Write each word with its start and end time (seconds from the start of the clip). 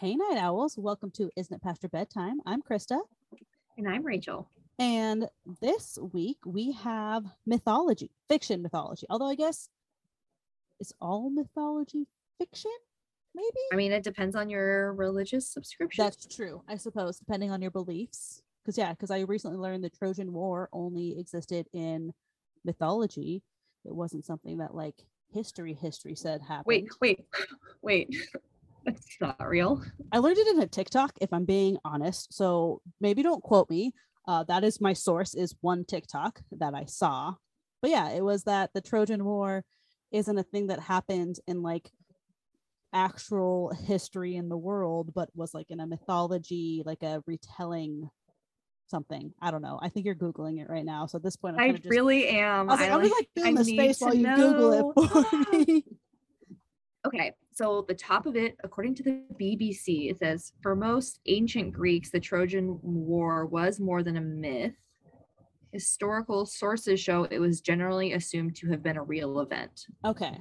Hey, 0.00 0.16
night 0.16 0.38
owls. 0.38 0.78
Welcome 0.78 1.10
to 1.16 1.30
Isn't 1.36 1.54
It 1.54 1.62
Past 1.62 1.82
Your 1.82 1.90
Bedtime? 1.90 2.40
I'm 2.46 2.62
Krista. 2.62 3.00
And 3.76 3.86
I'm 3.86 4.02
Rachel. 4.02 4.48
And 4.78 5.28
this 5.60 5.98
week 6.14 6.38
we 6.46 6.72
have 6.72 7.26
mythology, 7.44 8.10
fiction 8.26 8.62
mythology. 8.62 9.06
Although 9.10 9.28
I 9.28 9.34
guess 9.34 9.68
it's 10.78 10.94
all 11.02 11.28
mythology 11.28 12.06
fiction? 12.38 12.70
Maybe? 13.34 13.60
I 13.74 13.76
mean, 13.76 13.92
it 13.92 14.02
depends 14.02 14.34
on 14.36 14.48
your 14.48 14.94
religious 14.94 15.46
subscription. 15.46 16.02
That's 16.02 16.24
true, 16.34 16.62
I 16.66 16.76
suppose, 16.76 17.18
depending 17.18 17.50
on 17.50 17.60
your 17.60 17.70
beliefs. 17.70 18.40
Because, 18.64 18.78
yeah, 18.78 18.92
because 18.92 19.10
I 19.10 19.20
recently 19.20 19.58
learned 19.58 19.84
the 19.84 19.90
Trojan 19.90 20.32
War 20.32 20.70
only 20.72 21.18
existed 21.18 21.66
in 21.74 22.14
mythology. 22.64 23.42
It 23.84 23.94
wasn't 23.94 24.24
something 24.24 24.56
that, 24.60 24.74
like, 24.74 25.04
history 25.30 25.74
history 25.74 26.14
said 26.14 26.40
happened. 26.40 26.64
Wait, 26.66 26.88
wait, 27.02 27.26
wait. 27.82 28.16
That's 28.84 29.16
not 29.20 29.48
real. 29.48 29.82
I 30.12 30.18
learned 30.18 30.38
it 30.38 30.48
in 30.48 30.62
a 30.62 30.66
TikTok, 30.66 31.12
if 31.20 31.32
I'm 31.32 31.44
being 31.44 31.78
honest. 31.84 32.32
So 32.34 32.80
maybe 33.00 33.22
don't 33.22 33.42
quote 33.42 33.70
me. 33.70 33.92
Uh, 34.26 34.44
that 34.44 34.64
is 34.64 34.80
my 34.80 34.92
source, 34.92 35.34
is 35.34 35.54
one 35.60 35.84
TikTok 35.84 36.40
that 36.52 36.74
I 36.74 36.84
saw. 36.84 37.34
But 37.82 37.90
yeah, 37.90 38.10
it 38.10 38.22
was 38.22 38.44
that 38.44 38.70
the 38.74 38.80
Trojan 38.80 39.24
War 39.24 39.64
isn't 40.12 40.38
a 40.38 40.42
thing 40.42 40.68
that 40.68 40.80
happened 40.80 41.36
in 41.46 41.62
like 41.62 41.90
actual 42.92 43.72
history 43.86 44.36
in 44.36 44.48
the 44.48 44.56
world, 44.56 45.12
but 45.14 45.30
was 45.34 45.54
like 45.54 45.70
in 45.70 45.80
a 45.80 45.86
mythology, 45.86 46.82
like 46.84 47.02
a 47.02 47.22
retelling 47.26 48.10
something. 48.90 49.32
I 49.40 49.50
don't 49.50 49.62
know. 49.62 49.78
I 49.80 49.88
think 49.88 50.04
you're 50.04 50.14
googling 50.14 50.60
it 50.60 50.68
right 50.68 50.84
now. 50.84 51.06
So 51.06 51.16
at 51.16 51.22
this 51.22 51.36
point, 51.36 51.56
I'm 51.58 51.70
I 51.70 51.72
just, 51.72 51.88
really 51.88 52.28
am. 52.28 52.68
I 52.68 52.72
was 52.72 52.80
like, 52.80 52.90
I 52.90 53.00
just 53.00 53.14
like 53.14 53.28
I 53.36 53.40
filling 53.40 53.54
the 53.54 53.64
space 53.64 54.00
while 54.00 54.14
you 54.14 54.34
Google 54.34 54.72
it 54.72 55.10
for 55.10 55.52
me. 55.52 55.84
Okay, 57.06 57.32
so 57.60 57.84
the 57.86 57.94
top 57.94 58.24
of 58.24 58.36
it, 58.36 58.56
according 58.64 58.94
to 58.94 59.02
the 59.02 59.22
BBC, 59.38 60.10
it 60.10 60.18
says 60.18 60.54
for 60.62 60.74
most 60.74 61.20
ancient 61.26 61.74
Greeks, 61.74 62.10
the 62.10 62.18
Trojan 62.18 62.78
War 62.82 63.44
was 63.44 63.78
more 63.78 64.02
than 64.02 64.16
a 64.16 64.20
myth. 64.20 64.72
Historical 65.70 66.46
sources 66.46 66.98
show 66.98 67.24
it 67.24 67.38
was 67.38 67.60
generally 67.60 68.14
assumed 68.14 68.56
to 68.56 68.70
have 68.70 68.82
been 68.82 68.96
a 68.96 69.02
real 69.02 69.40
event. 69.40 69.86
okay. 70.06 70.40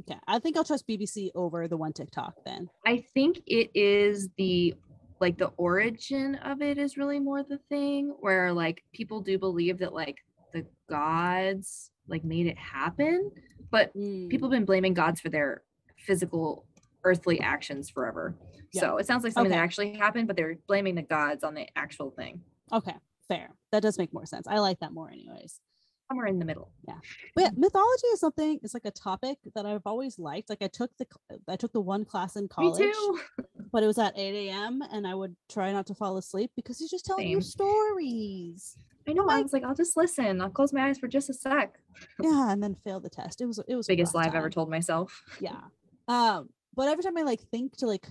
Okay. 0.00 0.18
I 0.26 0.38
think 0.40 0.56
I'll 0.56 0.64
trust 0.64 0.88
BBC 0.88 1.30
over 1.36 1.68
the 1.68 1.76
one 1.76 1.92
TikTok 1.92 2.34
then. 2.44 2.68
I 2.84 3.04
think 3.14 3.42
it 3.46 3.70
is 3.74 4.28
the 4.38 4.74
like 5.20 5.38
the 5.38 5.52
origin 5.56 6.34
of 6.36 6.62
it 6.62 6.78
is 6.78 6.96
really 6.96 7.20
more 7.20 7.44
the 7.44 7.60
thing 7.68 8.12
where 8.18 8.52
like 8.52 8.82
people 8.92 9.20
do 9.20 9.38
believe 9.38 9.78
that 9.78 9.92
like 9.92 10.16
the 10.52 10.66
gods 10.90 11.90
like 12.08 12.24
made 12.24 12.46
it 12.46 12.58
happen, 12.58 13.30
but 13.70 13.94
Mm, 13.94 14.30
people 14.30 14.48
have 14.50 14.56
been 14.58 14.64
blaming 14.64 14.94
gods 14.94 15.20
for 15.20 15.28
their 15.28 15.62
physical 16.04 16.66
earthly 17.04 17.40
actions 17.40 17.90
forever. 17.90 18.34
Yeah. 18.72 18.80
So 18.80 18.96
it 18.98 19.06
sounds 19.06 19.24
like 19.24 19.32
something 19.32 19.52
Okay. 19.52 19.58
that 19.58 19.64
actually 19.64 19.94
happened, 19.94 20.26
but 20.26 20.36
they're 20.36 20.56
blaming 20.66 20.94
the 20.94 21.02
gods 21.02 21.44
on 21.44 21.54
the 21.54 21.66
actual 21.76 22.10
thing. 22.10 22.40
Okay. 22.72 22.94
Fair. 23.28 23.50
That 23.72 23.82
does 23.82 23.98
make 23.98 24.12
more 24.12 24.26
sense. 24.26 24.46
I 24.46 24.58
like 24.58 24.80
that 24.80 24.92
more, 24.92 25.10
anyways. 25.10 25.60
Somewhere 26.08 26.26
in 26.26 26.38
the 26.38 26.44
middle. 26.44 26.70
Yeah, 26.86 26.98
but 27.34 27.44
yeah, 27.44 27.50
mythology 27.56 28.06
is 28.08 28.20
something. 28.20 28.60
It's 28.62 28.74
like 28.74 28.84
a 28.84 28.90
topic 28.90 29.38
that 29.54 29.64
I've 29.64 29.86
always 29.86 30.18
liked. 30.18 30.50
Like 30.50 30.60
I 30.60 30.68
took 30.68 30.90
the 30.98 31.06
I 31.48 31.56
took 31.56 31.72
the 31.72 31.80
one 31.80 32.04
class 32.04 32.36
in 32.36 32.46
college, 32.46 32.78
Me 32.78 32.92
too. 32.92 33.20
but 33.72 33.82
it 33.82 33.86
was 33.86 33.96
at 33.98 34.12
8 34.14 34.48
a.m. 34.48 34.82
and 34.92 35.06
I 35.06 35.14
would 35.14 35.34
try 35.50 35.72
not 35.72 35.86
to 35.86 35.94
fall 35.94 36.18
asleep 36.18 36.50
because 36.56 36.78
he's 36.78 36.90
just 36.90 37.06
telling 37.06 37.26
you 37.26 37.40
stories. 37.40 38.76
I 39.08 39.14
know. 39.14 39.26
I 39.30 39.40
was 39.40 39.54
like, 39.54 39.64
I'll 39.64 39.74
just 39.74 39.96
listen. 39.96 40.42
I'll 40.42 40.50
close 40.50 40.74
my 40.74 40.88
eyes 40.88 40.98
for 40.98 41.08
just 41.08 41.30
a 41.30 41.34
sec. 41.34 41.78
Yeah, 42.20 42.50
and 42.52 42.62
then 42.62 42.74
fail 42.84 43.00
the 43.00 43.08
test. 43.10 43.40
It 43.40 43.46
was 43.46 43.58
it 43.66 43.74
was 43.74 43.86
Biggest 43.86 44.14
lie 44.14 44.26
I've 44.26 44.34
ever 44.34 44.50
told 44.50 44.68
myself. 44.68 45.22
yeah 45.40 45.60
um 46.08 46.48
but 46.74 46.88
every 46.88 47.02
time 47.02 47.16
i 47.16 47.22
like 47.22 47.40
think 47.50 47.76
to 47.76 47.86
like 47.86 48.06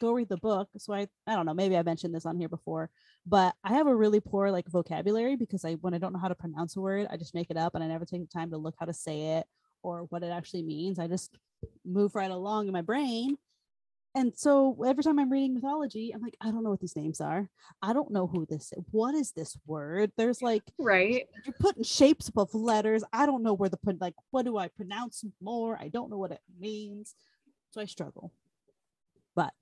go 0.00 0.12
read 0.12 0.28
the 0.28 0.36
book 0.38 0.68
so 0.78 0.92
i 0.92 1.06
i 1.26 1.34
don't 1.34 1.46
know 1.46 1.54
maybe 1.54 1.76
i 1.76 1.82
mentioned 1.82 2.14
this 2.14 2.26
on 2.26 2.36
here 2.36 2.48
before 2.48 2.90
but 3.24 3.54
i 3.62 3.72
have 3.72 3.86
a 3.86 3.94
really 3.94 4.20
poor 4.20 4.50
like 4.50 4.68
vocabulary 4.68 5.36
because 5.36 5.64
i 5.64 5.74
when 5.74 5.94
i 5.94 5.98
don't 5.98 6.12
know 6.12 6.18
how 6.18 6.28
to 6.28 6.34
pronounce 6.34 6.76
a 6.76 6.80
word 6.80 7.06
i 7.10 7.16
just 7.16 7.34
make 7.34 7.50
it 7.50 7.56
up 7.56 7.74
and 7.74 7.84
i 7.84 7.86
never 7.86 8.04
take 8.04 8.20
the 8.20 8.26
time 8.26 8.50
to 8.50 8.56
look 8.56 8.74
how 8.78 8.86
to 8.86 8.92
say 8.92 9.36
it 9.36 9.46
or 9.82 10.02
what 10.10 10.22
it 10.22 10.30
actually 10.30 10.62
means. 10.62 10.98
I 10.98 11.06
just 11.06 11.36
move 11.84 12.14
right 12.14 12.30
along 12.30 12.66
in 12.66 12.72
my 12.72 12.82
brain 12.82 13.36
and 14.14 14.32
so 14.36 14.76
every 14.86 15.02
time 15.02 15.18
i'm 15.18 15.30
reading 15.30 15.54
mythology 15.54 16.12
i'm 16.14 16.20
like 16.20 16.36
i 16.40 16.50
don't 16.50 16.62
know 16.62 16.70
what 16.70 16.80
these 16.80 16.96
names 16.96 17.20
are 17.20 17.48
i 17.80 17.92
don't 17.92 18.10
know 18.10 18.26
who 18.26 18.44
this 18.46 18.72
is 18.72 18.84
what 18.90 19.14
is 19.14 19.32
this 19.32 19.56
word 19.66 20.12
there's 20.16 20.42
like 20.42 20.62
Right. 20.78 21.26
you're 21.44 21.54
putting 21.60 21.82
shapes 21.82 22.28
above 22.28 22.54
letters. 22.54 23.02
I 23.12 23.24
don't 23.26 23.42
know 23.42 23.54
where 23.54 23.68
the 23.70 23.76
put 23.78 24.00
like 24.00 24.14
what 24.30 24.44
do 24.44 24.58
I 24.58 24.68
pronounce 24.68 25.24
more? 25.40 25.78
I 25.80 25.88
don't 25.88 26.10
know 26.10 26.18
what 26.18 26.32
it 26.32 26.40
means. 26.58 27.14
So 27.70 27.80
I 27.80 27.84
struggle. 27.86 28.32
I 28.34 29.20
But 29.34 29.52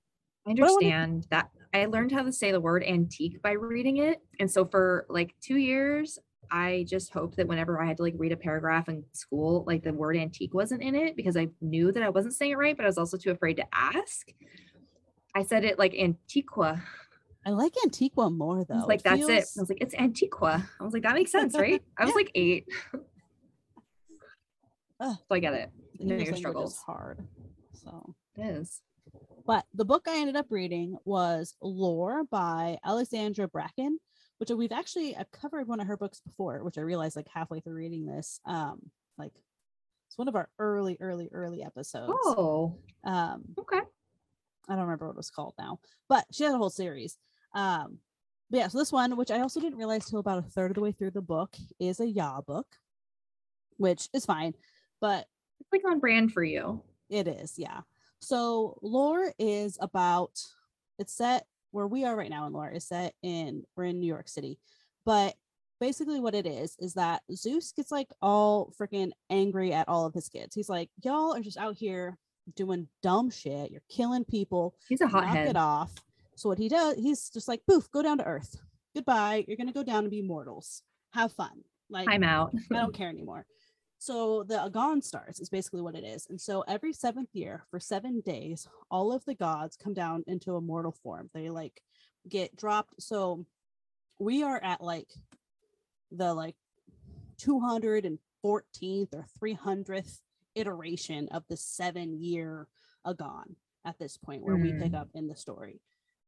I 0.45 0.49
wanna- 0.49 0.61
understand 0.63 1.27
that. 1.29 1.49
I 1.73 1.85
learned 1.85 2.11
how 2.11 2.23
to 2.23 2.31
say 2.33 2.51
the 2.51 2.59
word 2.59 2.83
antique 2.83 3.41
by 3.41 3.51
reading 3.51 3.97
it. 3.97 4.19
And 4.39 4.49
so 4.51 4.65
for 4.65 5.05
like 5.09 5.35
two 5.39 5.57
years, 5.57 6.19
I 6.51 6.85
just 6.87 7.13
hope 7.13 7.35
that 7.37 7.47
whenever 7.47 7.81
I 7.81 7.87
had 7.87 7.97
to 7.97 8.03
like 8.03 8.15
read 8.17 8.31
a 8.33 8.37
paragraph 8.37 8.89
in 8.89 9.03
school, 9.13 9.63
like 9.65 9.83
the 9.83 9.93
word 9.93 10.17
antique 10.17 10.53
wasn't 10.53 10.81
in 10.81 10.95
it 10.95 11.15
because 11.15 11.37
I 11.37 11.47
knew 11.61 11.91
that 11.93 12.03
I 12.03 12.09
wasn't 12.09 12.33
saying 12.33 12.51
it 12.51 12.57
right, 12.57 12.75
but 12.75 12.85
I 12.85 12.89
was 12.89 12.97
also 12.97 13.17
too 13.17 13.31
afraid 13.31 13.55
to 13.57 13.65
ask. 13.73 14.27
I 15.33 15.43
said 15.43 15.63
it 15.63 15.79
like 15.79 15.93
Antiqua. 15.93 16.81
I 17.45 17.51
like 17.51 17.73
Antiqua 17.85 18.29
more 18.29 18.65
though. 18.65 18.83
like, 18.87 18.99
It 18.99 19.03
that's 19.03 19.29
it. 19.29 19.45
I 19.57 19.61
was 19.61 19.69
like, 19.69 19.79
it's 19.81 19.95
Antiqua. 19.95 20.69
I 20.79 20.83
was 20.83 20.93
like, 20.93 21.03
that 21.03 21.15
makes 21.15 21.31
sense, 21.31 21.57
right? 21.57 21.81
I 21.97 22.03
was 22.03 22.11
Yeah. 22.11 22.15
like 22.15 22.31
eight. 22.35 22.67
So 25.01 25.15
I 25.31 25.39
get 25.39 25.53
it. 25.53 25.71
know 25.99 26.15
your 26.17 26.35
struggles. 26.35 26.77
hard. 26.85 27.25
So 27.73 28.13
It 28.37 28.43
is. 28.43 28.81
but 29.47 29.65
the 29.73 29.85
book 29.85 30.05
I 30.07 30.17
ended 30.19 30.35
up 30.35 30.47
reading 30.49 30.97
was 31.05 31.55
Lore 31.61 32.23
by 32.25 32.77
Alexandra 32.85 33.47
Bracken, 33.47 33.99
which 34.41 34.49
we've 34.49 34.71
actually 34.71 35.15
I've 35.15 35.31
covered 35.31 35.67
one 35.67 35.79
of 35.79 35.85
her 35.85 35.95
books 35.95 36.19
before, 36.19 36.63
which 36.63 36.79
I 36.79 36.81
realized 36.81 37.15
like 37.15 37.27
halfway 37.31 37.59
through 37.59 37.75
reading 37.75 38.07
this. 38.07 38.39
Um, 38.43 38.79
like 39.15 39.33
it's 40.07 40.17
one 40.17 40.27
of 40.27 40.35
our 40.35 40.49
early, 40.57 40.97
early, 40.99 41.29
early 41.31 41.61
episodes. 41.63 42.11
Oh, 42.25 42.75
Um, 43.03 43.43
okay. 43.59 43.81
I 44.67 44.73
don't 44.73 44.81
remember 44.81 45.05
what 45.05 45.11
it 45.13 45.17
was 45.17 45.29
called 45.29 45.53
now, 45.59 45.79
but 46.09 46.25
she 46.31 46.43
had 46.43 46.55
a 46.55 46.57
whole 46.57 46.71
series. 46.71 47.17
Um, 47.53 47.99
but 48.49 48.57
yeah, 48.57 48.67
so 48.67 48.79
this 48.79 48.91
one, 48.91 49.15
which 49.15 49.29
I 49.29 49.41
also 49.41 49.59
didn't 49.59 49.77
realize 49.77 50.05
till 50.05 50.17
about 50.19 50.39
a 50.39 50.49
third 50.49 50.71
of 50.71 50.75
the 50.75 50.81
way 50.81 50.91
through 50.91 51.11
the 51.11 51.21
book, 51.21 51.55
is 51.79 51.99
a 51.99 52.07
YA 52.07 52.41
book, 52.41 52.65
which 53.77 54.09
is 54.11 54.25
fine, 54.25 54.55
but 54.99 55.27
It's 55.59 55.71
like 55.71 55.83
on 55.87 55.99
brand 55.99 56.33
for 56.33 56.43
you. 56.43 56.81
it 57.11 57.27
is, 57.27 57.59
yeah. 57.59 57.81
So 58.21 58.79
lore 58.81 59.33
is 59.37 59.77
about 59.79 60.39
it's 60.97 61.13
set 61.13 61.45
where 61.71 61.87
we 61.87 62.05
are 62.05 62.15
right 62.15 62.29
now 62.29 62.45
in 62.47 62.53
lore 62.53 62.69
is 62.69 62.87
set 62.87 63.13
in 63.23 63.63
we're 63.75 63.85
in 63.85 63.99
New 63.99 64.07
York 64.07 64.27
City, 64.29 64.59
but 65.05 65.35
basically 65.79 66.19
what 66.19 66.35
it 66.35 66.45
is 66.45 66.75
is 66.79 66.93
that 66.93 67.23
Zeus 67.33 67.71
gets 67.71 67.91
like 67.91 68.09
all 68.21 68.71
freaking 68.79 69.11
angry 69.29 69.73
at 69.73 69.87
all 69.89 70.05
of 70.05 70.13
his 70.13 70.29
kids. 70.29 70.53
He's 70.53 70.69
like, 70.69 70.89
y'all 71.03 71.35
are 71.35 71.41
just 71.41 71.57
out 71.57 71.75
here 71.75 72.17
doing 72.55 72.87
dumb 73.01 73.29
shit. 73.29 73.71
You're 73.71 73.81
killing 73.89 74.23
people 74.25 74.75
He's 74.89 75.01
a 75.01 75.05
knock 75.05 75.25
hothead. 75.25 75.47
it 75.47 75.57
off. 75.57 75.91
So 76.35 76.49
what 76.49 76.57
he 76.59 76.69
does, 76.69 76.95
he's 76.97 77.29
just 77.29 77.47
like, 77.47 77.61
poof, 77.67 77.89
go 77.91 78.01
down 78.01 78.17
to 78.19 78.25
earth. 78.25 78.55
Goodbye. 78.95 79.45
You're 79.47 79.57
gonna 79.57 79.73
go 79.73 79.83
down 79.83 80.03
and 80.03 80.11
be 80.11 80.21
mortals. 80.21 80.83
Have 81.13 81.31
fun. 81.33 81.63
Like 81.89 82.07
I'm 82.09 82.23
out. 82.23 82.53
I 82.71 82.75
don't 82.75 82.93
care 82.95 83.09
anymore. 83.09 83.45
So 84.01 84.41
the 84.41 84.59
Agon 84.65 84.99
stars 85.03 85.39
is 85.39 85.47
basically 85.49 85.81
what 85.83 85.93
it 85.93 86.03
is. 86.03 86.25
And 86.27 86.41
so 86.41 86.61
every 86.67 86.91
seventh 86.91 87.29
year 87.33 87.65
for 87.69 87.79
seven 87.79 88.21
days, 88.21 88.67
all 88.89 89.13
of 89.13 89.23
the 89.25 89.35
gods 89.35 89.77
come 89.77 89.93
down 89.93 90.23
into 90.25 90.55
a 90.55 90.61
mortal 90.61 90.95
form. 91.03 91.29
They 91.35 91.51
like 91.51 91.79
get 92.27 92.55
dropped. 92.55 92.95
So 92.99 93.45
we 94.17 94.41
are 94.41 94.59
at 94.63 94.81
like 94.81 95.05
the 96.11 96.33
like 96.33 96.55
214th 97.39 98.17
or 98.43 99.25
300th 99.39 100.17
iteration 100.55 101.27
of 101.29 101.43
the 101.47 101.55
seven 101.57 102.19
year 102.19 102.67
Agon 103.05 103.55
at 103.85 103.99
this 103.99 104.17
point 104.17 104.41
where 104.43 104.57
we 104.57 104.73
pick 104.73 104.93
Mm. 104.93 104.99
up 104.99 105.09
in 105.13 105.27
the 105.27 105.35
story. 105.35 105.79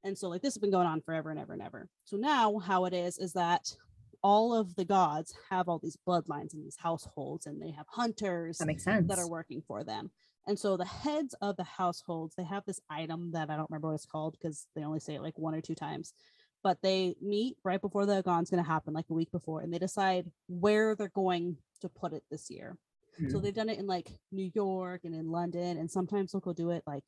And 0.03 0.15
so 0.15 0.29
like 0.29 0.43
this 0.43 0.53
has 0.53 0.61
been 0.61 0.69
going 0.69 0.85
on 0.85 1.01
forever 1.01 1.31
and 1.31 1.39
ever 1.39 1.53
and 1.53 1.61
ever. 1.63 1.89
So 2.05 2.17
now 2.17 2.59
how 2.59 2.85
it 2.85 2.93
is 2.93 3.17
is 3.17 3.33
that 3.33 3.75
all 4.23 4.53
of 4.55 4.75
the 4.75 4.85
gods 4.85 5.33
have 5.49 5.67
all 5.67 5.79
these 5.79 5.97
bloodlines 6.07 6.53
in 6.53 6.63
these 6.63 6.77
households 6.77 7.45
and 7.45 7.61
they 7.61 7.71
have 7.71 7.85
hunters 7.89 8.57
That 8.59 8.67
makes 8.67 8.83
sense. 8.83 9.07
that 9.09 9.19
are 9.19 9.27
working 9.27 9.61
for 9.67 9.83
them. 9.83 10.11
And 10.47 10.57
so 10.57 10.75
the 10.77 10.85
heads 10.85 11.35
of 11.41 11.55
the 11.57 11.63
households, 11.63 12.35
they 12.35 12.43
have 12.43 12.63
this 12.65 12.79
item 12.89 13.31
that 13.33 13.49
I 13.49 13.55
don't 13.55 13.69
remember 13.69 13.89
what 13.89 13.95
it's 13.95 14.05
called 14.05 14.33
because 14.39 14.67
they 14.75 14.83
only 14.83 14.99
say 14.99 15.15
it 15.15 15.21
like 15.21 15.37
one 15.37 15.55
or 15.55 15.61
two 15.61 15.75
times. 15.75 16.13
But 16.63 16.79
they 16.81 17.15
meet 17.21 17.57
right 17.63 17.81
before 17.81 18.05
the 18.05 18.17
Agon's 18.17 18.49
going 18.49 18.63
to 18.63 18.69
happen, 18.69 18.93
like 18.93 19.09
a 19.09 19.13
week 19.13 19.31
before, 19.31 19.61
and 19.61 19.73
they 19.73 19.79
decide 19.79 20.31
where 20.47 20.95
they're 20.95 21.09
going 21.09 21.57
to 21.81 21.89
put 21.89 22.13
it 22.13 22.23
this 22.31 22.49
year. 22.49 22.77
So 23.17 23.37
Hmm. 23.37 23.39
they've 23.39 23.53
done 23.53 23.69
it 23.69 23.79
in 23.79 23.87
like 23.87 24.07
New 24.31 24.49
York 24.53 25.01
and 25.03 25.13
in 25.13 25.29
London, 25.29 25.77
and 25.77 25.91
sometimes 25.91 26.31
they'll 26.31 26.39
go 26.41 26.53
do 26.53 26.71
it 26.71 26.83
like 26.87 27.03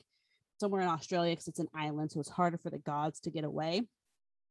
somewhere 0.60 0.82
in 0.82 0.88
Australia 0.90 1.32
because 1.32 1.48
it's 1.48 1.60
an 1.60 1.70
island, 1.74 2.12
so 2.12 2.20
it's 2.20 2.30
harder 2.30 2.58
for 2.58 2.70
the 2.70 2.80
gods 2.80 3.20
to 3.22 3.32
get 3.32 3.46
away. 3.46 3.82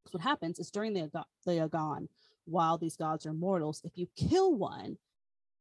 So 0.07 0.11
what 0.13 0.23
happens 0.23 0.59
is 0.59 0.71
during 0.71 0.95
the 0.95 1.11
the 1.47 1.61
Agon, 1.63 2.09
while 2.45 2.79
these 2.79 2.97
gods 2.97 3.27
are 3.27 3.33
mortals, 3.33 3.81
if 3.85 3.97
you 3.97 4.09
kill 4.17 4.55
one, 4.55 4.99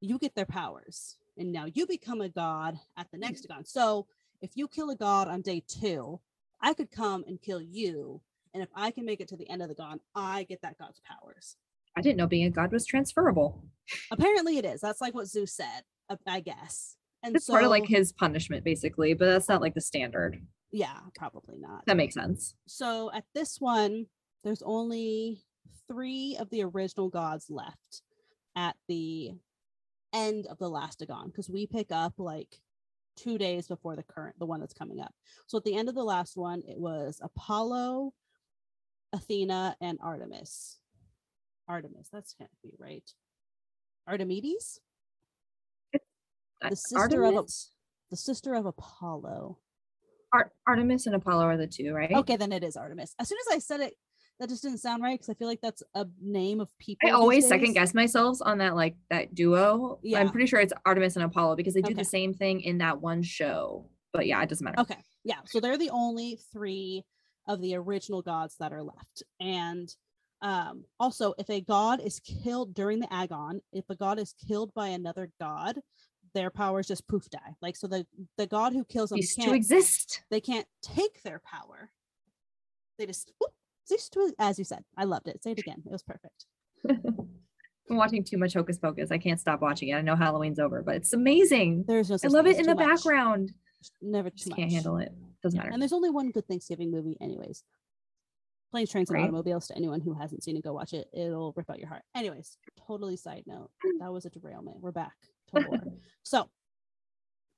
you 0.01 0.17
get 0.19 0.35
their 0.35 0.45
powers, 0.45 1.17
and 1.37 1.51
now 1.51 1.65
you 1.73 1.87
become 1.87 2.21
a 2.21 2.29
god 2.29 2.77
at 2.97 3.07
the 3.11 3.17
next 3.17 3.45
Agon. 3.49 3.65
So 3.65 4.05
if 4.41 4.51
you 4.55 4.67
kill 4.67 4.89
a 4.89 4.95
god 4.95 5.27
on 5.27 5.41
day 5.41 5.63
two, 5.67 6.19
I 6.61 6.73
could 6.73 6.91
come 6.91 7.23
and 7.27 7.41
kill 7.41 7.61
you. 7.61 8.21
And 8.53 8.61
if 8.61 8.69
I 8.75 8.91
can 8.91 9.05
make 9.05 9.19
it 9.21 9.27
to 9.29 9.37
the 9.37 9.49
end 9.49 9.61
of 9.61 9.69
the 9.69 9.75
god, 9.75 9.99
I 10.13 10.43
get 10.43 10.61
that 10.61 10.77
god's 10.77 10.99
powers. 11.01 11.55
I 11.95 12.01
didn't 12.01 12.17
know 12.17 12.27
being 12.27 12.45
a 12.45 12.49
god 12.51 12.71
was 12.71 12.85
transferable. 12.85 13.63
Apparently 14.11 14.57
it 14.57 14.65
is. 14.65 14.81
That's 14.81 15.01
like 15.01 15.13
what 15.13 15.27
Zeus 15.27 15.53
said, 15.55 15.83
uh, 16.09 16.17
I 16.27 16.39
guess. 16.39 16.97
And 17.23 17.35
It's 17.35 17.45
so, 17.45 17.53
part 17.53 17.63
of 17.63 17.69
like 17.69 17.85
his 17.87 18.11
punishment, 18.11 18.63
basically, 18.63 19.13
but 19.13 19.25
that's 19.27 19.47
not 19.49 19.61
like 19.61 19.73
the 19.73 19.81
standard. 19.81 20.41
yeah, 20.71 20.97
probably 21.15 21.57
not. 21.57 21.85
That 21.85 21.97
makes 21.97 22.13
sense. 22.15 22.55
So 22.67 23.11
at 23.13 23.23
this 23.33 23.61
one, 23.61 24.07
there's 24.43 24.61
only 24.63 25.43
three 25.87 26.37
of 26.39 26.49
the 26.49 26.63
original 26.63 27.09
gods 27.09 27.47
left 27.49 28.01
at 28.55 28.75
the 28.87 29.31
end 30.13 30.45
of 30.47 30.57
the 30.59 30.69
last 30.69 31.01
Agon 31.01 31.27
because 31.27 31.49
we 31.49 31.67
pick 31.67 31.87
up 31.91 32.13
like 32.17 32.55
two 33.15 33.37
days 33.37 33.67
before 33.67 33.95
the 33.95 34.03
current, 34.03 34.35
the 34.39 34.45
one 34.45 34.59
that's 34.59 34.73
coming 34.73 34.99
up. 34.99 35.13
So 35.47 35.57
at 35.57 35.63
the 35.63 35.75
end 35.75 35.89
of 35.89 35.95
the 35.95 36.03
last 36.03 36.35
one, 36.37 36.61
it 36.67 36.79
was 36.79 37.19
Apollo, 37.21 38.13
Athena, 39.11 39.75
and 39.81 39.99
Artemis. 40.01 40.79
Artemis, 41.67 42.09
that's 42.11 42.33
can't 42.33 42.49
be 42.63 42.73
right. 42.79 43.09
Artemides, 44.09 44.79
The 46.61 46.75
sister 46.75 47.23
of 47.23 47.47
the 48.09 48.17
sister 48.17 48.53
of 48.53 48.65
Apollo. 48.65 49.57
Ar- 50.33 50.51
Artemis 50.67 51.05
and 51.05 51.15
Apollo 51.15 51.45
are 51.45 51.57
the 51.57 51.67
two, 51.67 51.93
right? 51.93 52.11
Okay, 52.11 52.35
then 52.35 52.51
it 52.51 52.63
is 52.63 52.75
Artemis. 52.75 53.13
As 53.19 53.29
soon 53.29 53.37
as 53.47 53.55
I 53.55 53.59
said 53.59 53.79
it, 53.81 53.93
that 54.39 54.49
just 54.49 54.63
didn't 54.63 54.79
sound 54.79 55.03
right 55.03 55.13
because 55.13 55.29
I 55.29 55.35
feel 55.35 55.47
like 55.47 55.61
that's 55.61 55.83
a 55.95 56.05
name 56.21 56.59
of 56.59 56.69
people. 56.79 57.07
I 57.07 57.11
always 57.11 57.47
second 57.47 57.73
guess 57.73 57.93
myself 57.93 58.39
on 58.41 58.57
that 58.57 58.75
like 58.75 58.95
that 59.09 59.33
duo. 59.35 59.99
Yeah. 60.03 60.19
I'm 60.19 60.29
pretty 60.29 60.47
sure 60.47 60.59
it's 60.59 60.73
Artemis 60.85 61.15
and 61.15 61.25
Apollo 61.25 61.55
because 61.55 61.73
they 61.73 61.81
do 61.81 61.91
Okay. 61.91 62.01
the 62.01 62.05
same 62.05 62.33
thing 62.33 62.61
in 62.61 62.79
that 62.79 62.99
one 62.99 63.21
show. 63.23 63.89
But 64.11 64.27
yeah, 64.27 64.41
it 64.43 64.49
doesn't 64.49 64.63
matter. 64.65 64.79
Okay. 64.81 64.97
Yeah. 65.23 65.39
So 65.45 65.59
they're 65.59 65.77
the 65.77 65.89
only 65.91 66.39
three 66.51 67.03
of 67.47 67.61
the 67.61 67.75
original 67.75 68.21
gods 68.21 68.55
that 68.59 68.73
are 68.73 68.83
left. 68.83 69.23
And 69.39 69.93
um, 70.41 70.83
also, 70.99 71.33
if 71.37 71.49
a 71.49 71.61
god 71.61 72.01
is 72.01 72.19
killed 72.19 72.73
during 72.73 72.99
the 72.99 73.13
Agon, 73.13 73.61
if 73.71 73.89
a 73.89 73.95
god 73.95 74.19
is 74.19 74.33
killed 74.47 74.73
by 74.73 74.89
another 74.89 75.29
god, 75.39 75.79
their 76.33 76.49
powers 76.49 76.87
just 76.87 77.07
poof 77.07 77.29
die. 77.29 77.55
Like 77.61 77.75
so, 77.77 77.87
the 77.87 78.05
the 78.37 78.47
god 78.47 78.73
who 78.73 78.83
kills 78.83 79.11
them 79.11 79.19
can't 79.37 79.55
exist. 79.55 80.23
they 80.31 80.41
can't 80.41 80.67
take 80.81 81.21
their 81.23 81.39
power. 81.45 81.91
They 82.97 83.05
just 83.05 83.31
whoop, 83.39 83.51
to 83.87 84.33
as 84.39 84.57
you 84.59 84.65
said. 84.65 84.83
I 84.97 85.03
loved 85.05 85.27
it. 85.27 85.41
Say 85.43 85.51
it 85.51 85.59
again. 85.59 85.81
It 85.85 85.91
was 85.91 86.03
perfect. 86.03 86.45
I'm 87.89 87.97
watching 87.97 88.23
too 88.23 88.37
much 88.37 88.53
Hocus 88.53 88.77
Pocus. 88.77 89.11
I 89.11 89.17
can't 89.17 89.39
stop 89.39 89.61
watching 89.61 89.89
it. 89.89 89.95
I 89.95 90.01
know 90.01 90.15
Halloween's 90.15 90.59
over, 90.59 90.81
but 90.81 90.95
it's 90.95 91.13
amazing. 91.13 91.83
There's 91.87 92.09
no. 92.09 92.17
I 92.23 92.27
love 92.27 92.47
it 92.47 92.57
in 92.57 92.65
the 92.65 92.75
much. 92.75 92.87
background. 92.87 93.51
Never 94.01 94.29
too 94.29 94.35
just 94.37 94.49
much. 94.51 94.59
can't 94.59 94.71
handle 94.71 94.97
it. 94.97 95.11
Doesn't 95.43 95.57
Yeah, 95.57 95.63
matter. 95.63 95.73
And 95.73 95.81
there's 95.81 95.91
only 95.93 96.09
one 96.09 96.31
good 96.31 96.47
Thanksgiving 96.47 96.89
movie, 96.91 97.17
anyways. 97.19 97.63
Planes, 98.71 98.89
Trains, 98.89 99.09
and 99.09 99.15
Right. 99.17 99.23
Automobiles. 99.23 99.67
To 99.67 99.75
anyone 99.75 99.99
who 99.99 100.13
hasn't 100.13 100.43
seen 100.43 100.55
it, 100.55 100.63
go 100.63 100.73
watch 100.73 100.93
it. 100.93 101.07
It'll 101.13 101.53
rip 101.57 101.69
out 101.69 101.77
your 101.79 101.89
heart. 101.89 102.03
Anyways, 102.15 102.57
totally 102.87 103.17
side 103.17 103.43
note. 103.45 103.69
That 103.99 104.11
was 104.13 104.25
a 104.25 104.29
derailment. 104.29 104.77
We're 104.79 104.91
back. 104.91 105.13
Total. 105.53 105.77
So, 106.23 106.49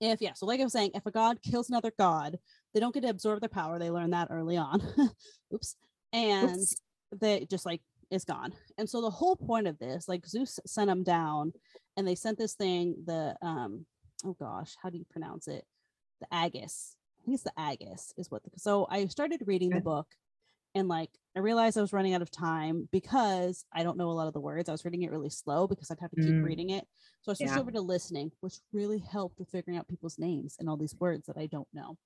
if 0.02 0.20
yeah, 0.22 0.34
so 0.34 0.48
like 0.48 0.60
I 0.60 0.64
was 0.64 0.74
saying, 0.74 0.92
if 0.96 1.06
a 1.06 1.12
god 1.12 1.40
kills 1.44 1.70
another 1.70 1.92
god, 1.98 2.38
they 2.74 2.80
don't 2.80 2.94
get 2.94 3.02
to 3.04 3.10
absorb 3.10 3.40
their 3.42 3.48
power. 3.50 3.78
They 3.78 3.92
learn 3.92 4.10
that 4.10 4.28
early 4.32 4.58
on. 4.58 4.82
Oops. 5.54 5.76
And 6.16 6.62
Oops. 6.62 6.76
they 7.20 7.46
just 7.50 7.66
like 7.66 7.82
is 8.10 8.24
gone. 8.24 8.54
And 8.78 8.90
so 8.90 9.02
the 9.02 9.10
whole 9.10 9.36
point 9.36 9.68
of 9.68 9.78
this, 9.80 10.08
like 10.08 10.26
Zeus 10.26 10.60
sent 10.66 10.88
them 10.88 11.04
down, 11.04 11.52
and 11.98 12.08
they 12.08 12.16
sent 12.16 12.38
this 12.38 12.54
thing, 12.54 12.96
the 13.06 13.36
um, 13.42 13.86
oh 14.24 14.36
gosh, 14.40 14.76
how 14.82 14.90
do 14.90 14.98
you 14.98 15.06
pronounce 15.10 15.48
it? 15.48 15.66
The 16.22 16.28
Agus. 16.34 16.96
I 17.20 17.26
think 17.26 17.36
it's 17.36 17.44
the 17.44 17.60
Agus 17.60 18.14
is 18.18 18.30
what. 18.32 18.44
The, 18.44 18.52
so 18.58 18.88
I 18.90 19.06
started 19.08 19.42
reading 19.46 19.72
the 19.72 19.82
book, 19.82 20.08
and 20.76 20.88
like 20.88 21.10
I 21.36 21.40
realized 21.40 21.78
I 21.78 21.82
was 21.82 21.92
running 21.94 22.14
out 22.14 22.22
of 22.22 22.32
time 22.32 22.88
because 22.92 23.66
I 23.74 23.84
don't 23.84 23.98
know 23.98 24.10
a 24.10 24.14
lot 24.14 24.28
of 24.28 24.34
the 24.34 24.40
words. 24.40 24.70
I 24.70 24.72
was 24.72 24.86
reading 24.86 25.02
it 25.02 25.12
really 25.12 25.30
slow 25.32 25.68
because 25.68 25.92
I'd 25.92 26.00
have 26.00 26.12
to 26.12 26.22
keep 26.22 26.36
Mm. 26.36 26.44
reading 26.44 26.70
it. 26.70 26.88
So 27.24 27.32
I 27.32 27.36
switched 27.36 27.54
Yeah. 27.54 27.60
over 27.60 27.72
to 27.72 27.82
listening, 27.82 28.32
which 28.42 28.60
really 28.72 29.00
helped 29.00 29.40
with 29.40 29.50
figuring 29.50 29.78
out 29.78 29.88
people's 29.88 30.18
names 30.20 30.56
and 30.60 30.70
all 30.70 30.78
these 30.78 30.96
words 30.96 31.26
that 31.26 31.38
I 31.38 31.48
don't 31.48 31.68
know. 31.74 31.98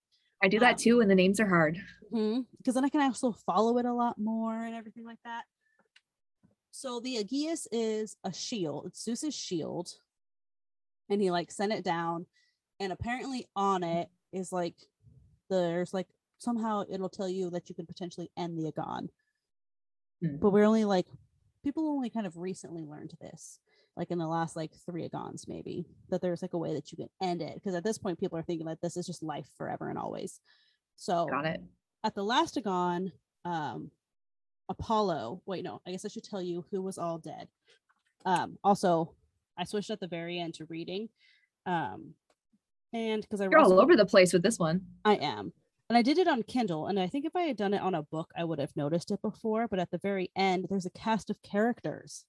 I 0.41 0.47
do 0.47 0.59
that 0.59 0.73
um, 0.73 0.77
too 0.77 0.97
when 0.97 1.07
the 1.07 1.15
names 1.15 1.39
are 1.39 1.47
hard. 1.47 1.77
Because 2.11 2.73
then 2.73 2.85
I 2.85 2.89
can 2.89 3.01
also 3.01 3.31
follow 3.31 3.77
it 3.77 3.85
a 3.85 3.93
lot 3.93 4.17
more 4.17 4.55
and 4.55 4.75
everything 4.75 5.05
like 5.05 5.19
that. 5.23 5.43
So 6.71 6.99
the 6.99 7.17
Aegis 7.17 7.67
is 7.71 8.17
a 8.23 8.33
shield. 8.33 8.85
It's 8.87 9.03
Zeus's 9.03 9.35
shield. 9.35 9.89
And 11.09 11.21
he 11.21 11.31
like 11.31 11.51
sent 11.51 11.73
it 11.73 11.83
down. 11.83 12.25
And 12.79 12.91
apparently 12.91 13.47
on 13.55 13.83
it 13.83 14.09
is 14.31 14.51
like 14.51 14.75
there's 15.49 15.93
like 15.93 16.07
somehow 16.37 16.83
it'll 16.89 17.09
tell 17.09 17.29
you 17.29 17.49
that 17.49 17.69
you 17.69 17.75
can 17.75 17.85
potentially 17.85 18.31
end 18.37 18.57
the 18.57 18.67
Agon. 18.67 19.09
Hmm. 20.21 20.37
But 20.37 20.51
we're 20.51 20.65
only 20.65 20.85
like 20.85 21.07
people 21.63 21.87
only 21.87 22.09
kind 22.09 22.25
of 22.25 22.37
recently 22.37 22.85
learned 22.85 23.13
this, 23.19 23.59
like 23.99 24.11
in 24.11 24.17
the 24.17 24.27
last 24.27 24.55
like 24.55 24.71
three 24.85 25.07
Agons, 25.07 25.45
maybe, 25.45 25.85
that 26.09 26.21
there's 26.21 26.41
like 26.41 26.53
a 26.53 26.57
way 26.57 26.73
that 26.73 26.89
you 26.89 26.95
can 26.95 27.09
end 27.21 27.41
it. 27.41 27.53
Because 27.55 27.75
at 27.75 27.83
this 27.83 27.97
point, 27.97 28.17
people 28.17 28.37
are 28.37 28.43
thinking 28.43 28.65
that 28.67 28.81
this 28.81 28.95
is 28.95 29.05
just 29.05 29.21
life 29.21 29.45
forever 29.57 29.89
and 29.89 29.99
always. 29.99 30.39
So 30.95 31.27
Got 31.29 31.45
it. 31.45 31.61
at 32.05 32.15
the 32.15 32.23
last 32.23 32.57
Agon, 32.57 33.11
um, 33.43 33.91
Apollo. 34.69 35.41
Wait, 35.45 35.65
no, 35.65 35.81
I 35.85 35.91
guess 35.91 36.05
I 36.05 36.07
should 36.07 36.23
tell 36.23 36.41
you 36.41 36.63
who 36.71 36.81
was 36.81 36.97
all 36.97 37.17
dead. 37.17 37.49
Um, 38.25 38.57
also, 38.63 39.15
I 39.57 39.65
switched 39.65 39.89
at 39.89 39.99
the 39.99 40.07
very 40.07 40.39
end 40.39 40.53
to 40.55 40.65
reading, 40.69 41.09
um, 41.65 42.13
and 42.93 43.21
because 43.21 43.41
I 43.41 43.49
You're 43.49 43.59
all 43.59 43.81
over 43.81 43.97
the 43.97 44.05
place 44.05 44.31
with 44.31 44.43
this 44.43 44.59
one. 44.59 44.81
I 45.03 45.15
am, 45.15 45.51
and 45.89 45.97
I 45.97 46.01
did 46.01 46.17
it 46.17 46.27
on 46.29 46.43
Kindle, 46.43 46.87
and 46.87 46.97
I 46.97 47.07
think 47.07 47.25
if 47.25 47.35
I 47.35 47.41
had 47.41 47.57
done 47.57 47.73
it 47.73 47.81
on 47.81 47.95
a 47.95 48.03
book, 48.03 48.31
I 48.37 48.45
would 48.45 48.59
have 48.59 48.75
noticed 48.77 49.11
it 49.11 49.21
before. 49.21 49.67
But 49.67 49.79
at 49.79 49.91
the 49.91 49.97
very 49.97 50.31
end, 50.37 50.67
there's 50.69 50.85
a 50.85 50.91
cast 50.91 51.29
of 51.29 51.41
characters, 51.41 52.23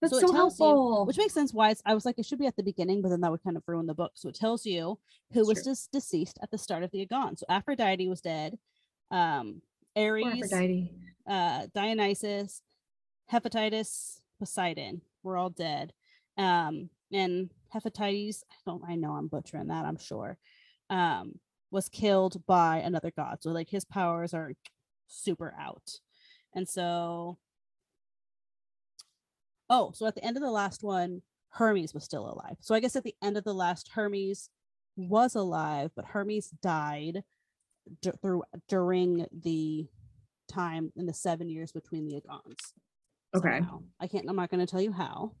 That's 0.00 0.12
So 0.12 0.20
so, 0.20 0.32
tells 0.32 0.32
you- 0.32 0.36
helpful. 0.66 1.06
which 1.06 1.16
makes 1.18 1.32
sense. 1.34 1.52
Why 1.54 1.70
it's, 1.70 1.82
I 1.86 1.94
was 1.94 2.04
like, 2.04 2.18
it 2.18 2.26
should 2.26 2.38
be 2.38 2.46
at 2.46 2.56
the 2.56 2.62
beginning, 2.62 3.02
but 3.02 3.08
then 3.08 3.20
that 3.22 3.30
would 3.30 3.42
kind 3.42 3.56
of 3.56 3.62
ruin 3.66 3.86
the 3.86 3.94
book. 3.94 4.12
So 4.14 4.28
it 4.28 4.34
tells 4.34 4.64
you 4.66 4.98
who 5.32 5.40
That's 5.40 5.48
was 5.48 5.62
true. 5.62 5.72
just 5.72 5.92
deceased 5.92 6.38
at 6.42 6.50
the 6.50 6.58
start 6.58 6.82
of 6.82 6.90
the 6.90 7.02
Agon. 7.02 7.36
So 7.36 7.46
Aphrodite 7.48 8.06
was 8.08 8.20
dead. 8.20 8.58
Um, 9.10 9.62
Aphrodite. 9.96 10.90
uh, 11.26 11.66
Dionysus, 11.74 12.62
Hepatitis, 13.32 14.20
Poseidon 14.38 15.00
were 15.22 15.36
all 15.36 15.50
dead. 15.50 15.92
Um, 16.36 16.90
and 17.12 17.50
Hepatitis, 17.74 18.42
I 18.50 18.54
don't, 18.66 18.82
I 18.86 18.94
know 18.96 19.12
I'm 19.12 19.28
butchering 19.28 19.68
that, 19.68 19.84
I'm 19.84 19.98
sure, 19.98 20.36
um, 20.90 21.38
was 21.70 21.88
killed 21.88 22.44
by 22.46 22.78
another 22.78 23.10
god. 23.16 23.38
So 23.42 23.50
like 23.50 23.70
his 23.70 23.84
powers 23.84 24.34
are 24.34 24.52
super 25.08 25.54
out. 25.58 26.00
And 26.54 26.68
so, 26.68 27.38
oh, 29.70 29.92
so 29.94 30.06
at 30.06 30.14
the 30.14 30.24
end 30.24 30.36
of 30.36 30.42
the 30.42 30.50
last 30.50 30.82
one, 30.82 31.22
Hermes 31.50 31.94
was 31.94 32.04
still 32.04 32.26
alive. 32.26 32.56
So 32.60 32.74
I 32.74 32.80
guess 32.80 32.96
at 32.96 33.04
the 33.04 33.14
end 33.22 33.36
of 33.36 33.44
the 33.44 33.54
last, 33.54 33.90
Hermes 33.94 34.48
was 34.96 35.34
alive, 35.34 35.90
but 35.94 36.06
Hermes 36.06 36.50
died 36.62 37.22
d- 38.02 38.10
through 38.22 38.42
during 38.68 39.26
the 39.32 39.86
time 40.48 40.92
in 40.96 41.06
the 41.06 41.14
seven 41.14 41.48
years 41.48 41.72
between 41.72 42.06
the 42.06 42.16
Agons. 42.16 42.72
Okay. 43.34 43.58
somehow. 43.58 43.82
I 44.00 44.06
can't. 44.06 44.28
I'm 44.28 44.36
not 44.36 44.50
going 44.50 44.64
to 44.64 44.70
tell 44.70 44.80
you 44.80 44.92
how. 44.92 45.32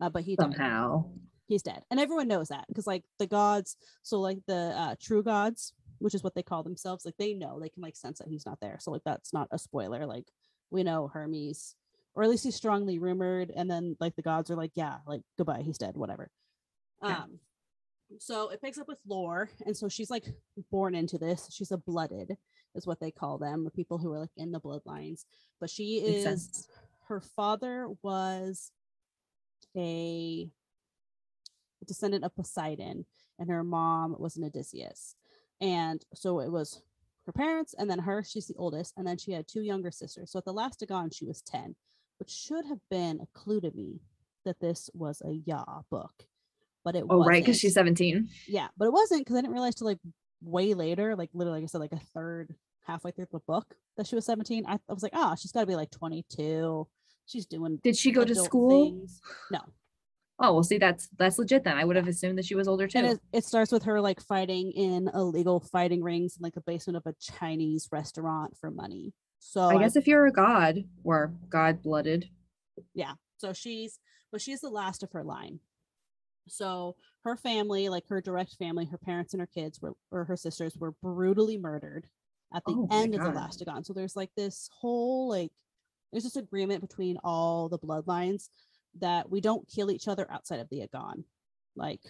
Uh, 0.00 0.10
but 0.10 0.24
he 0.24 0.36
died. 0.36 0.54
Somehow. 0.54 1.04
He's 1.46 1.62
dead, 1.62 1.82
and 1.90 2.00
everyone 2.00 2.26
knows 2.26 2.48
that 2.48 2.64
because 2.68 2.86
like 2.86 3.04
the 3.18 3.26
gods. 3.26 3.76
So 4.02 4.18
like 4.18 4.38
the 4.46 4.74
uh, 4.76 4.94
true 5.00 5.22
gods, 5.22 5.74
which 5.98 6.14
is 6.14 6.24
what 6.24 6.34
they 6.34 6.42
call 6.42 6.62
themselves, 6.62 7.04
like 7.04 7.16
they 7.18 7.34
know 7.34 7.60
they 7.60 7.68
can 7.68 7.82
like 7.82 7.96
sense 7.96 8.18
that 8.18 8.28
he's 8.28 8.46
not 8.46 8.60
there. 8.60 8.78
So 8.80 8.90
like 8.90 9.02
that's 9.04 9.32
not 9.32 9.48
a 9.50 9.58
spoiler. 9.58 10.06
Like 10.06 10.24
we 10.70 10.82
know 10.82 11.08
Hermes, 11.12 11.76
or 12.14 12.22
at 12.22 12.30
least 12.30 12.44
he's 12.44 12.54
strongly 12.54 12.98
rumored, 12.98 13.50
and 13.54 13.70
then 13.70 13.96
like 14.00 14.16
the 14.16 14.22
gods 14.22 14.50
are 14.50 14.56
like, 14.56 14.72
yeah, 14.74 14.96
like 15.06 15.22
goodbye, 15.36 15.62
he's 15.62 15.78
dead, 15.78 15.96
whatever. 15.96 16.30
Yeah. 17.02 17.22
Um. 17.22 17.38
So 18.18 18.50
it 18.50 18.60
picks 18.60 18.78
up 18.78 18.86
with 18.86 18.98
lore, 19.06 19.48
and 19.66 19.76
so 19.76 19.88
she's 19.88 20.10
like 20.10 20.24
born 20.70 20.94
into 20.94 21.18
this. 21.18 21.48
She's 21.50 21.72
a 21.72 21.78
blooded, 21.78 22.36
is 22.74 22.86
what 22.86 23.00
they 23.00 23.10
call 23.10 23.38
them, 23.38 23.64
the 23.64 23.70
people 23.70 23.98
who 23.98 24.12
are 24.12 24.20
like 24.20 24.30
in 24.36 24.52
the 24.52 24.60
bloodlines. 24.60 25.24
But 25.60 25.70
she 25.70 25.98
is 25.98 26.68
her 27.08 27.20
father 27.20 27.88
was 28.02 28.70
a 29.76 30.48
descendant 31.86 32.24
of 32.24 32.34
Poseidon, 32.34 33.06
and 33.38 33.50
her 33.50 33.64
mom 33.64 34.16
was 34.18 34.36
an 34.36 34.44
Odysseus. 34.44 35.16
And 35.60 36.04
so 36.14 36.40
it 36.40 36.50
was 36.50 36.82
her 37.26 37.32
parents, 37.32 37.74
and 37.78 37.90
then 37.90 37.98
her, 38.00 38.22
she's 38.22 38.46
the 38.46 38.54
oldest, 38.56 38.94
and 38.96 39.06
then 39.06 39.18
she 39.18 39.32
had 39.32 39.46
two 39.46 39.62
younger 39.62 39.90
sisters. 39.90 40.30
So 40.30 40.38
at 40.38 40.44
the 40.44 40.52
last 40.52 40.82
Agon, 40.82 41.10
she 41.10 41.24
was 41.24 41.42
10, 41.42 41.74
which 42.18 42.30
should 42.30 42.64
have 42.66 42.80
been 42.90 43.20
a 43.20 43.26
clue 43.38 43.60
to 43.60 43.70
me 43.72 44.00
that 44.44 44.60
this 44.60 44.90
was 44.94 45.22
a 45.24 45.32
YA 45.46 45.82
book. 45.90 46.12
But 46.84 46.96
it 46.96 47.04
Oh, 47.08 47.18
wasn't. 47.18 47.28
right. 47.28 47.42
Because 47.42 47.58
she's 47.58 47.74
17. 47.74 48.28
Yeah, 48.46 48.68
but 48.76 48.86
it 48.86 48.92
wasn't 48.92 49.20
because 49.22 49.36
I 49.36 49.40
didn't 49.40 49.54
realize 49.54 49.74
till 49.74 49.86
like 49.86 49.98
way 50.42 50.74
later, 50.74 51.16
like 51.16 51.30
literally, 51.32 51.60
like 51.60 51.64
I 51.64 51.68
said, 51.68 51.80
like 51.80 51.92
a 51.92 51.98
third, 52.14 52.54
halfway 52.86 53.10
through 53.10 53.28
the 53.32 53.38
book, 53.40 53.74
that 53.96 54.06
she 54.06 54.14
was 54.14 54.26
17. 54.26 54.64
I, 54.66 54.74
I 54.74 54.92
was 54.92 55.02
like, 55.02 55.12
oh, 55.14 55.34
she's 55.38 55.52
got 55.52 55.60
to 55.60 55.66
be 55.66 55.76
like 55.76 55.90
22. 55.90 56.86
She's 57.26 57.46
doing 57.46 57.78
Did 57.82 57.96
she 57.96 58.12
go 58.12 58.24
to 58.24 58.34
school? 58.34 58.90
things. 58.90 59.20
No, 59.50 59.60
Oh, 60.40 60.52
well, 60.52 60.62
see, 60.64 60.78
that's 60.78 61.08
that's 61.16 61.38
legit 61.38 61.62
then. 61.62 61.78
I 61.78 61.84
would 61.84 61.94
have 61.96 62.08
assumed 62.08 62.36
that 62.38 62.44
she 62.44 62.56
was 62.56 62.66
older 62.66 62.88
too. 62.88 62.98
And 62.98 63.06
it, 63.06 63.20
it 63.32 63.44
starts 63.44 63.70
with 63.70 63.84
her 63.84 64.00
like 64.00 64.20
fighting 64.20 64.72
in 64.72 65.08
illegal 65.14 65.60
fighting 65.60 66.02
rings 66.02 66.36
in 66.36 66.42
like 66.42 66.54
the 66.54 66.60
basement 66.60 66.96
of 66.96 67.06
a 67.06 67.14
Chinese 67.20 67.88
restaurant 67.92 68.56
for 68.60 68.70
money. 68.70 69.14
So 69.46 69.68
I 69.68 69.78
guess 69.78 69.94
if 69.94 70.06
you're 70.06 70.26
a 70.26 70.32
god 70.32 70.84
or 71.04 71.34
god 71.50 71.82
blooded, 71.82 72.28
yeah. 72.94 73.12
So 73.36 73.52
she's 73.52 74.00
but 74.32 74.40
she's 74.40 74.62
the 74.62 74.70
last 74.70 75.02
of 75.02 75.12
her 75.12 75.22
line. 75.22 75.60
So 76.48 76.96
her 77.24 77.36
family, 77.36 77.90
like 77.90 78.08
her 78.08 78.22
direct 78.22 78.56
family, 78.58 78.86
her 78.86 78.96
parents 78.98 79.34
and 79.34 79.40
her 79.40 79.46
kids 79.46 79.82
were 79.82 79.92
or 80.10 80.24
her 80.24 80.36
sisters 80.36 80.76
were 80.78 80.92
brutally 81.02 81.58
murdered 81.58 82.06
at 82.54 82.64
the 82.66 82.72
Oh 82.72 82.88
end 82.90 83.14
of 83.14 83.20
the 83.20 83.30
last 83.30 83.60
Agon. 83.60 83.84
So 83.84 83.92
there's 83.92 84.16
like 84.16 84.30
this 84.34 84.70
whole 84.80 85.28
like 85.28 85.52
there's 86.10 86.24
this 86.24 86.36
agreement 86.36 86.80
between 86.80 87.18
all 87.22 87.68
the 87.68 87.78
bloodlines 87.78 88.48
that 89.00 89.30
we 89.30 89.42
don't 89.42 89.68
kill 89.68 89.90
each 89.90 90.08
other 90.08 90.26
outside 90.32 90.60
of 90.60 90.70
the 90.70 90.82
Agon. 90.82 91.22
Like 91.76 92.00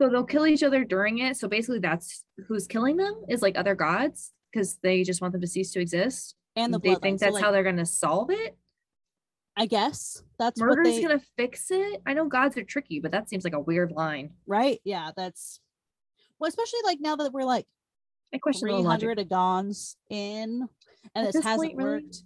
so 0.00 0.08
they'll 0.08 0.22
kill 0.22 0.46
each 0.46 0.62
other 0.62 0.84
during 0.84 1.18
it. 1.18 1.36
So 1.38 1.48
basically, 1.48 1.80
that's 1.80 2.24
who's 2.46 2.68
killing 2.68 2.96
them 2.96 3.24
is 3.28 3.42
like 3.42 3.58
other 3.58 3.74
gods 3.74 4.30
because 4.52 4.78
they 4.80 5.02
just 5.02 5.20
want 5.20 5.32
them 5.32 5.40
to 5.40 5.48
cease 5.48 5.72
to 5.72 5.80
exist. 5.80 6.36
And 6.56 6.72
the 6.72 6.78
they 6.78 6.94
think 6.96 7.18
So, 7.18 7.26
that's 7.26 7.34
like, 7.34 7.44
how 7.44 7.50
they're 7.52 7.62
gonna 7.64 7.86
solve 7.86 8.30
it. 8.30 8.56
I 9.56 9.66
guess 9.66 10.22
that's 10.38 10.60
Murder 10.60 10.82
what 10.82 10.88
is 10.88 10.96
they 10.96 11.02
gonna 11.02 11.22
fix 11.36 11.70
it. 11.70 12.02
I 12.06 12.12
know 12.14 12.26
gods 12.26 12.56
are 12.56 12.64
tricky, 12.64 12.98
but 13.00 13.12
that 13.12 13.28
seems 13.28 13.44
like 13.44 13.52
a 13.54 13.60
weird 13.60 13.92
line. 13.92 14.30
right. 14.46 14.80
Yeah, 14.84 15.10
that's 15.16 15.60
well, 16.38 16.48
especially 16.48 16.80
like 16.84 16.98
now 17.00 17.16
that 17.16 17.32
we're 17.32 17.44
like 17.44 17.66
I 18.34 18.38
question 18.38 18.66
the 18.68 18.74
logic. 18.74 19.00
300 19.00 19.18
agons 19.20 19.96
in 20.10 20.68
and 21.14 21.26
At 21.26 21.26
this 21.26 21.34
this 21.36 21.44
hasn't 21.44 21.60
point, 21.60 21.76
really? 21.76 21.90
worked 22.02 22.22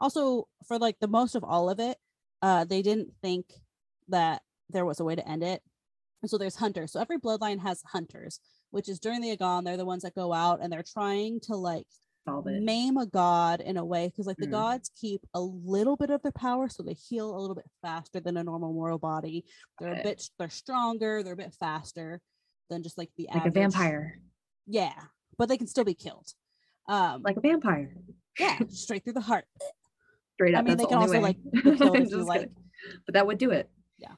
also 0.00 0.46
for 0.66 0.78
like 0.78 0.96
the 1.00 1.08
most 1.08 1.34
of 1.34 1.42
all 1.42 1.68
of 1.68 1.80
it 1.80 1.98
uh 2.42 2.62
they 2.64 2.82
didn't 2.82 3.12
think 3.20 3.46
that 4.08 4.42
there 4.70 4.84
was 4.84 5.00
a 5.00 5.04
way 5.04 5.16
to 5.16 5.28
end 5.28 5.42
it 5.42 5.60
and 6.22 6.30
so 6.30 6.38
there's 6.38 6.54
hunters 6.54 6.92
so 6.92 7.00
every 7.00 7.18
bloodline 7.18 7.58
has 7.58 7.82
hunters 7.82 8.38
which 8.70 8.88
is 8.88 9.00
during 9.00 9.20
the 9.20 9.32
agon 9.32 9.64
they're 9.64 9.76
the 9.76 9.84
ones 9.84 10.04
that 10.04 10.14
go 10.14 10.32
out 10.32 10.60
and 10.62 10.72
they're 10.72 10.84
trying 10.84 11.40
to 11.40 11.56
like 11.56 11.86
Solve 12.28 12.46
it. 12.46 12.62
maim 12.62 12.96
a 12.96 13.06
god 13.06 13.60
in 13.60 13.76
a 13.76 13.84
way 13.84 14.08
because 14.08 14.26
like 14.26 14.36
the 14.38 14.46
Mm. 14.46 14.52
gods 14.52 14.90
keep 15.00 15.20
a 15.34 15.40
little 15.40 15.96
bit 15.96 16.10
of 16.10 16.22
their 16.22 16.32
power 16.32 16.68
so 16.68 16.82
they 16.82 16.94
heal 16.94 17.34
a 17.34 17.38
little 17.40 17.54
bit 17.56 17.68
faster 17.82 18.20
than 18.20 18.36
a 18.36 18.44
normal 18.44 18.72
mortal 18.72 18.98
body 18.98 19.44
they're 19.78 20.00
a 20.00 20.02
bit 20.02 20.22
they're 20.38 20.50
stronger 20.50 21.22
they're 21.22 21.32
a 21.34 21.36
bit 21.36 21.54
faster 21.58 22.20
than 22.70 22.82
just 22.82 22.98
like 22.98 23.10
the 23.16 23.24
Like 23.28 23.34
a 23.36 23.38
average- 23.40 23.54
vampire. 23.54 24.20
yeah 24.66 24.94
but 25.38 25.48
they 25.48 25.56
can 25.56 25.66
still 25.66 25.84
be 25.84 25.94
killed 25.94 26.28
um 26.88 27.22
Like 27.22 27.36
a 27.36 27.40
vampire. 27.40 27.94
yeah 28.38 28.58
straight 28.68 29.04
through 29.04 29.14
the 29.14 29.20
heart 29.20 29.44
Straight 30.34 30.54
up 30.54 30.60
I 30.60 30.62
mean, 30.62 30.76
they 30.76 30.84
the 30.84 30.88
can 30.88 30.98
also, 30.98 31.14
way. 31.14 31.20
like, 31.20 31.36
be 31.52 31.58
if 31.70 32.10
you 32.10 32.22
like- 32.24 32.52
But 33.06 33.14
that 33.14 33.26
would 33.26 33.38
do 33.38 33.50
it. 33.50 33.68
yeah 33.98 34.14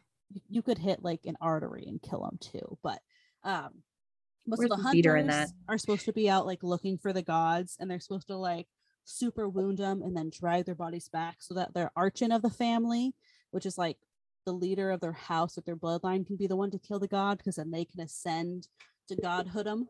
you 0.49 0.63
could 0.63 0.79
hit 0.79 1.03
like 1.03 1.21
an 1.27 1.37
artery 1.41 1.85
and 1.87 2.01
kill 2.03 2.21
them 2.23 2.39
too 2.41 2.79
but 2.83 3.01
um 3.45 3.83
most 4.47 4.59
Where's 4.59 4.71
of 4.71 4.77
the 4.79 4.83
the 4.83 4.89
hunters 5.29 5.53
are 5.69 5.79
supposed 5.79 6.05
to 6.07 6.13
be 6.13 6.29
out 6.31 6.47
like 6.47 6.63
looking 6.63 6.99
for 6.99 7.13
the 7.13 7.23
gods 7.23 7.77
and 7.79 7.91
they're 7.91 8.01
supposed 8.01 8.27
to 8.29 8.37
like 8.37 8.67
super 9.05 9.49
wound 9.49 9.79
them 9.79 10.03
and 10.03 10.17
then 10.17 10.31
drag 10.33 10.65
their 10.67 10.75
bodies 10.75 11.09
back 11.09 11.37
so 11.41 11.55
that 11.55 11.75
their 11.75 11.91
archon 11.97 12.33
of 12.33 12.43
the 12.43 12.51
family 12.51 13.13
which 13.51 13.67
is 13.67 13.77
like 13.79 13.97
the 14.47 14.53
leader 14.53 14.91
of 14.91 15.01
their 15.01 15.13
house 15.13 15.59
or 15.59 15.63
their 15.63 15.77
bloodline 15.77 16.27
can 16.27 16.37
be 16.37 16.47
the 16.47 16.57
one 16.57 16.71
to 16.71 16.79
kill 16.79 16.99
the 16.99 17.09
god 17.09 17.39
because 17.39 17.57
then 17.57 17.71
they 17.71 17.85
can 17.85 18.01
ascend 18.01 18.69
to 19.09 19.17
godhoodum 19.17 19.83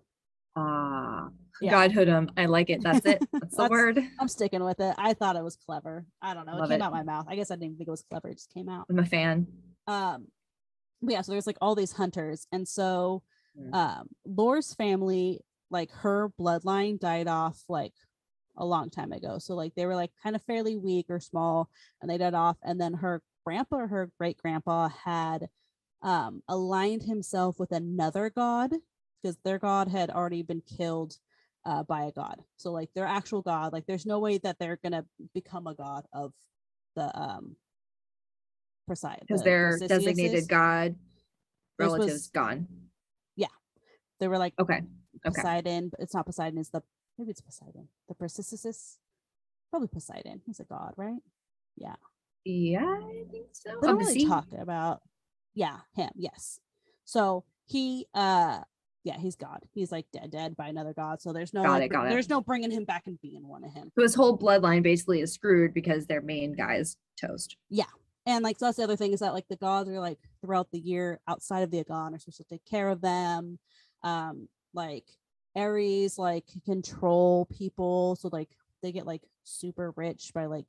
Ah, 0.57 1.29
Yeah. 1.61 1.73
godhoodum. 1.87 2.31
I 2.37 2.47
like 2.47 2.71
it. 2.71 2.83
That's 2.83 3.07
it. 3.07 3.21
That's 3.33 3.55
the 3.55 3.63
That's- 3.63 3.71
word. 3.71 4.01
i'm 4.19 4.27
sticking 4.29 4.65
with 4.65 4.81
it 4.81 4.95
i 4.99 5.15
thought 5.15 5.37
it 5.37 5.45
was 5.45 5.55
clever 5.57 6.05
i 6.21 6.35
don't 6.35 6.45
know 6.47 6.57
Love 6.57 6.71
it 6.71 6.75
came 6.75 6.81
it. 6.81 6.85
out 6.85 6.93
my 6.93 7.03
mouth 7.05 7.27
i 7.29 7.37
guess 7.37 7.51
i 7.51 7.55
didn't 7.55 7.65
even 7.67 7.77
think 7.77 7.89
it 7.89 7.91
was 7.93 8.03
clever 8.11 8.29
it 8.29 8.35
just 8.35 8.53
came 8.53 8.69
out 8.69 8.87
I'm 8.91 8.99
a 8.99 9.05
fan. 9.07 9.47
um 9.87 10.27
but 11.03 11.13
yeah 11.13 11.21
so 11.23 11.31
there's 11.33 11.47
like 11.47 11.57
all 11.61 11.75
these 11.77 11.93
hunters 11.93 12.47
and 12.53 12.67
so 12.67 13.23
Mm. 13.59 13.75
um 13.75 14.09
Lore's 14.25 14.75
family 14.75 15.41
like 15.71 15.91
her 15.91 16.31
bloodline 16.39 16.99
died 17.01 17.29
off 17.29 17.63
like 17.69 17.95
a 18.57 18.65
long 18.65 18.91
time 18.91 19.13
ago 19.13 19.39
so 19.39 19.55
like 19.55 19.75
they 19.75 19.87
were 19.87 19.95
like 19.97 20.11
kind 20.23 20.37
of 20.37 20.43
fairly 20.43 20.77
weak 20.77 21.07
or 21.09 21.21
small 21.21 21.69
and 22.01 22.11
they 22.11 22.19
died 22.19 22.35
off 22.35 22.57
and 22.63 22.81
then 22.81 22.95
her 22.95 23.23
grandpa 23.45 23.77
or 23.77 23.87
her 23.89 24.11
great 24.19 24.37
grandpa 24.39 24.89
had 24.89 25.49
um 26.03 26.43
aligned 26.49 27.03
himself 27.03 27.59
with 27.59 27.73
another 27.73 28.31
god 28.31 28.71
because 29.23 29.37
their 29.45 29.59
god 29.59 29.89
had 29.89 30.11
already 30.11 30.43
been 30.43 30.63
killed 30.63 31.17
uh, 31.65 31.83
by 31.83 32.05
a 32.05 32.13
god 32.13 32.41
so 32.57 32.71
like 32.73 32.89
their 32.95 33.07
actual 33.07 33.43
god 33.43 33.73
like 33.73 33.87
there's 33.87 34.07
no 34.07 34.19
way 34.19 34.39
that 34.39 34.59
they're 34.59 34.79
gonna 34.83 35.05
become 35.35 35.67
a 35.67 35.75
god 35.75 36.05
of 36.13 36.33
the 36.97 37.19
um 37.19 37.57
Poseidon 38.87 39.21
Because 39.27 39.43
their 39.43 39.79
designated 39.79 40.49
god 40.49 40.97
relatives 41.79 42.13
was- 42.13 42.27
gone. 42.29 42.67
They 44.21 44.29
were 44.29 44.39
like 44.39 44.55
Okay. 44.59 44.83
Okay. 45.27 45.35
Poseidon, 45.35 45.89
but 45.89 46.01
it's 46.01 46.15
not 46.15 46.27
Poseidon, 46.27 46.59
it's 46.59 46.71
the 46.71 46.83
maybe 47.19 47.31
it's 47.31 47.41
Poseidon. 47.41 47.89
The 48.09 48.15
Persisis. 48.15 48.99
Probably 49.71 49.89
Poseidon. 49.89 50.41
He's 50.47 50.61
a 50.61 50.65
god, 50.65 50.95
right? 50.97 51.21
Yeah. 51.77 51.97
Yeah, 52.45 52.81
I 52.85 53.25
think 53.31 53.47
so. 53.53 53.71
They 53.81 53.89
don't 53.89 53.99
really 53.99 54.21
sea? 54.21 54.27
talk 54.27 54.47
about 54.59 55.03
yeah, 55.55 55.79
him, 55.95 56.11
yes. 56.17 56.61
So 57.05 57.45
he 57.67 58.07
uh 58.15 58.61
yeah, 59.03 59.19
he's 59.19 59.37
God. 59.37 59.61
He's 59.73 59.91
like 59.91 60.07
dead, 60.13 60.31
dead 60.31 60.57
by 60.57 60.69
another 60.69 60.93
god. 60.93 61.23
So 61.23 61.33
there's 61.33 61.55
no 61.55 61.63
Got 61.63 61.73
like, 61.73 61.83
it, 61.85 61.89
got 61.89 62.07
it. 62.07 62.11
there's 62.11 62.29
no 62.29 62.41
bringing 62.41 62.71
him 62.71 62.85
back 62.85 63.05
and 63.07 63.21
being 63.21 63.49
one 63.49 63.65
of 63.65 63.73
him. 63.73 63.91
So 63.97 64.03
his 64.03 64.15
whole 64.15 64.39
bloodline 64.39 64.83
basically 64.83 65.21
is 65.21 65.33
screwed 65.33 65.73
because 65.73 66.07
their 66.07 66.21
main 66.21 66.55
guy's 66.55 66.97
toast. 67.19 67.57
Yeah, 67.71 67.85
and 68.27 68.45
like 68.45 68.59
so 68.59 68.67
that's 68.67 68.77
the 68.77 68.85
other 68.85 68.97
thing 68.97 69.13
is 69.13 69.21
that 69.21 69.33
like 69.33 69.49
the 69.49 69.57
gods 69.57 69.89
are 69.89 70.01
like 70.01 70.19
throughout 70.41 70.71
the 70.71 70.79
year 70.79 71.21
outside 71.27 71.63
of 71.63 71.71
the 71.71 71.81
Agon 71.81 72.15
are 72.15 72.19
supposed 72.19 72.39
to 72.39 72.45
take 72.45 72.65
care 72.65 72.89
of 72.89 73.01
them. 73.01 73.59
Um, 74.03 74.49
like 74.75 75.05
ares 75.57 76.19
like 76.19 76.45
control 76.65 77.47
people, 77.47 78.17
so 78.17 78.29
like 78.33 78.49
they 78.83 78.93
get 78.93 79.07
like 79.07 79.23
super 79.45 79.93
rich 79.97 80.31
by 80.35 80.47
like 80.47 80.67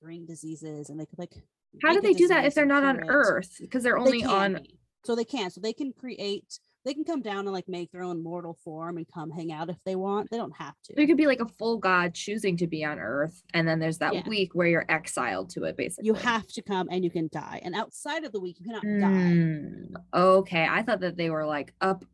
curing 0.00 0.26
diseases, 0.26 0.90
and 0.90 0.98
they 0.98 1.06
could 1.06 1.18
like. 1.18 1.34
How 1.82 1.92
do 1.92 2.00
they 2.00 2.14
do 2.14 2.28
that 2.28 2.44
if 2.44 2.54
they're 2.54 2.66
not 2.66 2.82
on 2.84 2.96
it. 3.00 3.06
Earth? 3.08 3.56
Because 3.60 3.82
they're 3.82 3.98
only 3.98 4.22
can 4.22 4.30
on. 4.30 4.54
be. 4.62 4.78
So 5.04 5.14
they 5.14 5.24
can, 5.24 5.50
so 5.50 5.60
they 5.60 5.72
can 5.72 5.92
create. 5.92 6.58
They 6.84 6.94
can 6.94 7.04
come 7.04 7.22
down 7.22 7.40
and 7.40 7.52
like 7.52 7.68
make 7.68 7.90
their 7.92 8.02
own 8.02 8.22
mortal 8.22 8.58
form 8.64 8.96
and 8.96 9.06
come 9.12 9.30
hang 9.30 9.52
out 9.52 9.68
if 9.68 9.76
they 9.84 9.94
want. 9.94 10.30
They 10.30 10.36
don't 10.38 10.56
have 10.56 10.74
to. 10.84 10.94
There 10.96 11.06
could 11.06 11.16
be 11.16 11.26
like 11.26 11.40
a 11.40 11.46
full 11.46 11.76
god 11.78 12.14
choosing 12.14 12.56
to 12.58 12.66
be 12.66 12.84
on 12.84 12.98
Earth, 12.98 13.42
and 13.54 13.66
then 13.68 13.78
there's 13.78 13.98
that 13.98 14.14
Yeah. 14.14 14.28
week 14.28 14.54
where 14.54 14.66
you're 14.66 14.86
exiled 14.88 15.50
to 15.50 15.64
it, 15.64 15.76
basically. 15.76 16.06
you 16.06 16.14
have 16.14 16.46
to 16.48 16.62
come 16.62 16.88
and 16.90 17.04
you 17.04 17.10
can 17.10 17.28
die. 17.30 17.60
And 17.62 17.74
outside 17.74 18.24
of 18.24 18.32
the 18.32 18.40
week, 18.40 18.58
you 18.58 18.66
cannot 18.66 18.82
die. 18.82 19.32
Mm, 19.32 19.92
okay, 20.14 20.66
I 20.68 20.82
thought 20.82 21.00
that 21.00 21.16
they 21.16 21.30
were 21.30 21.46
like 21.46 21.74
up, 21.80 22.04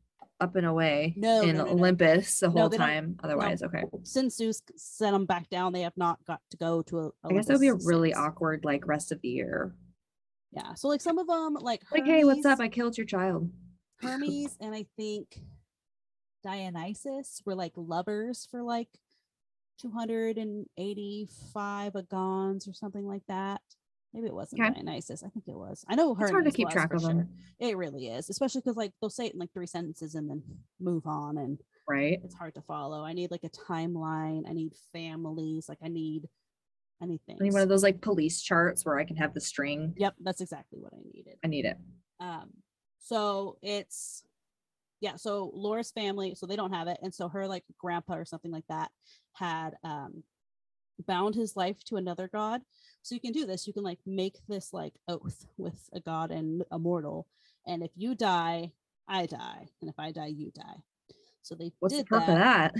up 0.40 0.56
and 0.56 0.66
away 0.66 1.14
No, 1.16 1.42
in 1.42 1.56
no, 1.56 1.64
no. 1.64 1.70
Olympus 1.72 2.40
the 2.40 2.50
whole 2.50 2.68
time. 2.70 3.16
Otherwise, 3.22 3.62
okay. 3.62 3.84
Since 4.02 4.36
Zeus 4.36 4.62
sent 4.76 5.12
them 5.12 5.26
back 5.26 5.48
down, 5.48 5.72
they 5.72 5.82
have 5.82 5.96
not 5.96 6.18
got 6.26 6.40
to 6.50 6.56
go 6.56 6.82
to. 6.82 7.14
I 7.24 7.32
guess 7.32 7.46
that 7.46 7.54
would 7.54 7.60
be 7.60 7.68
a 7.68 7.74
really 7.74 8.10
since. 8.10 8.18
awkward 8.20 8.64
like 8.64 8.86
rest 8.86 9.12
of 9.12 9.20
the 9.22 9.28
year. 9.28 9.74
Yeah. 10.52 10.74
So 10.74 10.88
like 10.88 11.00
some 11.00 11.18
of 11.18 11.26
them, 11.26 11.54
like 11.54 11.82
Like, 11.92 12.04
hey, 12.04 12.24
what's 12.24 12.46
up? 12.46 12.60
I 12.60 12.68
killed 12.68 12.96
your 12.98 13.06
child. 13.06 13.50
Hermes 14.02 14.56
and 14.60 14.74
I 14.74 14.86
think 14.96 15.38
Dionysus 16.42 17.40
were 17.46 17.54
like 17.54 17.72
lovers 17.76 18.46
for 18.50 18.62
like 18.62 18.88
285 19.80 21.92
agons 21.94 22.68
or 22.68 22.74
something 22.74 23.06
like 23.06 23.22
that. 23.28 23.62
Maybe 24.14 24.28
it 24.28 24.34
wasn't 24.34 24.62
Okay. 24.62 24.72
Dionysus. 24.80 25.24
I 25.24 25.28
think 25.28 25.48
it 25.48 25.56
was. 25.56 25.84
I 25.88 25.96
know 25.96 26.14
her. 26.14 26.24
It's 26.26 26.30
hard 26.30 26.44
to 26.44 26.52
keep 26.52 26.70
track 26.70 26.94
of 26.94 27.02
them. 27.02 27.18
sure. 27.58 27.68
It 27.68 27.76
really 27.76 28.06
is, 28.08 28.30
especially 28.30 28.60
because 28.60 28.76
like 28.76 28.92
they'll 29.00 29.10
say 29.10 29.26
it 29.26 29.34
in 29.34 29.40
like 29.40 29.52
three 29.52 29.66
sentences 29.66 30.14
and 30.14 30.30
then 30.30 30.42
move 30.80 31.04
on, 31.06 31.36
and 31.36 31.58
Right. 31.88 32.20
it's 32.22 32.34
hard 32.36 32.54
to 32.54 32.62
follow. 32.62 33.02
I 33.02 33.12
need 33.12 33.32
like 33.32 33.42
a 33.44 33.50
timeline. 33.50 34.48
I 34.48 34.52
need 34.52 34.72
families. 34.92 35.68
Like 35.68 35.78
I 35.82 35.88
need, 35.88 36.28
I 37.02 37.06
need 37.06 37.20
things. 37.26 37.40
I 37.40 37.44
need 37.44 37.52
one 37.52 37.62
of 37.62 37.68
those 37.68 37.82
like 37.82 38.00
police 38.00 38.40
charts 38.40 38.86
where 38.86 38.98
I 38.98 39.04
can 39.04 39.16
have 39.16 39.34
the 39.34 39.40
string. 39.40 39.92
Yep, 39.96 40.14
that's 40.20 40.40
exactly 40.40 40.78
what 40.78 40.92
I 40.94 41.00
needed. 41.12 41.34
I 41.42 41.48
need 41.48 41.64
it. 41.64 41.76
Um, 42.20 42.50
so 43.00 43.58
it's 43.62 44.22
yeah, 45.00 45.16
so 45.16 45.50
Laura's 45.54 45.90
family, 45.90 46.36
so 46.36 46.46
they 46.46 46.56
don't 46.56 46.72
have 46.72 46.86
it, 46.86 46.98
and 47.02 47.12
so 47.12 47.28
her 47.28 47.48
like 47.48 47.64
grandpa 47.78 48.14
or 48.14 48.24
something 48.24 48.52
like 48.52 48.66
that 48.68 48.92
had 49.32 49.70
um 49.82 50.22
bound 51.08 51.34
his 51.34 51.56
life 51.56 51.82
to 51.86 51.96
another 51.96 52.28
god. 52.32 52.62
So 53.04 53.14
you 53.14 53.20
can 53.20 53.32
do 53.32 53.44
this. 53.44 53.66
You 53.66 53.74
can 53.74 53.82
like 53.82 53.98
make 54.06 54.38
this 54.48 54.72
like 54.72 54.94
oath 55.08 55.44
with 55.58 55.88
a 55.92 56.00
god 56.00 56.30
and 56.30 56.64
a 56.70 56.78
mortal, 56.78 57.28
and 57.66 57.82
if 57.82 57.90
you 57.94 58.14
die, 58.14 58.72
I 59.06 59.26
die, 59.26 59.68
and 59.80 59.90
if 59.90 59.94
I 59.98 60.10
die, 60.10 60.28
you 60.34 60.50
die. 60.54 60.82
So 61.42 61.54
they 61.54 61.70
What's 61.80 61.94
did 61.94 62.06
of 62.10 62.26
that 62.26 62.72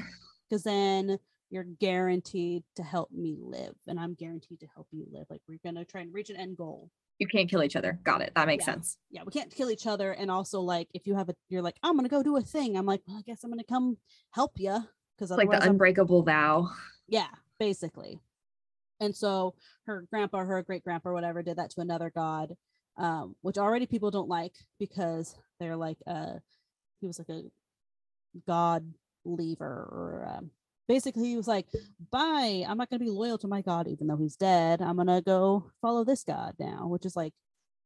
because 0.48 0.62
then 0.64 1.18
you're 1.50 1.64
guaranteed 1.64 2.62
to 2.76 2.82
help 2.82 3.12
me 3.12 3.36
live, 3.38 3.74
and 3.86 4.00
I'm 4.00 4.14
guaranteed 4.14 4.60
to 4.60 4.66
help 4.74 4.88
you 4.92 5.06
live. 5.12 5.26
Like 5.28 5.42
we're 5.46 5.58
gonna 5.62 5.84
try 5.84 6.00
and 6.00 6.12
reach 6.12 6.30
an 6.30 6.36
end 6.36 6.56
goal 6.56 6.90
You 7.18 7.26
can't 7.28 7.48
kill 7.50 7.62
each 7.62 7.76
other. 7.76 8.00
Got 8.02 8.22
it. 8.22 8.32
That 8.34 8.46
makes 8.46 8.66
Yeah. 8.66 8.72
sense. 8.72 8.96
yeah, 9.10 9.22
we 9.26 9.30
can't 9.30 9.50
kill 9.54 9.70
each 9.70 9.86
other. 9.86 10.12
And 10.12 10.30
also, 10.30 10.60
like, 10.62 10.88
if 10.94 11.06
you 11.06 11.14
have 11.16 11.28
a, 11.28 11.34
you're 11.50 11.62
like, 11.62 11.76
I'm 11.82 11.96
gonna 11.96 12.08
go 12.08 12.22
do 12.22 12.36
a 12.38 12.40
thing. 12.40 12.78
I'm 12.78 12.86
like, 12.86 13.02
well, 13.06 13.18
I 13.18 13.22
guess 13.22 13.44
I'm 13.44 13.50
gonna 13.50 13.62
come 13.62 13.98
help 14.30 14.52
you 14.58 14.74
because 15.16 15.30
like 15.30 15.40
the 15.50 15.56
otherwise, 15.56 15.62
I'm, 15.64 15.70
unbreakable 15.72 16.22
vow. 16.22 16.70
yeah, 17.08 17.28
basically. 17.60 18.20
And 19.00 19.14
so 19.14 19.54
her 19.86 20.04
grandpa, 20.10 20.38
her 20.38 20.62
great 20.62 20.84
grandpa, 20.84 21.12
whatever, 21.12 21.42
did 21.42 21.56
that 21.56 21.70
to 21.70 21.80
another 21.80 22.10
god, 22.14 22.54
um, 22.96 23.34
which 23.42 23.58
already 23.58 23.86
people 23.86 24.10
don't 24.10 24.28
like 24.28 24.54
because 24.78 25.36
they're 25.58 25.76
like 25.76 25.98
uh 26.06 26.34
he 27.00 27.06
was 27.06 27.18
like 27.18 27.28
a 27.28 27.42
god 28.46 28.92
leaver 29.24 29.64
or 29.64 30.28
um, 30.28 30.50
basically 30.88 31.28
he 31.28 31.36
was 31.36 31.48
like 31.48 31.66
bye 32.10 32.64
i'm 32.68 32.76
not 32.76 32.90
going 32.90 32.98
to 32.98 33.04
be 33.04 33.10
loyal 33.10 33.38
to 33.38 33.48
my 33.48 33.62
god 33.62 33.88
even 33.88 34.06
though 34.06 34.16
he's 34.16 34.36
dead 34.36 34.82
i'm 34.82 34.96
going 34.96 35.06
to 35.06 35.22
go 35.22 35.70
follow 35.80 36.04
this 36.04 36.24
god 36.24 36.54
now 36.58 36.86
which 36.86 37.06
is 37.06 37.16
like 37.16 37.32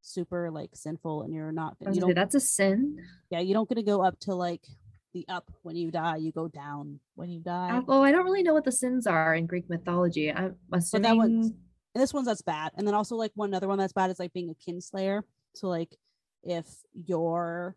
super 0.00 0.50
like 0.50 0.70
sinful 0.74 1.22
and 1.22 1.34
you're 1.34 1.52
not 1.52 1.76
you 1.80 1.86
gonna 1.86 2.00
don't 2.00 2.14
that's 2.14 2.34
a 2.34 2.40
sin. 2.40 2.96
yeah 3.30 3.40
you 3.40 3.54
don't 3.54 3.68
get 3.68 3.76
to 3.76 3.82
go 3.82 4.02
up 4.02 4.18
to 4.20 4.34
like 4.34 4.66
the 5.14 5.24
up 5.28 5.50
when 5.62 5.74
you 5.76 5.90
die 5.90 6.16
you 6.16 6.30
go 6.32 6.48
down 6.48 7.00
when 7.14 7.30
you 7.30 7.40
die 7.40 7.80
well, 7.86 8.02
I 8.02 8.12
don't 8.12 8.24
really 8.24 8.42
know 8.42 8.52
what 8.54 8.64
the 8.64 8.72
sins 8.72 9.06
are 9.06 9.34
in 9.34 9.46
Greek 9.46 9.68
mythology. 9.70 10.30
I'm 10.32 10.56
assuming 10.72 11.02
that 11.02 11.16
one's- 11.16 11.52
this 11.94 12.12
one's 12.14 12.26
that's 12.26 12.42
bad 12.42 12.70
and 12.76 12.86
then 12.86 12.94
also 12.94 13.16
like 13.16 13.32
one 13.34 13.52
other 13.54 13.66
one 13.66 13.78
that's 13.78 13.92
bad 13.94 14.10
is 14.10 14.18
like 14.20 14.32
being 14.32 14.50
a 14.50 14.54
kinslayer 14.70 15.22
so 15.54 15.68
like 15.68 15.96
if 16.44 16.66
your 16.92 17.74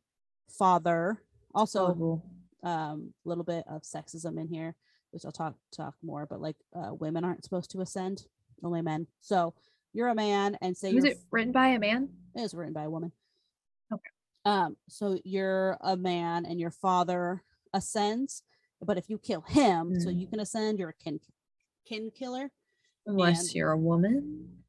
father 0.50 1.22
also 1.56 2.22
Oh, 2.64 2.70
um 2.70 3.14
a 3.26 3.30
little 3.30 3.44
bit 3.44 3.64
of 3.68 3.82
sexism 3.82 4.40
in 4.40 4.48
here 4.48 4.76
which 5.12 5.26
i'll 5.26 5.32
talk 5.32 5.56
talk 5.76 5.96
more 6.04 6.28
but 6.28 6.40
like 6.42 6.58
uh, 6.76 6.94
women 6.94 7.24
aren't 7.24 7.44
supposed 7.44 7.72
to 7.72 7.82
ascend 7.82 8.28
only 8.64 8.82
men 8.84 9.08
so 9.22 9.56
you're 9.94 10.10
a 10.10 10.16
man 10.16 10.58
and 10.62 10.78
say 10.78 10.94
was 10.94 11.06
it 11.06 11.18
written 11.32 11.52
by 11.52 11.70
a 11.70 11.80
man? 11.80 12.10
it 12.36 12.42
is 12.42 12.54
written 12.54 12.74
by 12.74 12.84
a 12.84 12.90
woman. 12.90 13.12
Um 14.46 14.76
so 14.88 15.18
you're 15.24 15.78
a 15.82 15.96
man 15.96 16.46
and 16.46 16.60
your 16.60 16.72
father 16.72 17.44
ascends 17.74 18.44
but 18.82 18.98
if 18.98 19.10
you 19.10 19.18
kill 19.18 19.42
him 19.42 20.00
so 20.00 20.10
Mm. 20.10 20.20
you 20.20 20.28
can 20.28 20.40
ascend 20.40 20.80
you're 20.80 20.90
a 20.90 20.94
kin 21.04 21.20
kin 21.86 22.12
killer 22.12 22.52
Unless 23.08 23.48
And- 23.48 23.56
you're 23.56 23.72
a 23.72 23.78
woman. 23.78 24.64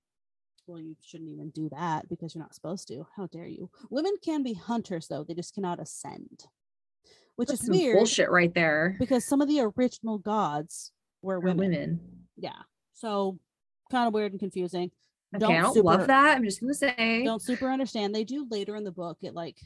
well 0.66 0.78
you 0.80 0.96
shouldn't 1.02 1.30
even 1.30 1.50
do 1.50 1.68
that 1.70 2.08
because 2.08 2.34
you're 2.34 2.42
not 2.44 2.54
supposed 2.54 2.88
to 2.88 3.06
how 3.16 3.26
dare 3.26 3.46
you 3.46 3.70
women 3.90 4.14
can 4.22 4.42
be 4.42 4.54
hunters 4.54 5.08
though 5.08 5.24
they 5.24 5.34
just 5.34 5.54
cannot 5.54 5.80
ascend 5.80 6.44
which 7.36 7.48
That's 7.48 7.60
is 7.62 7.66
some 7.66 7.76
weird 7.76 7.96
bullshit 7.96 8.30
right 8.30 8.52
there. 8.54 8.96
because 8.98 9.24
some 9.24 9.40
of 9.40 9.48
the 9.48 9.60
original 9.76 10.18
gods 10.18 10.92
were 11.22 11.40
women. 11.40 11.70
women. 11.70 12.00
Yeah. 12.36 12.60
So 12.92 13.38
kind 13.90 14.06
of 14.06 14.12
weird 14.12 14.32
and 14.32 14.38
confusing. 14.38 14.90
Okay, 15.34 15.56
I 15.56 15.62
don't 15.62 15.74
super, 15.74 15.84
love 15.86 16.06
that. 16.08 16.36
I'm 16.36 16.44
just 16.44 16.60
gonna 16.60 16.74
say. 16.74 17.22
Don't 17.24 17.42
super 17.42 17.70
understand. 17.70 18.14
They 18.14 18.24
do 18.24 18.46
later 18.50 18.76
in 18.76 18.84
the 18.84 18.92
book. 18.92 19.18
It 19.22 19.34
like, 19.34 19.58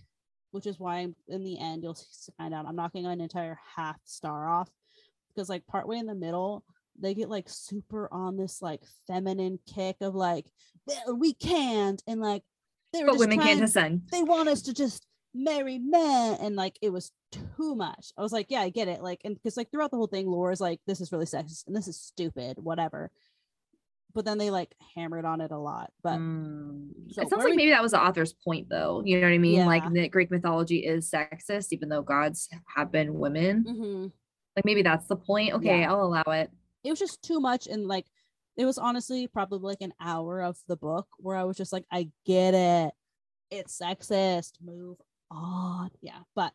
which 0.53 0.67
is 0.67 0.79
why 0.79 1.09
in 1.29 1.45
the 1.45 1.59
end 1.59 1.83
you'll 1.83 1.99
find 2.39 2.55
out. 2.55 2.67
I'm 2.67 2.77
knocking 2.77 3.07
an 3.07 3.21
entire 3.21 3.59
half 3.77 3.97
star 4.05 4.49
off 4.49 4.69
because 5.35 5.49
like 5.49 5.67
partway 5.67 5.99
in 5.99 6.07
the 6.07 6.15
middle 6.15 6.65
they 7.01 7.15
get 7.15 7.29
like 7.29 7.49
super 7.49 8.09
on 8.13 8.37
this 8.37 8.63
like 8.63 8.83
feminine 9.07 9.59
kick 9.73 9.97
of 10.01 10.15
like 10.15 10.47
we 11.15 11.35
can't 11.35 12.03
and 12.07 12.21
like 12.21 12.43
they 12.93 13.03
were 13.03 13.11
but 13.11 13.19
women 13.19 13.39
can't 13.39 13.51
trying- 13.59 13.63
ascend. 13.63 14.03
they 14.11 14.23
want 14.23 14.49
us 14.49 14.63
to 14.63 14.73
just 14.73 15.07
marry 15.35 15.79
men 15.79 16.39
and 16.41 16.57
like 16.57 16.79
it 16.81 16.91
was 16.91 17.13
too 17.31 17.75
much 17.75 18.13
i 18.17 18.23
was 18.23 18.33
like 18.33 18.47
yeah 18.49 18.63
i 18.63 18.71
get 18.71 18.89
it 18.89 19.03
like 19.03 19.21
and 19.25 19.35
because 19.35 19.57
like 19.59 19.71
throughout 19.71 19.91
the 19.91 19.97
whole 19.97 20.07
thing 20.07 20.27
laura's 20.27 20.63
like 20.63 20.81
this 20.87 21.03
is 21.03 21.13
really 21.13 21.27
sexist 21.27 21.67
and 21.67 21.77
this 21.77 21.89
is 21.89 22.01
stupid 22.01 22.57
whatever 22.59 23.11
but 24.17 24.25
then 24.25 24.39
they 24.39 24.51
like 24.51 24.75
hammered 24.97 25.25
on 25.25 25.41
it 25.41 25.53
a 25.53 25.59
lot 25.59 25.93
but 26.03 26.19
Mm. 26.19 26.89
so 27.13 27.23
it 27.23 27.29
sounds 27.31 27.45
like 27.45 27.51
we- 27.53 27.57
maybe 27.57 27.71
that 27.71 27.83
was 27.83 27.93
the 27.93 28.03
author's 28.03 28.33
point, 28.33 28.69
though. 28.69 29.03
You 29.05 29.21
know 29.21 29.27
what 29.29 29.35
I 29.35 29.39
mean? 29.39 29.65
Like 29.67 29.85
Yeah. 29.85 29.91
the 29.91 30.09
Greek 30.09 30.31
mythology 30.33 30.79
is 30.85 31.09
sexist, 31.11 31.69
even 31.73 31.89
though 31.91 32.03
gods 32.03 32.49
have 32.75 32.91
been 32.91 33.15
women. 33.19 33.65
Mhm. 33.65 34.13
Like 34.57 34.65
maybe 34.65 34.83
that's 34.83 35.07
the 35.07 35.17
point. 35.17 35.53
Okay, 35.55 35.81
Yeah. 35.81 35.93
I'll 35.93 36.03
allow 36.03 36.23
it. 36.33 36.51
it 36.83 36.91
was 36.91 36.99
just 36.99 37.23
too 37.23 37.39
much 37.41 37.67
and 37.67 37.87
like 37.87 38.07
it 38.57 38.65
was 38.65 38.79
honestly 38.79 39.27
probably 39.29 39.59
like 39.59 39.83
an 39.83 39.93
hour 40.01 40.41
of 40.41 40.57
the 40.69 40.77
book 40.77 41.07
where 41.19 41.37
i 41.37 41.43
was 41.45 41.57
just 41.59 41.73
like 41.73 41.85
i 41.91 42.09
get 42.25 42.55
it 42.55 42.95
it's 43.51 43.79
sexist 43.79 44.53
move 44.65 44.97
on 45.31 45.91
yeah 46.01 46.21
but 46.37 46.53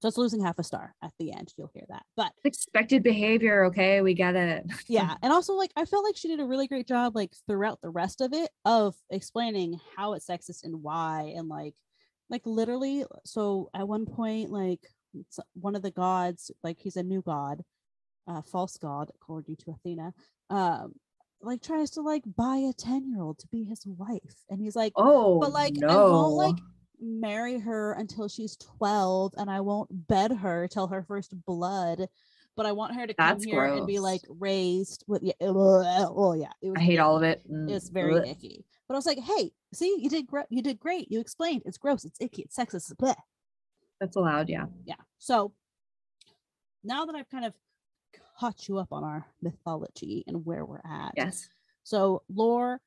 so 0.00 0.08
it's 0.08 0.18
losing 0.18 0.42
half 0.44 0.58
a 0.58 0.62
star 0.62 0.94
at 1.02 1.12
the 1.18 1.32
end 1.32 1.52
you'll 1.56 1.70
hear 1.74 1.84
that 1.88 2.04
but 2.16 2.32
Expected 2.44 3.02
behavior. 3.02 3.64
Okay, 3.66 4.00
we 4.02 4.14
get 4.14 4.36
it. 4.36 4.64
yeah 4.88 5.16
and 5.22 5.32
also 5.32 5.54
like 5.54 5.70
i 5.76 5.84
felt 5.84 6.04
like 6.04 6.16
she 6.16 6.28
did 6.28 6.40
a 6.40 6.44
really 6.44 6.68
great 6.68 6.86
job 6.86 7.14
like 7.16 7.32
throughout 7.46 7.78
the 7.82 7.90
rest 7.90 8.20
of 8.20 8.32
it 8.32 8.50
of 8.64 8.94
explaining 9.10 9.78
how 9.96 10.12
it's 10.14 10.26
sexist 10.28 10.64
and 10.64 10.82
why 10.82 11.32
and 11.36 11.48
like 11.48 11.74
like 12.30 12.42
literally 12.44 13.04
so 13.24 13.70
at 13.74 13.86
one 13.88 14.06
point 14.06 14.50
like 14.50 14.80
one 15.54 15.74
of 15.74 15.82
the 15.82 15.90
gods 15.90 16.50
like 16.62 16.78
he's 16.78 16.96
a 16.96 17.02
new 17.02 17.22
god 17.22 17.62
uh 18.28 18.42
false 18.42 18.76
god 18.76 19.10
according 19.14 19.56
to 19.56 19.70
athena 19.70 20.12
um 20.50 20.92
like 21.42 21.62
tries 21.62 21.90
to 21.90 22.00
like 22.00 22.22
buy 22.36 22.56
a 22.56 22.72
10 22.72 23.08
year 23.10 23.20
old 23.22 23.38
to 23.38 23.46
be 23.48 23.62
his 23.64 23.82
wife 23.86 24.44
and 24.50 24.60
he's 24.60 24.74
like 24.76 24.92
Oh, 24.96 25.38
but 25.40 25.52
like, 25.52 25.74
I 25.76 25.80
no. 25.86 26.10
won't, 26.10 26.34
like, 26.34 26.56
marry 27.00 27.58
her 27.58 27.92
until 27.92 28.28
she's 28.28 28.56
12 28.56 29.34
and 29.36 29.50
I 29.50 29.60
won't 29.60 30.06
bed 30.08 30.32
her 30.32 30.68
till 30.68 30.86
her 30.88 31.02
first 31.02 31.32
blood. 31.44 32.08
But 32.56 32.64
I 32.66 32.72
want 32.72 32.94
her 32.94 33.06
to 33.06 33.12
come 33.12 33.28
That's 33.28 33.44
here 33.44 33.64
and 33.64 33.86
be 33.86 33.98
like 33.98 34.22
raised 34.28 35.04
with 35.06 35.22
yeah. 35.22 35.32
Oh 35.40 36.32
yeah, 36.32 36.52
it 36.62 36.68
was 36.70 36.76
I 36.78 36.80
hate 36.80 36.98
all 36.98 37.16
of 37.16 37.22
it. 37.22 37.42
Mm, 37.50 37.70
It's 37.70 37.90
very 37.90 38.14
blech. 38.14 38.30
icky. 38.30 38.64
But 38.88 38.94
I 38.94 38.98
was 38.98 39.04
like, 39.06 39.18
hey, 39.18 39.50
see, 39.74 39.96
you 40.00 40.08
did 40.08 40.26
great. 40.26 40.46
You 40.48 40.62
did 40.62 40.78
great. 40.80 41.10
You 41.12 41.20
explained. 41.20 41.62
It's 41.66 41.76
gross. 41.76 42.04
It's 42.06 42.18
icky. 42.20 42.42
It's 42.42 42.56
sexist. 42.56 42.90
It's 42.90 42.94
bleh. 42.94 43.14
That's 44.00 44.16
allowed. 44.16 44.48
Yeah. 44.48 44.66
Yeah. 44.86 44.94
So 45.18 45.52
now 46.82 47.04
that 47.04 47.14
I've 47.14 47.28
kind 47.28 47.44
of 47.44 47.52
caught 48.38 48.68
you 48.68 48.78
up 48.78 48.88
on 48.92 49.04
our 49.04 49.26
mythology 49.42 50.24
and 50.26 50.44
where 50.46 50.64
we're 50.64 50.80
at, 50.84 51.12
Yes. 51.16 51.48
so 51.82 52.22
Lore 52.34 52.80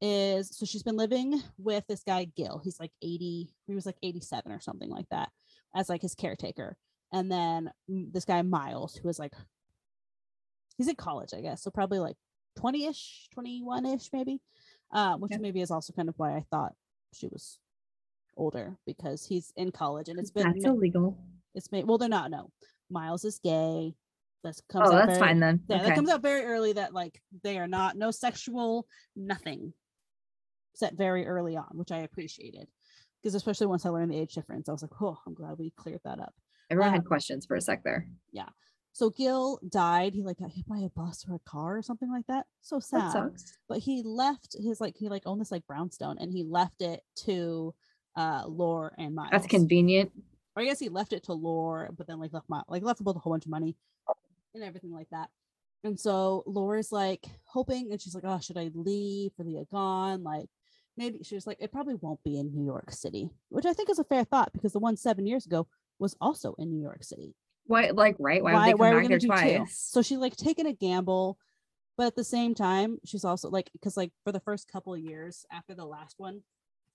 is 0.00 0.56
so 0.56 0.66
she's 0.66 0.82
been 0.82 0.96
living 0.96 1.40
with 1.58 1.84
this 1.88 2.02
guy 2.02 2.24
Gil. 2.36 2.60
He's 2.62 2.78
like 2.80 2.92
80, 3.02 3.48
he 3.66 3.74
was 3.74 3.86
like 3.86 3.96
87 4.02 4.52
or 4.52 4.60
something 4.60 4.90
like 4.90 5.08
that, 5.10 5.30
as 5.74 5.88
like 5.88 6.02
his 6.02 6.14
caretaker. 6.14 6.76
And 7.12 7.30
then 7.30 7.70
this 7.88 8.24
guy 8.24 8.42
Miles, 8.42 8.94
who 8.96 9.08
is 9.08 9.18
like 9.18 9.32
he's 10.76 10.88
in 10.88 10.96
college, 10.96 11.30
I 11.36 11.40
guess. 11.40 11.62
So 11.62 11.70
probably 11.70 11.98
like 11.98 12.16
20-ish, 12.58 13.28
21-ish, 13.36 14.10
maybe. 14.12 14.40
Uh, 14.92 15.16
which 15.16 15.32
Yep. 15.32 15.40
maybe 15.40 15.60
is 15.60 15.70
also 15.72 15.92
kind 15.92 16.08
of 16.08 16.14
why 16.16 16.36
I 16.36 16.44
thought 16.50 16.72
she 17.12 17.26
was 17.26 17.58
older 18.36 18.76
because 18.86 19.24
he's 19.26 19.52
in 19.56 19.72
college 19.72 20.08
and 20.08 20.18
it's 20.18 20.30
been 20.30 20.44
That's 20.52 20.64
ma- 20.64 20.70
illegal. 20.72 21.18
it's 21.54 21.72
made 21.72 21.86
well 21.88 21.96
they're 21.98 22.08
not 22.08 22.30
no 22.30 22.50
miles 22.90 23.24
is 23.24 23.40
gay 23.42 23.94
this 24.44 24.60
comes 24.70 24.88
Oh, 24.88 24.92
that's 24.92 25.06
very- 25.06 25.18
fine 25.18 25.40
then. 25.40 25.60
yeah 25.68 25.76
okay. 25.78 25.86
that 25.86 25.94
comes 25.96 26.10
out 26.10 26.20
very 26.22 26.44
early 26.44 26.74
that 26.74 26.92
like 26.94 27.20
they 27.42 27.56
are 27.58 27.66
not 27.66 27.96
no 27.96 28.10
sexual 28.10 28.86
nothing 29.16 29.72
set 30.76 30.94
very 30.94 31.26
early 31.26 31.56
on 31.56 31.68
which 31.72 31.90
i 31.92 31.98
appreciated 31.98 32.68
because 33.22 33.34
especially 33.34 33.66
once 33.66 33.84
i 33.86 33.88
learned 33.88 34.12
the 34.12 34.18
age 34.18 34.34
difference 34.34 34.68
i 34.68 34.72
was 34.72 34.82
like 34.82 34.90
oh 35.00 35.16
i'm 35.26 35.34
glad 35.34 35.58
we 35.58 35.70
cleared 35.76 36.00
that 36.04 36.20
up 36.20 36.34
Everyone 36.70 36.88
um, 36.88 36.94
had 36.94 37.04
questions 37.04 37.46
for 37.46 37.54
a 37.54 37.60
sec 37.60 37.84
there. 37.84 38.08
Yeah. 38.32 38.48
So 38.92 39.10
gil 39.10 39.60
died 39.68 40.14
he 40.14 40.22
like 40.24 40.38
got 40.38 40.50
hit 40.50 40.66
by 40.66 40.78
a 40.78 40.88
bus 40.88 41.24
or 41.28 41.36
a 41.36 41.48
car 41.50 41.76
or 41.78 41.82
something 41.82 42.10
like 42.10 42.26
that 42.26 42.46
so 42.60 42.76
That 42.78 42.84
sad 42.84 43.12
sucks. 43.12 43.58
but 43.68 43.78
he 43.78 44.02
left 44.04 44.56
his 44.60 44.80
like 44.80 44.96
he 44.98 45.08
like 45.08 45.22
owned 45.26 45.40
this 45.40 45.52
like 45.52 45.64
brownstone 45.68 46.16
and 46.18 46.32
he 46.32 46.42
left 46.42 46.82
it 46.82 47.02
to 47.24 47.72
uh 48.16 48.42
lore 48.48 48.94
and 48.98 49.14
miles 49.14 49.28
That's 49.30 49.46
convenient. 49.46 50.10
or 50.56 50.62
I 50.62 50.64
guess 50.66 50.80
he 50.80 50.88
left 50.88 51.12
it 51.12 51.22
to 51.24 51.34
Lore, 51.34 51.90
but 51.96 52.06
then 52.08 52.18
like 52.18 52.32
left 52.32 52.48
my 52.48 52.62
like 52.68 52.82
left 52.82 52.98
them 52.98 53.04
both 53.04 53.16
a 53.16 53.20
whole 53.20 53.32
bunch 53.34 53.44
of 53.44 53.50
money 53.50 53.76
and 54.54 54.64
everything 54.64 54.90
like 54.92 55.08
that. 55.10 55.28
And 55.84 56.00
so 56.00 56.42
Laura's 56.46 56.90
like 56.90 57.26
hoping, 57.44 57.92
and 57.92 58.00
she's 58.00 58.14
like, 58.14 58.24
"Oh, 58.26 58.40
should 58.40 58.56
I 58.58 58.70
leave 58.74 59.32
for 59.36 59.44
the 59.44 59.58
Agon? 59.58 60.24
Like, 60.24 60.48
maybe." 60.96 61.22
She 61.22 61.34
was 61.34 61.46
like, 61.46 61.58
"It 61.60 61.72
probably 61.72 61.94
won't 61.94 62.22
be 62.24 62.38
in 62.38 62.54
New 62.54 62.64
York 62.64 62.92
City," 62.92 63.30
which 63.48 63.66
I 63.66 63.72
think 63.72 63.90
is 63.90 63.98
a 63.98 64.04
fair 64.04 64.24
thought 64.24 64.52
because 64.52 64.72
the 64.72 64.78
one 64.78 64.96
seven 64.96 65.26
years 65.26 65.46
ago 65.46 65.66
was 65.98 66.16
also 66.20 66.54
in 66.58 66.70
New 66.70 66.80
York 66.82 67.04
City. 67.04 67.34
Why? 67.66 67.90
Like, 67.90 68.16
right? 68.18 68.42
Why, 68.42 68.52
would 68.52 68.78
they 68.78 68.84
are 68.84 68.96
we 68.96 69.02
gonna 69.02 69.18
do 69.18 69.28
two? 69.28 69.66
So 69.70 70.02
she's 70.02 70.18
like 70.18 70.36
taking 70.36 70.66
a 70.66 70.72
gamble, 70.72 71.38
but 71.96 72.06
at 72.06 72.16
the 72.16 72.24
same 72.24 72.54
time, 72.54 72.98
she's 73.04 73.24
also 73.24 73.48
like 73.50 73.70
because 73.72 73.96
like 73.96 74.12
for 74.24 74.32
the 74.32 74.40
first 74.40 74.70
couple 74.70 74.94
of 74.94 75.00
years 75.00 75.44
after 75.52 75.74
the 75.74 75.84
last 75.84 76.14
one, 76.18 76.42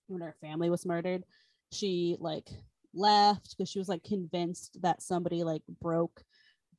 when 0.06 0.22
her 0.22 0.36
family 0.40 0.70
was 0.70 0.86
murdered, 0.86 1.24
she 1.72 2.16
like 2.20 2.48
left 2.94 3.50
because 3.56 3.70
she 3.70 3.78
was 3.78 3.88
like 3.88 4.04
convinced 4.04 4.78
that 4.82 5.02
somebody 5.02 5.44
like 5.44 5.62
broke 5.80 6.22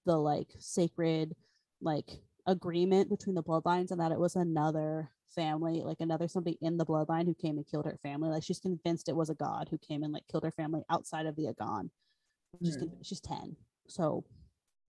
the 0.05 0.15
like 0.15 0.53
sacred 0.59 1.35
like 1.81 2.09
agreement 2.45 3.09
between 3.09 3.35
the 3.35 3.43
bloodlines 3.43 3.91
and 3.91 3.99
that 3.99 4.11
it 4.11 4.19
was 4.19 4.35
another 4.35 5.09
family 5.35 5.81
like 5.83 5.99
another 5.99 6.27
somebody 6.27 6.57
in 6.61 6.77
the 6.77 6.85
bloodline 6.85 7.25
who 7.25 7.33
came 7.33 7.57
and 7.57 7.67
killed 7.67 7.85
her 7.85 7.97
family 8.03 8.29
like 8.29 8.43
she's 8.43 8.59
convinced 8.59 9.09
it 9.09 9.15
was 9.15 9.29
a 9.29 9.35
god 9.35 9.67
who 9.69 9.77
came 9.77 10.03
and 10.03 10.13
like 10.13 10.27
killed 10.31 10.43
her 10.43 10.51
family 10.51 10.81
outside 10.89 11.25
of 11.25 11.35
the 11.35 11.47
agon 11.47 11.89
she's, 12.63 12.77
con- 12.77 12.91
she's 13.01 13.19
10 13.21 13.55
so 13.87 14.23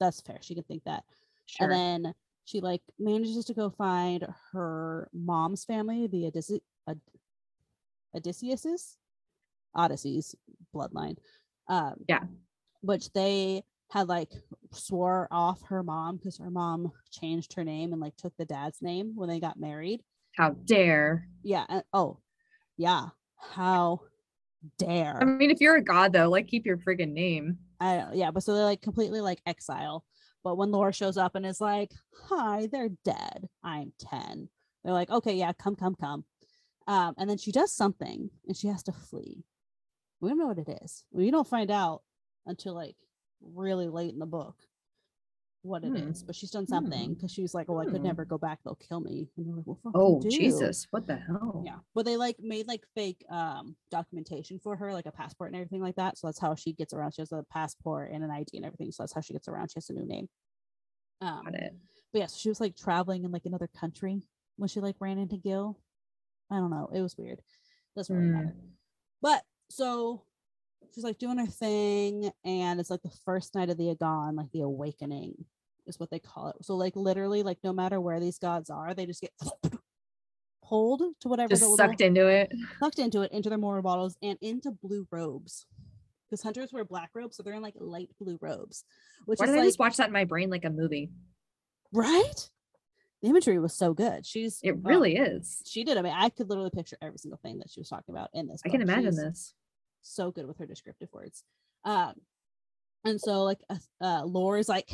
that's 0.00 0.20
fair 0.20 0.38
she 0.42 0.54
can 0.54 0.64
think 0.64 0.83
that 0.85 1.04
Sure. 1.46 1.70
and 1.70 2.04
then 2.07 2.14
she 2.46 2.61
like 2.61 2.83
manages 2.98 3.44
to 3.46 3.54
go 3.54 3.70
find 3.70 4.26
her 4.52 5.09
mom's 5.14 5.64
family, 5.64 6.07
the 6.07 6.26
Odysseus, 6.26 6.61
Od- 6.87 7.00
Odysseus's 8.14 8.96
Odyssey's 9.74 10.35
bloodline. 10.74 11.16
Um, 11.68 11.94
Yeah. 12.09 12.24
which 12.83 13.12
they 13.12 13.62
had 13.90 14.09
like 14.09 14.33
swore 14.72 15.26
off 15.30 15.62
her 15.68 15.83
mom 15.83 16.16
because 16.16 16.37
her 16.38 16.50
mom 16.50 16.92
changed 17.11 17.54
her 17.54 17.64
name 17.64 17.92
and 17.92 18.00
like 18.00 18.16
took 18.16 18.37
the 18.37 18.44
dad's 18.44 18.83
name 18.83 19.12
when 19.16 19.28
they 19.28 19.40
got 19.40 19.59
married. 19.59 20.02
How 20.36 20.50
dare? 20.50 21.28
Yeah. 21.42 21.66
Oh, 21.92 22.18
yeah. 22.76 23.08
how 23.36 24.00
dare 24.78 25.18
I 25.20 25.24
mean, 25.24 25.50
if 25.50 25.60
you're 25.60 25.76
a 25.76 25.84
god 25.84 26.12
though, 26.12 26.28
like 26.30 26.48
keep 26.48 26.64
your 26.66 26.78
friggin' 26.78 27.12
name. 27.12 27.58
I 27.80 27.96
don't, 27.96 28.16
yeah, 28.16 28.30
but 28.30 28.42
so 28.42 28.54
they're 28.54 28.64
like 28.64 28.82
completely 28.82 29.20
like 29.20 29.40
exile. 29.46 30.04
But 30.42 30.56
when 30.56 30.70
Laura 30.70 30.92
shows 30.92 31.16
up 31.16 31.34
and 31.34 31.46
is 31.46 31.60
like, 31.60 31.90
"Hi, 32.28 32.68
they're 32.70 32.90
dead. 33.04 33.48
I'm 33.62 33.92
10." 33.98 34.48
They're 34.84 34.92
like, 34.92 35.10
"Okay, 35.10 35.34
yeah, 35.34 35.52
come, 35.52 35.76
come, 35.76 35.94
come." 35.94 36.24
Um, 36.86 37.14
and 37.18 37.28
then 37.28 37.38
she 37.38 37.52
does 37.52 37.72
something 37.72 38.30
and 38.46 38.56
she 38.56 38.68
has 38.68 38.82
to 38.84 38.92
flee. 38.92 39.44
We 40.20 40.28
don't 40.28 40.38
know 40.38 40.46
what 40.46 40.58
it 40.58 40.68
is. 40.82 41.04
We 41.12 41.30
don't 41.30 41.48
find 41.48 41.70
out 41.70 42.02
until 42.46 42.74
like 42.74 42.96
really 43.40 43.88
late 43.88 44.12
in 44.12 44.18
the 44.18 44.26
book 44.26 44.56
what 45.64 45.83
it 45.85 45.94
is. 45.96 46.20
Hmm. 46.20 46.27
But 46.27 46.37
she's 46.37 46.50
done 46.50 46.66
something 46.66 47.14
because 47.14 47.31
she 47.33 47.42
was 47.42 47.55
like, 47.55 47.68
"Oh, 47.68 47.79
I 47.79 47.85
could 47.85 47.96
Hmm. 48.00 48.07
never 48.09 48.24
go 48.24 48.38
back. 48.38 48.61
They'll 48.62 48.74
kill 48.77 49.00
me." 49.00 49.29
And 49.37 49.46
they're 49.48 49.55
like, 49.57 49.66
"Well, 49.66 49.79
fuck 49.83 49.92
Oh 49.94 50.20
do." 50.20 50.29
Jesus, 50.31 50.87
what 50.90 51.07
the 51.07 51.16
hell? 51.16 51.62
Yeah, 51.64 51.79
but 51.94 52.05
they 52.05 52.16
like 52.16 52.37
made 52.40 52.66
like 52.66 52.85
fake 52.94 53.24
um 53.31 53.77
documentation 53.90 54.59
for 54.59 54.77
her, 54.77 54.92
like 54.92 55.07
a 55.07 55.12
passport 55.12 55.50
and 55.50 55.57
everything 55.57 55.81
like 55.83 55.96
that. 55.96 56.18
So 56.18 56.27
that's 56.29 56.38
how 56.38 56.55
she 56.55 56.72
gets 56.72 56.92
around. 56.92 57.12
She 57.14 57.22
has 57.22 57.33
a 57.33 57.44
passport 57.50 58.11
and 58.12 58.22
an 58.22 58.31
ID 58.31 58.57
and 58.59 58.66
everything. 58.66 58.92
So 58.92 59.03
that's 59.03 59.14
how 59.14 59.20
she 59.20 59.33
gets 59.33 59.48
around. 59.48 59.70
She 59.70 59.77
has 59.79 59.90
a 59.90 59.94
new 59.94 60.07
name. 60.07 60.29
Um, 61.20 61.44
Got 61.44 61.55
it. 61.55 61.74
but 62.12 62.18
yeah, 62.18 62.27
so 62.27 62.37
she 62.38 62.48
was 62.50 62.61
like 62.61 62.77
traveling 62.77 63.24
in 63.24 63.31
like 63.33 63.46
another 63.46 63.68
country 63.68 64.22
when 64.57 64.68
she 64.68 64.81
like 64.81 64.96
ran 65.00 65.18
into 65.18 65.37
Gil. 65.38 65.79
I 66.50 66.57
don't 66.57 66.70
know. 66.70 66.90
It 66.92 67.00
was 67.00 67.16
weird. 67.16 67.40
Doesn't 67.96 68.14
really 68.14 68.29
matter. 68.29 68.55
But 69.22 69.42
so 69.70 70.24
she's 70.94 71.05
like 71.05 71.18
doing 71.18 71.38
her 71.38 71.46
thing, 71.46 72.31
and 72.44 72.79
it's 72.79 72.90
like 72.90 73.03
the 73.03 73.16
first 73.24 73.55
night 73.55 73.70
of 73.70 73.79
the 73.79 73.90
Agon, 73.90 74.37
like 74.37 74.50
the 74.53 74.61
awakening 74.61 75.46
is 75.86 75.98
what 76.00 76.10
they 76.10 76.18
call 76.18 76.48
it. 76.48 76.56
So 76.64 76.76
like 76.76 76.96
literally, 76.96 77.42
like 77.42 77.58
no 77.64 77.72
matter 77.72 78.00
where 78.00 78.20
these 78.20 78.38
gods 78.38 78.70
are, 78.70 78.94
they 78.94 79.06
just 79.06 79.20
get 79.20 79.32
pulled 80.64 81.02
to 81.20 81.28
whatever 81.28 81.48
Just 81.50 81.62
the 81.62 81.76
sucked 81.76 82.00
into 82.00 82.26
it. 82.26 82.52
sucked 82.80 82.98
into 82.98 83.22
it, 83.22 83.32
into 83.32 83.48
their 83.48 83.58
mortar 83.58 83.82
bottles, 83.82 84.16
and 84.22 84.38
into 84.40 84.70
blue 84.70 85.06
robes. 85.10 85.66
Because 86.28 86.42
hunters 86.42 86.72
wear 86.72 86.84
black 86.84 87.10
robes, 87.14 87.36
so 87.36 87.42
they're 87.42 87.54
in 87.54 87.62
like 87.62 87.74
light 87.78 88.08
blue 88.18 88.38
robes, 88.40 88.84
which 89.26 89.38
Why 89.38 89.46
is 89.46 89.52
did 89.52 89.60
I 89.60 89.64
just 89.64 89.78
watch 89.78 89.96
that 89.98 90.06
in 90.08 90.12
my 90.12 90.24
brain 90.24 90.50
like 90.50 90.64
a 90.64 90.70
movie? 90.70 91.10
right. 91.92 92.50
The 93.22 93.30
imagery 93.30 93.58
was 93.58 93.72
so 93.72 93.94
good. 93.94 94.26
She's 94.26 94.58
It 94.62 94.72
uh, 94.72 94.76
really 94.82 95.16
is. 95.16 95.62
she 95.64 95.82
did. 95.82 95.96
I 95.96 96.02
mean, 96.02 96.12
I 96.14 96.28
could 96.28 96.50
literally 96.50 96.68
picture 96.68 96.98
every 97.00 97.16
single 97.18 97.38
thing 97.42 97.58
that 97.60 97.70
she 97.70 97.80
was 97.80 97.88
talking 97.88 98.14
about 98.14 98.28
in 98.34 98.46
this. 98.48 98.60
I 98.66 98.68
can 98.68 98.82
imagine 98.82 99.12
She's 99.12 99.16
this. 99.16 99.54
So 100.02 100.30
good 100.30 100.46
with 100.46 100.58
her 100.58 100.66
descriptive 100.66 101.08
words. 101.10 101.42
Um, 101.84 102.14
and 103.02 103.18
so 103.18 103.42
like 103.44 103.60
uh, 103.70 103.76
uh 104.02 104.24
Laura's 104.24 104.68
like 104.68 104.90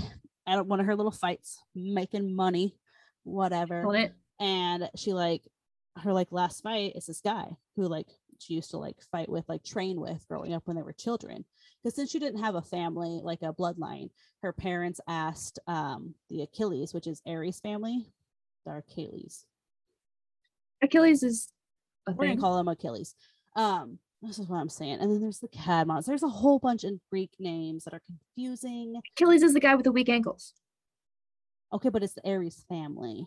one 0.58 0.80
of 0.80 0.86
her 0.86 0.96
little 0.96 1.12
fights, 1.12 1.62
making 1.74 2.34
money, 2.34 2.76
whatever. 3.24 3.82
And 4.38 4.88
she 4.96 5.12
like 5.12 5.42
her 5.96 6.12
like 6.12 6.32
last 6.32 6.62
fight 6.62 6.92
is 6.96 7.06
this 7.06 7.20
guy 7.20 7.46
who 7.76 7.86
like 7.86 8.06
she 8.38 8.54
used 8.54 8.70
to 8.70 8.78
like 8.78 8.96
fight 9.12 9.28
with 9.28 9.44
like 9.48 9.62
train 9.62 10.00
with 10.00 10.26
growing 10.28 10.54
up 10.54 10.62
when 10.66 10.76
they 10.76 10.82
were 10.82 10.92
children 10.94 11.44
because 11.82 11.94
since 11.96 12.10
she 12.10 12.18
didn't 12.18 12.40
have 12.42 12.54
a 12.54 12.62
family 12.62 13.20
like 13.22 13.42
a 13.42 13.52
bloodline 13.52 14.08
her 14.42 14.52
parents 14.52 15.00
asked 15.08 15.58
um 15.66 16.14
the 16.30 16.40
achilles 16.42 16.94
which 16.94 17.06
is 17.06 17.20
ares 17.26 17.60
family 17.60 18.06
the 18.64 18.76
achilles 18.76 19.44
Achilles 20.80 21.22
is 21.22 21.52
a 22.06 22.12
we're 22.12 22.26
thing. 22.26 22.36
gonna 22.36 22.40
call 22.40 22.56
them 22.56 22.68
achilles 22.68 23.14
um 23.56 23.98
this 24.22 24.38
is 24.38 24.48
what 24.48 24.58
i'm 24.58 24.68
saying 24.68 24.98
and 25.00 25.10
then 25.10 25.20
there's 25.20 25.38
the 25.38 25.48
cadmons 25.48 26.06
there's 26.06 26.22
a 26.22 26.28
whole 26.28 26.58
bunch 26.58 26.84
of 26.84 26.92
greek 27.10 27.30
names 27.38 27.84
that 27.84 27.94
are 27.94 28.02
confusing 28.06 29.00
Achilles 29.16 29.42
is 29.42 29.54
the 29.54 29.60
guy 29.60 29.74
with 29.74 29.84
the 29.84 29.92
weak 29.92 30.08
ankles. 30.08 30.54
Okay, 31.72 31.88
but 31.88 32.02
it's 32.02 32.14
the 32.14 32.28
Ares 32.28 32.64
family. 32.68 33.26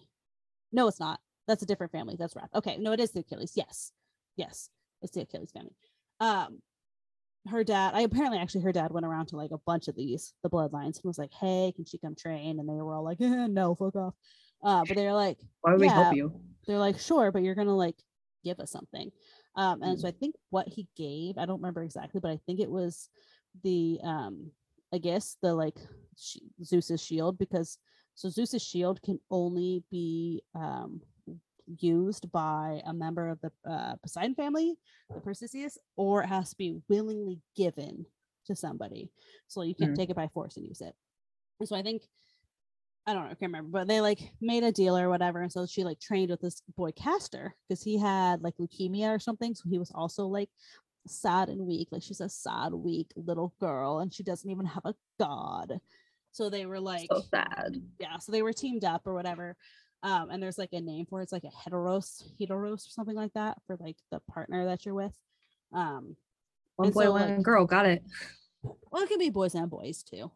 No, 0.71 0.87
it's 0.87 0.99
not. 0.99 1.19
That's 1.47 1.63
a 1.63 1.65
different 1.65 1.91
family. 1.91 2.15
That's 2.17 2.35
Wrath. 2.35 2.49
Okay, 2.53 2.77
no, 2.77 2.91
it 2.91 2.99
is 2.99 3.11
the 3.11 3.21
Achilles. 3.21 3.53
Yes, 3.55 3.91
yes, 4.35 4.69
it's 5.01 5.13
the 5.13 5.21
Achilles 5.21 5.51
family. 5.51 5.75
Um, 6.19 6.59
her 7.47 7.63
dad. 7.63 7.93
I 7.93 8.01
apparently 8.01 8.39
actually 8.39 8.61
her 8.61 8.71
dad 8.71 8.91
went 8.91 9.05
around 9.05 9.27
to 9.27 9.37
like 9.37 9.51
a 9.51 9.57
bunch 9.65 9.87
of 9.87 9.95
these 9.95 10.33
the 10.43 10.49
bloodlines 10.49 10.97
and 10.97 11.03
was 11.05 11.17
like, 11.17 11.31
"Hey, 11.33 11.73
can 11.75 11.85
she 11.85 11.97
come 11.97 12.15
train?" 12.15 12.59
And 12.59 12.67
they 12.67 12.73
were 12.73 12.93
all 12.93 13.03
like, 13.03 13.19
eh, 13.21 13.47
"No, 13.49 13.75
fuck 13.75 13.95
off." 13.95 14.13
Uh, 14.63 14.83
but 14.87 14.95
they're 14.95 15.13
like, 15.13 15.39
Why 15.61 15.71
would 15.73 15.81
we 15.81 15.87
help 15.87 16.15
you? 16.15 16.33
they're 16.65 16.79
like, 16.79 16.99
"Sure, 16.99 17.31
but 17.31 17.43
you're 17.43 17.55
gonna 17.55 17.75
like 17.75 17.97
give 18.43 18.59
us 18.59 18.71
something." 18.71 19.11
Um, 19.55 19.81
and 19.83 19.97
Mm. 19.97 20.01
so 20.01 20.07
I 20.07 20.11
think 20.11 20.35
what 20.49 20.67
he 20.67 20.87
gave, 20.95 21.37
I 21.37 21.45
don't 21.45 21.59
remember 21.59 21.83
exactly, 21.83 22.19
but 22.19 22.31
I 22.31 22.39
think 22.45 22.59
it 22.59 22.69
was 22.69 23.09
the 23.63 23.99
um, 24.03 24.51
I 24.93 24.97
guess 24.97 25.37
the 25.41 25.53
like 25.53 25.77
sh- 26.17 26.37
Zeus's 26.63 27.01
shield 27.01 27.37
because 27.37 27.77
so 28.15 28.29
Zeus's 28.29 28.61
shield 28.63 29.01
can 29.01 29.19
only 29.29 29.83
be 29.91 30.41
um 30.55 31.01
used 31.79 32.31
by 32.31 32.81
a 32.85 32.93
member 32.93 33.29
of 33.29 33.39
the 33.41 33.51
uh, 33.69 33.95
Poseidon 34.03 34.35
family, 34.35 34.75
the 35.13 35.21
Perseus, 35.21 35.77
or 35.95 36.23
it 36.23 36.27
has 36.27 36.49
to 36.49 36.57
be 36.57 36.81
willingly 36.89 37.39
given 37.55 38.05
to 38.45 38.55
somebody. 38.55 39.09
So 39.47 39.61
you 39.61 39.73
can't 39.73 39.91
Mm. 39.91 39.95
take 39.95 40.09
it 40.09 40.15
by 40.15 40.27
force 40.27 40.57
and 40.57 40.65
use 40.67 40.81
it. 40.81 40.93
And 41.59 41.69
so 41.69 41.75
I 41.75 41.81
think 41.81 42.03
I 43.05 43.13
don't 43.13 43.23
know, 43.23 43.31
I 43.31 43.35
can't 43.35 43.51
remember, 43.51 43.69
but 43.79 43.87
they 43.87 43.99
like 43.99 44.19
made 44.39 44.63
a 44.63 44.71
deal 44.71 44.97
or 44.97 45.09
whatever. 45.09 45.41
And 45.41 45.51
so 45.51 45.65
she 45.65 45.83
like 45.83 45.99
trained 45.99 46.29
with 46.31 46.39
this 46.41 46.61
boy 46.77 46.91
Castor 46.91 47.53
because 47.67 47.83
he 47.83 47.97
had 47.97 48.41
like 48.41 48.55
leukemia 48.57 49.09
or 49.13 49.19
something. 49.19 49.53
So 49.55 49.63
he 49.69 49.77
was 49.77 49.91
also 49.93 50.25
like 50.25 50.49
sad 51.05 51.49
and 51.49 51.65
weak. 51.67 51.89
Like 51.91 52.01
she's 52.01 52.21
a 52.21 52.29
sad, 52.29 52.73
weak 52.73 53.11
little 53.17 53.53
girl, 53.59 53.99
and 53.99 54.13
she 54.13 54.23
doesn't 54.23 54.49
even 54.49 54.65
have 54.65 54.85
a 54.85 54.95
god. 55.19 55.79
So 56.31 56.49
they 56.49 56.65
were 56.65 56.79
like, 56.79 57.09
so 57.11 57.21
sad. 57.29 57.75
yeah, 57.99 58.17
so 58.19 58.31
they 58.31 58.41
were 58.41 58.53
teamed 58.53 58.85
up 58.85 59.05
or 59.05 59.13
whatever. 59.13 59.55
Um, 60.01 60.29
and 60.31 60.41
there's 60.41 60.57
like 60.57 60.73
a 60.73 60.81
name 60.81 61.05
for 61.05 61.19
it. 61.19 61.23
It's 61.23 61.31
like 61.33 61.43
a 61.43 61.69
heteros, 61.69 62.23
heteros 62.39 62.87
or 62.87 62.89
something 62.89 63.15
like 63.15 63.33
that 63.33 63.57
for 63.67 63.77
like 63.79 63.97
the 64.11 64.19
partner 64.31 64.65
that 64.65 64.85
you're 64.85 64.95
with. 64.95 65.17
Um, 65.73 66.15
One 66.77 66.91
boy, 66.91 67.03
so, 67.03 67.11
one 67.11 67.35
like- 67.35 67.43
girl. 67.43 67.65
Got 67.65 67.85
it. 67.85 68.03
well, 68.63 69.03
it 69.03 69.09
can 69.09 69.19
be 69.19 69.29
boys 69.29 69.55
and 69.55 69.69
boys 69.69 70.03
too. 70.03 70.31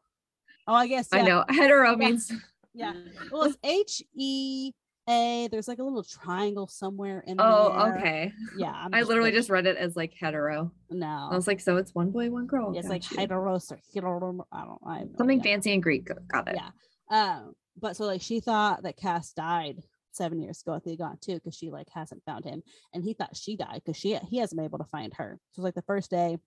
Oh, 0.67 0.73
I 0.73 0.88
guess 0.88 1.08
I 1.13 1.21
know. 1.21 1.45
Hetero 1.49 1.91
Yeah. 1.91 1.95
means 1.95 2.32
Yeah. 2.73 2.93
Well, 3.32 3.43
it's 3.43 3.58
H 3.63 4.03
E 4.15 4.71
A. 5.10 5.47
There's 5.51 5.67
like 5.67 5.80
a 5.80 5.84
little 5.84 6.03
triangle 6.03 6.67
somewhere 6.67 7.23
in 7.25 7.38
Oh, 7.39 7.73
there. 7.73 7.97
okay. 7.97 8.32
Yeah. 8.58 8.71
I'm 8.71 8.93
I 8.93 9.01
literally 9.03 9.32
just 9.32 9.49
read 9.49 9.65
it 9.65 9.77
as 9.77 9.95
like 9.95 10.13
hetero. 10.19 10.71
no. 10.89 11.30
I 11.32 11.36
was 11.36 11.47
like, 11.47 11.60
so 11.62 11.77
it's 11.77 11.95
one 11.95 12.12
boy, 12.12 12.30
one 12.30 12.45
girl. 12.45 12.73
it's 12.77 12.88
like 12.89 13.10
you. 13.12 13.17
heteros 13.17 13.71
or 13.71 13.80
hetero. 13.93 14.45
I 14.51 14.63
don't. 14.65 14.80
I 14.86 14.99
no 15.03 15.10
something 15.17 15.39
idea. 15.39 15.53
fancy 15.53 15.73
and 15.73 15.82
Greek. 15.84 16.08
Got 16.32 16.47
it. 16.49 16.56
Yeah. 16.58 16.69
Um, 17.10 17.53
but 17.80 17.95
so 17.95 18.06
like 18.06 18.21
she 18.21 18.39
thought 18.39 18.84
that 18.84 18.97
Cass 18.97 19.34
died 19.34 19.82
seven 20.12 20.41
years 20.41 20.62
ago 20.62 20.73
at 20.75 20.84
the 20.84 20.93
Agon 20.93 21.17
too, 21.21 21.36
because 21.36 21.56
she 21.56 21.69
like 21.71 21.88
hasn't 21.93 22.23
found 22.25 22.43
him, 22.43 22.62
and 22.93 23.03
he 23.03 23.13
thought 23.13 23.36
she 23.38 23.56
died 23.56 23.82
because 23.86 23.97
she 23.97 24.15
he 24.30 24.38
hasn't 24.39 24.58
been 24.58 24.65
able 24.65 24.80
to 24.80 24.84
find 24.86 25.13
her. 25.13 25.39
So 25.51 25.62
it's 25.62 25.63
like 25.63 25.75
the 25.75 25.82
first 25.84 26.10
day, 26.12 26.38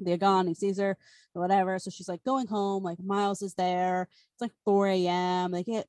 the 0.00 0.16
gone. 0.16 0.46
he 0.46 0.54
sees 0.54 0.78
her 0.78 0.96
whatever. 1.32 1.78
So 1.78 1.90
she's 1.90 2.08
like 2.08 2.24
going 2.24 2.46
home. 2.46 2.82
Like 2.82 2.98
Miles 3.00 3.42
is 3.42 3.54
there. 3.54 4.08
It's 4.32 4.40
like 4.40 4.52
4 4.64 4.88
a.m. 4.88 5.52
They 5.52 5.62
get 5.62 5.86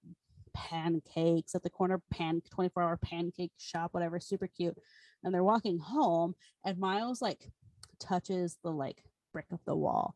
pancakes 0.53 1.55
at 1.55 1.63
the 1.63 1.69
corner 1.69 2.01
pan 2.11 2.41
24 2.51 2.83
hour 2.83 2.97
pancake 2.97 3.51
shop, 3.57 3.93
whatever, 3.93 4.19
super 4.19 4.47
cute. 4.47 4.77
And 5.23 5.33
they're 5.33 5.43
walking 5.43 5.79
home, 5.79 6.35
and 6.63 6.77
Miles 6.77 7.21
like 7.21 7.51
touches 7.99 8.57
the 8.63 8.71
like 8.71 9.03
brick 9.33 9.47
of 9.51 9.59
the 9.65 9.75
wall. 9.75 10.15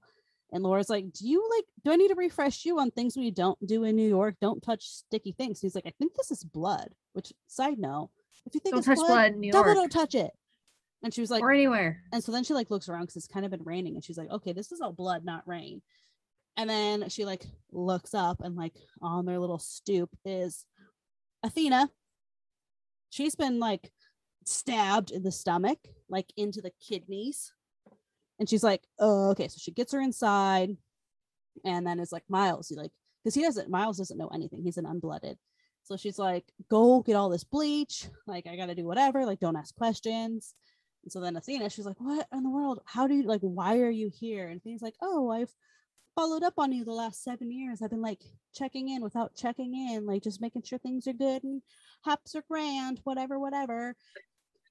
And 0.52 0.64
Laura's 0.64 0.90
like, 0.90 1.12
Do 1.12 1.28
you 1.28 1.44
like, 1.56 1.66
do 1.84 1.92
I 1.92 1.96
need 1.96 2.10
to 2.10 2.16
refresh 2.16 2.64
you 2.64 2.80
on 2.80 2.92
things 2.92 3.18
we 3.18 3.32
don't 3.32 3.58
do 3.66 3.84
in 3.84 3.96
New 3.96 4.08
York? 4.08 4.36
Don't 4.40 4.62
touch 4.62 4.88
sticky 4.88 5.34
things. 5.34 5.62
And 5.62 5.68
he's 5.68 5.76
like, 5.76 5.88
I 5.88 5.94
think 5.98 6.14
this 6.14 6.32
is 6.32 6.44
blood, 6.44 6.90
which, 7.14 7.34
side 7.48 7.80
note, 7.80 8.12
if 8.46 8.54
you 8.54 8.60
think 8.60 8.76
Don't 8.76 8.88
it's 8.88 9.02
blood, 9.02 9.34
blood 9.34 9.52
double 9.52 9.74
York 9.74 9.78
don't 9.78 9.92
touch 9.92 10.16
it. 10.16 10.32
And 11.04 11.14
she 11.14 11.22
was 11.22 11.30
like, 11.30 11.44
or 11.44 11.52
anywhere. 11.52 12.02
and 12.14 12.24
so 12.24 12.32
then 12.32 12.44
she 12.44 12.54
like 12.54 12.72
looks 12.72 12.88
around 12.88 13.02
because 13.02 13.18
it's 13.18 13.28
kind 13.28 13.46
of 13.46 13.52
been 13.52 13.64
raining 13.64 13.96
and 13.96 14.04
she's 14.04 14.18
like, 14.18 14.30
okay, 14.32 14.54
this 14.54 14.72
is 14.72 14.80
all 14.80 14.94
blood, 14.94 15.26
not 15.26 15.48
rain. 15.48 15.82
And 16.56 16.70
then 16.70 17.10
she 17.10 17.26
like 17.26 17.46
looks 17.72 18.14
up 18.14 18.42
and 18.42 18.56
like 18.56 18.74
on 19.02 19.26
their 19.26 19.40
little 19.40 19.60
stoop 19.60 20.10
is 20.24 20.66
Athena. 21.44 21.90
She's 23.10 23.36
been 23.36 23.60
like 23.60 23.92
stabbed 24.46 25.12
in 25.12 25.24
the 25.24 25.32
stomach, 25.32 25.80
like 26.10 26.32
into 26.38 26.62
the 26.62 26.72
kidneys. 26.88 27.52
And 28.40 28.48
she's 28.48 28.64
like, 28.64 28.82
oh, 29.00 29.32
okay. 29.32 29.48
So 29.48 29.58
she 29.60 29.72
gets 29.72 29.92
her 29.92 30.00
inside 30.02 30.70
and 31.66 31.86
then 31.86 32.00
it's 32.00 32.12
like 32.12 32.24
Miles, 32.30 32.70
he 32.70 32.76
like, 32.76 32.92
because 33.24 33.36
he 33.36 33.42
doesn't, 33.42 33.70
Miles 33.70 33.98
doesn't 33.98 34.18
know 34.18 34.30
anything. 34.34 34.64
He's 34.64 34.78
an 34.78 34.86
unblooded. 34.86 35.36
So 35.84 35.98
she's 35.98 36.18
like, 36.18 36.46
go 36.70 37.02
get 37.02 37.16
all 37.16 37.30
this 37.30 37.44
bleach. 37.44 38.08
Like, 38.26 38.48
I 38.48 38.56
got 38.56 38.68
to 38.68 38.76
do 38.76 38.86
whatever. 38.86 39.26
Like, 39.26 39.40
don't 39.40 39.58
ask 39.58 39.76
questions. 39.76 40.56
And 41.04 41.12
so 41.12 41.20
then 41.20 41.36
Athena, 41.36 41.70
she's 41.70 41.86
like, 41.86 42.00
What 42.00 42.28
in 42.34 42.44
the 42.44 42.50
world? 42.50 42.80
How 42.86 43.08
do 43.08 43.14
you 43.14 43.24
like 43.24 43.42
why 43.42 43.80
are 43.80 43.90
you 43.90 44.10
here? 44.14 44.48
And 44.48 44.60
Athena's 44.60 44.82
like, 44.82 44.96
Oh, 45.02 45.30
I've 45.32 45.54
followed 46.16 46.44
up 46.44 46.54
on 46.58 46.72
you 46.72 46.86
the 46.86 46.94
last 46.94 47.24
seven 47.24 47.52
years. 47.52 47.82
I've 47.82 47.90
been 47.90 48.02
like 48.02 48.22
checking 48.54 48.90
in 48.90 49.02
without 49.02 49.36
checking 49.36 49.74
in, 49.76 50.06
like 50.06 50.24
just 50.24 50.42
making 50.42 50.64
sure 50.64 50.80
things 50.80 51.08
are 51.08 51.14
good 51.14 51.44
and 51.44 51.62
haps 52.06 52.36
are 52.36 52.44
grand, 52.50 53.02
whatever, 53.04 53.40
whatever. 53.40 53.96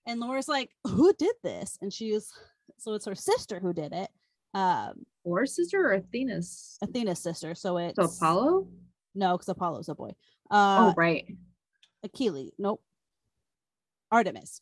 And 0.06 0.20
Laura's 0.20 0.48
like, 0.48 0.70
Who 0.86 1.12
did 1.14 1.34
this? 1.42 1.78
And 1.82 1.92
she 1.92 2.12
was 2.12 2.32
so 2.78 2.94
it's 2.94 3.06
her 3.06 3.14
sister 3.14 3.60
who 3.60 3.72
did 3.72 3.92
it. 3.92 4.08
Um, 4.54 5.04
Or 5.24 5.46
sister 5.46 5.86
or 5.86 5.92
Athena's. 5.94 6.78
Athena's 6.82 7.22
sister. 7.22 7.54
So 7.54 7.76
it's 7.76 7.96
So 7.96 8.04
Apollo. 8.04 8.68
No, 9.14 9.32
because 9.32 9.48
Apollo's 9.48 9.88
a 9.88 9.94
boy. 9.94 10.10
Uh 10.50 10.90
oh 10.90 10.94
right. 10.96 11.26
Achilles. 12.02 12.52
Nope. 12.58 12.82
Artemis. 14.10 14.60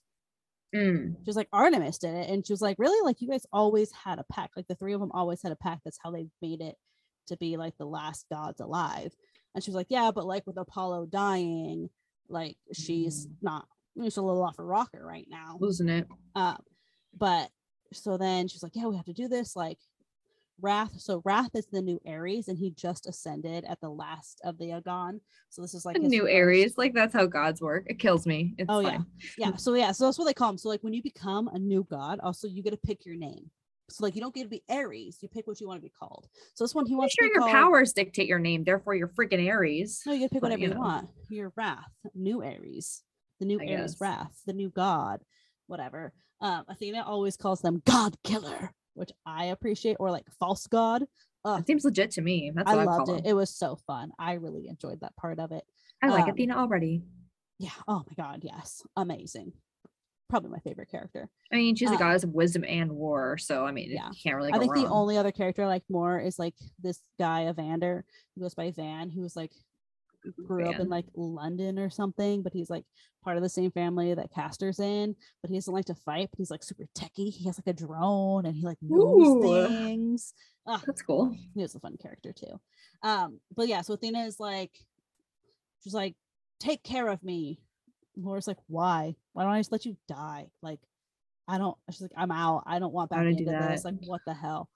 Mm. 0.74 1.16
She 1.16 1.24
was 1.26 1.36
like, 1.36 1.48
Artemis 1.52 1.98
did 1.98 2.14
it. 2.14 2.30
And 2.30 2.46
she 2.46 2.52
was 2.52 2.60
like, 2.62 2.76
Really? 2.78 3.04
Like, 3.04 3.20
you 3.20 3.28
guys 3.28 3.46
always 3.52 3.90
had 3.92 4.18
a 4.18 4.24
pact. 4.32 4.56
Like, 4.56 4.68
the 4.68 4.74
three 4.76 4.92
of 4.94 5.00
them 5.00 5.10
always 5.12 5.42
had 5.42 5.52
a 5.52 5.56
pact. 5.56 5.82
That's 5.84 5.98
how 6.02 6.10
they 6.10 6.28
made 6.40 6.60
it 6.60 6.76
to 7.28 7.36
be 7.36 7.56
like 7.56 7.76
the 7.78 7.84
last 7.86 8.26
gods 8.30 8.60
alive. 8.60 9.12
And 9.54 9.62
she 9.64 9.70
was 9.70 9.76
like, 9.76 9.88
Yeah, 9.90 10.10
but 10.14 10.26
like 10.26 10.46
with 10.46 10.56
Apollo 10.58 11.06
dying, 11.06 11.90
like 12.28 12.56
she's 12.72 13.26
Mm. 13.26 13.30
not, 13.42 13.66
she's 14.00 14.16
a 14.16 14.22
little 14.22 14.42
off 14.44 14.56
her 14.58 14.64
rocker 14.66 15.04
right 15.04 15.26
now. 15.28 15.56
Losing 15.60 15.88
it. 15.88 16.06
Uh, 16.36 16.56
but 17.16 17.50
so 17.92 18.16
then 18.16 18.46
she's 18.46 18.62
like, 18.62 18.76
Yeah, 18.76 18.86
we 18.86 18.96
have 18.96 19.06
to 19.06 19.12
do 19.12 19.26
this. 19.28 19.56
Like, 19.56 19.78
Wrath. 20.62 20.92
So 20.98 21.22
Wrath 21.24 21.50
is 21.54 21.66
the 21.66 21.82
new 21.82 22.00
Ares, 22.06 22.48
and 22.48 22.58
he 22.58 22.70
just 22.70 23.06
ascended 23.06 23.64
at 23.64 23.80
the 23.80 23.88
last 23.88 24.40
of 24.44 24.58
the 24.58 24.72
Agon. 24.72 25.20
So 25.48 25.62
this 25.62 25.74
is 25.74 25.84
like 25.84 25.96
A 25.96 26.00
new 26.00 26.22
first- 26.22 26.34
Ares. 26.34 26.78
Like 26.78 26.94
that's 26.94 27.12
how 27.14 27.26
gods 27.26 27.60
work. 27.60 27.84
It 27.86 27.98
kills 27.98 28.26
me. 28.26 28.54
It's 28.58 28.66
Oh, 28.68 28.80
yeah. 28.80 28.88
fine. 28.90 29.06
yeah 29.38 29.56
so 29.56 29.74
yeah 29.74 29.92
so 29.92 30.04
that's 30.06 30.18
what 30.18 30.24
they 30.26 30.34
call 30.34 30.48
them 30.48 30.58
so 30.58 30.68
like 30.68 30.82
when 30.82 30.92
you 30.92 31.02
become 31.02 31.48
a 31.48 31.58
new 31.58 31.86
god 31.90 32.18
also 32.22 32.46
you 32.48 32.62
get 32.62 32.70
to 32.70 32.76
pick 32.76 33.04
your 33.04 33.16
name 33.16 33.50
so 33.88 34.04
like 34.04 34.14
you 34.14 34.20
don't 34.20 34.34
get 34.34 34.44
to 34.44 34.48
be 34.48 34.62
ares 34.68 35.18
you 35.20 35.28
pick 35.28 35.46
what 35.46 35.60
you 35.60 35.66
want 35.66 35.76
to 35.78 35.82
be 35.82 35.90
called 35.98 36.26
so 36.54 36.62
this 36.64 36.74
one 36.74 36.86
he 36.86 36.92
I'm 36.94 36.98
wants 36.98 37.14
sure 37.18 37.26
to 37.28 37.30
be 37.30 37.34
your 37.34 37.42
called, 37.42 37.52
powers 37.52 37.92
dictate 37.92 38.28
your 38.28 38.38
name, 38.38 38.64
therefore 38.64 38.94
you're 38.94 39.08
freaking 39.08 39.48
Ares. 39.50 40.00
no 40.06 40.12
you 40.12 40.20
get 40.20 40.28
to 40.28 40.34
pick 40.34 40.42
whatever 40.42 40.60
you 40.62 40.70
you, 40.72 40.78
want 40.78 41.08
your 41.28 41.52
wrath 41.56 41.84
new 42.14 42.42
ares 42.42 43.02
the 43.40 43.46
new 43.46 43.60
I 43.60 43.66
ares 43.74 43.92
guess. 43.94 44.00
wrath 44.00 44.40
the 44.46 44.52
new 44.52 44.70
god 44.70 45.20
whatever 45.66 46.12
um 46.40 46.64
athena 46.68 47.02
always 47.06 47.36
calls 47.36 47.60
them 47.60 47.82
god 47.84 48.16
killer 48.24 48.72
which 48.94 49.10
i 49.26 49.46
appreciate 49.46 49.96
or 50.00 50.10
like 50.10 50.26
false 50.38 50.66
god. 50.66 51.04
Ugh, 51.44 51.60
It 51.60 51.66
seems 51.66 51.84
legit 51.84 52.10
to 52.12 52.20
me. 52.20 52.52
That's 52.54 52.70
i 52.70 52.76
what 52.76 52.86
loved 52.86 53.08
it. 53.24 53.30
it 53.30 53.32
was 53.32 53.48
so 53.48 53.76
fun. 53.86 54.10
I 54.18 54.34
really 54.34 54.68
enjoyed 54.68 55.00
that 55.00 55.16
part 55.16 55.38
of 55.38 55.52
it. 55.52 55.64
I 56.02 56.08
like 56.08 56.24
um, 56.24 56.30
Athena 56.30 56.54
already. 56.56 57.02
yeah. 57.58 57.70
Oh 57.88 58.02
my 58.06 58.22
god. 58.22 58.40
Yes. 58.42 58.82
Amazing. 58.96 59.52
Probably 60.28 60.50
my 60.50 60.58
favorite 60.58 60.90
character. 60.90 61.30
I 61.50 61.56
mean, 61.56 61.76
she's 61.76 61.88
a 61.90 61.94
um, 61.94 61.98
goddess 61.98 62.24
of 62.24 62.30
wisdom 62.34 62.62
and 62.68 62.92
war, 62.92 63.38
so 63.38 63.64
I 63.64 63.72
mean, 63.72 63.90
yeah. 63.90 64.08
you 64.12 64.18
can't 64.22 64.36
really 64.36 64.52
I 64.52 64.58
think 64.58 64.74
wrong. 64.74 64.84
the 64.84 64.90
only 64.90 65.16
other 65.16 65.32
character 65.32 65.64
I 65.64 65.66
like 65.66 65.82
more 65.88 66.20
is 66.20 66.38
like 66.38 66.54
this 66.78 67.00
guy 67.18 67.48
Evander. 67.48 68.04
Who 68.36 68.42
goes 68.42 68.54
by 68.54 68.70
Van, 68.70 69.08
who 69.08 69.22
was 69.22 69.34
like 69.34 69.52
grew 70.46 70.68
up 70.68 70.80
in 70.80 70.88
like 70.88 71.06
London 71.14 71.78
or 71.78 71.90
something, 71.90 72.42
but 72.42 72.52
he's 72.52 72.70
like 72.70 72.84
part 73.24 73.36
of 73.36 73.42
the 73.42 73.48
same 73.48 73.70
family 73.70 74.14
that 74.14 74.32
Castor's 74.34 74.80
in, 74.80 75.14
but 75.42 75.50
he 75.50 75.56
doesn't 75.56 75.72
like 75.72 75.86
to 75.86 75.94
fight, 75.94 76.28
but 76.30 76.38
he's 76.38 76.50
like 76.50 76.62
super 76.62 76.84
techie. 76.96 77.32
He 77.32 77.46
has 77.46 77.58
like 77.58 77.74
a 77.74 77.78
drone 77.78 78.46
and 78.46 78.56
he 78.56 78.64
like 78.64 78.78
knows 78.82 79.28
Ooh. 79.28 79.42
things. 79.42 80.34
Ah, 80.66 80.82
That's 80.86 81.02
cool. 81.02 81.34
he 81.54 81.62
was 81.62 81.74
a 81.74 81.80
fun 81.80 81.96
character 82.00 82.32
too. 82.32 82.60
Um, 83.02 83.40
but 83.54 83.68
yeah, 83.68 83.80
so 83.80 83.94
Athena 83.94 84.24
is 84.24 84.38
like, 84.38 84.72
she's 85.82 85.94
like, 85.94 86.14
take 86.58 86.82
care 86.82 87.08
of 87.08 87.22
me. 87.22 87.60
And 88.16 88.24
Laura's 88.24 88.46
like, 88.46 88.58
why? 88.66 89.14
Why 89.32 89.44
don't 89.44 89.52
I 89.52 89.60
just 89.60 89.72
let 89.72 89.86
you 89.86 89.96
die? 90.08 90.46
Like, 90.62 90.80
I 91.48 91.58
don't. 91.58 91.76
She's 91.90 92.02
like, 92.02 92.12
I'm 92.16 92.30
out. 92.30 92.64
I 92.66 92.78
don't 92.78 92.92
want 92.92 93.10
back 93.10 93.26
into 93.26 93.44
do 93.44 93.50
this. 93.50 93.84
Like, 93.84 93.94
what 94.06 94.20
the 94.26 94.34
hell? 94.34 94.68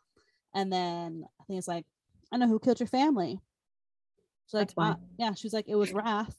And 0.54 0.72
then 0.72 1.24
I 1.40 1.44
think 1.44 1.58
it's 1.58 1.68
like, 1.68 1.84
I 2.32 2.36
know 2.36 2.48
who 2.48 2.58
killed 2.58 2.80
your 2.80 2.86
family. 2.88 3.38
She's 4.46 4.54
like, 4.54 4.70
uh, 4.76 4.94
yeah. 5.18 5.32
She's 5.34 5.52
like, 5.54 5.68
it 5.68 5.74
was 5.74 5.92
Wrath, 5.92 6.36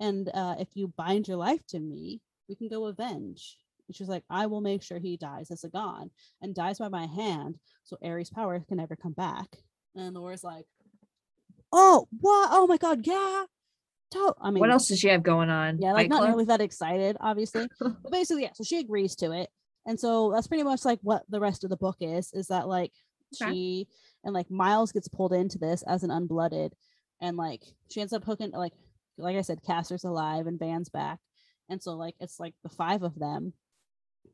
and 0.00 0.28
uh, 0.32 0.56
if 0.58 0.68
you 0.74 0.92
bind 0.96 1.28
your 1.28 1.36
life 1.36 1.66
to 1.68 1.78
me, 1.80 2.20
we 2.48 2.54
can 2.56 2.68
go 2.68 2.86
avenge. 2.86 3.56
And 3.88 3.96
she's 3.96 4.08
like, 4.08 4.24
I 4.30 4.46
will 4.46 4.60
make 4.60 4.82
sure 4.82 4.98
he 4.98 5.16
dies 5.16 5.50
as 5.50 5.64
a 5.64 5.68
god 5.68 6.08
and 6.40 6.54
dies 6.54 6.78
by 6.78 6.88
my 6.88 7.06
hand, 7.06 7.56
so 7.84 7.96
Ares' 8.02 8.30
power 8.30 8.58
can 8.66 8.78
never 8.78 8.96
come 8.96 9.12
back. 9.12 9.48
And 9.94 10.14
Laura's 10.14 10.44
like, 10.44 10.64
oh, 11.72 12.08
what? 12.20 12.48
Oh 12.52 12.66
my 12.66 12.76
god, 12.76 13.06
yeah. 13.06 13.44
To- 14.12 14.34
I 14.40 14.50
mean, 14.50 14.60
what 14.60 14.70
else 14.70 14.88
does 14.88 14.98
she 14.98 15.08
have 15.08 15.22
going 15.22 15.50
on? 15.50 15.78
yeah, 15.78 15.92
like 15.92 16.04
Fight 16.04 16.10
not 16.10 16.18
Club? 16.18 16.28
nearly 16.30 16.44
that 16.46 16.60
excited, 16.60 17.16
obviously. 17.20 17.66
but 17.80 18.10
basically, 18.10 18.42
yeah. 18.44 18.52
So 18.54 18.64
she 18.64 18.78
agrees 18.78 19.14
to 19.16 19.32
it, 19.32 19.48
and 19.86 19.98
so 19.98 20.30
that's 20.32 20.46
pretty 20.46 20.62
much 20.64 20.84
like 20.84 20.98
what 21.02 21.22
the 21.28 21.40
rest 21.40 21.64
of 21.64 21.70
the 21.70 21.76
book 21.76 21.96
is. 22.00 22.32
Is 22.32 22.46
that 22.48 22.68
like 22.68 22.92
Okay. 23.42 23.50
she 23.50 23.88
and 24.24 24.34
like 24.34 24.50
Miles 24.50 24.92
gets 24.92 25.08
pulled 25.08 25.32
into 25.32 25.56
this 25.58 25.82
as 25.84 26.02
an 26.02 26.10
unblooded, 26.10 26.72
and 27.22 27.38
like 27.38 27.62
she 27.90 28.02
ends 28.02 28.12
up 28.12 28.24
hooking 28.24 28.50
like 28.50 28.74
like 29.16 29.36
I 29.36 29.42
said, 29.42 29.62
Castor's 29.64 30.04
alive 30.04 30.46
and 30.46 30.58
Van's 30.58 30.90
back, 30.90 31.20
and 31.70 31.82
so 31.82 31.92
like 31.92 32.16
it's 32.20 32.38
like 32.38 32.54
the 32.62 32.68
five 32.68 33.02
of 33.02 33.18
them 33.18 33.54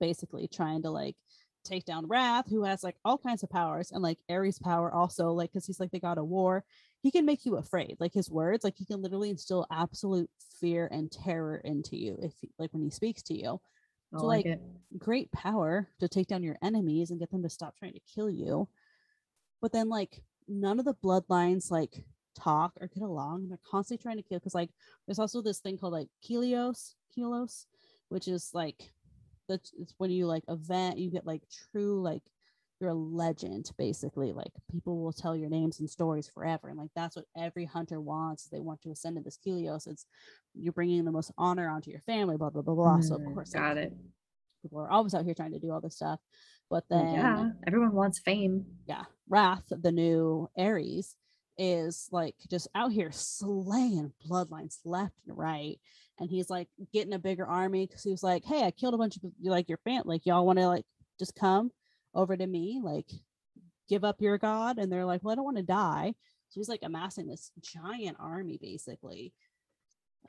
basically 0.01 0.49
trying 0.49 0.83
to 0.83 0.91
like 0.91 1.17
take 1.65 1.85
down 1.85 2.07
Wrath, 2.07 2.49
who 2.49 2.65
has 2.65 2.83
like 2.83 2.97
all 3.05 3.19
kinds 3.19 3.43
of 3.43 3.51
powers, 3.51 3.93
and 3.93 4.03
like 4.03 4.19
Ares' 4.31 4.59
power 4.59 4.93
also, 4.93 5.31
like 5.33 5.53
because 5.53 5.67
he's 5.67 5.81
like 5.81 5.91
the 5.91 6.01
god 6.01 6.19
of 6.19 6.27
war. 6.27 6.65
He 7.03 7.13
can 7.13 7.27
make 7.27 7.45
you 7.45 7.57
afraid. 7.57 7.97
Like 8.01 8.13
his 8.13 8.31
words, 8.31 8.65
like 8.65 8.75
he 8.77 8.85
can 8.85 9.03
literally 9.03 9.31
instill 9.31 9.67
absolute 9.71 10.31
fear 10.61 10.89
and 10.91 11.13
terror 11.13 11.59
into 11.65 11.97
you 11.97 12.19
if 12.23 12.33
he- 12.41 12.51
like 12.59 12.73
when 12.73 12.83
he 12.83 12.91
speaks 12.91 13.23
to 13.25 13.35
you. 13.35 13.61
So, 14.17 14.25
like 14.25 14.47
like. 14.47 14.61
Great 14.97 15.31
power 15.33 15.89
to 16.01 16.09
take 16.09 16.29
down 16.29 16.43
your 16.43 16.57
enemies 16.63 17.11
and 17.11 17.21
get 17.21 17.31
them 17.31 17.43
to 17.43 17.51
stop 17.51 17.77
trying 17.77 17.93
to 17.93 18.01
kill 18.15 18.31
you. 18.31 18.69
But 19.61 19.73
then 19.73 19.89
like 19.89 20.23
none 20.49 20.79
of 20.79 20.87
the 20.87 20.95
bloodlines 20.95 21.71
like 21.71 22.05
talk 22.39 22.73
or 22.81 22.89
get 22.89 23.03
along. 23.03 23.43
and 23.43 23.51
They're 23.51 23.59
constantly 23.71 24.03
trying 24.03 24.17
to 24.17 24.23
kill 24.29 24.39
because 24.39 24.55
like 24.55 24.71
there's 25.07 25.19
also 25.19 25.43
this 25.43 25.61
thing 25.61 25.77
called 25.79 25.93
like 25.93 26.09
Kelios, 26.29 26.95
Kelos, 27.17 27.67
which 28.09 28.29
is 28.29 28.51
like 28.55 28.93
that's 29.49 29.73
it's 29.79 29.95
when 29.99 30.11
you 30.11 30.27
like 30.27 30.45
event 30.49 30.99
you 30.99 31.11
get 31.11 31.27
like 31.27 31.43
true 31.73 32.03
like 32.03 32.23
you're 32.81 32.91
a 32.91 32.95
legend 32.95 33.71
basically 33.79 34.33
like 34.33 34.53
people 34.71 35.03
will 35.03 35.13
tell 35.13 35.35
your 35.35 35.49
names 35.49 35.81
and 35.81 35.89
stories 35.91 36.31
forever 36.33 36.69
and 36.69 36.79
like 36.79 36.91
that's 36.95 37.17
what 37.17 37.25
every 37.37 37.65
hunter 37.65 38.01
wants 38.01 38.45
they 38.53 38.61
want 38.61 38.81
to 38.83 38.91
ascend 38.91 39.17
to 39.17 39.23
this 39.23 39.39
Kelios 39.45 39.87
it's 39.89 40.07
you're 40.55 40.73
bringing 40.73 41.05
the 41.05 41.11
most 41.11 41.33
honor 41.39 41.69
onto 41.69 41.91
your 41.91 42.01
family 42.03 42.37
blah 42.37 42.51
blah 42.51 42.63
blah 42.63 42.75
blah 42.75 43.01
so 43.01 43.17
of 43.17 43.23
Mm, 43.23 43.35
course 43.35 43.55
like, 43.55 43.77
it. 43.79 43.93
people 44.63 44.79
are 44.81 44.91
always 44.91 45.15
out 45.15 45.25
here 45.25 45.35
trying 45.35 45.53
to 45.53 45.59
do 45.59 45.73
all 45.73 45.81
this 45.81 45.97
stuff 45.97 46.21
but 46.71 46.85
then 46.91 47.09
yeah, 47.15 47.45
everyone 47.67 47.93
wants 47.93 48.21
fame. 48.21 48.65
yeah, 48.87 49.05
Wrath, 49.29 49.65
the 49.71 49.93
new 49.93 50.49
Ares, 50.59 51.17
is 51.59 52.09
like 52.13 52.37
just 52.51 52.69
out 52.75 52.93
here 52.93 53.11
slaying 53.13 54.13
bloodlines 54.27 54.79
left 54.85 55.15
and 55.27 55.37
right. 55.37 55.79
And 56.21 56.31
he's 56.31 56.51
like 56.51 56.69
getting 56.93 57.13
a 57.13 57.19
bigger 57.19 57.47
army 57.47 57.87
because 57.87 58.03
he 58.03 58.11
was 58.11 58.23
like, 58.23 58.45
Hey, 58.45 58.63
I 58.65 58.71
killed 58.71 58.95
a 58.95 58.99
bunch 58.99 59.17
of 59.17 59.23
like 59.43 59.69
your 59.69 59.79
fan, 59.85 60.03
like 60.05 60.25
y'all 60.25 60.47
want 60.47 60.59
to 60.59 60.67
like 60.67 60.85
just 61.19 61.35
come 61.37 61.71
over 62.15 62.37
to 62.37 62.47
me, 62.47 62.81
like 62.83 63.11
give 63.89 64.05
up 64.05 64.21
your 64.21 64.39
god. 64.39 64.79
And 64.79 64.91
they're 64.91 65.05
like, 65.05 65.23
Well, 65.23 65.33
I 65.33 65.35
don't 65.35 65.45
want 65.45 65.59
to 65.59 65.63
die. 65.63 66.15
So 66.49 66.61
he's 66.61 66.69
like 66.69 66.83
amassing 66.83 67.27
this 67.27 67.51
giant 67.61 68.17
army 68.19 68.59
basically. 68.61 69.33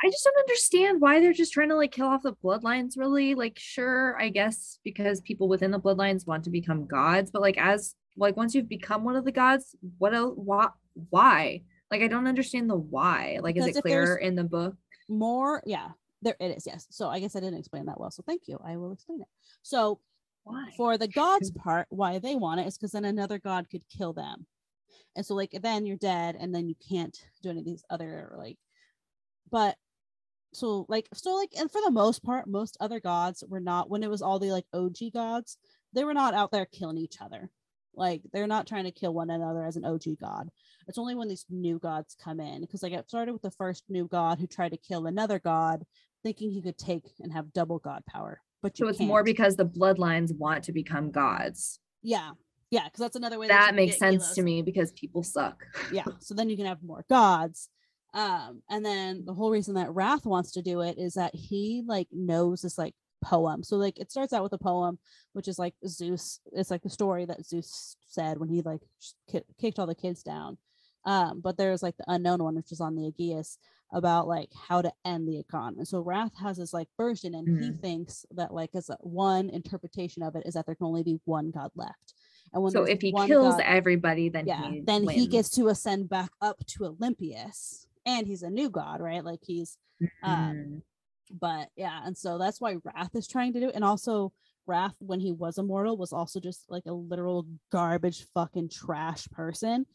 I 0.01 0.09
just 0.09 0.23
don't 0.23 0.39
understand 0.39 1.01
why 1.01 1.19
they're 1.19 1.33
just 1.33 1.51
trying 1.51 1.69
to 1.69 1.75
like 1.75 1.91
kill 1.91 2.07
off 2.07 2.23
the 2.23 2.33
bloodlines, 2.33 2.97
really. 2.97 3.35
Like, 3.35 3.59
sure, 3.59 4.17
I 4.19 4.29
guess 4.29 4.79
because 4.83 5.19
people 5.19 5.49
within 5.49 5.71
the 5.71 5.79
bloodlines 5.79 6.25
want 6.25 6.45
to 6.45 6.49
become 6.49 6.87
gods, 6.87 7.31
but 7.31 7.41
like, 7.41 7.57
as 7.57 7.95
like 8.15 8.37
once 8.37 8.55
you've 8.55 8.69
become 8.69 9.03
one 9.03 9.15
of 9.15 9.25
the 9.25 9.31
gods, 9.31 9.75
what 9.97 10.13
else? 10.13 10.35
Why? 10.37 10.69
Why? 11.09 11.63
Like, 11.91 12.01
I 12.01 12.07
don't 12.07 12.27
understand 12.27 12.69
the 12.69 12.77
why. 12.77 13.39
Like, 13.41 13.57
is 13.57 13.65
it 13.65 13.77
if 13.77 13.83
there's- 13.83 14.07
clear 14.07 14.15
in 14.17 14.35
the 14.35 14.43
book? 14.43 14.75
More, 15.07 15.63
yeah, 15.65 15.89
there 16.21 16.35
it 16.39 16.55
is. 16.57 16.67
Yes. 16.67 16.85
So 16.91 17.09
I 17.09 17.19
guess 17.19 17.35
I 17.35 17.39
didn't 17.39 17.59
explain 17.59 17.85
that 17.87 17.99
well. 17.99 18.11
So 18.11 18.23
thank 18.25 18.47
you. 18.47 18.59
I 18.63 18.77
will 18.77 18.91
explain 18.91 19.21
it. 19.21 19.27
So 19.63 19.99
Why? 20.43 20.69
for 20.77 20.97
the 20.97 21.07
gods 21.21 21.49
part 21.51 21.87
why 21.89 22.19
they 22.19 22.35
want 22.35 22.59
it 22.61 22.67
is 22.67 22.77
because 22.77 22.91
then 22.91 23.05
another 23.05 23.39
god 23.39 23.69
could 23.69 23.83
kill 23.89 24.13
them 24.13 24.45
and 25.15 25.25
so 25.25 25.35
like 25.35 25.51
then 25.61 25.85
you're 25.85 25.97
dead 25.97 26.35
and 26.39 26.53
then 26.55 26.67
you 26.69 26.75
can't 26.89 27.17
do 27.43 27.49
any 27.49 27.59
of 27.59 27.65
these 27.65 27.83
other 27.89 28.33
like 28.37 28.57
but 29.51 29.75
so 30.53 30.85
like 30.89 31.07
so 31.13 31.35
like 31.35 31.51
and 31.59 31.69
for 31.71 31.81
the 31.81 31.91
most 31.91 32.23
part 32.23 32.47
most 32.47 32.77
other 32.79 32.99
gods 32.99 33.43
were 33.47 33.59
not 33.59 33.89
when 33.89 34.01
it 34.03 34.09
was 34.09 34.21
all 34.21 34.39
the 34.39 34.51
like 34.51 34.65
og 34.73 34.95
gods 35.13 35.57
they 35.93 36.03
were 36.03 36.13
not 36.13 36.33
out 36.33 36.51
there 36.51 36.65
killing 36.65 36.97
each 36.97 37.17
other 37.21 37.49
like 37.95 38.21
they're 38.31 38.47
not 38.47 38.67
trying 38.67 38.83
to 38.85 38.91
kill 38.91 39.13
one 39.13 39.29
another 39.29 39.63
as 39.65 39.75
an 39.75 39.85
og 39.85 40.03
god 40.19 40.49
it's 40.87 40.97
only 40.97 41.15
when 41.15 41.27
these 41.27 41.45
new 41.49 41.79
gods 41.79 42.15
come 42.23 42.39
in 42.39 42.61
because 42.61 42.83
like 42.83 42.93
it 42.93 43.07
started 43.09 43.33
with 43.33 43.41
the 43.41 43.51
first 43.51 43.83
new 43.89 44.07
god 44.07 44.39
who 44.39 44.47
tried 44.47 44.71
to 44.71 44.77
kill 44.77 45.05
another 45.07 45.39
god 45.39 45.83
thinking 46.23 46.51
he 46.51 46.61
could 46.61 46.77
take 46.77 47.05
and 47.19 47.31
have 47.31 47.51
double 47.53 47.79
god 47.79 48.03
power 48.07 48.41
but 48.61 48.77
you 48.77 48.85
So 48.85 48.89
it's 48.89 48.99
more 48.99 49.19
can't. 49.19 49.25
because 49.37 49.55
the 49.55 49.65
bloodlines 49.65 50.35
want 50.37 50.65
to 50.65 50.73
become 50.73 51.11
gods. 51.11 51.79
Yeah. 52.03 52.31
Yeah. 52.71 52.83
Because 52.85 52.99
that's 52.99 53.15
another 53.15 53.39
way 53.39 53.47
That 53.47 53.69
you 53.69 53.75
makes 53.77 53.97
sense 53.97 54.23
kilos. 54.23 54.35
to 54.35 54.41
me 54.41 54.61
because 54.61 54.91
people 54.91 55.23
suck. 55.23 55.63
Yeah. 55.93 56.03
So 56.19 56.33
then 56.35 56.49
you 56.49 56.57
can 56.57 56.65
have 56.65 56.83
more 56.83 57.05
gods. 57.09 57.69
Um, 58.13 58.61
and 58.69 58.85
then 58.85 59.23
the 59.25 59.33
whole 59.33 59.49
reason 59.49 59.75
that 59.75 59.93
Wrath 59.95 60.25
wants 60.25 60.51
to 60.53 60.61
do 60.61 60.81
it 60.81 60.97
is 60.97 61.13
that 61.13 61.33
he 61.33 61.83
like 61.87 62.09
knows 62.11 62.63
this 62.63 62.77
like 62.77 62.95
poem. 63.21 63.63
So 63.63 63.75
like 63.77 63.99
it 63.99 64.11
starts 64.11 64.33
out 64.33 64.43
with 64.43 64.53
a 64.53 64.57
poem, 64.57 64.99
which 65.33 65.47
is 65.47 65.59
like 65.59 65.75
Zeus. 65.87 66.39
It's 66.53 66.71
like 66.71 66.81
the 66.83 66.89
story 66.89 67.25
that 67.25 67.45
Zeus 67.45 67.95
said 68.07 68.37
when 68.37 68.49
he 68.49 68.61
like 68.61 68.81
kicked 69.59 69.79
all 69.79 69.87
the 69.87 69.95
kids 69.95 70.23
down. 70.23 70.57
Um, 71.05 71.39
but 71.41 71.57
there's 71.57 71.81
like 71.81 71.95
the 71.97 72.03
unknown 72.07 72.43
one, 72.43 72.55
which 72.55 72.71
is 72.71 72.81
on 72.81 72.95
the 72.95 73.07
Aegis 73.07 73.57
about 73.91 74.27
like 74.27 74.49
how 74.67 74.81
to 74.81 74.91
end 75.05 75.27
the 75.27 75.39
Agon. 75.39 75.75
And 75.77 75.87
so 75.87 75.99
Wrath 76.01 76.33
has 76.39 76.57
this 76.57 76.73
like 76.73 76.87
version, 76.97 77.33
and 77.33 77.47
he 77.63 77.71
Mm. 77.71 77.79
thinks 77.81 78.25
that 78.31 78.53
like 78.53 78.71
as 78.75 78.89
a, 78.89 78.97
one 79.01 79.49
interpretation 79.49 80.21
of 80.23 80.35
it 80.35 80.43
is 80.45 80.53
that 80.53 80.65
there 80.65 80.75
can 80.75 80.85
only 80.85 81.03
be 81.03 81.19
one 81.25 81.51
god 81.51 81.71
left. 81.75 82.13
And 82.53 82.61
when 82.63 82.71
So 82.71 82.83
if 82.83 83.01
he 83.01 83.11
kills 83.13 83.55
god- 83.55 83.63
everybody, 83.65 84.29
then 84.29 84.45
yeah, 84.45 84.71
he 84.71 84.81
then 84.81 85.07
he 85.07 85.25
gets 85.27 85.49
to 85.51 85.69
ascend 85.69 86.09
back 86.09 86.31
up 86.41 86.65
to 86.67 86.85
Olympius, 86.85 87.87
and 88.05 88.27
he's 88.27 88.43
a 88.43 88.49
new 88.49 88.69
god, 88.69 89.01
right? 89.01 89.23
Like 89.23 89.39
he's 89.43 89.77
um, 90.21 90.31
Mhm. 90.31 90.81
But 91.29 91.69
yeah, 91.75 92.01
and 92.05 92.17
so 92.17 92.37
that's 92.37 92.59
why 92.61 92.75
Wrath 92.83 93.15
is 93.15 93.27
trying 93.27 93.53
to 93.53 93.59
do, 93.59 93.69
it. 93.69 93.75
and 93.75 93.83
also 93.83 94.31
Wrath 94.65 94.95
when 94.99 95.19
he 95.19 95.31
was 95.31 95.57
immortal 95.57 95.97
was 95.97 96.13
also 96.13 96.39
just 96.39 96.65
like 96.69 96.83
a 96.85 96.93
literal 96.93 97.45
garbage 97.71 98.25
fucking 98.33 98.69
trash 98.69 99.27
person. 99.31 99.85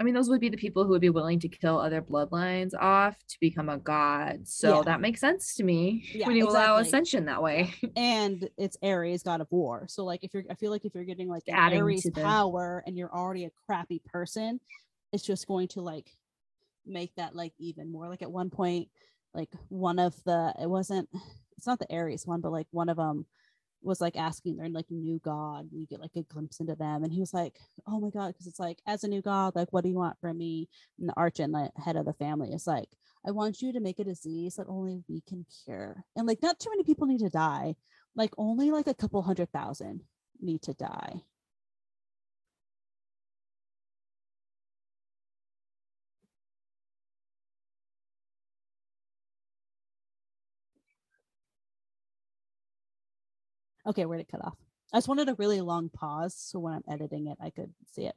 I 0.00 0.04
mean, 0.04 0.14
those 0.14 0.28
would 0.30 0.40
be 0.40 0.48
the 0.48 0.56
people 0.56 0.84
who 0.84 0.90
would 0.90 1.02
be 1.02 1.10
willing 1.10 1.38
to 1.40 1.48
kill 1.48 1.78
other 1.78 2.00
bloodlines 2.00 2.72
off 2.80 3.16
to 3.28 3.36
become 3.40 3.68
a 3.68 3.76
god. 3.76 4.48
So 4.48 4.76
Yeah. 4.78 4.82
that 4.86 5.00
makes 5.02 5.20
sense 5.20 5.54
to 5.56 5.62
me 5.64 6.04
Yeah, 6.14 6.26
when 6.26 6.36
you 6.36 6.48
allow 6.48 6.78
ascension 6.78 7.26
that 7.26 7.42
way. 7.42 7.72
and 7.96 8.48
it's 8.56 8.76
Ares, 8.82 9.22
god 9.22 9.40
of 9.42 9.48
war. 9.52 9.86
So 9.88 10.04
like 10.04 10.24
if 10.24 10.32
you're 10.32 10.44
I 10.50 10.54
feel 10.54 10.70
like 10.70 10.84
if 10.86 10.94
you're 10.94 11.04
getting 11.04 11.28
like 11.28 11.42
Adding 11.48 11.82
Ares 11.82 12.02
to 12.02 12.10
the- 12.10 12.22
power 12.22 12.82
and 12.86 12.96
you're 12.96 13.12
already 13.14 13.44
a 13.44 13.50
crappy 13.66 14.00
person, 14.06 14.58
it's 15.12 15.22
just 15.22 15.46
going 15.46 15.68
to 15.68 15.82
like 15.82 16.10
make 16.86 17.14
that 17.16 17.36
like 17.36 17.52
even 17.58 17.92
more. 17.92 18.08
Like 18.08 18.22
at 18.22 18.32
one 18.32 18.48
point, 18.50 18.88
like 19.34 19.50
one 19.68 19.98
of 19.98 20.14
the 20.24 20.54
it 20.60 20.68
wasn't 20.68 21.08
it's 21.56 21.66
not 21.66 21.78
the 21.78 21.94
Ares 21.94 22.26
one, 22.26 22.40
but 22.40 22.52
like 22.52 22.66
one 22.70 22.88
of 22.88 22.96
them 22.96 23.26
was 23.82 24.00
like 24.00 24.16
asking 24.16 24.56
their 24.56 24.68
like 24.68 24.90
new 24.90 25.20
god. 25.24 25.68
and 25.70 25.80
You 25.80 25.86
get 25.86 26.00
like 26.00 26.16
a 26.16 26.22
glimpse 26.22 26.60
into 26.60 26.74
them, 26.74 27.04
and 27.04 27.12
he 27.12 27.20
was 27.20 27.34
like, 27.34 27.58
"Oh 27.86 28.00
my 28.00 28.10
god!" 28.10 28.28
Because 28.28 28.46
it's 28.46 28.60
like, 28.60 28.80
as 28.86 29.04
a 29.04 29.08
new 29.08 29.22
god, 29.22 29.54
like, 29.54 29.72
what 29.72 29.82
do 29.82 29.90
you 29.90 29.96
want 29.96 30.18
from 30.20 30.38
me? 30.38 30.68
And 30.98 31.08
the 31.08 31.14
arch 31.16 31.40
and 31.40 31.54
the 31.54 31.70
head 31.76 31.96
of 31.96 32.06
the 32.06 32.12
family 32.14 32.52
is 32.52 32.66
like, 32.66 32.88
"I 33.26 33.30
want 33.32 33.62
you 33.62 33.72
to 33.72 33.80
make 33.80 33.98
a 33.98 34.04
disease 34.04 34.56
that 34.56 34.68
only 34.68 35.02
we 35.08 35.20
can 35.22 35.46
cure." 35.64 36.04
And 36.16 36.26
like, 36.26 36.42
not 36.42 36.58
too 36.60 36.70
many 36.70 36.84
people 36.84 37.06
need 37.06 37.20
to 37.20 37.30
die. 37.30 37.76
Like, 38.14 38.32
only 38.38 38.70
like 38.70 38.86
a 38.86 38.94
couple 38.94 39.22
hundred 39.22 39.50
thousand 39.52 40.02
need 40.40 40.62
to 40.62 40.74
die. 40.74 41.22
Okay, 53.86 54.04
where'd 54.04 54.20
it 54.20 54.28
cut 54.30 54.44
off? 54.44 54.56
I 54.92 54.98
just 54.98 55.08
wanted 55.08 55.28
a 55.28 55.34
really 55.34 55.60
long 55.60 55.88
pause 55.88 56.34
so 56.36 56.58
when 56.58 56.74
I'm 56.74 56.84
editing 56.88 57.28
it, 57.28 57.38
I 57.40 57.50
could 57.50 57.72
see 57.90 58.04
it. 58.04 58.14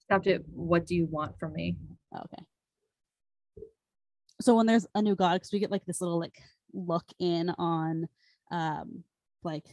Stopped 0.00 0.26
it. 0.26 0.42
What 0.50 0.86
do 0.86 0.94
you 0.94 1.06
want 1.06 1.38
from 1.38 1.52
me? 1.52 1.76
Okay. 2.16 2.42
So 4.40 4.56
when 4.56 4.66
there's 4.66 4.86
a 4.94 5.02
new 5.02 5.14
god, 5.14 5.34
because 5.34 5.52
we 5.52 5.58
get 5.58 5.70
like 5.70 5.84
this 5.84 6.00
little 6.00 6.18
like 6.18 6.40
look 6.72 7.04
in 7.18 7.50
on 7.58 8.08
um 8.50 9.04
like 9.42 9.66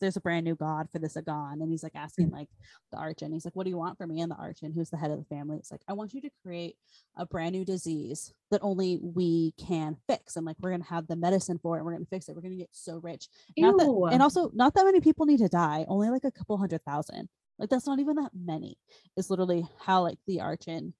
there's 0.00 0.16
a 0.16 0.20
brand 0.20 0.44
new 0.44 0.54
god 0.54 0.88
for 0.90 0.98
this 0.98 1.16
Agon, 1.16 1.60
and 1.60 1.70
he's 1.70 1.82
like 1.82 1.94
asking 1.94 2.30
mm. 2.30 2.32
like 2.32 2.48
the 2.92 2.98
Archon, 2.98 3.32
he's 3.32 3.44
like, 3.44 3.56
What 3.56 3.64
do 3.64 3.70
you 3.70 3.76
want 3.76 3.98
from 3.98 4.10
me? 4.10 4.20
And 4.20 4.30
the 4.30 4.36
Archon, 4.36 4.72
who's 4.72 4.90
the 4.90 4.96
head 4.96 5.10
of 5.10 5.18
the 5.18 5.24
family, 5.24 5.56
it's 5.58 5.70
like, 5.70 5.82
I 5.88 5.92
want 5.92 6.14
you 6.14 6.20
to 6.22 6.30
create 6.42 6.76
a 7.16 7.26
brand 7.26 7.52
new 7.52 7.64
disease 7.64 8.32
that 8.50 8.60
only 8.62 8.98
we 9.02 9.52
can 9.64 9.96
fix. 10.08 10.36
And 10.36 10.46
like 10.46 10.56
we're 10.60 10.70
gonna 10.70 10.84
have 10.84 11.06
the 11.06 11.16
medicine 11.16 11.58
for 11.62 11.76
it, 11.76 11.80
and 11.80 11.86
we're 11.86 11.92
gonna 11.92 12.06
fix 12.06 12.28
it. 12.28 12.34
We're 12.34 12.42
gonna 12.42 12.56
get 12.56 12.70
so 12.72 12.98
rich. 13.02 13.28
Not 13.56 13.78
that, 13.78 14.10
and 14.12 14.22
also 14.22 14.50
not 14.54 14.74
that 14.74 14.84
many 14.84 15.00
people 15.00 15.26
need 15.26 15.38
to 15.38 15.48
die, 15.48 15.84
only 15.88 16.10
like 16.10 16.24
a 16.24 16.32
couple 16.32 16.56
hundred 16.56 16.84
thousand. 16.84 17.28
Like 17.58 17.68
that's 17.68 17.86
not 17.86 18.00
even 18.00 18.16
that 18.16 18.32
many. 18.34 18.76
Is 19.16 19.30
literally 19.30 19.66
how 19.78 20.02
like 20.02 20.18
the 20.26 20.40
Archon 20.40 20.94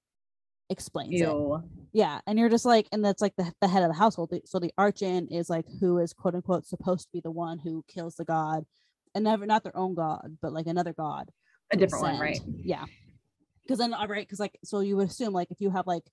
explains 0.70 1.20
it. 1.20 1.26
Yeah, 1.92 2.20
and 2.26 2.38
you're 2.38 2.48
just 2.48 2.64
like, 2.64 2.86
and 2.92 3.04
that's 3.04 3.20
like 3.20 3.34
the, 3.36 3.52
the 3.60 3.68
head 3.68 3.82
of 3.82 3.88
the 3.88 3.98
household. 3.98 4.32
So 4.46 4.58
the 4.58 4.72
archon 4.78 5.26
is 5.28 5.50
like 5.50 5.66
who 5.80 5.98
is 5.98 6.12
quote 6.12 6.34
unquote 6.34 6.64
supposed 6.64 7.02
to 7.02 7.12
be 7.12 7.20
the 7.20 7.30
one 7.30 7.58
who 7.58 7.84
kills 7.88 8.14
the 8.14 8.24
god, 8.24 8.64
and 9.14 9.24
never 9.24 9.46
not 9.46 9.62
their 9.62 9.76
own 9.76 9.94
god, 9.94 10.38
but 10.40 10.52
like 10.52 10.66
another 10.66 10.92
god. 10.92 11.30
A 11.72 11.76
different 11.76 12.04
one, 12.04 12.18
right? 12.18 12.40
Yeah, 12.64 12.84
because 13.62 13.78
then 13.78 13.94
all 13.94 14.06
right, 14.08 14.26
because 14.26 14.40
like 14.40 14.58
so 14.64 14.80
you 14.80 14.96
would 14.96 15.08
assume 15.08 15.32
like 15.32 15.50
if 15.50 15.60
you 15.60 15.70
have 15.70 15.86
like 15.86 16.04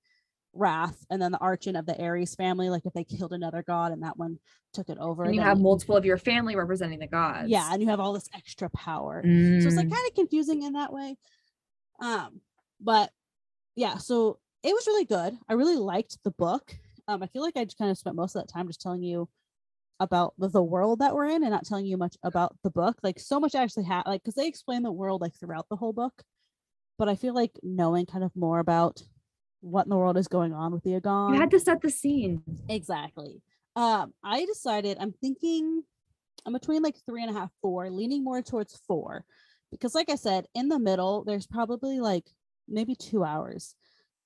Wrath 0.53 1.05
and 1.09 1.21
then 1.21 1.31
the 1.31 1.37
archon 1.39 1.75
of 1.75 1.85
the 1.85 2.01
Ares 2.01 2.35
family, 2.35 2.69
like 2.69 2.85
if 2.85 2.93
they 2.93 3.03
killed 3.03 3.33
another 3.33 3.63
god 3.63 3.91
and 3.91 4.03
that 4.03 4.17
one 4.17 4.39
took 4.73 4.89
it 4.89 4.97
over, 4.99 5.25
And 5.25 5.35
you 5.35 5.41
have 5.41 5.59
multiple 5.59 5.95
of 5.97 6.05
your 6.05 6.17
family 6.17 6.55
representing 6.55 6.99
the 6.99 7.07
gods. 7.07 7.49
yeah, 7.49 7.71
and 7.71 7.81
you 7.81 7.89
have 7.89 7.99
all 7.99 8.13
this 8.13 8.29
extra 8.35 8.69
power. 8.69 9.21
So 9.23 9.67
it's 9.67 9.77
like 9.77 9.87
Mm. 9.87 9.91
kind 9.95 10.07
of 10.07 10.15
confusing 10.15 10.63
in 10.63 10.73
that 10.73 10.91
way. 10.93 11.17
Um, 11.99 12.41
but 12.79 13.11
yeah, 13.75 13.97
so 13.97 14.39
it 14.63 14.73
was 14.73 14.87
really 14.87 15.05
good. 15.05 15.37
I 15.49 15.53
really 15.53 15.75
liked 15.77 16.17
the 16.23 16.31
book. 16.31 16.75
Um, 17.07 17.23
I 17.23 17.27
feel 17.27 17.41
like 17.41 17.55
I 17.57 17.63
just 17.65 17.77
kind 17.77 17.91
of 17.91 17.97
spent 17.97 18.15
most 18.15 18.35
of 18.35 18.41
that 18.41 18.51
time 18.51 18.67
just 18.67 18.81
telling 18.81 19.03
you 19.03 19.29
about 19.99 20.33
the, 20.37 20.61
world 20.61 20.99
that 20.99 21.15
we're 21.15 21.27
in 21.27 21.43
and 21.43 21.51
not 21.51 21.65
telling 21.65 21.85
you 21.85 21.97
much 21.97 22.15
about 22.23 22.55
the 22.63 22.69
book. 22.69 22.97
Like 23.03 23.19
so 23.19 23.39
much 23.39 23.55
actually 23.55 23.85
had 23.85 24.03
like 24.05 24.21
because 24.23 24.35
they 24.35 24.47
explain 24.47 24.83
the 24.83 24.91
world 24.91 25.21
like 25.21 25.35
throughout 25.35 25.67
the 25.69 25.75
whole 25.75 25.93
book. 25.93 26.23
But 26.97 27.09
I 27.09 27.15
feel 27.15 27.33
like 27.33 27.51
knowing 27.63 28.05
kind 28.05 28.23
of 28.23 28.35
more 28.35 28.59
about 28.59 29.01
what 29.61 29.85
in 29.85 29.89
the 29.89 29.97
world 29.97 30.17
is 30.17 30.27
going 30.27 30.53
on 30.53 30.71
with 30.71 30.83
the 30.83 30.95
Agon. 30.95 31.33
you 31.33 31.39
had 31.39 31.51
to 31.51 31.59
set 31.59 31.81
the 31.81 31.89
scene. 31.89 32.41
Exactly. 32.69 33.41
Um, 33.75 34.13
I 34.23 34.45
decided 34.45 34.97
I'm 34.99 35.13
thinking 35.13 35.83
I'm 36.45 36.53
between 36.53 36.81
like 36.81 36.95
three 37.05 37.21
and 37.21 37.35
a 37.35 37.39
half, 37.39 37.51
four, 37.61 37.89
leaning 37.89 38.23
more 38.23 38.41
towards 38.41 38.79
four. 38.87 39.25
Because 39.71 39.93
like 39.93 40.09
I 40.09 40.15
said, 40.15 40.45
in 40.55 40.69
the 40.69 40.79
middle, 40.79 41.23
there's 41.23 41.45
probably 41.45 41.99
like 41.99 42.23
maybe 42.67 42.95
two 42.95 43.23
hours 43.23 43.75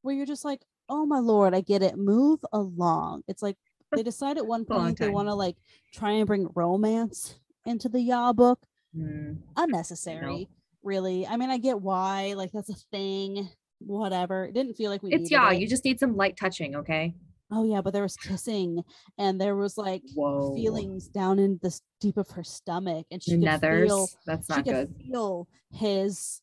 where 0.02 0.14
you're 0.14 0.26
just 0.26 0.46
like, 0.46 0.62
oh 0.88 1.06
my 1.06 1.20
lord, 1.20 1.56
I 1.56 1.62
get 1.62 1.82
it. 1.82 1.98
Move 1.98 2.40
along. 2.54 3.24
It's 3.28 3.42
like 3.42 3.58
they 3.94 4.04
decide 4.04 4.38
at 4.38 4.46
one 4.48 4.66
point 4.66 4.98
they 5.00 5.10
want 5.10 5.28
to 5.28 5.34
like 5.34 5.58
try 5.94 6.12
and 6.12 6.28
bring 6.28 6.48
romance 6.56 7.36
into 7.66 7.90
the 7.90 8.02
YA 8.02 8.34
book. 8.34 8.60
Mm. 8.98 9.38
Unnecessary, 9.58 10.50
really. 10.84 11.26
I 11.28 11.38
mean, 11.38 11.50
I 11.50 11.58
get 11.58 11.82
why, 11.82 12.34
like 12.36 12.52
that's 12.52 12.70
a 12.70 12.76
thing, 12.92 13.50
whatever. 13.80 14.46
It 14.46 14.54
didn't 14.54 14.76
feel 14.76 14.92
like 14.92 15.04
we 15.04 15.12
It's 15.14 15.32
yeah, 15.32 15.52
it. 15.52 15.60
you 15.60 15.68
just 15.68 15.86
need 15.86 16.00
some 16.00 16.16
light 16.16 16.38
touching, 16.38 16.76
okay? 16.76 17.16
oh 17.54 17.66
yeah, 17.66 17.82
but 17.82 17.92
there 17.92 18.02
was 18.04 18.16
kissing 18.16 18.82
and 19.18 19.40
there 19.40 19.58
was 19.58 19.78
like 19.78 20.02
Whoa. 20.16 20.56
feelings 20.56 21.10
down 21.10 21.38
in 21.38 21.60
the 21.62 21.78
deep 22.00 22.16
of 22.16 22.30
her 22.32 22.46
stomach 22.46 23.06
and 23.12 23.22
she 23.22 23.36
The 23.36 23.46
could 23.46 23.88
feel. 23.88 24.08
That's 24.26 24.48
she 24.48 24.54
not 24.54 24.64
could 24.66 24.74
good. 24.74 24.96
feel 25.06 25.48
his 25.70 26.42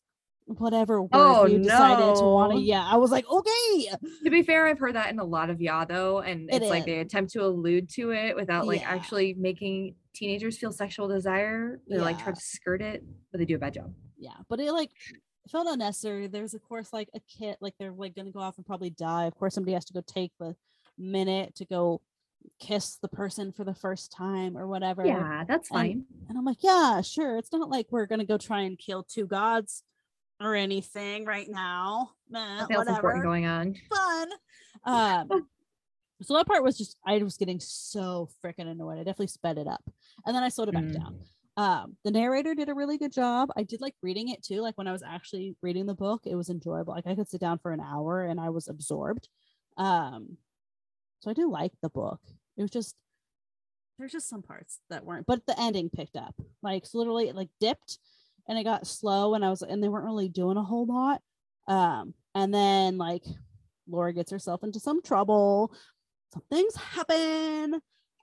whatever 0.56 0.98
oh, 0.98 1.02
word 1.02 1.08
Oh, 1.12 1.46
you 1.46 1.58
decided 1.58 2.16
to 2.16 2.22
want 2.24 2.52
to 2.54 2.58
yeah 2.60 2.82
i 2.90 2.96
was 2.96 3.10
like 3.10 3.26
okay 3.30 3.90
To 4.24 4.30
be 4.30 4.42
fair, 4.42 4.66
I've 4.66 4.78
heard 4.78 4.94
that 4.94 5.10
in 5.10 5.18
a 5.18 5.24
lot 5.24 5.50
of 5.50 5.60
YA 5.60 5.84
though, 5.84 6.20
and 6.20 6.48
It 6.50 6.62
it's 6.62 6.70
like 6.70 6.86
they 6.86 7.00
attempt 7.00 7.32
to 7.34 7.44
allude 7.44 7.88
to 7.90 8.12
it 8.12 8.34
without 8.34 8.66
like 8.66 8.80
Yeah. 8.80 8.90
actually 8.90 9.34
making 9.34 9.94
teenagers 10.14 10.56
feel 10.58 10.72
sexual 10.72 11.06
desire. 11.08 11.80
They 11.88 11.98
like 11.98 12.18
try 12.22 12.32
to 12.32 12.40
skirt 12.40 12.80
it, 12.82 13.04
but 13.30 13.38
they 13.38 13.44
do 13.44 13.56
a 13.56 13.58
bad 13.58 13.74
job. 13.74 13.92
yeah 14.18 14.36
but 14.48 14.58
it 14.60 14.72
like 14.72 14.90
felt 15.50 15.66
unnecessary 15.68 16.26
there's 16.26 16.54
of 16.54 16.62
course 16.62 16.92
like 16.92 17.08
a 17.14 17.20
kid 17.20 17.56
like 17.60 17.74
they're 17.78 17.92
like 17.92 18.14
gonna 18.14 18.30
go 18.30 18.40
off 18.40 18.56
and 18.56 18.66
probably 18.66 18.90
die 18.90 19.24
of 19.24 19.34
course 19.34 19.54
somebody 19.54 19.72
has 19.72 19.84
to 19.84 19.92
go 19.94 20.02
take 20.06 20.32
the 20.40 20.54
minute 20.98 21.54
to 21.54 21.64
go 21.64 22.00
kiss 22.60 22.96
the 23.00 23.08
person 23.08 23.52
for 23.52 23.64
the 23.64 23.74
first 23.74 24.12
time 24.12 24.56
or 24.56 24.66
whatever 24.66 25.04
Yeah, 25.06 25.44
that's 25.46 25.70
and- 25.70 25.78
fine. 25.78 26.04
And 26.28 26.36
I'm 26.38 26.44
like, 26.44 26.58
yeah, 26.62 27.00
sure. 27.02 27.36
It's 27.36 27.52
not 27.52 27.68
like 27.70 27.86
we're 27.90 28.06
gonna 28.06 28.24
go 28.26 28.38
try 28.38 28.62
and 28.62 28.78
kill 28.78 29.02
two 29.04 29.26
gods 29.26 29.82
or 30.40 30.54
anything 30.54 31.24
right 31.24 31.48
now. 31.48 32.10
Important 32.32 32.68
whatever. 32.76 33.22
going 33.22 33.46
on. 33.46 33.74
Fun. 33.90 34.28
Um, 34.84 35.28
so 36.22 36.34
that 36.34 36.46
part 36.46 36.62
was 36.62 36.78
just 36.78 36.96
I 37.04 37.18
was 37.18 37.36
getting 37.36 37.58
so 37.60 38.28
freaking 38.42 38.68
annoyed. 38.68 38.94
I 38.94 38.98
definitely 39.02 39.26
sped 39.26 39.58
it 39.58 39.66
up, 39.66 39.82
and 40.24 40.34
then 40.34 40.42
I 40.44 40.48
slowed 40.48 40.68
it 40.68 40.74
back 40.74 40.84
Mm. 40.84 40.94
down. 40.94 41.18
Um, 41.56 41.96
the 42.04 42.12
narrator 42.12 42.54
did 42.54 42.68
a 42.68 42.74
really 42.74 42.96
good 42.96 43.12
job. 43.12 43.50
I 43.56 43.64
did 43.64 43.80
like 43.80 43.94
reading 44.02 44.28
it 44.28 44.42
too. 44.44 44.60
Like 44.60 44.78
when 44.78 44.86
I 44.86 44.92
was 44.92 45.02
actually 45.02 45.56
reading 45.62 45.86
the 45.86 45.94
book, 45.94 46.22
it 46.24 46.36
was 46.36 46.48
enjoyable. 46.48 46.94
Like 46.94 47.08
I 47.08 47.16
could 47.16 47.28
sit 47.28 47.40
down 47.40 47.58
for 47.58 47.72
an 47.72 47.80
hour 47.80 48.24
and 48.24 48.40
I 48.40 48.50
was 48.50 48.68
absorbed. 48.68 49.28
Um, 49.76 50.36
so 51.20 51.30
I 51.32 51.34
do 51.34 51.50
like 51.50 51.72
the 51.82 51.90
book. 51.90 52.20
It 52.56 52.62
was 52.62 52.70
just 52.70 52.94
there's 53.98 54.12
just 54.12 54.28
some 54.28 54.42
parts 54.42 54.78
that 54.90 55.04
weren't, 55.04 55.26
but 55.26 55.44
the 55.46 55.60
ending 55.60 55.90
picked 55.90 56.16
up. 56.16 56.36
Like 56.62 56.86
so 56.86 56.98
literally 56.98 57.28
it 57.28 57.34
like 57.34 57.50
dipped 57.60 57.98
and 58.48 58.58
it 58.58 58.64
got 58.64 58.86
slow 58.86 59.34
and 59.34 59.44
I 59.44 59.50
was 59.50 59.62
and 59.62 59.82
they 59.82 59.88
weren't 59.88 60.06
really 60.06 60.28
doing 60.28 60.56
a 60.56 60.62
whole 60.62 60.86
lot. 60.86 61.20
Um, 61.68 62.14
and 62.34 62.52
then 62.52 62.98
like 62.98 63.24
Laura 63.88 64.12
gets 64.12 64.30
herself 64.30 64.62
into 64.62 64.80
some 64.80 65.02
trouble, 65.02 65.72
some 66.32 66.42
things 66.50 66.74
happen, 66.76 67.80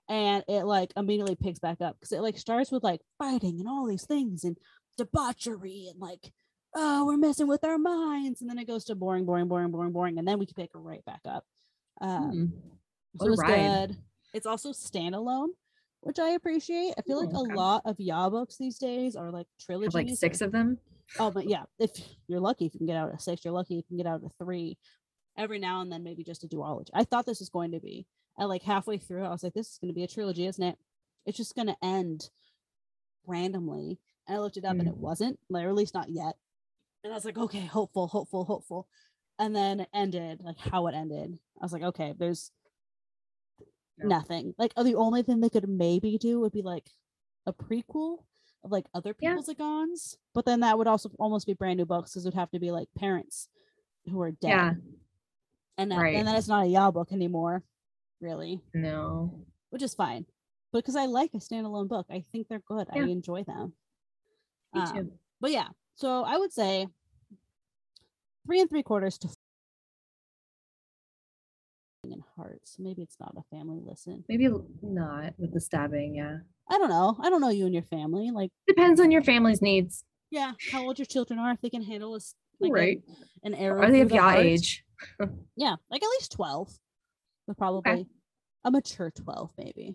and 0.08 0.44
it 0.48 0.64
like 0.64 0.92
immediately 0.96 1.36
picks 1.36 1.58
back 1.58 1.80
up 1.80 1.96
because 1.98 2.12
it 2.12 2.20
like 2.22 2.38
starts 2.38 2.70
with 2.70 2.82
like 2.84 3.00
fighting 3.18 3.58
and 3.60 3.68
all 3.68 3.86
these 3.86 4.04
things 4.06 4.44
and 4.44 4.56
debauchery 4.98 5.88
and 5.90 6.00
like 6.00 6.32
oh 6.74 7.04
we're 7.04 7.16
messing 7.16 7.46
with 7.46 7.62
our 7.64 7.78
minds 7.78 8.40
and 8.40 8.48
then 8.48 8.58
it 8.58 8.66
goes 8.66 8.84
to 8.84 8.94
boring 8.94 9.24
boring 9.26 9.46
boring 9.46 9.70
boring 9.70 9.92
boring 9.92 10.18
and 10.18 10.26
then 10.26 10.38
we 10.38 10.46
can 10.46 10.54
pick 10.54 10.70
it 10.74 10.78
right 10.78 11.04
back 11.04 11.20
up 11.28 11.44
um 12.00 12.30
Hmm. 12.30 12.44
so 13.18 13.24
What 13.24 13.26
it 13.26 13.30
was 13.30 13.40
good 13.42 13.96
it's 14.32 14.46
also 14.46 14.70
standalone 14.72 15.48
which 16.06 16.18
i 16.18 16.30
appreciate 16.30 16.94
i 16.98 17.02
feel 17.02 17.18
like 17.20 17.28
Oh, 17.34 17.42
a 17.42 17.54
lot 17.54 17.82
of 17.84 17.96
YA 17.98 18.30
books 18.30 18.56
these 18.56 18.78
days 18.78 19.16
are 19.16 19.30
like 19.30 19.46
trilogies 19.60 19.94
like 19.94 20.08
six 20.10 20.40
of 20.40 20.52
them. 20.52 20.78
Oh, 21.18 21.30
but 21.30 21.48
yeah, 21.48 21.62
if 21.78 21.90
you're 22.28 22.40
lucky, 22.40 22.66
if 22.66 22.74
you 22.74 22.78
can 22.78 22.86
get 22.86 22.96
out 22.96 23.12
of 23.14 23.20
six, 23.20 23.44
you're 23.44 23.54
lucky 23.54 23.74
you 23.74 23.82
can 23.82 23.96
get 23.96 24.06
out 24.06 24.22
of 24.24 24.32
three. 24.42 24.76
Every 25.38 25.58
now 25.58 25.80
and 25.80 25.90
then, 25.92 26.02
maybe 26.02 26.24
just 26.24 26.42
a 26.44 26.48
duology. 26.48 26.88
I 26.92 27.04
thought 27.04 27.26
this 27.26 27.38
was 27.40 27.48
going 27.48 27.72
to 27.72 27.80
be. 27.80 28.06
At 28.38 28.48
like 28.48 28.62
halfway 28.62 28.98
through, 28.98 29.24
I 29.24 29.28
was 29.30 29.42
like, 29.44 29.54
this 29.54 29.68
is 29.70 29.78
going 29.78 29.88
to 29.90 29.94
be 29.94 30.02
a 30.02 30.08
trilogy, 30.08 30.46
isn't 30.46 30.62
it? 30.62 30.76
It's 31.24 31.36
just 31.36 31.54
going 31.54 31.68
to 31.68 31.76
end 31.82 32.28
randomly. 33.26 33.98
And 34.26 34.36
I 34.36 34.40
looked 34.40 34.56
it 34.56 34.64
up, 34.64 34.72
and 34.78 34.82
Mm. 34.88 34.92
it 34.92 34.96
wasn't, 34.96 35.38
like, 35.48 35.64
or 35.64 35.68
at 35.68 35.74
least 35.74 35.94
not 35.94 36.08
yet. 36.10 36.36
And 37.04 37.12
I 37.12 37.16
was 37.16 37.24
like, 37.24 37.38
okay, 37.38 37.60
hopeful, 37.66 38.08
hopeful, 38.08 38.44
hopeful. 38.44 38.88
And 39.38 39.54
then 39.54 39.80
it 39.80 39.88
ended 39.94 40.40
like 40.42 40.58
how 40.58 40.86
it 40.88 40.94
ended. 40.94 41.38
I 41.60 41.64
was 41.64 41.72
like, 41.72 41.82
okay, 41.82 42.14
there's 42.18 42.50
No. 43.98 44.08
Nothing. 44.08 44.54
Like 44.58 44.72
uh, 44.76 44.82
the 44.82 44.94
only 44.94 45.22
thing 45.22 45.40
they 45.40 45.48
could 45.48 45.68
maybe 45.68 46.18
do 46.18 46.40
would 46.40 46.52
be 46.52 46.62
like 46.62 46.90
a 47.46 47.52
prequel 47.52 48.18
of 48.64 48.70
like 48.72 48.84
other 48.94 49.14
Yeah. 49.20 49.30
people's 49.30 49.48
Agons, 49.48 50.16
but 50.34 50.44
then 50.44 50.60
that 50.60 50.76
would 50.76 50.86
also 50.86 51.10
almost 51.18 51.46
be 51.46 51.54
brand 51.54 51.78
new 51.78 51.86
books 51.86 52.12
because 52.12 52.24
it 52.24 52.28
would 52.28 52.34
have 52.34 52.50
to 52.50 52.58
be 52.60 52.70
like 52.72 52.88
parents 52.96 53.48
who 54.04 54.20
are 54.20 54.32
dead. 54.32 54.48
Yeah. 54.50 54.74
And 55.78 55.90
that, 55.92 55.98
Right. 55.98 56.16
and 56.16 56.26
then 56.26 56.34
it's 56.36 56.48
not 56.48 56.64
a 56.64 56.68
YA 56.68 56.90
book 56.90 57.12
anymore, 57.12 57.62
really, 58.20 58.60
No. 58.74 59.44
which 59.70 59.82
is 59.82 59.94
fine. 59.94 60.26
Because 60.72 60.96
I 60.96 61.06
like 61.06 61.32
a 61.34 61.38
standalone 61.38 61.88
book, 61.88 62.06
I 62.10 62.24
think 62.32 62.48
they're 62.48 62.58
good. 62.66 62.88
I 62.90 62.98
enjoy 62.98 63.44
them. 63.44 63.72
Me 64.74 64.80
Um, 64.82 64.94
too. 64.94 65.12
but 65.40 65.52
yeah, 65.52 65.68
so 65.94 66.22
I 66.24 66.36
would 66.38 66.52
say 66.52 66.88
three 68.44 68.60
and 68.60 68.68
three 68.68 68.82
quarters 68.82 69.16
to 69.18 69.28
in 72.12 72.22
hearts. 72.36 72.76
Maybe 72.78 73.02
it's 73.02 73.16
not 73.20 73.34
a 73.36 73.42
family 73.56 73.80
listen. 73.84 74.24
Maybe 74.28 74.48
not 74.82 75.34
with 75.38 75.52
the 75.54 75.60
stabbing. 75.60 76.14
Yeah. 76.16 76.38
I 76.68 76.78
don't 76.78 76.88
know. 76.90 77.16
I 77.22 77.30
don't 77.30 77.40
know 77.40 77.48
you 77.50 77.64
and 77.66 77.74
your 77.74 77.82
family. 77.84 78.30
Like, 78.32 78.50
Depends 78.66 79.00
on 79.00 79.10
your 79.10 79.22
family's 79.22 79.62
needs. 79.62 80.04
yeah, 80.30 80.52
how 80.72 80.84
old 80.84 80.98
your 80.98 81.06
children 81.06 81.38
are, 81.38 81.52
if 81.52 81.60
they 81.60 81.70
can 81.70 81.82
handle 81.82 82.14
a, 82.16 82.20
like 82.60 82.70
a- 82.70 82.72
right. 82.72 83.02
an 83.44 83.54
arrow. 83.54 83.82
Are 83.82 83.90
they 83.90 84.00
of 84.00 84.08
the 84.08 84.14
your 84.16 84.22
heart. 84.24 84.38
age? 84.44 84.84
Yeah, 85.56 85.76
like 85.90 86.02
at 86.02 86.08
least 86.18 86.32
twelve. 86.32 86.72
But 87.46 87.56
probably 87.58 88.06
a 88.64 88.70
mature 88.70 89.10
twelve, 89.10 89.52
maybe. 89.58 89.94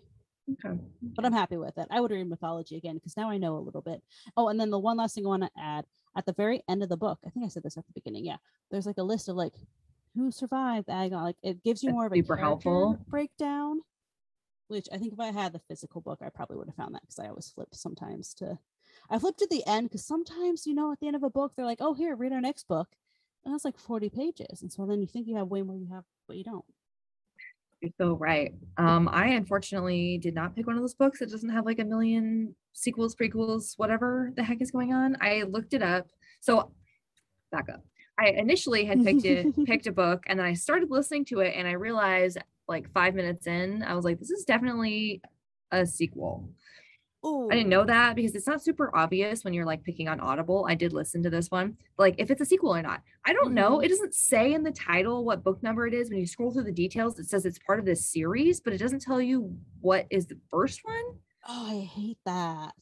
Okay. 0.64 0.78
But 1.02 1.24
I'm 1.24 1.32
happy 1.32 1.56
with 1.56 1.76
it. 1.76 1.86
I 1.90 2.00
would 2.00 2.10
read 2.10 2.28
mythology 2.28 2.76
again 2.76 2.94
because 2.96 3.16
now 3.16 3.28
I 3.30 3.36
know 3.36 3.56
a 3.56 3.60
little 3.60 3.82
bit. 3.82 4.00
Oh, 4.36 4.48
and 4.48 4.58
then 4.58 4.70
the 4.70 4.78
one 4.78 4.96
last 4.96 5.14
thing 5.14 5.24
I 5.26 5.28
want 5.28 5.42
to 5.42 5.50
add 5.60 5.84
at 6.16 6.24
the 6.26 6.32
very 6.32 6.62
end 6.68 6.82
of 6.82 6.88
the 6.88 6.96
book, 6.96 7.18
I 7.26 7.30
think 7.30 7.44
I 7.44 7.48
said 7.48 7.62
this 7.64 7.76
at 7.76 7.84
the 7.86 7.92
beginning. 7.94 8.24
Yeah, 8.24 8.36
there's 8.70 8.86
like 8.86 8.98
a 8.98 9.02
list 9.02 9.28
of 9.28 9.36
like 9.36 9.54
who 10.14 10.30
survived 10.30 10.88
Agon. 10.88 11.22
Like 11.24 11.36
it 11.42 11.62
gives 11.62 11.82
you 11.82 11.88
That's 11.88 11.96
more 11.96 12.06
of 12.06 12.12
a 12.12 12.16
super 12.16 12.36
helpful. 12.36 12.98
breakdown. 13.08 13.80
Which 14.68 14.88
I 14.92 14.96
think 14.96 15.12
if 15.12 15.20
I 15.20 15.32
had 15.32 15.52
the 15.52 15.60
physical 15.68 16.00
book, 16.00 16.20
I 16.22 16.30
probably 16.30 16.56
would 16.56 16.68
have 16.68 16.76
found 16.76 16.94
that 16.94 17.02
because 17.02 17.18
I 17.18 17.28
always 17.28 17.50
flip 17.50 17.68
sometimes 17.74 18.32
to. 18.34 18.58
I 19.10 19.18
flipped 19.18 19.38
to 19.40 19.46
the 19.50 19.62
end 19.66 19.88
because 19.90 20.06
sometimes 20.06 20.66
you 20.66 20.74
know 20.74 20.92
at 20.92 21.00
the 21.00 21.06
end 21.06 21.16
of 21.16 21.22
a 21.22 21.30
book 21.30 21.52
they're 21.54 21.66
like, 21.66 21.80
"Oh, 21.80 21.94
here, 21.94 22.16
read 22.16 22.32
our 22.32 22.40
next 22.40 22.68
book," 22.68 22.88
and 23.44 23.52
that's 23.52 23.64
like 23.64 23.78
40 23.78 24.08
pages, 24.08 24.62
and 24.62 24.72
so 24.72 24.86
then 24.86 25.00
you 25.00 25.06
think 25.06 25.26
you 25.26 25.36
have 25.36 25.48
way 25.48 25.62
more, 25.62 25.76
you 25.76 25.88
have, 25.92 26.04
but 26.26 26.36
you 26.36 26.44
don't. 26.44 26.64
You're 27.82 27.90
so 27.98 28.14
right. 28.14 28.54
Um, 28.76 29.08
I 29.08 29.28
unfortunately 29.28 30.16
did 30.18 30.34
not 30.34 30.54
pick 30.54 30.66
one 30.68 30.76
of 30.76 30.82
those 30.82 30.94
books 30.94 31.18
that 31.18 31.30
doesn't 31.30 31.48
have 31.50 31.66
like 31.66 31.80
a 31.80 31.84
million 31.84 32.54
sequels, 32.72 33.16
prequels, 33.16 33.76
whatever 33.76 34.30
the 34.36 34.42
heck 34.42 34.62
is 34.62 34.70
going 34.70 34.94
on. 34.94 35.16
I 35.20 35.42
looked 35.42 35.74
it 35.74 35.82
up. 35.82 36.06
So 36.40 36.72
back 37.50 37.68
up. 37.68 37.82
I 38.18 38.28
initially 38.28 38.84
had 38.84 39.04
picked 39.04 39.24
it, 39.24 39.46
picked 39.66 39.86
a 39.86 39.92
book, 39.92 40.24
and 40.26 40.38
then 40.38 40.46
I 40.46 40.54
started 40.54 40.90
listening 40.90 41.24
to 41.26 41.40
it, 41.40 41.54
and 41.56 41.66
I 41.66 41.72
realized 41.72 42.38
like 42.68 42.90
five 42.92 43.14
minutes 43.14 43.46
in, 43.46 43.82
I 43.82 43.94
was 43.94 44.04
like, 44.04 44.18
this 44.18 44.30
is 44.30 44.44
definitely 44.44 45.20
a 45.70 45.84
sequel. 45.86 46.48
Oh, 47.24 47.48
I 47.50 47.54
didn't 47.54 47.68
know 47.68 47.84
that 47.84 48.16
because 48.16 48.34
it's 48.34 48.48
not 48.48 48.62
super 48.62 48.94
obvious 48.96 49.44
when 49.44 49.54
you're 49.54 49.64
like 49.64 49.84
picking 49.84 50.08
on 50.08 50.18
Audible. 50.18 50.66
I 50.68 50.74
did 50.74 50.92
listen 50.92 51.22
to 51.22 51.30
this 51.30 51.50
one, 51.52 51.76
like 51.96 52.16
if 52.18 52.30
it's 52.32 52.40
a 52.40 52.44
sequel 52.44 52.74
or 52.74 52.82
not. 52.82 53.00
I 53.24 53.32
don't 53.32 53.54
know. 53.54 53.78
Mhm. 53.78 53.84
It 53.84 53.88
doesn't 53.90 54.14
say 54.14 54.52
in 54.52 54.64
the 54.64 54.72
title 54.72 55.24
what 55.24 55.44
book 55.44 55.62
number 55.62 55.86
it 55.86 55.94
is. 55.94 56.10
When 56.10 56.18
you 56.18 56.26
scroll 56.26 56.50
through 56.50 56.64
the 56.64 56.72
details, 56.72 57.18
it 57.20 57.26
says 57.28 57.46
it's 57.46 57.60
part 57.60 57.78
of 57.78 57.84
this 57.84 58.04
series, 58.04 58.60
but 58.60 58.72
it 58.72 58.78
doesn't 58.78 59.02
tell 59.02 59.20
you 59.20 59.56
what 59.80 60.06
is 60.10 60.26
the 60.26 60.38
first 60.50 60.80
one. 60.84 61.04
Oh, 61.48 61.80
I 61.80 61.84
hate 61.84 62.18
that. 62.26 62.72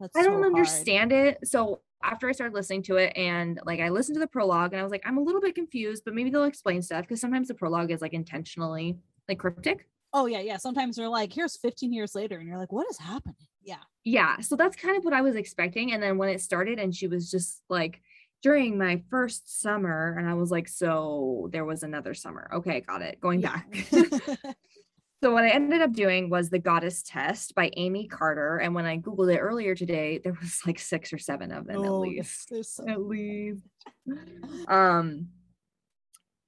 That's 0.00 0.16
I 0.16 0.24
don't 0.24 0.34
hard. 0.42 0.46
understand 0.46 1.12
it. 1.12 1.38
So 1.46 1.80
after 2.04 2.28
I 2.28 2.32
started 2.32 2.54
listening 2.54 2.82
to 2.84 2.96
it 2.96 3.12
and 3.16 3.58
like 3.64 3.80
I 3.80 3.88
listened 3.88 4.16
to 4.16 4.20
the 4.20 4.26
prologue 4.26 4.72
and 4.72 4.80
I 4.80 4.82
was 4.82 4.92
like, 4.92 5.02
I'm 5.06 5.18
a 5.18 5.22
little 5.22 5.40
bit 5.40 5.54
confused, 5.54 6.02
but 6.04 6.14
maybe 6.14 6.30
they'll 6.30 6.44
explain 6.44 6.82
stuff 6.82 7.02
because 7.02 7.20
sometimes 7.20 7.48
the 7.48 7.54
prologue 7.54 7.90
is 7.90 8.02
like 8.02 8.12
intentionally 8.12 8.98
like 9.28 9.38
cryptic. 9.38 9.88
Oh 10.12 10.26
yeah, 10.26 10.40
yeah. 10.40 10.58
Sometimes 10.58 10.96
they're 10.96 11.08
like, 11.08 11.32
here's 11.32 11.56
15 11.56 11.92
years 11.92 12.14
later, 12.14 12.38
and 12.38 12.46
you're 12.46 12.58
like, 12.58 12.70
what 12.72 12.86
is 12.90 12.98
happening? 12.98 13.34
Yeah. 13.66 13.76
yeah 14.04 14.40
so 14.40 14.56
that's 14.56 14.76
kind 14.76 14.94
of 14.98 15.04
what 15.06 15.14
i 15.14 15.22
was 15.22 15.36
expecting 15.36 15.94
and 15.94 16.02
then 16.02 16.18
when 16.18 16.28
it 16.28 16.42
started 16.42 16.78
and 16.78 16.94
she 16.94 17.06
was 17.06 17.30
just 17.30 17.62
like 17.70 18.02
during 18.42 18.76
my 18.76 19.02
first 19.08 19.62
summer 19.62 20.16
and 20.18 20.28
i 20.28 20.34
was 20.34 20.50
like 20.50 20.68
so 20.68 21.48
there 21.50 21.64
was 21.64 21.82
another 21.82 22.12
summer 22.12 22.50
okay 22.52 22.82
got 22.82 23.00
it 23.00 23.18
going 23.22 23.40
Yeah. 23.40 23.62
back 23.72 23.86
so 25.24 25.32
what 25.32 25.42
i 25.44 25.48
ended 25.48 25.80
up 25.80 25.90
doing 25.94 26.28
was 26.28 26.50
the 26.50 26.58
goddess 26.58 27.02
test 27.02 27.54
by 27.54 27.70
Aimée 27.78 28.10
Carter 28.10 28.58
and 28.58 28.74
when 28.74 28.84
i 28.84 28.98
googled 28.98 29.34
it 29.34 29.38
earlier 29.38 29.74
today 29.74 30.18
there 30.22 30.36
was 30.38 30.60
like 30.66 30.78
six 30.78 31.14
or 31.14 31.18
seven 31.18 31.50
of 31.50 31.66
them 31.66 31.82
at 31.82 31.88
Oh, 31.90 32.00
least. 32.00 32.52
so- 32.62 32.86
at 32.88 33.00
least. 33.00 33.62
Um 34.68 35.28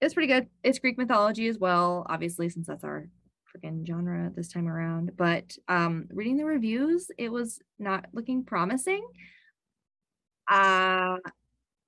it's 0.02 0.12
pretty 0.12 0.26
good. 0.26 0.48
It's 0.62 0.78
greek 0.78 0.98
mythology 0.98 1.48
as 1.48 1.58
well 1.58 2.04
obviously 2.10 2.50
since 2.50 2.66
that's 2.66 2.84
our 2.84 3.08
freaking 3.48 3.86
genre 3.86 4.30
this 4.36 4.52
time 4.52 4.68
around. 4.68 5.12
But 5.16 5.56
um 5.68 6.06
reading 6.10 6.36
the 6.36 6.44
reviews 6.44 7.10
it 7.16 7.32
was 7.32 7.58
not 7.78 8.04
looking 8.12 8.44
promising. 8.44 9.06
Uh 10.50 11.16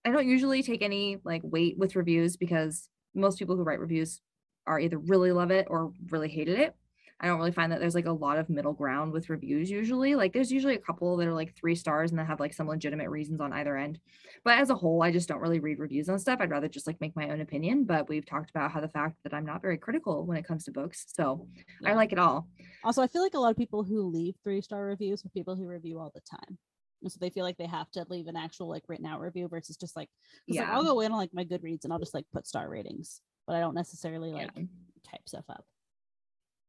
i 0.07 0.11
don't 0.11 0.27
usually 0.27 0.63
take 0.63 0.81
any 0.81 1.19
like 1.23 1.43
weight 1.45 1.77
with 1.77 1.97
reviews 1.97 2.39
because 2.39 2.89
most 3.15 3.39
people 3.39 3.57
who 3.57 3.63
write 3.63 3.79
reviews 3.81 4.23
are 4.69 4.79
either 4.79 4.99
really 4.99 5.33
love 5.33 5.51
it 5.51 5.67
or 5.69 5.93
really 6.11 6.29
hated 6.29 6.59
it 6.59 6.77
I 7.21 7.27
don't 7.27 7.39
really 7.39 7.53
find 7.53 7.73
that 7.73 7.81
there's 7.81 7.97
like 7.97 8.07
a 8.07 8.13
lot 8.13 8.39
of 8.39 8.49
middle 8.49 8.73
ground 8.73 9.13
with 9.13 9.29
reviews 9.29 9.69
usually. 9.69 10.15
Like 10.15 10.33
there's 10.33 10.53
usually 10.53 10.77
a 10.77 10.81
couple 10.81 11.17
that 11.17 11.27
are 11.27 11.35
like 11.35 11.57
three 11.57 11.75
stars 11.75 12.11
and 12.11 12.19
that 12.19 12.29
have 12.29 12.39
like 12.39 12.55
some 12.55 12.69
legitimate 12.69 13.11
reasons 13.11 13.41
on 13.41 13.53
either 13.53 13.77
end. 13.77 13.99
But 14.45 14.59
as 14.59 14.71
a 14.71 14.77
whole, 14.77 15.03
I 15.03 15.11
just 15.11 15.29
don't 15.29 15.41
really 15.41 15.59
read 15.59 15.81
reviews 15.81 16.09
on 16.09 16.21
stuff. 16.21 16.39
I'd 16.41 16.51
rather 16.51 16.69
just 16.69 16.87
like 16.87 17.01
make 17.01 17.17
my 17.17 17.31
own 17.31 17.41
opinion. 17.41 17.85
But 17.85 18.09
we've 18.09 18.25
talked 18.25 18.51
about 18.51 18.71
how 18.71 18.81
the 18.81 18.89
fact 18.89 19.17
that 19.25 19.35
I'm 19.35 19.45
not 19.45 19.63
very 19.63 19.79
critical 19.79 20.27
when 20.27 20.37
it 20.37 20.47
comes 20.47 20.65
to 20.65 20.71
books. 20.71 21.07
So 21.09 21.49
I 21.85 21.95
like 21.95 22.13
it 22.13 22.21
all. 22.21 22.47
Also, 22.85 23.03
I 23.03 23.09
feel 23.09 23.23
like 23.23 23.35
a 23.35 23.41
lot 23.41 23.51
of 23.51 23.57
people 23.57 23.83
who 23.83 24.03
leave 24.03 24.37
three 24.45 24.61
star 24.61 24.85
reviews 24.85 25.25
are 25.25 25.31
people 25.31 25.57
who 25.57 25.67
review 25.67 25.99
all 25.99 26.13
the 26.15 26.21
time. 26.21 26.57
And 27.03 27.11
so 27.11 27.19
they 27.21 27.31
feel 27.31 27.45
like 27.45 27.57
they 27.57 27.67
have 27.67 27.91
to 27.93 28.07
leave 28.09 28.29
an 28.29 28.37
actual 28.37 28.69
like 28.69 28.85
written 28.89 29.07
out 29.07 29.21
review 29.21 29.49
versus 29.49 29.77
just 29.77 29.97
like 29.97 30.09
Yeah. 30.47 30.71
I'll 30.73 30.85
go 30.85 31.01
in 31.01 31.11
on 31.11 31.19
like 31.19 31.35
my 31.35 31.45
Goodreads 31.45 31.83
and 31.83 31.93
I'll 31.93 31.99
just 31.99 32.15
like 32.15 32.27
put 32.33 32.47
star 32.47 32.69
ratings, 32.69 33.21
but 33.49 33.57
I 33.57 33.61
don't 33.61 33.75
necessarily 33.75 34.31
like 34.33 34.51
Yeah. 34.55 34.65
type 35.11 35.27
stuff 35.27 35.47
up. 35.49 35.65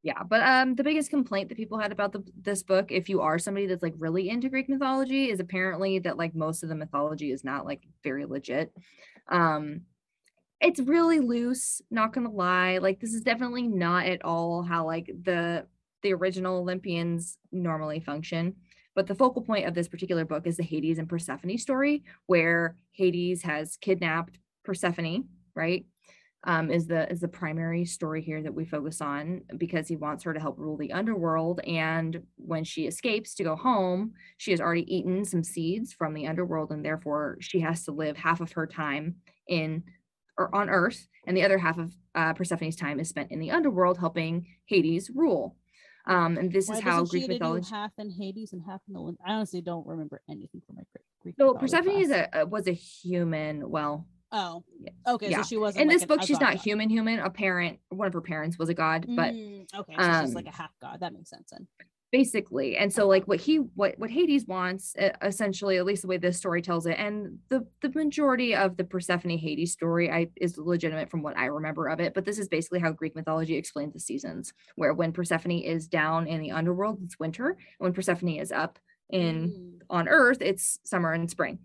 yeah 0.01 0.23
but 0.23 0.41
um 0.41 0.75
the 0.75 0.83
biggest 0.83 1.09
complaint 1.09 1.49
that 1.49 1.57
people 1.57 1.77
had 1.77 1.91
about 1.91 2.13
the 2.13 2.23
this 2.41 2.63
book 2.63 2.89
if 2.89 3.09
you 3.09 3.19
are 3.21 3.37
somebody 3.37 3.67
that's 3.67 3.83
like 3.83 3.93
really 3.97 4.29
into 4.29 4.47
greek 4.49 4.69
mythology 4.69 5.29
is 5.29 5.41
apparently 5.41 5.99
that 5.99 6.17
like 6.17 6.33
most 6.33 6.63
of 6.63 6.69
the 6.69 6.75
mythology 6.75 7.31
is 7.31 7.43
not 7.43 7.65
like 7.65 7.81
very 8.03 8.25
legit 8.25 8.71
um 9.27 9.81
it's 10.61 10.79
really 10.79 11.19
loose 11.19 11.81
not 11.91 12.13
gonna 12.13 12.31
lie 12.31 12.77
like 12.77 12.99
this 13.01 13.13
is 13.13 13.21
definitely 13.21 13.67
not 13.67 14.05
at 14.05 14.23
all 14.23 14.63
how 14.63 14.85
like 14.85 15.07
the 15.23 15.65
the 16.01 16.13
original 16.13 16.59
olympians 16.59 17.37
normally 17.51 17.99
function 17.99 18.55
but 18.95 19.05
the 19.07 19.15
focal 19.15 19.41
point 19.41 19.67
of 19.67 19.73
this 19.73 19.87
particular 19.89 20.23
book 20.25 20.47
is 20.47 20.55
the 20.57 20.63
hades 20.63 20.97
and 20.97 21.09
persephone 21.09 21.57
story 21.57 22.03
where 22.27 22.77
hades 22.93 23.43
has 23.43 23.75
kidnapped 23.77 24.39
persephone 24.63 25.25
right 25.55 25.85
um, 26.45 26.71
is 26.71 26.87
the 26.87 27.11
is 27.11 27.19
the 27.19 27.27
primary 27.27 27.83
story 27.85 28.21
here 28.21 28.41
that 28.41 28.53
we 28.53 28.65
focus 28.65 29.01
on 29.01 29.41
because 29.57 29.87
he 29.87 29.97
wants 29.97 30.23
her 30.23 30.33
to 30.33 30.39
help 30.39 30.57
rule 30.57 30.77
the 30.77 30.93
underworld. 30.93 31.59
And 31.61 32.23
when 32.37 32.63
she 32.63 32.87
escapes 32.87 33.35
to 33.35 33.43
go 33.43 33.55
home, 33.55 34.13
she 34.37 34.51
has 34.51 34.61
already 34.61 34.93
eaten 34.93 35.25
some 35.25 35.43
seeds 35.43 35.93
from 35.93 36.13
the 36.13 36.27
underworld, 36.27 36.71
and 36.71 36.83
therefore 36.83 37.37
she 37.41 37.59
has 37.59 37.83
to 37.85 37.91
live 37.91 38.15
half 38.15 38.39
of 38.39 38.53
her 38.53 38.65
time 38.65 39.15
in 39.47 39.83
or 40.37 40.53
on 40.55 40.69
Earth, 40.69 41.07
and 41.27 41.35
the 41.35 41.43
other 41.43 41.57
half 41.57 41.77
of 41.77 41.93
uh, 42.15 42.33
Persephone's 42.33 42.77
time 42.77 42.99
is 42.99 43.09
spent 43.09 43.31
in 43.31 43.39
the 43.39 43.51
underworld 43.51 43.97
helping 43.97 44.47
Hades 44.65 45.11
rule. 45.13 45.57
Um, 46.07 46.37
and 46.37 46.51
this 46.51 46.69
Why 46.69 46.77
is 46.77 46.81
how 46.81 47.03
Greek 47.03 47.23
get 47.23 47.33
to 47.33 47.33
do 47.33 47.39
mythology. 47.39 47.69
half 47.69 47.91
in 47.97 48.09
Hades 48.09 48.53
and 48.53 48.61
half 48.65 48.79
in 48.87 48.93
the 48.93 49.15
I 49.25 49.33
honestly 49.33 49.61
don't 49.61 49.85
remember 49.85 50.21
anything 50.29 50.61
from 50.65 50.77
my 50.77 50.83
Greek. 50.93 51.05
Greek 51.21 51.35
So 51.37 51.53
Persephone 51.53 52.01
is 52.01 52.07
class. 52.07 52.27
a, 52.33 52.41
uh, 52.41 52.45
was 52.45 52.67
a 52.67 52.71
human. 52.71 53.69
Well, 53.69 54.07
Oh, 54.31 54.63
okay. 55.07 55.29
Yeah. 55.31 55.41
So 55.41 55.47
she 55.47 55.57
wasn't 55.57 55.83
in 55.83 55.87
like 55.87 55.97
this 55.99 56.05
book, 56.05 56.21
she's 56.23 56.39
not 56.39 56.53
god. 56.53 56.61
human. 56.61 56.89
Human. 56.89 57.19
A 57.19 57.29
parent, 57.29 57.79
one 57.89 58.07
of 58.07 58.13
her 58.13 58.21
parents 58.21 58.57
was 58.59 58.69
a 58.69 58.73
god, 58.73 59.05
but 59.09 59.33
Mm, 59.33 59.65
okay, 59.75 59.93
so 59.95 60.03
she's 60.03 60.21
just 60.21 60.35
like 60.35 60.45
um, 60.45 60.53
a 60.53 60.55
half 60.55 60.71
god. 60.81 60.99
That 60.99 61.13
makes 61.13 61.29
sense. 61.29 61.49
Then. 61.51 61.67
basically 62.11 62.75
and 62.75 62.91
so 62.91 63.07
like 63.07 63.27
what 63.27 63.39
he 63.39 63.57
what 63.57 63.93
what 63.99 64.09
hades 64.09 64.45
wants 64.47 64.95
essentially 65.21 65.77
at 65.77 65.85
least 65.85 66.01
the 66.01 66.07
way 66.07 66.17
this 66.17 66.37
story 66.37 66.59
tells 66.59 66.87
it 66.87 66.97
and 66.97 67.37
the 67.49 67.63
the 67.81 67.89
majority 67.93 68.55
of 68.55 68.77
the 68.77 68.83
persephone 68.83 69.37
hades 69.37 69.71
story 69.73 70.09
i 70.09 70.27
is 70.35 70.57
legitimate 70.57 71.07
from 71.11 71.21
what 71.21 71.37
i 71.37 71.45
remember 71.45 71.87
of 71.87 71.99
it 71.99 72.15
but 72.15 72.25
this 72.25 72.39
is 72.39 72.47
basically 72.47 72.79
how 72.79 72.91
greek 72.91 73.15
mythology 73.15 73.55
explains 73.55 73.93
the 73.93 73.99
seasons 73.99 74.53
where 74.75 74.91
when 74.91 75.11
persephone 75.11 75.51
is 75.59 75.87
down 75.87 76.25
in 76.25 76.41
the 76.41 76.49
underworld 76.49 76.97
it's 77.03 77.19
winter 77.19 77.49
and 77.49 77.57
when 77.77 77.93
persephone 77.93 78.29
is 78.29 78.51
up 78.51 78.79
in 79.11 79.51
Mm. 79.51 79.79
on 79.91 80.07
earth 80.07 80.39
it's 80.41 80.79
summer 80.83 81.13
and 81.13 81.29
spring 81.29 81.59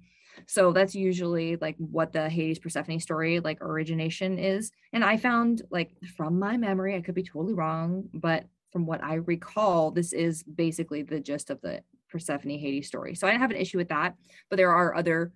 so 0.47 0.73
that's 0.73 0.95
usually 0.95 1.57
like 1.57 1.77
what 1.79 2.13
the 2.13 2.29
hades 2.29 2.59
persephone 2.59 3.01
story 3.01 3.41
like 3.41 3.61
origination 3.61 4.39
is. 4.39 4.71
And 4.93 5.05
i 5.05 5.17
found 5.17 5.63
like 5.71 5.93
from 6.17 6.39
my 6.39 6.57
memory 6.57 6.97
i 6.97 7.01
could 7.01 7.15
be 7.15 7.23
totally 7.23 7.55
wrong 7.55 8.09
but 8.13 8.45
from 8.73 8.87
what 8.87 9.03
i 9.03 9.15
recall 9.15 9.91
this 9.91 10.13
is 10.13 10.43
basically 10.43 11.03
the 11.03 11.21
gist 11.21 11.51
of 11.51 11.61
the 11.61 11.83
persephone 12.09 12.59
hades 12.59 12.87
story. 12.87 13.15
So 13.15 13.27
i 13.27 13.31
don't 13.31 13.41
have 13.41 13.51
an 13.51 13.57
issue 13.57 13.79
with 13.79 13.89
that 13.89 14.15
but 14.51 14.57
there 14.57 14.73
are 14.73 14.95
other 14.95 15.33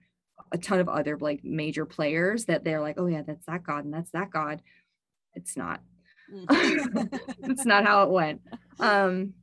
a 0.52 0.58
ton 0.58 0.80
of 0.80 0.88
other 0.88 1.18
like 1.18 1.44
major 1.44 1.84
players 1.84 2.44
that 2.46 2.64
they're 2.64 2.80
like 2.80 2.96
oh 2.98 3.06
yeah 3.06 3.22
that's 3.22 3.46
that 3.46 3.64
god 3.64 3.84
and 3.84 3.92
that's 3.92 4.10
that 4.12 4.30
god. 4.30 4.62
It's 5.34 5.56
not. 5.56 5.80
Mm. 6.32 7.20
it's 7.44 7.64
not 7.64 7.84
how 7.84 8.02
it 8.02 8.10
went. 8.10 8.40
Um 8.80 9.34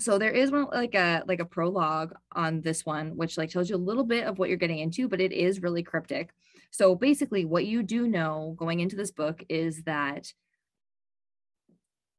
so 0.00 0.18
there 0.18 0.30
is 0.30 0.50
one 0.50 0.66
like 0.72 0.94
a 0.94 1.22
like 1.26 1.40
a 1.40 1.44
prologue 1.44 2.12
on 2.32 2.60
this 2.62 2.86
one 2.86 3.16
which 3.16 3.36
like 3.36 3.50
tells 3.50 3.68
you 3.68 3.76
a 3.76 3.78
little 3.78 4.04
bit 4.04 4.24
of 4.26 4.38
what 4.38 4.48
you're 4.48 4.58
getting 4.58 4.78
into 4.78 5.08
but 5.08 5.20
it 5.20 5.32
is 5.32 5.62
really 5.62 5.82
cryptic. 5.82 6.30
So 6.70 6.94
basically 6.94 7.44
what 7.44 7.66
you 7.66 7.82
do 7.82 8.06
know 8.06 8.54
going 8.58 8.80
into 8.80 8.96
this 8.96 9.10
book 9.10 9.42
is 9.48 9.82
that 9.84 10.32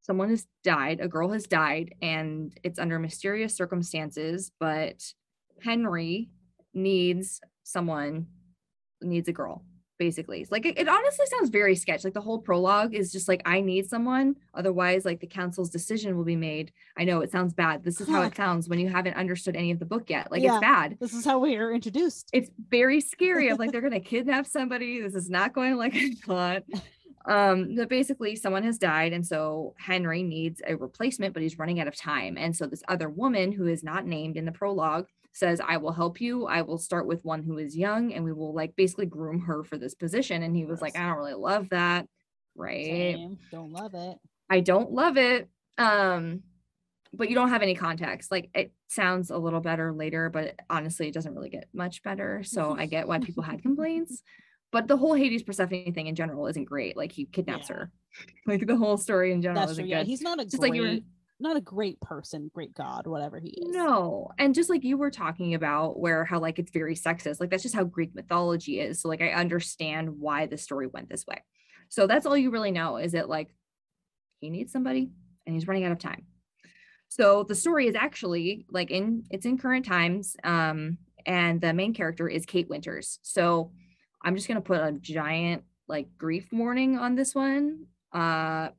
someone 0.02 0.30
has 0.30 0.48
died 0.64 1.00
a 1.00 1.08
girl 1.08 1.32
has 1.32 1.48
died 1.48 1.94
and 2.02 2.58
it's 2.64 2.80
under 2.80 3.00
mysterious 3.00 3.56
circumstances 3.56 4.52
but 4.60 5.14
henry 5.62 6.30
needs 6.74 7.40
someone 7.64 8.26
needs 9.02 9.28
a 9.28 9.34
girl 9.34 9.64
basically. 10.02 10.48
Like 10.50 10.66
it, 10.66 10.80
it, 10.80 10.88
honestly 10.88 11.28
sounds 11.28 11.52
very 11.52 11.76
sketch 11.76 12.04
like 12.04 12.16
the 12.16 12.22
whole 12.22 12.40
prologue 12.40 12.96
is 12.96 13.12
just 13.12 13.28
like 13.28 13.44
i 13.46 13.62
need 13.62 13.88
someone 13.88 14.36
otherwise 14.56 15.06
like 15.06 15.20
the 15.20 15.28
council's 15.28 15.70
decision 15.70 16.18
will 16.18 16.24
be 16.24 16.36
made. 16.36 16.72
I 16.98 17.04
know 17.04 17.22
it 17.22 17.30
sounds 17.30 17.54
bad. 17.54 17.84
This 17.84 18.02
is 18.02 18.10
how 18.10 18.24
it 18.24 18.36
sounds 18.36 18.68
when 18.68 18.80
you 18.80 18.90
haven't 18.90 19.14
understood 19.14 19.56
any 19.56 19.70
of 19.70 19.78
the 19.78 19.86
book 19.86 20.10
yet. 20.10 20.32
Like 20.32 20.42
yeah, 20.42 20.56
it's 20.56 20.62
bad. 20.62 20.98
This 21.00 21.14
is 21.14 21.24
how 21.24 21.38
we 21.38 21.56
are 21.56 21.72
introduced. 21.72 22.32
It's 22.34 22.50
very 22.70 23.00
scary 23.00 23.50
of 23.50 23.60
like 23.60 23.72
they're 23.72 23.82
gonna 23.82 24.00
kidnap 24.14 24.48
somebody. 24.48 25.00
This 25.00 25.14
is 25.14 25.30
not 25.30 25.54
going 25.54 25.76
like 25.78 25.94
i 25.96 26.10
thought. 26.26 26.64
Um 27.26 27.76
but 27.76 27.88
basically 27.88 28.36
someone 28.36 28.64
has 28.64 28.80
died 28.80 29.14
and 29.14 29.24
so 29.24 29.76
henry 29.78 30.24
needs 30.24 30.64
a 30.66 30.76
replacement 30.76 31.36
but 31.36 31.44
he's 31.44 31.60
running 31.60 31.80
out 31.80 31.88
of 31.88 31.96
time. 31.96 32.40
And 32.40 32.58
so 32.58 32.66
this 32.66 32.82
other 32.88 33.08
woman 33.08 33.52
who 33.52 33.68
is 33.68 33.84
not 33.84 34.08
named 34.08 34.36
in 34.36 34.46
the 34.46 34.52
prologue 34.52 35.06
says, 35.34 35.62
I 35.66 35.78
will 35.78 35.94
help 35.94 36.20
you. 36.20 36.46
I 36.46 36.62
will 36.62 36.78
start 36.78 37.08
with 37.08 37.24
one 37.24 37.44
who 37.44 37.58
is 37.58 37.76
young 37.76 38.14
and 38.14 38.24
we 38.24 38.34
will 38.34 38.54
like 38.54 38.76
basically 38.76 39.06
groom 39.06 39.42
her 39.42 39.64
for 39.64 39.78
this 39.78 39.96
position. 39.96 40.44
And 40.44 40.56
he 40.56 40.66
was 40.66 40.82
like, 40.82 40.98
I 40.98 41.08
don't 41.08 41.18
really 41.18 41.34
love 41.34 41.70
that. 41.70 42.08
Right. 42.56 43.16
Same. 43.16 43.38
Don't 43.52 43.72
love 43.72 43.94
it. 43.94 44.18
I 44.50 44.60
don't 44.60 44.92
love 44.92 45.18
it. 45.18 45.50
Um, 45.78 46.42
but 47.14 47.30
you 47.30 47.36
don't 47.36 47.50
have 47.50 47.62
any 47.62 47.76
context. 47.76 48.32
Like 48.32 48.50
it 48.54 48.72
sounds 48.88 49.30
a 49.30 49.38
little 49.38 49.62
better 49.62 49.94
later, 49.94 50.30
but 50.30 50.56
honestly, 50.70 51.08
it 51.08 51.14
doesn't 51.14 51.34
really 51.34 51.50
get 51.50 51.68
much 51.74 52.04
better. 52.04 52.44
So 52.44 52.76
I 52.78 52.86
get 52.86 53.08
why 53.08 53.20
people 53.20 53.44
had 53.44 53.62
complaints. 53.62 54.22
But 54.72 54.88
the 54.88 54.96
whole 54.96 55.16
Hades 55.16 55.44
Persephone 55.44 55.94
thing 55.94 56.08
in 56.08 56.16
general 56.16 56.48
isn't 56.48 56.64
great. 56.64 56.96
Like 56.96 57.12
he 57.12 57.26
kidnaps 57.26 57.70
yeah. 57.70 57.76
her. 57.76 57.92
Like 58.48 58.66
the 58.66 58.78
whole 58.78 58.96
story 58.96 59.34
in 59.34 59.42
general 59.42 59.60
That's 59.60 59.74
isn't 59.74 59.84
true. 59.84 59.90
good. 59.90 59.98
Yeah, 59.98 60.04
he's 60.04 60.22
not 60.22 60.40
a 60.40 60.46
just 60.46 60.60
great... 60.60 60.70
like 60.70 60.76
you 60.78 60.82
were 60.82 61.00
not 61.42 61.58
a 61.58 61.62
great 61.62 62.00
person, 62.02 62.52
great 62.54 62.74
God, 62.74 63.08
whatever 63.08 63.40
he 63.40 63.50
is. 63.50 63.76
No. 63.76 64.32
And 64.38 64.56
just 64.56 64.70
like 64.70 64.84
you 64.84 64.98
were 64.98 65.12
talking 65.12 65.54
about, 65.54 66.00
where 66.00 66.26
how 66.26 66.40
like 66.40 66.60
it's 66.60 66.72
very 66.72 66.96
sexist, 66.96 67.40
like 67.40 67.50
that's 67.50 67.64
just 67.64 67.76
how 67.76 67.84
Greek 67.84 68.14
mythology 68.16 68.80
is. 68.80 69.02
So 69.02 69.10
like 69.10 69.22
I 69.22 69.32
understand 69.32 70.20
why 70.20 70.46
the 70.46 70.58
story 70.58 70.88
went 70.88 71.10
this 71.10 71.26
way. 71.28 71.44
So 71.90 72.08
that's 72.08 72.26
all 72.26 72.38
you 72.38 72.52
really 72.52 72.72
know 72.72 72.98
is 72.98 73.12
that 73.12 73.30
like 73.30 73.54
he 74.40 74.50
needs 74.50 74.72
somebody 74.72 75.12
and 75.46 75.56
he's 75.56 75.68
running 75.68 75.84
out 75.84 75.92
of 75.92 76.00
time. 76.00 76.26
So 77.10 77.44
the 77.44 77.56
story 77.56 77.88
is 77.88 77.96
actually 77.96 78.66
like 78.70 78.90
in 78.90 79.26
it's 79.30 79.46
in 79.46 79.58
current 79.58 79.86
times. 79.86 80.36
Um, 80.44 80.98
and 81.26 81.60
the 81.60 81.74
main 81.74 81.94
character 81.94 82.28
is 82.28 82.46
Kate 82.46 82.70
Winters. 82.70 83.20
So 83.22 83.72
I'm 84.24 84.36
just 84.36 84.48
gonna 84.48 84.62
put 84.62 84.80
a 84.80 84.94
giant 84.94 85.64
like 85.88 86.08
grief 86.18 86.48
warning 86.52 86.98
on 86.98 87.16
this 87.16 87.36
one. 87.36 87.88
Uh 88.14 88.70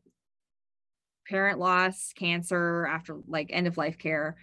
parent 1.28 1.58
loss, 1.58 2.12
cancer, 2.14 2.86
after 2.86 3.18
like 3.26 3.50
end 3.50 3.66
of 3.66 3.76
life 3.76 3.98
care. 3.98 4.36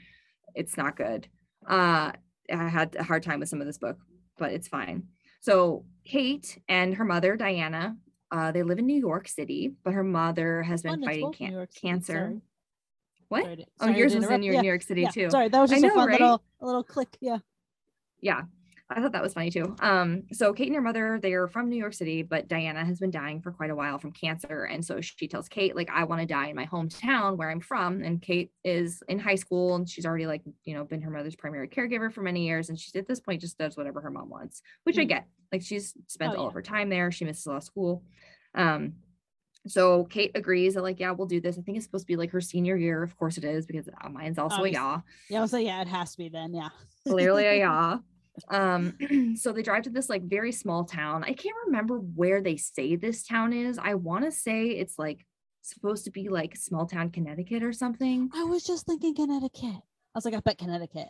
It's 0.55 0.77
not 0.77 0.95
good. 0.95 1.27
Uh, 1.67 2.11
I 2.51 2.67
had 2.67 2.95
a 2.95 3.03
hard 3.03 3.23
time 3.23 3.39
with 3.39 3.49
some 3.49 3.61
of 3.61 3.67
this 3.67 3.77
book, 3.77 3.97
but 4.37 4.51
it's 4.51 4.67
fine. 4.67 5.03
So 5.41 5.85
Kate 6.05 6.59
and 6.67 6.95
her 6.95 7.05
mother 7.05 7.35
Diana, 7.35 7.95
uh, 8.31 8.51
they 8.51 8.63
live 8.63 8.79
in 8.79 8.85
New 8.85 8.99
York 8.99 9.27
City, 9.27 9.73
but 9.83 9.93
her 9.93 10.03
mother 10.03 10.63
has 10.63 10.81
been 10.81 11.03
fighting 11.03 11.33
can- 11.33 11.67
cancer. 11.79 12.13
Sorry. 12.13 12.41
What? 13.29 13.43
Sorry 13.43 13.55
to, 13.57 13.63
oh, 13.63 13.65
sorry 13.79 13.93
oh, 13.93 13.97
yours 13.97 14.15
was 14.15 14.29
in 14.29 14.41
New, 14.41 14.53
yeah. 14.53 14.61
New 14.61 14.67
York 14.67 14.81
City 14.81 15.01
yeah. 15.01 15.11
too. 15.11 15.29
Sorry, 15.29 15.49
that 15.49 15.59
was 15.59 15.69
just 15.69 15.83
know, 15.83 15.89
a 15.89 15.93
fun 15.93 16.07
right? 16.07 16.19
little 16.19 16.43
a 16.61 16.65
little 16.65 16.83
click. 16.83 17.15
Yeah. 17.21 17.37
Yeah. 18.21 18.41
I 18.91 19.01
thought 19.01 19.11
that 19.11 19.21
was 19.21 19.33
funny 19.33 19.51
too. 19.51 19.75
Um, 19.81 20.23
so 20.31 20.51
Kate 20.51 20.67
and 20.67 20.75
her 20.75 20.81
mother, 20.81 21.19
they 21.21 21.33
are 21.33 21.47
from 21.47 21.69
New 21.69 21.77
York 21.77 21.93
City, 21.93 22.23
but 22.23 22.47
Diana 22.47 22.83
has 22.83 22.99
been 22.99 23.11
dying 23.11 23.39
for 23.39 23.51
quite 23.51 23.69
a 23.69 23.75
while 23.75 23.99
from 23.99 24.11
cancer. 24.11 24.63
And 24.63 24.83
so 24.83 24.99
she 24.99 25.27
tells 25.27 25.47
Kate, 25.47 25.75
like, 25.75 25.91
I 25.91 26.05
want 26.05 26.21
to 26.21 26.25
die 26.25 26.47
in 26.47 26.55
my 26.55 26.65
hometown 26.65 27.37
where 27.37 27.51
I'm 27.51 27.59
from. 27.59 28.01
And 28.01 28.19
Kate 28.19 28.51
is 28.63 29.03
in 29.07 29.19
high 29.19 29.35
school 29.35 29.75
and 29.75 29.87
she's 29.87 30.07
already 30.07 30.25
like, 30.25 30.41
you 30.63 30.73
know, 30.73 30.83
been 30.83 31.01
her 31.01 31.11
mother's 31.11 31.35
primary 31.35 31.67
caregiver 31.67 32.11
for 32.11 32.21
many 32.21 32.47
years. 32.47 32.69
And 32.69 32.79
she's 32.79 32.95
at 32.95 33.07
this 33.07 33.19
point 33.19 33.41
just 33.41 33.59
does 33.59 33.77
whatever 33.77 34.01
her 34.01 34.09
mom 34.09 34.29
wants, 34.29 34.63
which 34.83 34.95
mm-hmm. 34.95 35.01
I 35.01 35.05
get. 35.05 35.27
Like 35.51 35.61
she's 35.61 35.93
spent 36.07 36.33
oh, 36.33 36.37
all 36.37 36.43
yeah. 36.43 36.47
of 36.47 36.53
her 36.55 36.61
time 36.63 36.89
there. 36.89 37.11
She 37.11 37.25
misses 37.25 37.45
a 37.45 37.49
lot 37.49 37.57
of 37.57 37.63
school. 37.63 38.03
Um, 38.55 38.93
so 39.67 40.05
Kate 40.05 40.31
agrees 40.33 40.73
that 40.73 40.81
like, 40.81 40.99
yeah, 40.99 41.11
we'll 41.11 41.27
do 41.27 41.41
this. 41.41 41.59
I 41.59 41.61
think 41.61 41.77
it's 41.77 41.85
supposed 41.85 42.05
to 42.05 42.11
be 42.11 42.15
like 42.15 42.31
her 42.31 42.41
senior 42.41 42.75
year. 42.75 43.03
Of 43.03 43.15
course 43.17 43.37
it 43.37 43.43
is 43.43 43.67
because 43.67 43.87
uh, 43.87 44.09
mine's 44.09 44.39
also 44.39 44.63
a 44.63 44.69
yeah. 44.69 45.01
Yeah, 45.29 45.39
I 45.39 45.41
was 45.41 45.53
like, 45.53 45.65
yeah, 45.65 45.81
it 45.81 45.87
has 45.87 46.11
to 46.13 46.17
be 46.17 46.29
then. 46.29 46.55
Yeah. 46.55 46.69
Clearly 47.07 47.45
a 47.45 47.55
yeah. 47.59 47.97
Um, 48.49 49.35
so 49.35 49.51
they 49.51 49.61
drive 49.61 49.83
to 49.83 49.89
this 49.89 50.09
like 50.09 50.23
very 50.23 50.51
small 50.51 50.85
town. 50.85 51.23
I 51.23 51.33
can't 51.33 51.55
remember 51.65 51.97
where 51.97 52.41
they 52.41 52.57
say 52.57 52.95
this 52.95 53.23
town 53.23 53.53
is. 53.53 53.77
I 53.77 53.95
want 53.95 54.25
to 54.25 54.31
say 54.31 54.67
it's 54.67 54.97
like 54.97 55.25
supposed 55.61 56.05
to 56.05 56.11
be 56.11 56.29
like 56.29 56.55
small 56.55 56.85
town 56.85 57.11
Connecticut 57.11 57.63
or 57.63 57.73
something. 57.73 58.29
I 58.33 58.43
was 58.43 58.63
just 58.63 58.85
thinking 58.85 59.15
Connecticut. 59.15 59.75
I 59.75 60.15
was 60.15 60.25
like, 60.25 60.33
I 60.33 60.39
bet 60.39 60.57
Connecticut. 60.57 61.07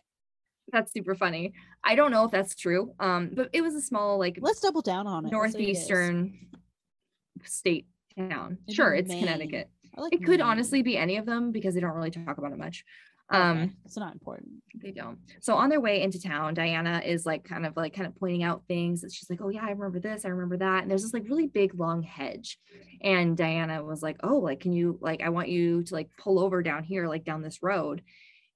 That's 0.71 0.93
super 0.93 1.15
funny. 1.15 1.53
I 1.83 1.95
don't 1.95 2.11
know 2.11 2.25
if 2.25 2.31
that's 2.31 2.55
true. 2.55 2.93
Um, 2.99 3.31
but 3.33 3.49
it 3.53 3.61
was 3.61 3.75
a 3.75 3.81
small 3.81 4.19
like 4.19 4.37
let's 4.41 4.59
double 4.59 4.81
down 4.81 5.07
on 5.07 5.25
it. 5.25 5.31
Northeastern 5.31 6.33
it 6.51 7.47
state 7.47 7.87
town. 8.17 8.57
Maybe 8.67 8.75
sure, 8.75 8.93
it's 8.93 9.09
Maine. 9.09 9.23
Connecticut. 9.23 9.69
Like 9.97 10.13
it 10.13 10.23
could 10.23 10.41
honestly 10.41 10.81
be 10.81 10.97
any 10.97 11.17
of 11.17 11.25
them 11.25 11.51
because 11.51 11.73
they 11.73 11.81
don't 11.81 11.95
really 11.95 12.11
talk 12.11 12.37
about 12.37 12.51
it 12.51 12.57
much. 12.57 12.83
Um, 13.31 13.75
it's 13.85 13.97
not 13.97 14.13
important. 14.13 14.53
They 14.81 14.91
don't. 14.91 15.19
So 15.39 15.55
on 15.55 15.69
their 15.69 15.79
way 15.79 16.01
into 16.01 16.21
town, 16.21 16.55
Diana 16.55 17.01
is 17.05 17.25
like 17.25 17.43
kind 17.43 17.65
of 17.65 17.77
like 17.77 17.93
kind 17.93 18.07
of 18.07 18.15
pointing 18.15 18.43
out 18.43 18.63
things 18.67 19.01
that 19.01 19.11
she's 19.11 19.29
like, 19.29 19.41
oh 19.41 19.49
yeah, 19.49 19.63
I 19.63 19.71
remember 19.71 19.99
this, 19.99 20.25
I 20.25 20.29
remember 20.29 20.57
that. 20.57 20.81
And 20.81 20.89
there's 20.89 21.03
this 21.03 21.13
like 21.13 21.29
really 21.29 21.47
big 21.47 21.75
long 21.75 22.01
hedge. 22.01 22.57
And 23.01 23.37
Diana 23.37 23.83
was 23.83 24.01
like, 24.01 24.17
oh, 24.23 24.37
like, 24.37 24.61
can 24.61 24.73
you 24.73 24.97
like 25.01 25.21
I 25.21 25.29
want 25.29 25.49
you 25.49 25.83
to 25.83 25.93
like 25.93 26.09
pull 26.17 26.39
over 26.39 26.63
down 26.63 26.83
here, 26.83 27.07
like 27.07 27.23
down 27.23 27.43
this 27.43 27.61
road. 27.61 28.01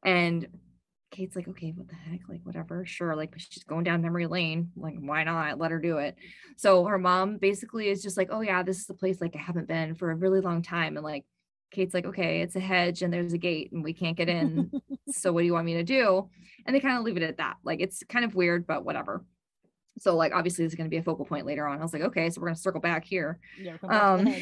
And 0.03 0.47
Kate's 1.13 1.35
like, 1.35 1.47
okay, 1.47 1.71
what 1.75 1.87
the 1.87 1.95
heck? 1.95 2.21
Like, 2.27 2.41
whatever, 2.43 2.85
sure. 2.85 3.15
Like, 3.15 3.35
she's 3.37 3.63
going 3.63 3.83
down 3.83 4.01
memory 4.01 4.25
lane. 4.25 4.71
Like, 4.75 4.95
why 4.97 5.23
not? 5.23 5.59
Let 5.59 5.69
her 5.69 5.79
do 5.79 5.99
it. 5.99 6.15
So 6.57 6.85
her 6.85 6.97
mom 6.97 7.37
basically 7.37 7.89
is 7.89 8.01
just 8.01 8.17
like, 8.17 8.29
oh 8.31 8.41
yeah, 8.41 8.63
this 8.63 8.79
is 8.79 8.87
the 8.87 8.95
place 8.95 9.21
like 9.21 9.35
I 9.35 9.39
haven't 9.39 9.67
been 9.67 9.93
for 9.93 10.09
a 10.09 10.15
really 10.15 10.41
long 10.41 10.63
time. 10.63 10.97
And 10.97 11.03
like 11.03 11.25
Kate's 11.73 11.93
like, 11.93 12.05
okay, 12.05 12.41
it's 12.41 12.55
a 12.55 12.59
hedge 12.59 13.01
and 13.01 13.11
there's 13.11 13.33
a 13.33 13.37
gate 13.37 13.71
and 13.71 13.83
we 13.83 13.93
can't 13.93 14.15
get 14.15 14.29
in. 14.29 14.71
so 15.09 15.33
what 15.33 15.41
do 15.41 15.45
you 15.45 15.53
want 15.53 15.65
me 15.65 15.73
to 15.73 15.83
do? 15.83 16.29
And 16.65 16.75
they 16.75 16.79
kind 16.79 16.97
of 16.97 17.03
leave 17.03 17.17
it 17.17 17.23
at 17.23 17.37
that. 17.37 17.57
Like 17.63 17.81
it's 17.81 18.03
kind 18.07 18.23
of 18.23 18.35
weird, 18.35 18.65
but 18.65 18.85
whatever. 18.85 19.25
So 19.99 20.15
like 20.15 20.33
obviously 20.33 20.63
this 20.63 20.71
is 20.73 20.77
going 20.77 20.89
to 20.89 20.93
be 20.93 20.97
a 20.97 21.03
focal 21.03 21.25
point 21.25 21.45
later 21.45 21.67
on. 21.67 21.79
I 21.79 21.81
was 21.81 21.93
like, 21.93 22.03
okay, 22.03 22.29
so 22.29 22.39
we're 22.39 22.47
going 22.47 22.55
to 22.55 22.61
circle 22.61 22.81
back 22.81 23.03
here. 23.03 23.39
Yeah, 23.59 23.77
back 23.81 23.91
um, 23.91 24.35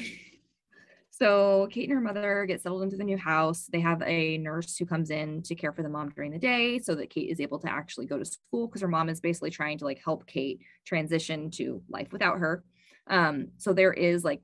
so 1.09 1.67
Kate 1.71 1.89
and 1.89 1.93
her 1.93 2.01
mother 2.01 2.45
get 2.47 2.61
settled 2.61 2.84
into 2.84 2.97
the 2.97 3.03
new 3.03 3.17
house. 3.17 3.67
They 3.71 3.79
have 3.79 4.01
a 4.03 4.38
nurse 4.38 4.77
who 4.77 4.86
comes 4.86 5.09
in 5.09 5.41
to 5.43 5.55
care 5.55 5.73
for 5.73 5.84
the 5.84 5.89
mom 5.89 6.09
during 6.09 6.32
the 6.32 6.39
day 6.39 6.79
so 6.79 6.95
that 6.95 7.09
Kate 7.09 7.29
is 7.29 7.39
able 7.39 7.59
to 7.59 7.71
actually 7.71 8.05
go 8.05 8.17
to 8.17 8.25
school 8.25 8.67
because 8.67 8.82
her 8.82 8.88
mom 8.88 9.09
is 9.09 9.19
basically 9.19 9.51
trying 9.51 9.77
to 9.79 9.86
like 9.86 10.01
help 10.03 10.27
Kate 10.27 10.61
transition 10.86 11.49
to 11.51 11.82
life 11.89 12.11
without 12.11 12.39
her. 12.39 12.63
Um, 13.07 13.47
so 13.57 13.73
there 13.73 13.93
is 13.93 14.23
like 14.23 14.41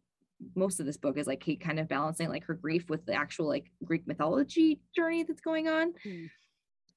most 0.55 0.79
of 0.79 0.85
this 0.85 0.97
book 0.97 1.17
is 1.17 1.27
like 1.27 1.39
Kate 1.39 1.59
kind 1.59 1.79
of 1.79 1.87
balancing 1.87 2.29
like 2.29 2.43
her 2.45 2.53
grief 2.53 2.89
with 2.89 3.05
the 3.05 3.13
actual 3.13 3.47
like 3.47 3.71
Greek 3.83 4.07
mythology 4.07 4.79
journey 4.95 5.23
that's 5.23 5.41
going 5.41 5.67
on. 5.67 5.93
Mm. 6.05 6.29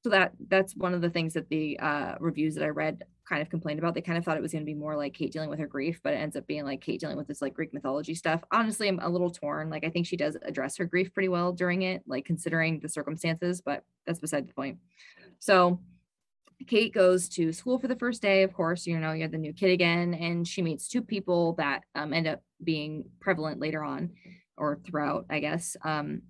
So 0.03 0.11
that 0.11 0.33
that's 0.49 0.75
one 0.75 0.95
of 0.95 1.03
the 1.03 1.11
things 1.11 1.35
that 1.35 1.49
the 1.51 1.79
uh, 1.79 2.15
reviews 2.21 2.55
that 2.55 2.65
I 2.65 2.69
read 2.69 3.03
kind 3.29 3.43
of 3.43 3.51
complained 3.51 3.79
about. 3.79 3.95
They 3.95 4.01
kind 4.01 4.17
of 4.17 4.25
thought 4.25 4.37
it 4.37 4.43
was 4.43 4.53
going 4.53 4.63
to 4.63 4.67
be 4.67 4.75
more 4.75 4.97
like 4.97 5.15
Kate 5.15 5.33
dealing 5.33 5.51
with 5.51 5.59
her 5.59 5.67
grief, 5.67 6.01
but 6.03 6.15
it 6.15 6.17
ends 6.17 6.37
up 6.37 6.47
being 6.47 6.65
like 6.65 6.81
Kate 6.81 6.99
dealing 6.99 7.19
with 7.19 7.29
this 7.29 7.43
like 7.43 7.55
Greek 7.55 7.75
mythology 7.75 8.15
stuff. 8.15 8.43
Honestly, 8.51 8.89
I'm 8.89 8.99
a 8.99 9.09
little 9.09 9.31
torn. 9.31 9.69
Like 9.69 9.85
I 9.85 9.91
think 9.91 10.07
she 10.07 10.17
does 10.17 10.37
address 10.43 10.77
her 10.79 10.87
grief 10.87 11.13
pretty 11.13 11.29
well 11.29 11.53
during 11.53 11.83
it, 11.83 12.03
like 12.07 12.25
considering 12.25 12.81
the 12.81 12.89
circumstances, 12.89 13.61
but 13.61 13.85
that's 14.07 14.19
beside 14.19 14.49
the 14.49 14.55
point. 14.55 14.79
So 15.39 15.81
Kate 16.67 16.93
goes 16.93 17.29
to 17.31 17.53
school 17.53 17.79
for 17.79 17.89
the 17.89 17.97
first 17.97 18.23
day. 18.23 18.43
Of 18.43 18.53
course, 18.53 18.87
you 18.87 18.99
know, 18.99 19.13
you're 19.13 19.29
the 19.29 19.39
new 19.39 19.53
kid 19.53 19.71
again, 19.71 20.15
and 20.15 20.47
she 20.47 20.63
meets 20.63 20.89
two 20.89 21.03
people 21.03 21.55
that 21.55 21.85
um, 21.95 22.13
end 22.13 22.27
up 22.27 22.43
being 22.63 23.05
prevalent 23.21 23.61
later 23.61 23.83
on 23.83 24.11
or 24.57 24.79
throughout, 24.85 25.27
I 25.31 25.41
guess. 25.41 25.77
Um, 25.85 26.23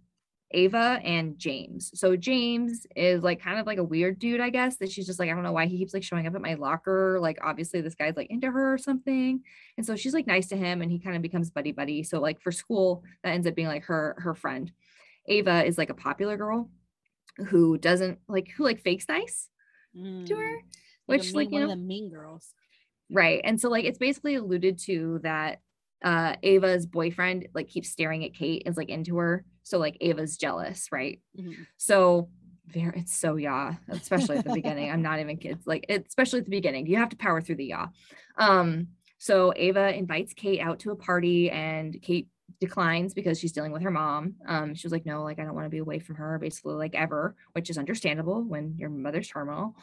Ava 0.52 1.00
and 1.04 1.38
James. 1.38 1.92
So 1.94 2.16
James 2.16 2.86
is 2.96 3.22
like 3.22 3.40
kind 3.40 3.60
of 3.60 3.66
like 3.66 3.78
a 3.78 3.84
weird 3.84 4.18
dude, 4.18 4.40
I 4.40 4.50
guess, 4.50 4.76
that 4.78 4.90
she's 4.90 5.06
just 5.06 5.20
like, 5.20 5.30
I 5.30 5.34
don't 5.34 5.44
know 5.44 5.52
why 5.52 5.66
he 5.66 5.78
keeps 5.78 5.94
like 5.94 6.02
showing 6.02 6.26
up 6.26 6.34
at 6.34 6.40
my 6.40 6.54
locker. 6.54 7.18
Like 7.20 7.38
obviously 7.42 7.80
this 7.80 7.94
guy's 7.94 8.16
like 8.16 8.30
into 8.30 8.50
her 8.50 8.74
or 8.74 8.78
something. 8.78 9.42
And 9.76 9.86
so 9.86 9.94
she's 9.94 10.14
like 10.14 10.26
nice 10.26 10.48
to 10.48 10.56
him 10.56 10.82
and 10.82 10.90
he 10.90 10.98
kind 10.98 11.14
of 11.14 11.22
becomes 11.22 11.50
buddy 11.50 11.70
buddy. 11.70 12.02
So 12.02 12.20
like 12.20 12.40
for 12.40 12.50
school, 12.50 13.04
that 13.22 13.30
ends 13.30 13.46
up 13.46 13.54
being 13.54 13.68
like 13.68 13.84
her 13.84 14.16
her 14.18 14.34
friend. 14.34 14.72
Ava 15.26 15.64
is 15.64 15.78
like 15.78 15.90
a 15.90 15.94
popular 15.94 16.36
girl 16.36 16.68
who 17.48 17.78
doesn't 17.78 18.18
like 18.26 18.48
who 18.56 18.64
like 18.64 18.80
fakes 18.80 19.08
nice 19.08 19.48
mm. 19.96 20.26
to 20.26 20.36
her, 20.36 20.58
which 21.06 21.34
like, 21.34 21.46
like 21.46 21.52
you 21.52 21.60
know, 21.60 21.68
the 21.68 21.76
mean 21.76 22.10
girls. 22.10 22.52
Right. 23.10 23.40
And 23.44 23.60
so 23.60 23.68
like 23.68 23.84
it's 23.84 23.98
basically 23.98 24.36
alluded 24.36 24.78
to 24.86 25.20
that 25.22 25.60
uh 26.04 26.36
Ava's 26.42 26.86
boyfriend 26.86 27.48
like 27.54 27.68
keeps 27.68 27.90
staring 27.90 28.24
at 28.24 28.34
Kate 28.34 28.62
is 28.66 28.76
like 28.76 28.88
into 28.88 29.16
her. 29.18 29.44
So 29.62 29.78
like 29.78 29.96
Ava's 30.00 30.36
jealous, 30.36 30.88
right? 30.92 31.20
Mhm. 31.38 31.66
So 31.76 32.28
very 32.66 33.00
it's 33.00 33.16
so 33.16 33.36
YA, 33.36 33.72
especially 33.88 34.38
at 34.38 34.44
the 34.44 34.54
beginning. 34.54 34.90
I'm 34.90 35.02
not 35.02 35.20
even 35.20 35.36
kids, 35.36 35.66
like 35.66 35.86
it, 35.88 36.06
especially 36.08 36.40
at 36.40 36.44
the 36.44 36.50
beginning. 36.50 36.86
You 36.86 36.96
have 36.98 37.08
to 37.10 37.16
power 37.16 37.40
through 37.40 37.56
the 37.56 37.66
YA. 37.66 37.86
Um, 38.36 38.88
so 39.18 39.52
Ava 39.56 39.94
invites 39.94 40.32
Kate 40.32 40.60
out 40.60 40.78
to 40.80 40.92
a 40.92 40.96
party 40.96 41.50
and 41.50 42.00
Kate 42.00 42.28
declines 42.60 43.14
because 43.14 43.38
she's 43.38 43.52
dealing 43.52 43.72
with 43.72 43.82
her 43.82 43.90
mom. 43.90 44.34
Um, 44.46 44.74
she 44.74 44.86
was 44.86 44.92
like, 44.92 45.06
no, 45.06 45.22
like 45.22 45.38
I 45.38 45.44
don't 45.44 45.54
want 45.54 45.66
to 45.66 45.70
be 45.70 45.78
away 45.78 45.98
from 45.98 46.16
her, 46.16 46.38
basically, 46.38 46.74
like 46.74 46.94
ever, 46.94 47.34
which 47.52 47.70
is 47.70 47.78
understandable 47.78 48.42
when 48.42 48.74
your 48.78 48.90
mother's 48.90 49.28
terminal. 49.28 49.76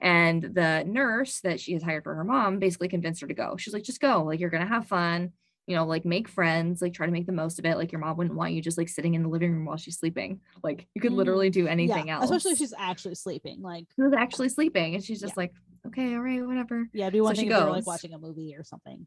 And 0.00 0.42
the 0.42 0.84
nurse 0.86 1.40
that 1.40 1.60
she 1.60 1.72
has 1.74 1.82
hired 1.82 2.02
for 2.04 2.14
her 2.16 2.24
mom 2.24 2.58
basically 2.58 2.88
convinced 2.88 3.20
her 3.20 3.28
to 3.28 3.34
go. 3.34 3.56
She's 3.56 3.72
like, 3.72 3.84
just 3.84 4.00
go, 4.00 4.24
like 4.24 4.40
you're 4.40 4.50
gonna 4.50 4.66
have 4.66 4.88
fun, 4.88 5.32
you 5.68 5.76
know, 5.76 5.86
like 5.86 6.04
make 6.04 6.28
friends, 6.28 6.82
like 6.82 6.92
try 6.92 7.06
to 7.06 7.12
make 7.12 7.26
the 7.26 7.32
most 7.32 7.60
of 7.60 7.64
it. 7.64 7.76
Like 7.76 7.92
your 7.92 8.00
mom 8.00 8.16
wouldn't 8.16 8.34
want 8.36 8.52
you 8.52 8.60
just 8.60 8.76
like 8.76 8.88
sitting 8.88 9.14
in 9.14 9.22
the 9.22 9.28
living 9.28 9.52
room 9.52 9.64
while 9.64 9.76
she's 9.76 9.96
sleeping. 9.96 10.40
Like 10.64 10.88
you 10.94 11.00
could 11.00 11.12
Mm, 11.12 11.16
literally 11.16 11.48
do 11.50 11.68
anything 11.68 12.08
yeah, 12.08 12.16
else. 12.16 12.24
especially 12.24 12.52
if 12.52 12.58
she's 12.58 12.74
actually 12.76 13.14
sleeping. 13.14 13.62
Like, 13.62 13.84
she 13.94 14.02
was 14.02 14.12
actually 14.12 14.48
sleeping 14.48 14.96
and 14.96 15.04
she's 15.04 15.20
just 15.20 15.34
Yeah. 15.36 15.42
like, 15.42 15.52
okay, 15.86 16.14
all 16.16 16.20
right, 16.22 16.44
whatever. 16.44 16.88
yeah, 16.92 17.08
be 17.10 17.20
one 17.20 17.36
So 17.36 17.42
she 17.42 17.46
thing 17.46 17.52
if 17.56 17.60
you're 17.60 17.70
like 17.70 17.86
watching 17.86 18.14
a 18.14 18.18
movie 18.18 18.56
or 18.56 18.64
something. 18.64 19.06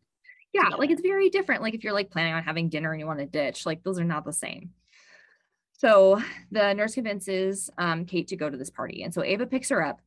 Yeah, 0.62 0.70
like 0.78 0.90
it's 0.90 1.02
very 1.02 1.30
different. 1.30 1.62
Like 1.62 1.74
if 1.76 1.84
you're 1.84 1.94
like 1.94 2.10
planning 2.12 2.34
on 2.34 2.44
having 2.44 2.70
dinner 2.70 2.92
and 2.92 3.00
you 3.00 3.06
want 3.08 3.20
to 3.20 3.26
ditch, 3.26 3.66
like 3.66 3.84
those 3.84 4.00
are 4.00 4.04
not 4.04 4.26
the 4.26 4.34
same. 4.34 4.72
So 5.74 6.22
the 6.52 6.74
nurse 6.74 6.96
convinces 6.96 7.70
um, 7.78 8.06
Kate 8.06 8.28
to 8.30 8.36
go 8.36 8.50
to 8.50 8.58
this 8.58 8.70
party. 8.72 9.04
And 9.04 9.14
so 9.14 9.24
Ava 9.24 9.46
picks 9.46 9.70
her 9.70 9.84
up. 9.84 10.02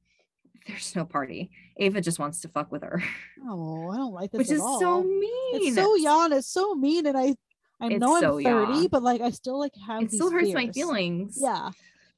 There's 0.66 0.94
no 0.96 1.04
party. 1.04 1.50
Ava 1.76 2.00
just 2.00 2.18
wants 2.18 2.40
to 2.42 2.48
fuck 2.48 2.70
with 2.72 2.82
her, 2.82 3.02
Oh, 3.48 3.88
I 3.90 3.96
don't 3.96 4.12
like 4.12 4.30
this 4.32 4.38
which 4.40 4.50
is 4.50 4.60
all. 4.60 4.80
so 4.80 5.02
mean. 5.02 5.30
It's 5.68 5.76
so 5.76 5.94
yawn. 5.96 6.32
It's 6.32 6.48
so 6.52 6.74
mean, 6.74 7.06
and 7.06 7.16
I, 7.16 7.34
I 7.80 7.86
It's 7.92 8.00
know 8.00 8.16
I'm 8.16 8.22
30, 8.22 8.44
YA. 8.82 8.88
but 8.90 9.02
like 9.02 9.20
I 9.22 9.30
still 9.30 9.58
like 9.58 9.72
have. 9.86 10.02
It 10.02 10.12
still 10.12 10.30
hurts 10.30 10.52
my 10.52 10.68
feelings. 10.70 11.38
Yeah. 11.40 11.70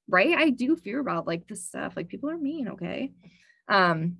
right 0.08 0.34
i 0.36 0.50
do 0.50 0.74
fear 0.74 0.98
about 0.98 1.26
like 1.28 1.46
this 1.46 1.64
stuff 1.64 1.92
like 1.96 2.08
people 2.08 2.28
are 2.28 2.36
mean 2.36 2.70
okay 2.70 3.12
um 3.68 4.16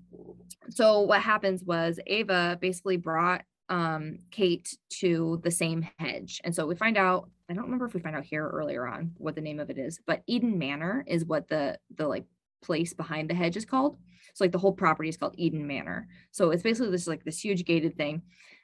so 0.71 1.01
what 1.01 1.21
happens 1.21 1.65
was 1.65 1.99
ava 2.07 2.57
basically 2.61 2.97
brought 2.97 3.43
um 3.73 4.19
kate 4.31 4.77
to 4.91 5.41
the 5.43 5.51
same 5.51 5.89
hedge 5.99 6.43
and 6.45 6.55
so 6.55 6.67
we 6.67 6.75
find 6.75 6.99
out 6.99 7.31
i 7.49 7.55
don't 7.55 7.65
remember 7.65 7.87
if 7.87 7.95
we 7.95 8.01
find 8.01 8.15
out 8.15 8.23
here 8.23 8.47
earlier 8.47 8.87
on 8.87 9.13
what 9.17 9.35
the 9.35 9.41
name 9.41 9.59
of 9.59 9.71
it 9.71 9.79
is 9.79 9.99
but 10.07 10.23
eden 10.27 10.59
manor 10.59 11.03
is 11.07 11.25
what 11.25 11.49
the 11.49 11.79
the 11.97 12.07
like 12.07 12.27
place 12.63 12.93
behind 12.93 13.31
the 13.31 13.35
hedge 13.35 13.57
is 13.57 13.65
called 13.65 13.97
so 14.35 14.45
like 14.45 14.53
the 14.53 14.59
whole 14.59 14.75
property 14.75 15.09
is 15.09 15.17
called 15.17 15.35
eden 15.39 15.67
manor 15.67 16.07
so 16.33 16.51
it's 16.51 16.63
basically 16.63 16.91
this 16.91 17.07
like 17.07 17.25
this 17.25 17.43
huge 17.43 17.65
gated 17.65 17.97
thing 17.97 18.21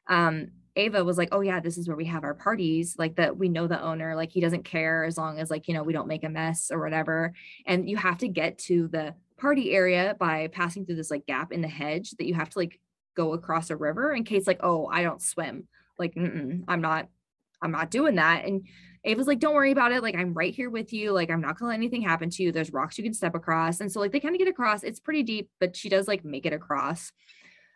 um 0.08 0.48
Ava 0.76 1.02
was 1.02 1.18
like, 1.18 1.30
"Oh 1.32 1.40
yeah, 1.40 1.58
this 1.58 1.76
is 1.76 1.88
where 1.88 1.96
we 1.96 2.04
have 2.04 2.22
our 2.22 2.34
parties. 2.34 2.94
Like 2.96 3.16
that, 3.16 3.36
we 3.36 3.48
know 3.48 3.66
the 3.66 3.82
owner. 3.82 4.14
Like 4.14 4.30
he 4.30 4.40
doesn't 4.40 4.64
care 4.64 5.02
as 5.02 5.18
long 5.18 5.40
as 5.40 5.50
like 5.50 5.66
you 5.66 5.74
know 5.74 5.82
we 5.82 5.92
don't 5.92 6.06
make 6.06 6.22
a 6.22 6.28
mess 6.28 6.70
or 6.70 6.78
whatever." 6.78 7.34
And 7.66 7.90
you 7.90 7.96
have 7.96 8.18
to 8.18 8.28
get 8.28 8.58
to 8.58 8.86
the 8.86 9.12
party 9.38 9.72
area 9.72 10.14
by 10.18 10.46
passing 10.48 10.86
through 10.86 10.94
this 10.94 11.10
like 11.10 11.26
gap 11.26 11.52
in 11.52 11.62
the 11.62 11.68
hedge 11.68 12.12
that 12.12 12.26
you 12.26 12.34
have 12.34 12.50
to 12.50 12.58
like 12.60 12.78
go 13.18 13.34
across 13.34 13.70
a 13.70 13.76
river. 13.76 14.12
And 14.12 14.24
Kate's 14.24 14.46
like, 14.46 14.60
"Oh, 14.62 14.86
I 14.86 15.02
don't 15.02 15.20
swim. 15.20 15.68
Like, 15.98 16.14
I'm 16.16 16.80
not, 16.80 17.08
I'm 17.60 17.72
not 17.72 17.90
doing 17.90 18.14
that." 18.14 18.44
And 18.44 18.66
Ava's 19.04 19.26
like, 19.26 19.40
"Don't 19.40 19.54
worry 19.54 19.72
about 19.72 19.92
it. 19.92 20.02
Like 20.02 20.14
I'm 20.14 20.32
right 20.32 20.54
here 20.54 20.70
with 20.70 20.92
you. 20.92 21.12
Like 21.12 21.30
I'm 21.30 21.40
not 21.40 21.58
gonna 21.58 21.70
let 21.70 21.76
anything 21.76 22.02
happen 22.02 22.30
to 22.30 22.42
you. 22.42 22.52
There's 22.52 22.72
rocks 22.72 22.96
you 22.96 23.04
can 23.04 23.14
step 23.14 23.34
across." 23.34 23.80
And 23.80 23.90
so 23.90 24.00
like 24.00 24.12
they 24.12 24.20
kind 24.20 24.34
of 24.34 24.38
get 24.38 24.48
across. 24.48 24.82
It's 24.82 25.00
pretty 25.00 25.22
deep, 25.22 25.50
but 25.60 25.76
she 25.76 25.88
does 25.88 26.08
like 26.08 26.24
make 26.24 26.46
it 26.46 26.52
across. 26.52 27.12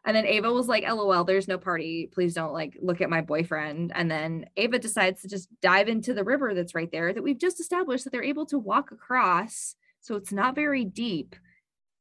And 0.04 0.16
then 0.16 0.26
Ava 0.26 0.52
was 0.52 0.66
like, 0.66 0.84
LOL, 0.84 1.24
there's 1.24 1.46
no 1.46 1.58
party. 1.58 2.08
Please 2.12 2.34
don't 2.34 2.52
like 2.52 2.76
look 2.82 3.00
at 3.00 3.10
my 3.10 3.20
boyfriend. 3.20 3.92
And 3.94 4.10
then 4.10 4.46
Ava 4.56 4.78
decides 4.80 5.22
to 5.22 5.28
just 5.28 5.48
dive 5.60 5.88
into 5.88 6.12
the 6.12 6.24
river 6.24 6.54
that's 6.54 6.74
right 6.74 6.90
there 6.90 7.12
that 7.12 7.22
we've 7.22 7.38
just 7.38 7.60
established 7.60 8.04
that 8.04 8.10
they're 8.10 8.22
able 8.22 8.46
to 8.46 8.58
walk 8.58 8.90
across. 8.90 9.76
So 10.00 10.16
it's 10.16 10.32
not 10.32 10.56
very 10.56 10.84
deep. 10.84 11.36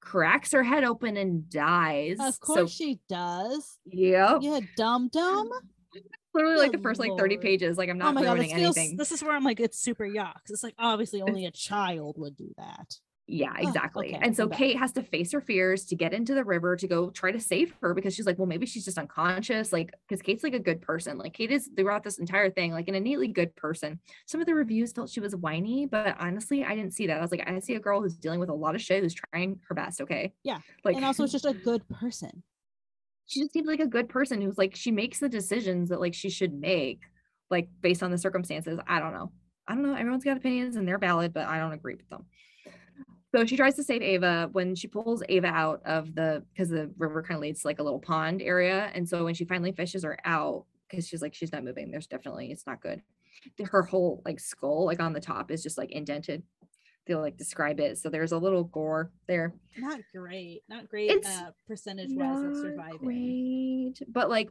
Cracks 0.02 0.52
her 0.52 0.64
head 0.64 0.84
open 0.84 1.16
and 1.16 1.50
dies. 1.50 2.18
Of 2.20 2.34
So- 2.36 2.40
course 2.42 2.72
she 2.72 3.00
does. 3.08 3.78
yep. 3.86 4.40
Yeah, 4.42 4.60
dumb 4.76 5.08
dumb. 5.10 5.50
Literally 6.34 6.58
like 6.58 6.72
the 6.72 6.78
first 6.80 7.00
like 7.00 7.12
30 7.18 7.38
pages. 7.38 7.78
Like 7.78 7.90
I'm 7.90 7.98
Oh 8.02 8.06
not 8.06 8.14
my 8.16 8.24
god, 8.24 8.40
this 8.40 8.52
feels, 8.54 8.78
anything. 8.78 8.98
this 8.98 9.12
is 9.12 9.22
where 9.24 9.34
I'm 9.36 9.44
like, 9.44 9.60
it's 9.60 9.78
super 9.78 10.06
yuck. 10.06 10.34
It's 10.50 10.64
like 10.64 10.76
obviously 10.80 11.22
only 11.22 11.46
a 11.46 11.52
child 11.52 12.16
would 12.18 12.36
do 12.38 12.54
that. 12.58 12.96
Yeah, 13.32 13.54
Oh, 13.58 13.68
exactly. 13.68 14.08
okay, 14.16 14.20
and 14.22 14.36
so. 14.36 14.48
Kate 14.50 14.78
has 14.78 14.92
to 14.94 15.04
face 15.04 15.32
her 15.32 15.40
fears 15.42 15.86
to 15.86 15.96
get 15.96 16.14
into 16.14 16.34
the 16.36 16.44
river 16.44 16.76
to 16.76 16.88
go 16.88 17.10
try 17.12 17.32
to 17.32 17.40
save 17.40 17.74
her 17.82 17.94
because 17.94 18.14
she's 18.14 18.26
like, 18.26 18.38
well, 18.38 18.46
maybe 18.48 18.66
she's 18.66 18.84
just 18.84 18.98
unconscious. 18.98 19.72
Like, 19.72 19.92
because 20.08 20.22
Kate's 20.22 20.44
like 20.44 20.54
a 20.54 20.60
good 20.60 20.82
person. 20.82 21.18
Like, 21.18 21.34
Kate 21.34 21.50
is 21.52 21.70
throughout 21.76 22.04
this 22.04 22.20
entire 22.20 22.50
thing, 22.50 22.74
like 22.74 22.88
an 22.90 22.96
innately 22.96 23.30
good 23.30 23.56
person. 23.56 24.00
Some 24.28 24.42
of 24.42 24.48
the 24.48 24.54
reviews 24.56 24.92
felt 24.92 25.10
she 25.10 25.22
was 25.22 25.36
whiny, 25.36 25.86
but 25.86 26.18
honestly, 26.20 26.64
I 26.66 26.76
didn't 26.76 26.94
see 26.94 27.08
that. 27.08 27.18
I 27.18 27.22
was 27.22 27.32
like, 27.32 27.48
I 27.50 27.58
see 27.60 27.76
a 27.76 27.80
girl 27.80 28.02
who's 28.02 28.18
dealing 28.18 28.40
with 28.42 28.50
a 28.50 28.54
lot 28.54 28.76
of 28.76 28.82
shit 28.82 29.02
who's 29.02 29.14
trying 29.16 29.60
her 29.70 29.76
best. 29.76 30.02
Okay. 30.02 30.34
Yeah, 30.44 30.60
Like, 30.84 30.96
and 30.98 31.06
also 31.06 31.24
it's 31.24 31.32
just 31.32 31.46
a 31.46 31.54
good 31.54 31.88
person. 31.88 32.44
she 33.28 33.40
just 33.40 33.54
seems 33.54 33.68
like 33.68 33.80
a 33.80 33.88
good 33.88 34.10
person 34.10 34.42
who's 34.42 34.58
like, 34.58 34.76
she 34.76 34.92
makes 34.92 35.20
the 35.20 35.30
decisions 35.30 35.88
that 35.90 36.02
like 36.02 36.14
she 36.14 36.30
should 36.30 36.54
make, 36.54 37.00
like 37.50 37.70
based 37.82 38.04
on 38.04 38.12
the 38.12 38.18
circumstances. 38.18 38.78
I 38.88 39.00
don't 39.00 39.14
know. 39.14 39.32
I 39.68 39.74
don't 39.76 39.84
know. 39.84 39.94
Everyone's 39.96 40.26
got 40.26 40.36
opinions 40.38 40.76
and 40.76 40.86
they're 40.86 40.98
valid, 40.98 41.32
but 41.34 41.48
I 41.48 41.60
don't 41.60 41.72
agree 41.72 41.96
with 41.96 42.10
them. 42.10 42.26
So 43.34 43.46
she 43.46 43.56
tries 43.56 43.76
to 43.76 43.84
save 43.84 44.02
Ava 44.02 44.50
when 44.52 44.76
she 44.76 44.88
pulls 44.88 45.24
Ava 45.30 45.48
out 45.48 45.82
of 45.86 46.16
the 46.16 46.44
because 46.54 46.70
the 46.70 46.92
river 46.98 47.24
kind 47.24 47.38
of 47.38 47.42
leads 47.42 47.62
to 47.62 47.68
like 47.68 47.80
a 47.80 47.84
little 47.84 48.00
pond 48.00 48.42
area. 48.42 48.92
And 48.94 49.08
so 49.08 49.24
when 49.24 49.34
she 49.34 49.46
finally 49.46 49.72
fishes 49.72 50.04
her 50.04 50.18
out, 50.26 50.66
because 50.90 51.08
she's 51.08 51.22
like, 51.22 51.34
she's 51.34 51.54
not 51.54 51.64
moving, 51.64 51.92
there's 51.92 52.08
definitely 52.08 52.52
it's 52.52 52.68
not 52.68 52.82
good. 52.82 53.02
Her 53.64 53.84
whole 53.84 54.22
like 54.26 54.40
skull, 54.40 54.86
like 54.86 55.00
on 55.00 55.14
the 55.14 55.22
top, 55.22 55.50
is 55.50 55.64
just 55.64 55.78
like 55.78 55.92
indented. 55.92 56.44
They'll 57.08 57.22
like 57.22 57.38
describe 57.38 57.80
it. 57.80 57.98
So 57.98 58.10
there's 58.10 58.34
a 58.34 58.38
little 58.38 58.66
gore 58.66 59.12
there. 59.28 59.54
Not 59.78 60.02
great. 60.14 60.64
Not 60.68 60.90
great 60.90 61.12
It's 61.12 61.28
uh 61.28 61.52
percentage 61.68 62.12
wise 62.12 62.44
of 62.44 62.56
surviving. 62.58 63.00
Great. 63.00 64.02
But 64.08 64.30
like 64.30 64.50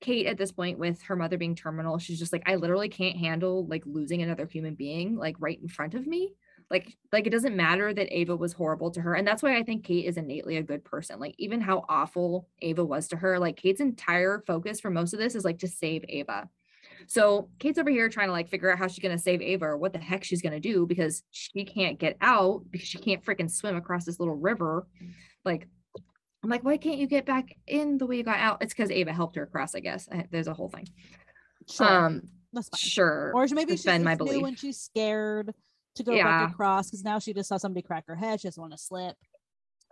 Kate 0.00 0.26
at 0.26 0.36
this 0.36 0.50
point 0.50 0.78
with 0.80 1.00
her 1.02 1.14
mother 1.14 1.38
being 1.38 1.54
terminal, 1.54 1.98
she's 1.98 2.18
just 2.18 2.32
like, 2.32 2.42
I 2.46 2.56
literally 2.56 2.88
can't 2.88 3.16
handle 3.16 3.64
like 3.66 3.84
losing 3.86 4.20
another 4.20 4.46
human 4.46 4.74
being 4.74 5.16
like 5.16 5.36
right 5.38 5.60
in 5.62 5.68
front 5.68 5.94
of 5.94 6.06
me. 6.06 6.34
Like, 6.72 6.96
like 7.12 7.26
it 7.26 7.30
doesn't 7.30 7.54
matter 7.54 7.92
that 7.92 8.12
Ava 8.18 8.34
was 8.34 8.54
horrible 8.54 8.90
to 8.92 9.00
her. 9.02 9.14
And 9.14 9.26
that's 9.28 9.42
why 9.42 9.56
I 9.58 9.62
think 9.62 9.84
Kate 9.84 10.06
is 10.06 10.16
innately 10.16 10.56
a 10.56 10.62
good 10.62 10.82
person. 10.84 11.20
Like, 11.20 11.34
even 11.38 11.60
how 11.60 11.84
awful 11.88 12.48
Ava 12.62 12.82
was 12.84 13.06
to 13.08 13.16
her, 13.16 13.38
like 13.38 13.56
Kate's 13.56 13.80
entire 13.82 14.42
focus 14.46 14.80
for 14.80 14.90
most 14.90 15.12
of 15.12 15.20
this 15.20 15.34
is 15.34 15.44
like 15.44 15.58
to 15.58 15.68
save 15.68 16.02
Ava. 16.08 16.48
So 17.06 17.50
Kate's 17.58 17.78
over 17.78 17.90
here 17.90 18.08
trying 18.08 18.28
to 18.28 18.32
like 18.32 18.48
figure 18.48 18.72
out 18.72 18.78
how 18.78 18.86
she's 18.88 19.02
gonna 19.02 19.18
save 19.18 19.42
Ava 19.42 19.66
or 19.66 19.76
what 19.76 19.92
the 19.92 19.98
heck 19.98 20.24
she's 20.24 20.40
gonna 20.40 20.60
do 20.60 20.86
because 20.86 21.22
she 21.30 21.64
can't 21.64 21.98
get 21.98 22.16
out 22.22 22.62
because 22.70 22.88
she 22.88 22.98
can't 22.98 23.22
freaking 23.24 23.50
swim 23.50 23.76
across 23.76 24.04
this 24.06 24.18
little 24.18 24.34
river. 24.36 24.86
Like, 25.44 25.68
I'm 26.42 26.48
like, 26.50 26.64
why 26.64 26.76
can't 26.78 26.98
you 26.98 27.06
get 27.06 27.26
back 27.26 27.54
in 27.66 27.98
the 27.98 28.06
way 28.06 28.16
you 28.16 28.22
got 28.24 28.38
out? 28.40 28.62
It's 28.62 28.72
because 28.72 28.90
Ava 28.90 29.12
helped 29.12 29.36
her 29.36 29.42
across, 29.42 29.74
I 29.74 29.80
guess. 29.80 30.08
There's 30.30 30.48
a 30.48 30.54
whole 30.54 30.68
thing. 30.70 30.88
Sure, 31.70 31.86
Um, 32.06 32.22
that's 32.52 32.68
fine. 32.70 32.78
sure. 32.78 33.32
Or 33.34 33.46
maybe 33.52 33.76
she's 33.76 34.00
my 34.00 34.14
belief. 34.14 34.42
and 34.44 34.58
she's 34.58 34.80
scared 34.80 35.54
to 35.96 36.02
go 36.02 36.12
Yeah. 36.12 36.24
back 36.24 36.50
across 36.52 36.88
because 36.88 37.04
now 37.04 37.18
she 37.18 37.32
just 37.32 37.48
saw 37.48 37.56
somebody 37.56 37.82
crack 37.82 38.04
her 38.06 38.16
head. 38.16 38.40
She 38.40 38.48
doesn't 38.48 38.60
want 38.60 38.72
to 38.72 38.78
slip. 38.78 39.16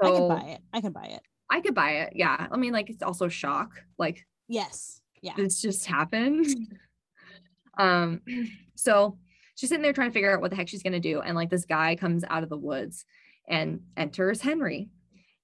I 0.03 0.11
can 0.11 0.28
buy 0.28 0.40
it. 0.42 0.61
I 0.72 0.80
can 0.80 0.92
buy 0.92 1.05
it. 1.05 1.20
I 1.51 1.61
could 1.61 1.74
buy 1.74 1.90
it. 1.90 2.12
Yeah. 2.16 2.46
I 2.51 2.57
mean, 2.57 2.72
like 2.72 2.88
it's 2.90 3.03
also 3.03 3.28
shock. 3.28 3.82
Like 3.98 4.26
Yes. 4.48 5.01
Yeah. 5.22 5.34
this 5.36 5.61
just 5.61 5.84
happened. 5.86 6.46
um, 7.78 8.20
so 8.76 9.18
she's 9.57 9.68
sitting 9.68 9.82
there 9.82 9.92
trying 9.92 10.09
to 10.09 10.14
figure 10.14 10.32
out 10.34 10.40
what 10.40 10.51
the 10.51 10.57
heck 10.57 10.68
she's 10.68 10.82
gonna 10.82 11.01
do. 11.01 11.20
And 11.20 11.36
like 11.36 11.51
this 11.51 11.64
guy 11.66 11.96
comes 11.96 12.24
out 12.28 12.42
of 12.42 12.48
the 12.48 12.57
woods 12.57 13.05
and 13.48 13.80
enters 13.96 14.40
Henry. 14.40 14.88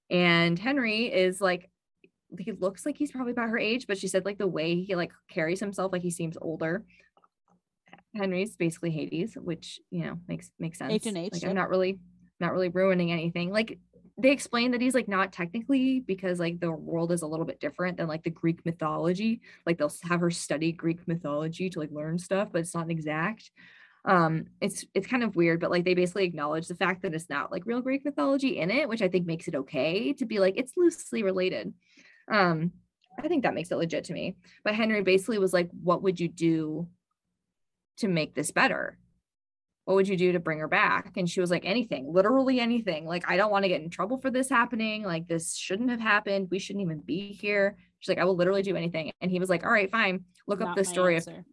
And 0.09 0.57
Henry 0.57 1.05
is 1.13 1.41
like 1.41 1.69
he 2.39 2.51
looks 2.51 2.85
like 2.85 2.97
he's 2.97 3.11
probably 3.11 3.31
about 3.31 3.49
her 3.49 3.57
age, 3.59 3.85
but 3.87 3.97
she 3.97 4.07
said 4.07 4.25
like 4.25 4.37
the 4.37 4.47
way 4.47 4.81
he 4.81 4.95
like 4.95 5.11
carries 5.29 5.59
himself, 5.59 5.91
like 5.91 6.01
he 6.01 6.11
seems 6.11 6.37
older. 6.41 6.83
Henry's 8.15 8.55
basically 8.55 8.91
Hades, 8.91 9.35
which 9.35 9.79
you 9.91 10.05
know 10.05 10.19
makes 10.27 10.51
makes 10.59 10.79
sense. 10.79 10.93
H 10.93 11.05
and 11.05 11.17
H, 11.17 11.33
Like 11.33 11.41
yep. 11.41 11.49
I'm 11.49 11.55
not 11.55 11.69
really 11.69 11.99
not 12.39 12.51
really 12.51 12.69
ruining 12.69 13.11
anything. 13.11 13.51
Like 13.51 13.79
they 14.19 14.31
explain 14.31 14.71
that 14.71 14.81
he's 14.81 14.95
like 14.95 15.07
not 15.07 15.31
technically 15.31 15.99
because 15.99 16.39
like 16.39 16.59
the 16.59 16.71
world 16.71 17.11
is 17.11 17.21
a 17.21 17.27
little 17.27 17.45
bit 17.45 17.59
different 17.59 17.97
than 17.97 18.07
like 18.07 18.23
the 18.23 18.29
Greek 18.31 18.65
mythology. 18.65 19.41
Like 19.65 19.77
they'll 19.77 19.93
have 20.03 20.21
her 20.21 20.31
study 20.31 20.71
Greek 20.71 21.07
mythology 21.07 21.69
to 21.69 21.79
like 21.79 21.91
learn 21.91 22.17
stuff, 22.17 22.49
but 22.51 22.59
it's 22.59 22.73
not 22.73 22.89
exact. 22.89 23.51
Um, 24.05 24.45
it's 24.61 24.85
it's 24.93 25.07
kind 25.07 25.23
of 25.23 25.35
weird, 25.35 25.59
but 25.59 25.69
like 25.69 25.83
they 25.83 25.93
basically 25.93 26.23
acknowledge 26.23 26.67
the 26.67 26.75
fact 26.75 27.03
that 27.03 27.13
it's 27.13 27.29
not 27.29 27.51
like 27.51 27.65
real 27.65 27.81
Greek 27.81 28.05
mythology 28.05 28.57
in 28.57 28.71
it, 28.71 28.89
which 28.89 29.01
I 29.01 29.07
think 29.07 29.27
makes 29.27 29.47
it 29.47 29.55
okay 29.55 30.13
to 30.13 30.25
be 30.25 30.39
like 30.39 30.55
it's 30.57 30.73
loosely 30.77 31.23
related. 31.23 31.73
Um, 32.31 32.71
I 33.19 33.27
think 33.27 33.43
that 33.43 33.53
makes 33.53 33.71
it 33.71 33.77
legit 33.77 34.05
to 34.05 34.13
me. 34.13 34.35
But 34.63 34.75
Henry 34.75 35.01
basically 35.01 35.39
was 35.39 35.53
like, 35.53 35.69
"What 35.83 36.03
would 36.03 36.19
you 36.19 36.27
do 36.27 36.87
to 37.97 38.07
make 38.07 38.35
this 38.35 38.51
better?" 38.51 38.97
what 39.85 39.95
would 39.95 40.07
you 40.09 40.17
do 40.17 40.33
to 40.33 40.39
bring 40.41 40.59
her 40.59 40.67
back? 40.67 41.13
And 41.15 41.29
she 41.29 41.39
was 41.39 41.49
like, 41.49 41.63
anything, 41.63 42.11
literally 42.11 42.59
anything. 42.59 43.05
Like, 43.05 43.23
I 43.25 43.37
don't 43.37 43.49
want 43.51 43.63
to 43.63 43.69
get 43.69 43.79
in 43.81 43.89
trouble 43.89 44.17
for 44.17 44.29
this 44.29 44.49
happening. 44.49 45.01
Like, 45.03 45.29
this 45.29 45.55
shouldn't 45.55 45.89
have 45.89 46.01
happened. 46.01 46.49
We 46.51 46.59
shouldn't 46.59 46.83
even 46.83 46.99
be 46.99 47.31
here. 47.31 47.77
She's 48.01 48.09
like, 48.09 48.17
I 48.17 48.25
will 48.25 48.35
literally 48.35 48.63
do 48.63 48.75
anything. 48.75 49.13
And 49.21 49.31
he 49.31 49.39
was 49.39 49.47
like, 49.49 49.65
All 49.65 49.71
right, 49.71 49.89
fine. 49.89 50.25
Look 50.45 50.59
up 50.59 50.75
the 50.75 50.83
story 50.83 51.15
answer. 51.15 51.45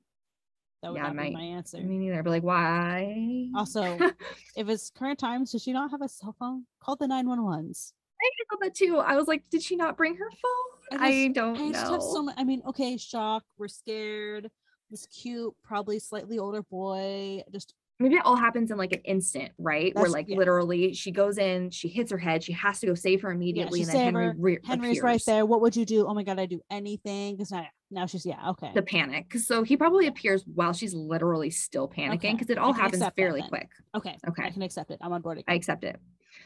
That 0.82 0.90
would 0.90 0.96
Yeah, 0.96 1.04
not 1.04 1.14
my- 1.14 1.28
be 1.28 1.34
my 1.34 1.42
answer. 1.42 1.78
me 1.80 1.96
neither. 1.96 2.24
But 2.24 2.30
like, 2.30 2.42
why? 2.42 3.50
Also, 3.54 3.82
if 4.56 4.68
it's 4.68 4.90
current 4.90 5.20
times, 5.20 5.52
does 5.52 5.62
she 5.62 5.72
not 5.72 5.92
have 5.92 6.02
a 6.02 6.08
cell 6.08 6.34
phone? 6.36 6.66
Call 6.80 6.96
the 6.96 7.06
911s. 7.06 7.92
I 8.20 8.30
thought 8.50 8.58
that 8.62 8.74
too. 8.74 8.98
I 8.98 9.14
was 9.14 9.28
like, 9.28 9.48
did 9.48 9.62
she 9.62 9.76
not 9.76 9.96
bring 9.96 10.16
her 10.16 10.28
phone? 10.30 10.98
I 11.00 11.06
I, 11.06 11.28
don't 11.28 11.56
I 11.56 11.70
just 11.70 11.84
know. 11.84 11.92
have 11.92 12.02
so 12.02 12.22
much. 12.24 12.34
I 12.36 12.42
mean, 12.42 12.62
okay, 12.66 12.96
shock. 12.96 13.44
We're 13.58 13.68
scared. 13.68 14.50
This 14.90 15.06
cute, 15.06 15.54
probably 15.62 15.98
slightly 15.98 16.38
older 16.38 16.62
boy. 16.62 17.42
Just 17.52 17.74
Maybe 18.00 18.16
it 18.16 18.22
all 18.24 18.34
happens 18.34 18.72
in 18.72 18.76
like 18.76 18.92
an 18.92 19.02
instant, 19.04 19.52
right? 19.56 19.94
Where 19.94 20.08
like 20.08 20.28
yeah. 20.28 20.36
literally 20.36 20.94
she 20.94 21.12
goes 21.12 21.38
in, 21.38 21.70
she 21.70 21.86
hits 21.86 22.10
her 22.10 22.18
head, 22.18 22.42
she 22.42 22.52
has 22.52 22.80
to 22.80 22.86
go 22.86 22.94
save 22.94 23.22
her 23.22 23.30
immediately, 23.30 23.80
she 23.80 23.84
and 23.84 23.92
then 23.92 24.04
Henry 24.04 24.34
re- 24.36 24.58
Henry's 24.64 25.00
right 25.00 25.22
there. 25.26 25.46
What 25.46 25.60
would 25.60 25.76
you 25.76 25.86
do? 25.86 26.06
Oh 26.06 26.12
my 26.12 26.24
god, 26.24 26.40
I'd 26.40 26.50
do 26.50 26.60
anything. 26.70 27.36
Because 27.36 27.52
now, 27.52 27.66
now 27.92 28.06
she's 28.06 28.26
yeah, 28.26 28.50
okay. 28.50 28.72
The 28.74 28.82
panic. 28.82 29.38
So 29.38 29.62
he 29.62 29.76
probably 29.76 30.08
appears 30.08 30.42
while 30.52 30.72
she's 30.72 30.92
literally 30.92 31.50
still 31.50 31.88
panicking 31.88 32.14
Okay, 32.14 32.32
because 32.32 32.50
it 32.50 32.58
all 32.58 32.72
happens 32.72 32.96
accept 32.96 33.16
that 33.16 33.22
fairly 33.22 33.42
quick. 33.42 33.70
okay, 33.94 34.18
Okay. 34.28 34.42
I 34.42 34.50
can 34.50 34.62
accept 34.62 34.90
it. 34.90 34.98
I'm 35.00 35.12
on 35.12 35.22
board. 35.22 35.44
I 35.46 35.54
accept 35.54 35.84
it. 35.84 36.00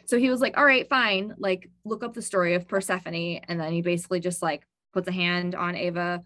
So 0.05 0.18
he 0.18 0.28
was 0.28 0.43
like, 0.43 0.59
all 0.59 0.64
right, 0.66 0.86
fine. 0.89 1.34
Like, 1.39 1.70
look 1.86 2.05
up 2.05 2.12
the 2.12 2.20
story 2.20 2.55
of 2.55 2.68
Persephone. 2.68 3.41
And 3.49 3.59
then 3.59 3.72
he 3.72 3.80
basically 3.80 4.20
just 4.20 4.43
like 4.43 4.66
puts 4.93 5.09
a 5.09 5.12
hand 5.12 5.55
on 5.55 5.74
Ava. 5.74 6.22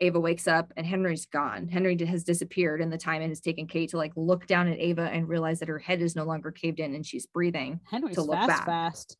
Ava 0.00 0.20
wakes 0.20 0.46
up 0.46 0.72
and 0.76 0.86
Henry's 0.86 1.26
gone. 1.26 1.68
Henry 1.68 1.96
has 2.04 2.24
disappeared 2.24 2.80
in 2.80 2.90
the 2.90 2.98
time 2.98 3.22
it 3.22 3.28
has 3.28 3.40
taken 3.40 3.66
Kate 3.66 3.90
to 3.90 3.96
like 3.96 4.12
look 4.16 4.46
down 4.46 4.68
at 4.68 4.78
Ava 4.78 5.02
and 5.02 5.28
realize 5.28 5.60
that 5.60 5.68
her 5.68 5.78
head 5.78 6.02
is 6.02 6.14
no 6.14 6.24
longer 6.24 6.50
caved 6.50 6.80
in 6.80 6.94
and 6.94 7.04
she's 7.04 7.26
breathing. 7.26 7.80
Henry's 7.90 8.18
look 8.18 8.32
fast, 8.32 8.48
back. 8.48 8.66
fast. 8.66 9.16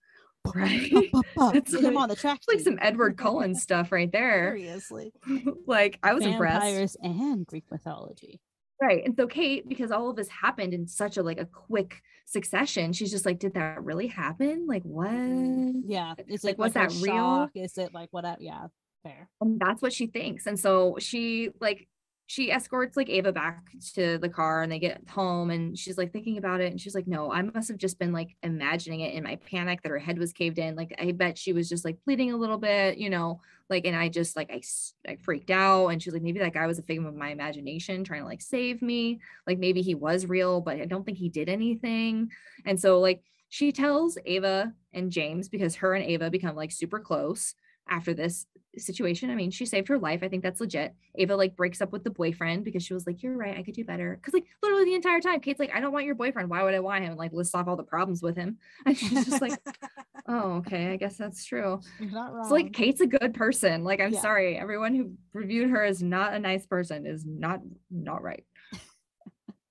Right? 0.55 0.91
Get 0.91 1.03
him 1.03 1.95
like- 1.95 1.97
on 1.97 2.09
the 2.09 2.17
track. 2.17 2.41
Like 2.47 2.61
some 2.61 2.79
Edward 2.81 3.17
Cullen 3.17 3.55
stuff 3.55 3.91
right 3.91 4.11
there. 4.13 4.55
Seriously, 4.57 5.13
like, 5.67 5.99
I 6.03 6.15
was 6.15 6.25
impressed. 6.25 6.63
vampires 6.63 6.97
and 7.03 7.47
Greek 7.47 7.65
mythology. 7.71 8.41
Right. 8.81 9.05
And 9.05 9.17
so 9.17 9.27
Kate, 9.27 9.67
because 9.69 9.91
all 9.91 10.11
of 10.11 10.17
this 10.17 10.29
happened 10.29 10.75
in 10.75 10.87
such 10.87 11.17
a 11.17 11.23
like 11.23 11.41
a 11.41 11.47
quick 11.47 12.03
succession, 12.27 12.93
she's 12.93 13.11
just 13.11 13.25
like, 13.25 13.39
did 13.39 13.55
that 13.55 13.83
really 13.83 14.07
happen? 14.07 14.67
Like 14.67 14.85
mm-hmm. 14.85 15.73
what? 15.79 15.85
Yeah, 15.89 16.15
is 16.29 16.45
Like, 16.45 16.53
it 16.53 16.59
was 16.59 16.75
like 16.77 16.91
a 16.91 16.93
that 16.93 17.03
real? 17.03 17.15
shock? 17.15 17.51
Is 17.55 17.79
it 17.79 17.95
like 17.95 18.09
what? 18.13 18.25
Yeah, 18.41 18.67
fair. 19.07 19.29
And 19.41 19.61
that's 19.61 19.83
what 19.83 19.93
she 19.93 20.07
thinks. 20.07 20.47
And 20.47 20.59
so 20.59 20.97
she 20.99 21.51
like 21.61 21.89
she 22.29 22.51
escorts 22.51 22.97
like 22.97 23.09
Ava 23.09 23.33
back 23.33 23.71
to 23.95 24.19
the 24.19 24.29
car 24.29 24.63
and 24.63 24.71
they 24.71 24.81
get 24.81 25.01
home 25.09 25.51
and 25.51 25.79
she's 25.79 25.97
like 25.97 26.13
thinking 26.13 26.39
about 26.39 26.61
it 26.61 26.73
and 26.73 26.81
she's 26.81 26.95
like, 26.95 27.07
no, 27.07 27.31
I 27.31 27.43
must 27.43 27.69
have 27.69 27.79
just 27.79 28.01
been 28.01 28.13
like 28.13 28.35
imagining 28.43 29.01
it 29.01 29.15
in 29.15 29.23
my 29.23 29.37
panic 29.49 29.83
that 29.83 29.91
her 29.91 29.99
head 29.99 30.19
was 30.19 30.33
caved 30.33 30.59
in. 30.59 30.75
Like 30.75 30.93
I 31.01 31.13
bet 31.13 31.39
she 31.39 31.53
was 31.53 31.69
just 31.69 31.85
like 31.85 31.99
bleeding 32.05 32.33
a 32.33 32.37
little 32.37 32.59
bit, 32.59 32.99
you 32.99 33.11
know, 33.11 33.41
like 33.71 33.87
and 33.87 33.95
I 33.95 34.09
just 34.09 34.35
like 34.35 34.51
I, 34.51 34.61
I 35.09 35.17
freaked 35.23 35.51
out 35.51 35.89
and 35.89 36.03
she's 36.03 36.13
like 36.13 36.23
maybe 36.23 36.41
that 36.41 36.53
guy 36.53 36.67
was 36.67 36.81
a 36.81 36.83
figment 36.83 37.15
of 37.15 37.19
my 37.19 37.29
imagination 37.29 38.03
trying 38.03 38.23
to 38.23 38.29
like 38.29 38.43
save 38.43 38.83
me. 38.83 39.21
Like 39.47 39.61
maybe 39.61 39.83
he 39.83 39.95
was 39.95 40.27
real, 40.27 40.61
but 40.61 40.81
I 40.81 40.87
don't 40.87 41.05
think 41.05 41.19
he 41.19 41.29
did 41.29 41.49
anything. 41.49 42.31
And 42.65 42.81
so 42.81 42.99
like 42.99 43.23
she 43.51 43.71
tells 43.71 44.19
Ava 44.27 44.73
and 44.93 45.13
James 45.13 45.49
because 45.49 45.77
her 45.77 45.95
and 45.95 46.05
Ava 46.05 46.29
become 46.29 46.57
like 46.57 46.73
super 46.73 46.99
close 46.99 47.55
after 47.89 48.15
this 48.15 48.47
situation. 48.79 49.31
I 49.31 49.35
mean, 49.35 49.51
she 49.51 49.67
saved 49.67 49.89
her 49.89 49.99
life. 49.99 50.21
I 50.23 50.29
think 50.29 50.43
that's 50.43 50.61
legit. 50.61 50.95
Ava 51.15 51.37
like 51.37 51.57
breaks 51.57 51.81
up 51.81 51.93
with 51.93 52.05
the 52.05 52.11
boyfriend 52.11 52.65
because 52.65 52.83
she 52.85 52.95
was 52.95 53.07
like, 53.07 53.23
You're 53.23 53.37
right, 53.37 53.57
I 53.57 53.63
could 53.63 53.75
do 53.75 53.85
better. 53.85 54.19
Cause 54.23 54.35
like 54.35 54.45
literally 54.63 54.85
the 54.85 54.95
entire 54.95 55.21
time, 55.21 55.41
Kate's 55.41 55.59
like, 55.61 55.75
I 55.75 55.81
don't 55.81 55.93
want 55.93 56.05
your 56.05 56.15
boyfriend. 56.15 56.51
Why 56.51 56.63
would 56.63 56.75
I 56.75 56.81
want 56.81 57.05
him? 57.05 57.11
And 57.11 57.19
like 57.19 57.33
lists 57.33 57.55
off 57.55 57.69
all 57.69 57.77
the 57.77 57.83
problems 57.83 58.23
with 58.23 58.37
him. 58.37 58.59
And 58.87 58.97
she's 58.97 59.25
just 59.27 59.41
like, 59.43 59.59
Oh, 60.29 60.55
okay, 60.57 60.93
I 60.93 60.97
guess 60.97 61.17
that's 61.17 61.45
true. 61.45 61.81
You're 62.01 62.11
not 62.11 62.33
wrong. 62.35 62.49
So 62.49 62.55
like 62.55 62.73
Kate's 62.73 63.01
a 63.01 63.07
good 63.07 63.33
person. 63.35 63.85
Like, 63.85 64.01
I'm 64.01 64.13
Yeah. 64.13 64.21
sorry, 64.21 64.57
everyone 64.59 64.95
who 64.95 65.13
reviewed 65.33 65.71
her 65.71 65.85
as 65.85 66.03
not 66.03 66.35
a 66.35 66.39
nice 66.39 66.67
person 66.67 67.07
is 67.07 67.25
not 67.25 67.61
not 67.91 68.23
right. 68.23 68.45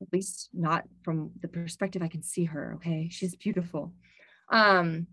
At 0.01 0.12
least 0.14 0.49
not 0.53 0.84
from 1.03 1.32
the 1.41 1.47
perspective 1.47 2.01
I 2.01 2.08
can 2.08 2.22
see 2.24 2.45
her. 2.45 2.74
Okay. 2.76 3.10
She's 3.12 3.36
beautiful. 3.36 3.93
Um, 4.49 5.08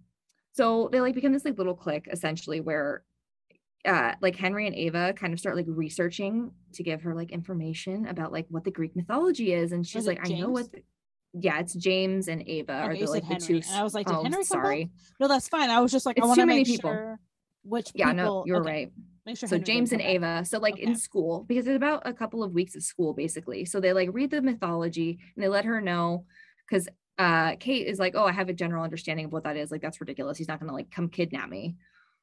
so 0.53 0.89
they 0.93 1.01
like 1.01 1.15
become 1.15 1.33
this 1.33 1.45
like 1.45 1.57
little 1.57 1.75
clique 1.75 2.09
essentially 2.13 2.61
where 2.61 3.03
uh 3.85 4.15
like 4.21 4.37
Henry 4.37 4.67
and 4.67 4.77
Ava 4.77 5.13
kind 5.15 5.33
of 5.33 5.41
start 5.41 5.57
like 5.57 5.67
researching 5.69 6.53
to 6.75 6.83
give 6.83 7.03
her 7.03 7.15
like 7.15 7.33
information 7.33 8.07
about 8.07 8.33
like 8.33 8.47
what 8.49 8.65
the 8.65 8.71
Greek 8.71 8.95
mythology 8.95 9.53
is. 9.53 9.73
And 9.73 9.87
she's 9.87 10.07
it 10.07 10.09
like, 10.09 10.21
I 10.29 10.33
know 10.35 10.51
what 10.51 10.71
the- 10.73 10.83
yeah, 11.35 11.59
it's 11.61 11.75
James 11.75 12.29
and 12.29 12.47
Ava 12.47 12.73
are 12.75 12.93
Okay, 12.93 13.05
the 13.05 13.11
like 13.11 13.27
the 13.29 13.37
two. 13.37 13.55
And 13.57 13.65
I 13.75 13.83
was 13.83 13.95
like, 13.95 14.09
oh, 14.11 14.23
Henry 14.23 14.39
come 14.39 14.45
sorry. 14.45 14.85
back? 14.85 14.93
No, 15.19 15.29
that's 15.29 15.49
fine. 15.49 15.71
I 15.71 15.81
was 15.81 15.91
just 15.91 16.05
like, 16.05 16.19
I 16.19 16.21
It's 16.21 16.29
want 16.29 16.41
to 16.41 16.47
make 16.47 16.67
people. 16.67 16.91
sure 16.91 17.19
which 17.65 17.91
Yeah, 17.95 18.13
people. 18.13 18.25
no, 18.25 18.45
you're 18.47 18.61
okay, 18.61 18.71
right. 18.71 18.93
Make 19.25 19.37
sure 19.39 19.49
so 19.49 19.57
Henry 19.57 19.65
James 19.65 19.93
and. 19.93 20.03
Ava. 20.03 20.45
So 20.45 20.59
like 20.59 20.79
in 20.79 20.95
school, 20.97 21.45
because 21.49 21.67
it's 21.67 21.77
about 21.77 22.03
a 22.07 22.13
couple 22.13 22.43
of 22.43 22.53
weeks 22.53 22.75
of 22.77 22.83
school 22.83 23.15
basically. 23.15 23.65
So 23.65 23.81
they 23.81 23.93
like 23.93 24.11
read 24.13 24.31
the 24.31 24.43
mythology 24.43 25.19
and 25.35 25.43
they 25.43 25.49
let 25.49 25.65
her 25.65 25.81
know 25.81 26.27
because 26.69 26.89
uh 27.19 27.57
Kate 27.59 27.87
is 27.87 27.99
like, 27.99 28.15
oh, 28.15 28.27
I 28.27 28.33
have 28.33 28.49
a 28.49 28.53
general 28.53 28.85
understanding 28.85 29.27
of 29.27 29.33
what 29.33 29.45
that 29.45 29.57
is. 29.57 29.71
Like 29.71 29.81
that's 29.81 30.01
ridiculous. 30.01 30.37
He's 30.39 30.49
not 30.49 30.61
gonna 30.61 30.73
like 30.75 30.91
come 30.91 31.09
kidnap 31.09 31.49
me. 31.49 31.77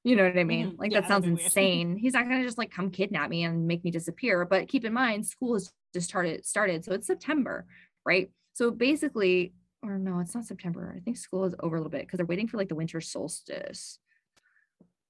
You 0.03 0.15
know 0.15 0.23
what 0.23 0.37
I 0.37 0.43
mean? 0.43 0.71
Mhm. 0.71 0.77
Like 0.79 0.91
Yeah, 0.91 1.01
that 1.01 1.07
sounds 1.07 1.25
insane. 1.27 1.97
He's 1.97 2.13
not 2.13 2.23
gonna 2.23 2.43
just 2.43 2.57
like 2.57 2.71
come 2.71 2.89
kidnap 2.89 3.29
me 3.29 3.43
and 3.43 3.67
make 3.67 3.83
me 3.83 3.91
disappear. 3.91 4.45
But 4.45 4.67
keep 4.67 4.85
in 4.85 4.93
mind, 4.93 5.25
school 5.25 5.53
has 5.55 5.71
just 5.93 6.07
started 6.07 6.45
started. 6.45 6.85
So 6.85 6.93
it's 6.93 7.07
September, 7.07 7.65
right? 8.05 8.31
So 8.53 8.71
basically, 8.71 9.53
or 9.83 9.97
no, 9.97 10.19
it's 10.19 10.35
not 10.35 10.45
September. 10.45 10.93
I 10.95 10.99
think 10.99 11.17
school 11.17 11.45
is 11.45 11.55
over 11.59 11.75
a 11.75 11.79
little 11.79 11.91
bit 11.91 12.01
because 12.01 12.17
they're 12.17 12.25
waiting 12.25 12.47
for 12.47 12.57
like 12.57 12.69
the 12.69 12.75
winter 12.75 13.01
solstice. 13.01 13.99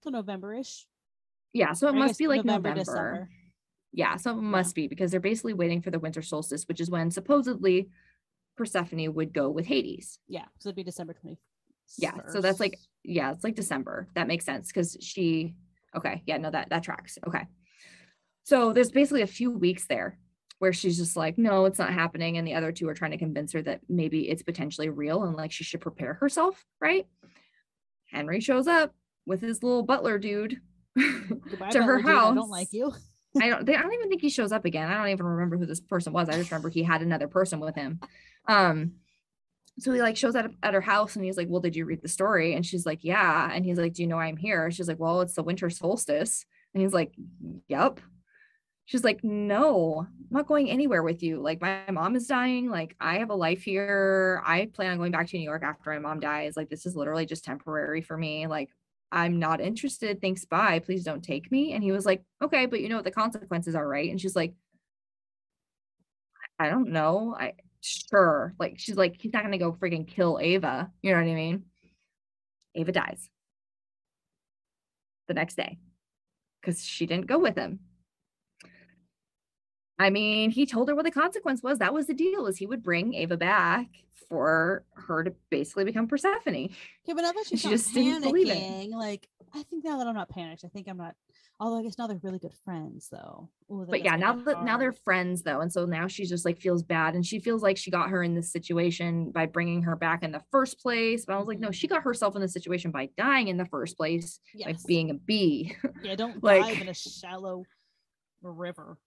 So 0.04 0.10
November-ish. 0.10 0.88
Yeah, 1.54 1.74
so 1.74 1.88
it 1.88 1.96
must 1.96 2.18
be 2.20 2.28
like 2.28 2.46
November. 2.46 2.76
December. 2.76 3.30
Yeah, 3.92 4.18
so 4.18 4.32
it 4.32 4.42
must 4.42 4.76
be 4.76 4.88
because 4.88 5.10
they're 5.12 5.20
basically 5.20 5.54
waiting 5.54 5.82
for 5.82 5.90
the 5.90 5.98
winter 6.00 6.22
solstice, 6.22 6.68
which 6.68 6.80
is 6.80 6.92
when 6.92 7.10
supposedly 7.10 7.90
Persephone 8.56 9.14
would 9.16 9.34
go 9.34 9.50
with 9.50 9.66
Hades. 9.66 10.20
Yeah, 10.28 10.46
so 10.60 10.70
it'd 10.70 10.76
be 10.76 10.84
December 10.84 11.14
twenty. 11.14 11.40
Yeah, 11.98 12.14
so 12.32 12.42
that's 12.42 12.60
like 12.60 12.78
yeah, 13.04 13.32
it's 13.32 13.44
like 13.44 13.56
December. 13.56 14.08
That 14.16 14.28
makes 14.28 14.46
sense 14.46 14.68
because 14.68 14.98
she 15.02 15.56
okay, 15.96 16.22
yeah, 16.26 16.38
no, 16.38 16.52
that 16.52 16.70
that 16.70 16.84
tracks. 16.84 17.18
Okay. 17.28 17.46
So 18.44 18.74
there's 18.74 18.92
basically 18.92 19.22
a 19.22 19.28
few 19.28 19.52
weeks 19.52 19.86
there 19.88 20.18
where 20.60 20.74
she's 20.74 20.98
just 20.98 21.16
like, 21.16 21.38
no, 21.38 21.66
it's 21.66 21.80
not 21.80 21.94
happening. 21.94 22.38
And 22.38 22.48
the 22.48 22.56
other 22.56 22.72
two 22.72 22.88
are 22.90 22.94
trying 22.94 23.12
to 23.12 23.18
convince 23.18 23.54
her 23.54 23.62
that 23.62 23.82
maybe 23.88 24.30
it's 24.30 24.44
potentially 24.44 24.90
real 24.90 25.24
and 25.24 25.36
like 25.36 25.52
she 25.52 25.64
should 25.64 25.82
prepare 25.82 26.16
herself, 26.16 26.66
right? 26.82 27.08
Henry 28.12 28.42
shows 28.42 28.68
up 28.68 28.94
with 29.26 29.42
his 29.42 29.64
little 29.64 29.84
butler 29.84 30.18
dude 30.18 30.60
Goodbye, 30.98 31.70
to 31.70 31.84
her 31.84 31.98
Butler 31.98 31.98
dude, 31.98 32.06
house. 32.06 32.32
I 32.32 32.36
don't 32.36 32.50
like 32.50 32.68
you. 32.72 32.94
I 33.42 33.50
don't. 33.50 33.66
They, 33.66 33.76
I 33.76 33.82
don't 33.82 33.94
even 33.94 34.10
think 34.10 34.22
he 34.22 34.30
shows 34.30 34.52
up 34.52 34.66
again. 34.66 34.90
I 34.90 34.98
don't 34.98 35.10
even 35.10 35.26
remember 35.26 35.58
who 35.58 35.68
this 35.68 35.80
person 35.80 36.14
was. 36.14 36.30
I 36.30 36.34
just 36.34 36.50
remember 36.50 36.70
he 36.70 36.84
had 36.84 37.02
another 37.02 37.28
person 37.28 37.60
with 37.60 37.76
him. 37.76 38.00
Um, 38.48 38.94
so 39.80 39.92
he 39.94 40.02
like 40.02 40.18
shows 40.18 40.36
up 40.36 40.52
at 40.64 40.74
her 40.74 40.82
house 40.82 41.16
and 41.16 41.26
he's 41.26 41.38
like, 41.38 41.48
"Well, 41.50 41.62
did 41.62 41.76
you 41.76 41.86
read 41.86 42.02
the 42.02 42.08
story?" 42.08 42.54
And 42.54 42.66
she's 42.66 42.86
like, 42.86 43.04
"Yeah." 43.04 43.50
And 43.54 43.66
he's 43.66 43.78
like, 43.78 43.94
"Do 43.94 44.02
you 44.04 44.08
know 44.08 44.20
I'm 44.20 44.38
here?" 44.38 44.72
She's 44.72 44.88
like, 44.88 45.00
"Well, 45.00 45.22
it's 45.22 45.36
the 45.36 45.44
winter 45.44 45.70
solstice." 45.70 46.46
And 46.74 46.82
he's 46.84 46.94
like, 46.94 47.14
"Yep." 47.68 48.00
She's 48.86 49.04
like, 49.04 49.24
"No, 49.24 50.08
I'm 50.08 50.28
not 50.32 50.48
going 50.48 50.70
anywhere 50.70 51.04
with 51.04 51.22
you. 51.24 51.42
Like, 51.42 51.62
my 51.62 51.82
mom 51.92 52.16
is 52.16 52.28
dying. 52.28 52.70
Like, 52.70 52.96
I 53.00 53.20
have 53.20 53.30
a 53.30 53.36
life 53.36 53.62
here. 53.64 54.42
I 54.46 54.66
plan 54.74 54.92
on 54.92 54.98
going 54.98 55.12
back 55.12 55.28
to 55.28 55.38
New 55.38 55.44
York 55.44 55.64
after 55.64 55.92
my 55.92 56.00
mom 56.00 56.20
dies. 56.20 56.58
Like, 56.58 56.70
this 56.70 56.86
is 56.86 56.96
literally 56.96 57.26
just 57.26 57.46
temporary 57.46 58.02
for 58.02 58.18
me. 58.18 58.48
Like, 58.48 58.70
I'm 59.12 59.40
not 59.40 59.62
interested. 59.62 60.22
Thanks. 60.22 60.46
Bye. 60.46 60.80
Please 60.80 61.04
don't 61.04 61.24
take 61.24 61.52
me. 61.52 61.74
And 61.74 61.84
he 61.84 61.92
was 61.92 62.06
like, 62.06 62.24
okay, 62.42 62.66
but 62.66 62.82
you 62.82 62.90
know 62.90 62.96
what 62.98 63.06
the 63.06 63.12
consequences 63.12 63.76
are, 63.76 63.88
right? 63.88 64.10
And 64.10 64.20
she's 64.22 64.36
like, 64.36 64.54
I 66.60 66.70
don't 66.70 66.90
know. 66.90 67.36
I 67.40 67.54
sure. 67.82 68.54
Like 68.60 68.76
she's 68.78 68.96
like, 68.96 69.18
he's 69.20 69.34
not 69.34 69.44
gonna 69.44 69.58
go 69.58 69.74
freaking 69.74 70.08
kill 70.08 70.40
Ava. 70.42 70.92
You 71.02 71.12
know 71.12 71.22
what 71.22 71.30
I 71.30 71.34
mean? 71.34 71.66
Ava 72.76 72.92
dies 72.92 73.30
the 75.28 75.34
next 75.34 75.56
day 75.56 75.78
because 76.62 76.84
she 76.84 77.06
didn't 77.06 77.28
go 77.28 77.40
with 77.40 77.56
him. 77.56 77.80
I 80.00 80.10
mean, 80.10 80.50
he 80.50 80.66
told 80.66 80.88
her 80.88 80.96
what 80.96 81.04
the 81.04 81.12
consequence 81.12 81.62
was. 81.62 81.80
That 81.80 81.94
was 81.94 82.08
the 82.08 82.14
deal, 82.14 82.48
is 82.48 82.58
he 82.58 82.66
would 82.66 82.82
bring 82.82 83.14
Ava 83.14 83.36
back 83.36 83.88
for 84.30 84.86
her 84.94 85.24
to 85.24 85.34
basically 85.50 85.84
become 85.84 86.08
Persephone. 86.08 86.56
Okay, 86.56 87.14
but 87.14 87.22
now 87.22 87.32
that 87.34 87.46
she's 87.48 87.62
She 87.62 87.70
just 87.70 87.94
didn't 87.94 88.24
believe 88.24 88.48
it. 88.48 88.58
panicking, 88.58 88.92
like 88.92 89.28
I 89.54 89.64
think 89.64 89.84
now 89.84 89.98
that 89.98 90.08
I'm 90.08 90.16
not 90.16 90.30
panicked, 90.30 90.64
I 90.64 90.70
think 90.70 90.88
I'm 90.88 90.98
not. 90.98 91.16
Although 91.60 91.80
I 91.80 91.84
guess 91.84 91.98
now 91.98 92.08
they're 92.08 92.20
really 92.24 92.40
good 92.40 92.54
friends, 92.64 93.10
though. 93.12 93.50
Ooh, 93.72 93.86
but 93.90 94.04
yeah 94.04 94.16
now 94.16 94.34
that 94.34 94.64
now 94.64 94.78
they're 94.78 94.94
friends 94.94 95.44
though 95.44 95.62
and 95.62 95.72
so 95.72 95.86
now 95.86 96.08
she's 96.08 96.28
just 96.28 96.44
like 96.44 96.60
feels 96.60 96.82
bad 96.82 97.14
and 97.14 97.24
she 97.24 97.40
feels 97.40 97.62
like 97.62 97.78
she 97.78 97.92
got 97.92 98.10
her 98.10 98.24
in 98.24 98.34
this 98.34 98.52
situation 98.52 99.30
by 99.30 99.46
bringing 99.46 99.84
her 99.84 99.96
back 99.96 100.24
in 100.24 100.32
the 100.32 100.42
first 100.50 100.80
place 100.80 101.24
but 101.24 101.36
i 101.36 101.38
was 101.38 101.48
like 101.48 101.60
no 101.60 101.70
she 101.70 101.86
mm-hmm. 101.86 101.94
got 101.94 102.04
herself 102.04 102.36
in 102.36 102.42
this 102.42 102.52
situation 102.52 102.90
by 102.90 103.08
dying 103.16 103.48
in 103.48 103.58
the 103.58 103.66
first 103.66 103.96
place 103.96 104.40
by 104.56 104.72
yes. 104.72 104.84
being 104.86 105.12
a 105.12 105.14
bee 105.14 105.76
yeah. 106.02 106.16
Don't 106.16 106.44
like- 106.44 106.64
dive 106.64 106.82
in 106.82 106.90
a 106.90 106.96
shallow 106.96 107.64
river. 108.42 108.98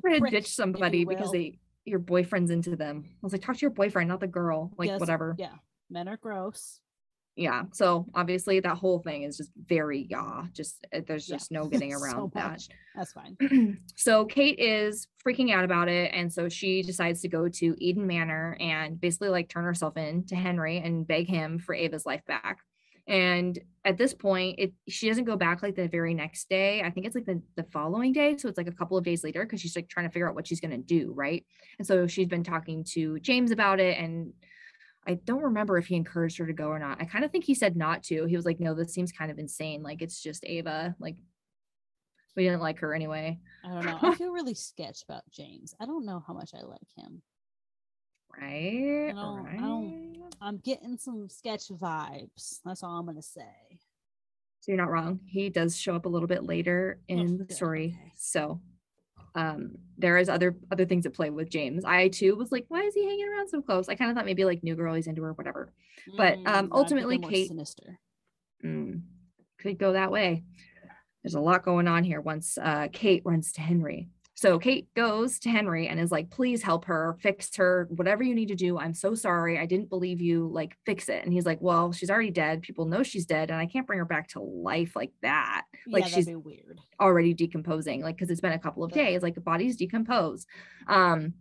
Trying 0.00 0.24
to 0.24 0.30
ditch 0.30 0.48
somebody 0.54 1.04
because 1.04 1.30
they 1.32 1.58
your 1.84 1.98
boyfriend's 1.98 2.50
into 2.50 2.76
them 2.76 3.04
i 3.06 3.08
was 3.22 3.32
like 3.32 3.42
talk 3.42 3.56
to 3.56 3.60
your 3.60 3.70
boyfriend 3.70 4.08
not 4.08 4.18
the 4.20 4.26
girl 4.26 4.72
like 4.78 4.88
Yes, 4.88 5.00
whatever 5.00 5.34
Yeah, 5.38 5.52
men 5.90 6.08
are 6.08 6.16
gross. 6.16 6.80
yeah. 7.36 7.64
So 7.72 8.06
obviously 8.14 8.60
that 8.60 8.76
whole 8.78 9.00
thing 9.00 9.24
is 9.24 9.36
just 9.36 9.50
very 9.66 10.06
YA. 10.08 10.44
Just 10.52 10.86
uh, 10.94 11.00
there's 11.06 11.28
Yeah. 11.28 11.36
just 11.36 11.50
no 11.52 11.66
getting 11.72 11.92
So 11.92 12.02
around 12.02 12.32
that. 12.34 12.52
much. 12.52 12.68
That's 12.94 13.12
fine. 13.12 13.36
so 13.96 14.24
Kate 14.24 14.58
is 14.58 15.08
freaking 15.26 15.52
out 15.52 15.64
about 15.64 15.88
it. 15.88 16.12
And 16.14 16.32
so 16.32 16.48
she 16.48 16.82
decides 16.82 17.20
to 17.22 17.28
go 17.28 17.48
to 17.48 17.74
Eden 17.78 18.06
Manor 18.06 18.56
and 18.60 19.00
basically 19.00 19.28
like 19.30 19.48
turn 19.48 19.64
herself 19.64 19.96
in 19.96 20.24
to 20.26 20.36
Henry 20.36 20.78
and 20.78 21.06
beg 21.06 21.26
him 21.28 21.58
for 21.58 21.74
Ava's 21.74 22.06
life 22.06 22.24
back. 22.26 22.58
And 23.06 23.58
at 23.84 23.98
this 23.98 24.14
point, 24.14 24.58
it 24.58 24.72
she 24.88 25.08
doesn't 25.08 25.24
go 25.24 25.36
back 25.36 25.62
like 25.62 25.76
the 25.76 25.88
very 25.88 26.14
next 26.14 26.48
day. 26.48 26.82
I 26.82 26.90
think 26.90 27.04
it's 27.06 27.14
like 27.14 27.26
the, 27.26 27.42
the 27.56 27.64
following 27.64 28.12
day. 28.12 28.36
So 28.38 28.48
it's 28.48 28.56
like 28.56 28.66
a 28.68 28.72
couple 28.72 28.96
of 28.96 29.04
days 29.04 29.22
later 29.22 29.44
because 29.44 29.60
she's 29.60 29.76
like 29.76 29.88
trying 29.88 30.06
to 30.06 30.12
figure 30.12 30.28
out 30.28 30.34
what 30.34 30.46
she's 30.46 30.60
gonna 30.60 30.78
do, 30.78 31.12
right? 31.14 31.44
And 31.78 31.86
so 31.86 32.06
she's 32.06 32.28
been 32.28 32.44
talking 32.44 32.82
to 32.94 33.20
James 33.20 33.50
about 33.50 33.78
it 33.80 33.98
and 33.98 34.32
I 35.06 35.14
don't 35.14 35.42
remember 35.42 35.76
if 35.76 35.86
he 35.86 35.96
encouraged 35.96 36.38
her 36.38 36.46
to 36.46 36.54
go 36.54 36.68
or 36.68 36.78
not. 36.78 36.96
I 36.98 37.04
kind 37.04 37.26
of 37.26 37.30
think 37.30 37.44
he 37.44 37.54
said 37.54 37.76
not 37.76 38.02
to. 38.04 38.24
He 38.24 38.36
was 38.36 38.46
like, 38.46 38.58
no, 38.58 38.72
this 38.72 38.94
seems 38.94 39.12
kind 39.12 39.30
of 39.30 39.38
insane. 39.38 39.82
Like 39.82 40.00
it's 40.00 40.22
just 40.22 40.46
Ava. 40.46 40.96
Like 40.98 41.16
we 42.36 42.44
didn't 42.44 42.62
like 42.62 42.78
her 42.78 42.94
anyway. 42.94 43.38
I 43.64 43.68
don't 43.68 43.84
know. 43.84 43.98
I 44.00 44.14
feel 44.16 44.32
really 44.32 44.54
sketch 44.54 45.02
about 45.06 45.22
James. 45.30 45.74
I 45.78 45.84
don't 45.84 46.06
know 46.06 46.22
how 46.26 46.32
much 46.32 46.52
I 46.54 46.62
like 46.62 46.80
him. 46.96 47.20
Right. 48.40 49.12
don't- 49.14 49.46
I 49.46 49.56
don't- 49.58 50.03
I'm 50.40 50.58
getting 50.58 50.96
some 50.98 51.28
sketch 51.28 51.68
vibes. 51.68 52.60
That's 52.64 52.82
all 52.82 52.98
I'm 52.98 53.06
gonna 53.06 53.22
say. 53.22 53.78
So 54.60 54.72
you're 54.72 54.76
not 54.80 54.90
wrong. 54.90 55.20
He 55.26 55.50
does 55.50 55.76
show 55.78 55.94
up 55.94 56.06
a 56.06 56.08
little 56.08 56.28
bit 56.28 56.44
later 56.44 57.00
in 57.08 57.44
the 57.46 57.54
story. 57.54 57.96
okay. 58.00 58.12
So 58.16 58.60
um 59.36 59.72
there 59.98 60.16
is 60.18 60.28
other 60.28 60.56
other 60.70 60.86
things 60.86 61.06
at 61.06 61.12
play 61.12 61.30
with 61.30 61.50
James. 61.50 61.84
I 61.84 62.08
too 62.08 62.34
was 62.36 62.52
like, 62.52 62.64
why 62.68 62.82
is 62.82 62.94
he 62.94 63.04
hanging 63.04 63.28
around 63.28 63.48
so 63.48 63.60
close? 63.62 63.88
I 63.88 63.94
kind 63.94 64.10
of 64.10 64.16
thought 64.16 64.26
maybe 64.26 64.44
like 64.44 64.62
new 64.62 64.74
girl 64.76 64.94
he's 64.94 65.06
into 65.06 65.22
her, 65.22 65.32
whatever. 65.32 65.72
But, 66.16 66.38
um, 66.46 66.68
Mm, 66.68 66.72
ultimately, 66.72 67.18
Kate- 67.18 67.48
sinister. 67.48 67.98
Mm, 68.64 69.02
could 69.58 69.78
go 69.78 69.92
that 69.92 70.10
way. 70.10 70.44
There's 71.22 71.34
a 71.34 71.40
lot 71.40 71.64
going 71.64 71.88
on 71.88 72.04
here 72.04 72.20
once 72.20 72.58
uh, 72.58 72.88
Kate 72.92 73.22
runs 73.24 73.52
to 73.52 73.60
Henry. 73.62 74.08
So 74.36 74.58
Kate 74.58 74.92
goes 74.94 75.38
to 75.40 75.48
Henry 75.48 75.86
and 75.86 76.00
is 76.00 76.10
like, 76.10 76.28
please 76.28 76.62
help 76.62 76.86
her, 76.86 77.16
fix 77.20 77.54
her, 77.56 77.86
whatever 77.90 78.24
you 78.24 78.34
need 78.34 78.48
to 78.48 78.56
do. 78.56 78.78
I'm 78.78 78.92
so 78.92 79.14
sorry. 79.14 79.58
I 79.58 79.66
didn't 79.66 79.88
believe 79.88 80.20
you. 80.20 80.48
Like, 80.52 80.76
fix 80.84 81.08
it. 81.08 81.24
And 81.24 81.32
he's 81.32 81.46
like, 81.46 81.60
well, 81.60 81.92
she's 81.92 82.10
already 82.10 82.32
dead. 82.32 82.62
People 82.62 82.86
know 82.86 83.04
she's 83.04 83.26
dead, 83.26 83.50
and 83.50 83.60
I 83.60 83.66
can't 83.66 83.86
bring 83.86 84.00
her 84.00 84.04
back 84.04 84.28
to 84.30 84.40
life 84.40 84.96
like 84.96 85.12
that. 85.22 85.62
Like, 85.86 86.04
yeah, 86.04 86.10
she's 86.10 86.26
weird. 86.26 86.80
already 87.00 87.34
decomposing 87.34 88.02
like 88.02 88.16
because 88.16 88.30
it's 88.30 88.40
been 88.40 88.52
a 88.52 88.58
couple 88.58 88.84
of 88.84 88.92
days 88.92 89.22
like 89.22 89.34
the 89.34 89.40
body's 89.40 89.76
decompose 89.76 90.46
um 90.86 91.34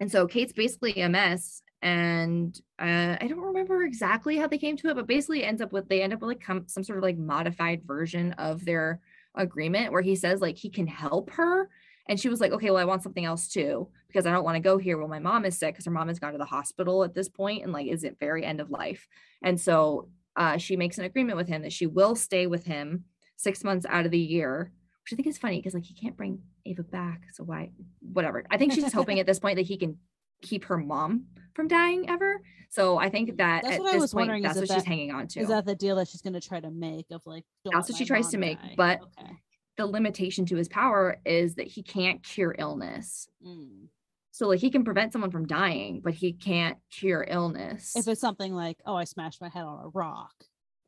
and 0.00 0.10
so 0.10 0.26
kate's 0.26 0.52
basically 0.52 1.00
a 1.00 1.08
mess 1.08 1.62
and 1.82 2.60
uh, 2.78 3.16
i 3.20 3.26
don't 3.28 3.38
remember 3.40 3.82
exactly 3.84 4.36
how 4.36 4.46
they 4.46 4.58
came 4.58 4.76
to 4.76 4.88
it 4.88 4.94
but 4.94 5.06
basically 5.06 5.44
ends 5.44 5.62
up 5.62 5.72
with 5.72 5.88
they 5.88 6.02
end 6.02 6.12
up 6.12 6.20
with 6.20 6.28
like 6.28 6.40
come, 6.40 6.64
some 6.66 6.82
sort 6.82 6.98
of 6.98 7.02
like 7.02 7.16
modified 7.16 7.82
version 7.84 8.32
of 8.34 8.64
their 8.64 9.00
agreement 9.34 9.92
where 9.92 10.02
he 10.02 10.16
says 10.16 10.40
like 10.40 10.56
he 10.56 10.70
can 10.70 10.86
help 10.86 11.30
her 11.30 11.68
and 12.08 12.18
she 12.18 12.28
was 12.28 12.40
like 12.40 12.52
okay 12.52 12.70
well 12.70 12.80
i 12.80 12.84
want 12.84 13.02
something 13.02 13.24
else 13.24 13.48
too 13.48 13.88
because 14.06 14.26
i 14.26 14.30
don't 14.32 14.44
want 14.44 14.56
to 14.56 14.60
go 14.60 14.78
here 14.78 14.98
while 14.98 15.08
my 15.08 15.18
mom 15.18 15.44
is 15.44 15.56
sick 15.58 15.74
because 15.74 15.84
her 15.84 15.90
mom 15.90 16.08
has 16.08 16.18
gone 16.18 16.32
to 16.32 16.38
the 16.38 16.44
hospital 16.44 17.04
at 17.04 17.14
this 17.14 17.28
point 17.28 17.62
and 17.62 17.72
like 17.72 17.86
is 17.86 18.04
at 18.04 18.18
very 18.18 18.44
end 18.44 18.60
of 18.60 18.70
life 18.70 19.06
and 19.42 19.60
so 19.60 20.08
uh, 20.38 20.56
she 20.56 20.76
makes 20.76 20.98
an 20.98 21.04
agreement 21.04 21.36
with 21.36 21.48
him 21.48 21.62
that 21.62 21.72
she 21.72 21.86
will 21.86 22.14
stay 22.14 22.46
with 22.46 22.64
him 22.64 23.04
six 23.36 23.64
months 23.64 23.84
out 23.88 24.04
of 24.04 24.12
the 24.12 24.18
year, 24.18 24.72
which 25.02 25.12
I 25.12 25.16
think 25.16 25.26
is 25.26 25.36
funny 25.36 25.58
because 25.58 25.74
like 25.74 25.84
he 25.84 25.94
can't 25.94 26.16
bring 26.16 26.40
Ava 26.64 26.84
back. 26.84 27.22
So 27.32 27.42
why, 27.42 27.70
whatever. 28.00 28.44
I 28.48 28.56
think 28.56 28.72
she's 28.72 28.84
just 28.84 28.94
hoping 28.94 29.18
at 29.20 29.26
this 29.26 29.40
point 29.40 29.56
that 29.56 29.66
he 29.66 29.76
can 29.76 29.98
keep 30.40 30.64
her 30.66 30.78
mom 30.78 31.24
from 31.54 31.66
dying 31.66 32.08
ever. 32.08 32.40
So 32.70 32.98
I 32.98 33.08
think 33.08 33.36
that 33.38 33.64
That's 33.64 33.76
at 33.76 33.80
what 33.80 33.94
I 33.94 33.98
was 33.98 34.12
point, 34.12 34.28
wondering, 34.28 34.42
that's 34.44 34.56
what 34.56 34.70
if 34.70 34.74
she's 34.76 34.84
hanging 34.84 35.10
on 35.10 35.26
to. 35.28 35.40
Is 35.40 35.48
that 35.48 35.66
the 35.66 35.74
deal 35.74 35.96
that 35.96 36.06
she's 36.06 36.22
gonna 36.22 36.40
try 36.40 36.60
to 36.60 36.70
make 36.70 37.06
of 37.10 37.22
like? 37.26 37.44
That's 37.64 37.88
what 37.88 37.98
she 37.98 38.04
tries 38.04 38.28
to 38.28 38.36
mom 38.36 38.40
make, 38.40 38.60
die? 38.60 38.74
but- 38.76 39.00
okay. 39.18 39.32
The 39.78 39.86
limitation 39.86 40.44
to 40.46 40.56
his 40.56 40.68
power 40.68 41.20
is 41.24 41.54
that 41.54 41.68
he 41.68 41.82
can't 41.82 42.22
cure 42.22 42.54
illness. 42.58 43.28
Mm. 43.44 43.86
So 44.32 44.48
like 44.48 44.60
he 44.60 44.70
can 44.70 44.84
prevent 44.84 45.12
someone 45.12 45.30
from 45.30 45.46
dying, 45.46 46.00
but 46.04 46.14
he 46.14 46.32
can't 46.32 46.76
cure 46.90 47.24
illness. 47.26 47.96
If 47.96 48.06
it's 48.06 48.20
something 48.20 48.52
like, 48.52 48.76
oh, 48.84 48.94
I 48.94 49.04
smashed 49.04 49.40
my 49.40 49.48
head 49.48 49.64
on 49.64 49.84
a 49.84 49.88
rock, 49.88 50.34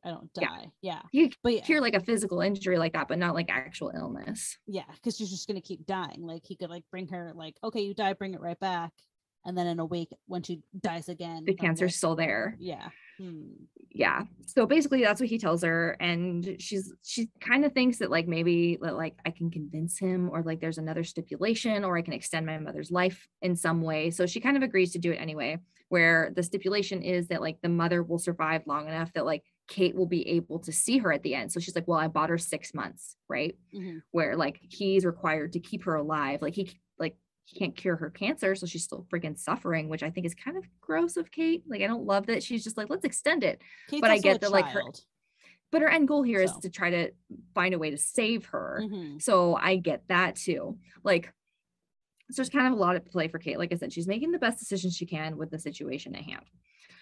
I 0.05 0.09
don't 0.09 0.31
die. 0.33 0.71
Yeah, 0.81 1.01
you 1.11 1.29
can 1.29 1.37
but 1.41 1.53
yeah, 1.53 1.61
cure 1.61 1.81
like 1.81 1.95
a 1.95 1.99
physical 2.01 2.41
injury 2.41 2.77
like 2.77 2.93
that, 2.93 3.07
but 3.07 3.17
not 3.17 3.33
like 3.33 3.49
actual 3.49 3.91
illness. 3.95 4.57
yeah, 4.67 4.83
because 4.95 5.17
she's 5.17 5.31
just 5.31 5.47
gonna 5.47 5.61
keep 5.61 5.85
dying. 5.85 6.21
Like 6.21 6.43
he 6.45 6.55
could 6.55 6.69
like 6.69 6.83
bring 6.91 7.07
her 7.09 7.31
like, 7.33 7.55
okay, 7.63 7.81
you 7.81 7.93
die, 7.93 8.13
bring 8.13 8.33
it 8.33 8.41
right 8.41 8.59
back, 8.59 8.91
and 9.45 9.57
then 9.57 9.67
in 9.67 9.79
a 9.79 9.85
week 9.85 10.09
when 10.27 10.43
she 10.43 10.61
dies 10.79 11.09
again, 11.09 11.43
The 11.45 11.53
cancer's 11.53 11.89
like, 11.91 11.95
still 11.95 12.15
there. 12.15 12.55
Yeah. 12.59 12.89
Hmm. 13.19 13.49
yeah 13.91 14.23
so 14.47 14.65
basically 14.65 15.03
that's 15.03 15.19
what 15.21 15.29
he 15.29 15.37
tells 15.37 15.61
her 15.63 15.95
and 15.99 16.55
she's 16.59 16.91
she 17.03 17.29
kind 17.39 17.65
of 17.65 17.73
thinks 17.73 17.99
that 17.99 18.09
like 18.09 18.27
maybe 18.27 18.79
that 18.81 18.95
like 18.95 19.15
i 19.27 19.29
can 19.29 19.51
convince 19.51 19.99
him 19.99 20.29
or 20.31 20.41
like 20.41 20.59
there's 20.59 20.79
another 20.79 21.03
stipulation 21.03 21.83
or 21.83 21.97
i 21.97 22.01
can 22.01 22.13
extend 22.13 22.45
my 22.47 22.57
mother's 22.57 22.89
life 22.89 23.27
in 23.43 23.55
some 23.55 23.81
way 23.83 24.09
so 24.09 24.25
she 24.25 24.39
kind 24.39 24.57
of 24.57 24.63
agrees 24.63 24.93
to 24.93 24.97
do 24.97 25.11
it 25.11 25.17
anyway 25.17 25.59
where 25.89 26.31
the 26.35 26.41
stipulation 26.41 27.03
is 27.03 27.27
that 27.27 27.41
like 27.41 27.57
the 27.61 27.69
mother 27.69 28.01
will 28.01 28.17
survive 28.17 28.63
long 28.65 28.87
enough 28.87 29.11
that 29.13 29.25
like 29.25 29.43
kate 29.67 29.93
will 29.95 30.07
be 30.07 30.27
able 30.29 30.57
to 30.57 30.71
see 30.71 30.97
her 30.97 31.11
at 31.13 31.21
the 31.21 31.35
end 31.35 31.51
so 31.51 31.59
she's 31.59 31.75
like 31.75 31.87
well 31.87 31.99
i 31.99 32.07
bought 32.07 32.29
her 32.29 32.39
six 32.39 32.73
months 32.73 33.17
right 33.29 33.55
Mhm. 33.75 34.01
where 34.11 34.35
like 34.35 34.57
he's 34.61 35.05
required 35.05 35.51
to 35.53 35.59
keep 35.59 35.83
her 35.83 35.95
alive 35.95 36.41
like 36.41 36.55
he 36.55 36.71
c- 37.47 37.53
like 37.53 37.53
he 37.53 37.59
can't 37.59 37.75
cure 37.75 37.95
her 37.95 38.09
cancer 38.09 38.55
so 38.55 38.65
she's 38.65 38.83
still 38.83 39.05
freaking 39.11 39.37
suffering 39.37 39.89
which 39.89 40.03
i 40.03 40.09
think 40.09 40.25
is 40.25 40.33
kind 40.35 40.57
of 40.57 40.63
gross 40.79 41.17
of 41.17 41.31
kate 41.31 41.63
like 41.67 41.81
i 41.81 41.87
don't 41.87 42.05
love 42.05 42.25
that 42.27 42.43
she's 42.43 42.63
just 42.63 42.77
like 42.77 42.89
let's 42.89 43.05
extend 43.05 43.43
it 43.43 43.61
Kate's 43.89 44.01
But 44.01 44.11
I 44.11 44.17
get 44.17 44.41
that, 44.41 44.51
like, 44.51 44.65
her- 44.67 44.83
but 45.71 45.81
her 45.81 45.89
end 45.89 46.07
goal 46.07 46.23
here 46.23 46.41
is 46.41 46.51
So. 46.51 46.59
to 46.61 46.69
try 46.69 46.89
to 46.89 47.11
find 47.55 47.73
a 47.73 47.79
way 47.79 47.91
to 47.91 47.97
save 47.97 48.45
her. 48.47 48.81
Mhm. 48.83 49.21
So 49.21 49.55
I 49.55 49.77
get 49.77 50.05
that 50.09 50.35
too. 50.35 50.77
Like, 51.01 51.27
so 52.29 52.35
there's 52.41 52.49
kind 52.49 52.67
of 52.67 52.73
a 52.73 52.75
lot 52.75 52.97
at 52.97 53.05
play 53.05 53.29
for 53.29 53.39
Kate. 53.39 53.57
Like 53.57 53.71
I 53.71 53.77
said, 53.77 53.93
she's 53.93 54.07
making 54.07 54.31
the 54.31 54.37
best 54.39 54.59
decisions 54.59 54.97
she 54.97 55.05
can 55.05 55.37
with 55.37 55.49
the 55.49 55.57
situation 55.59 56.13
at 56.13 56.23
hand. 56.23 56.43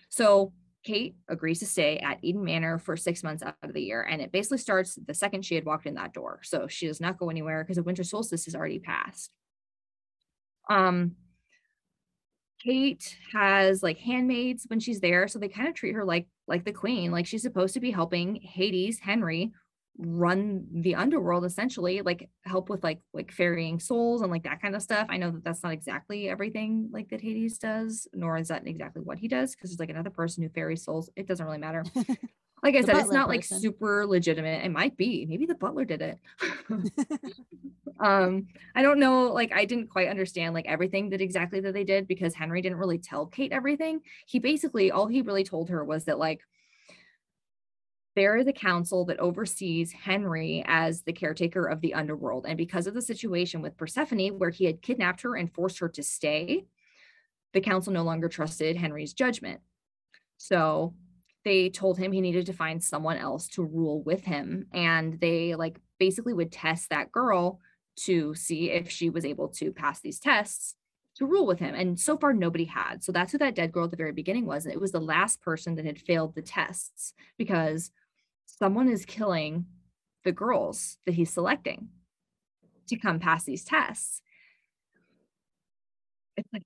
So 0.10 0.54
Kate 0.84 1.16
agrees 1.28 1.60
to 1.60 1.66
stay 1.66 1.98
at 1.98 2.20
Eden 2.24 2.44
Manor 2.44 2.78
for 2.78 2.96
six 2.96 3.24
months 3.24 3.42
out 3.42 3.56
of 3.64 3.74
the 3.74 3.82
year. 3.82 4.04
And 4.04 4.22
it 4.22 4.32
basically 4.32 4.60
starts 4.60 4.96
the 5.04 5.14
second 5.16 5.46
she 5.46 5.56
had 5.56 5.66
walked 5.66 5.88
in 5.88 5.96
that 5.96 6.14
door. 6.14 6.40
So 6.44 6.68
she 6.68 6.86
does 6.86 7.02
not 7.02 7.18
go 7.18 7.30
anywhere 7.32 7.64
because 7.64 7.78
the 7.78 7.84
winter 7.84 8.04
solstice 8.04 8.46
has 8.46 8.54
already 8.56 8.78
passed. 8.80 9.32
Um, 10.70 11.16
Kate 12.64 13.18
has 13.32 13.82
like 13.82 13.98
handmaids 13.98 14.66
when 14.68 14.80
she's 14.80 15.00
there, 15.00 15.28
so 15.28 15.40
they 15.40 15.48
kind 15.48 15.68
of 15.68 15.76
treat 15.76 15.96
her 15.96 16.04
like 16.04 16.28
like 16.48 16.66
the 16.66 16.74
queen. 16.74 17.12
Like 17.12 17.26
she's 17.26 17.42
supposed 17.42 17.74
to 17.76 17.80
be 17.80 17.92
helping 17.92 18.36
Hades, 18.36 19.00
Henry, 19.00 19.52
run 19.98 20.66
the 20.72 20.96
underworld 20.96 21.46
essentially, 21.46 22.02
like 22.02 22.30
help 22.44 22.70
with 22.70 22.84
like 22.84 23.00
like 23.14 23.32
ferrying 23.32 23.80
souls 23.80 24.22
and 24.22 24.30
like 24.30 24.44
that 24.44 24.62
kind 24.62 24.76
of 24.76 24.82
stuff. 24.82 25.08
I 25.10 25.16
know 25.18 25.32
that 25.32 25.44
that's 25.44 25.64
not 25.64 25.72
exactly 25.72 26.28
everything 26.30 26.90
like 26.92 27.10
that 27.10 27.22
Hades 27.22 27.58
does, 27.58 28.08
nor 28.14 28.38
is 28.38 28.50
that 28.50 28.68
exactly 28.68 29.02
what 29.04 29.20
he 29.20 29.30
does 29.30 29.56
because 29.56 29.70
there's 29.70 29.80
like 29.80 29.90
another 29.90 30.10
person 30.10 30.44
who 30.44 30.50
ferries 30.50 30.84
souls. 30.84 31.10
It 31.16 31.28
doesn't 31.28 31.46
really 31.46 31.60
matter. 31.60 31.86
Like 32.62 32.76
I 32.76 32.82
The 32.82 32.88
said, 32.88 32.98
it's 32.98 33.12
not 33.12 33.30
like 33.30 33.44
super 33.44 34.06
legitimate. 34.06 34.66
It 34.66 34.72
might 34.72 34.98
be. 34.98 35.26
Maybe 35.26 35.46
the 35.46 35.56
butler 35.56 35.86
did 35.86 36.02
it. 36.02 36.20
um 38.00 38.48
i 38.76 38.82
don't 38.82 39.00
know 39.00 39.32
like 39.32 39.52
i 39.54 39.66
didn't 39.66 39.90
quite 39.90 40.08
understand 40.08 40.54
like 40.54 40.66
everything 40.68 41.10
that 41.10 41.22
exactly 41.22 41.60
that 41.60 41.74
they 41.74 41.84
did 41.84 42.08
because 42.08 42.34
henry 42.34 42.62
didn't 42.62 42.78
really 42.78 42.98
tell 42.98 43.26
kate 43.26 43.52
everything 43.52 44.00
he 44.26 44.40
basically 44.40 44.92
all 44.92 45.08
he 45.08 45.22
really 45.22 45.44
told 45.44 45.70
her 45.70 45.84
was 45.84 46.06
that 46.06 46.20
like 46.20 46.42
there 48.16 48.38
is 48.38 48.48
a 48.48 48.54
council 48.54 49.06
that 49.06 49.20
oversees 49.20 49.92
henry 49.92 50.64
as 50.68 51.02
the 51.02 51.14
caretaker 51.14 51.66
of 51.66 51.82
the 51.82 51.94
underworld 51.94 52.46
and 52.48 52.58
because 52.58 52.88
of 52.88 52.94
the 52.94 53.02
situation 53.02 53.62
with 53.62 53.78
persephone 53.78 54.40
where 54.40 54.50
he 54.50 54.66
had 54.66 54.82
kidnapped 54.82 55.22
her 55.22 55.36
and 55.36 55.54
forced 55.54 55.80
her 55.80 55.90
to 55.90 56.04
stay 56.04 56.66
the 57.54 57.62
council 57.62 57.92
no 57.92 58.04
longer 58.04 58.30
trusted 58.30 58.78
henry's 58.78 59.14
judgment 59.14 59.60
so 60.38 60.94
they 61.46 61.70
told 61.70 61.98
him 61.98 62.12
he 62.12 62.22
needed 62.22 62.46
to 62.46 62.54
find 62.54 62.84
someone 62.84 63.18
else 63.18 63.48
to 63.48 63.64
rule 63.64 64.02
with 64.04 64.24
him 64.24 64.68
and 64.74 65.20
they 65.20 65.56
like 65.56 65.80
basically 66.00 66.34
would 66.34 66.52
test 66.52 66.90
that 66.90 67.12
girl 67.12 67.60
to 67.96 68.34
see 68.36 68.72
if 68.72 68.90
she 68.90 69.10
was 69.10 69.26
able 69.26 69.48
to 69.48 69.72
pass 69.72 70.00
these 70.00 70.20
tests 70.20 70.76
to 71.16 71.26
rule 71.26 71.46
with 71.46 71.60
him 71.60 71.76
and 71.76 72.00
so 72.00 72.18
far 72.18 72.34
nobody 72.34 72.66
had 72.66 73.04
so 73.04 73.12
that's 73.12 73.32
who 73.32 73.38
that 73.38 73.56
dead 73.56 73.72
girl 73.72 73.86
at 73.86 73.92
the 73.92 73.98
very 73.98 74.12
beginning 74.12 74.46
was 74.46 74.66
and 74.66 74.74
it 74.74 74.82
was 74.82 74.92
the 74.92 75.00
last 75.00 75.42
person 75.42 75.76
that 75.76 75.86
had 75.86 76.00
failed 76.00 76.36
the 76.36 76.42
tests 76.42 77.14
because 77.38 77.92
someone 78.46 78.90
is 78.90 79.06
killing 79.06 79.66
the 80.24 80.32
girls 80.32 80.98
that 81.06 81.16
he's 81.16 81.32
selecting 81.32 81.90
to 82.88 82.98
come 82.98 83.20
pass 83.20 83.44
these 83.44 83.64
tests 83.64 84.22
it's 86.38 86.50
like 86.54 86.64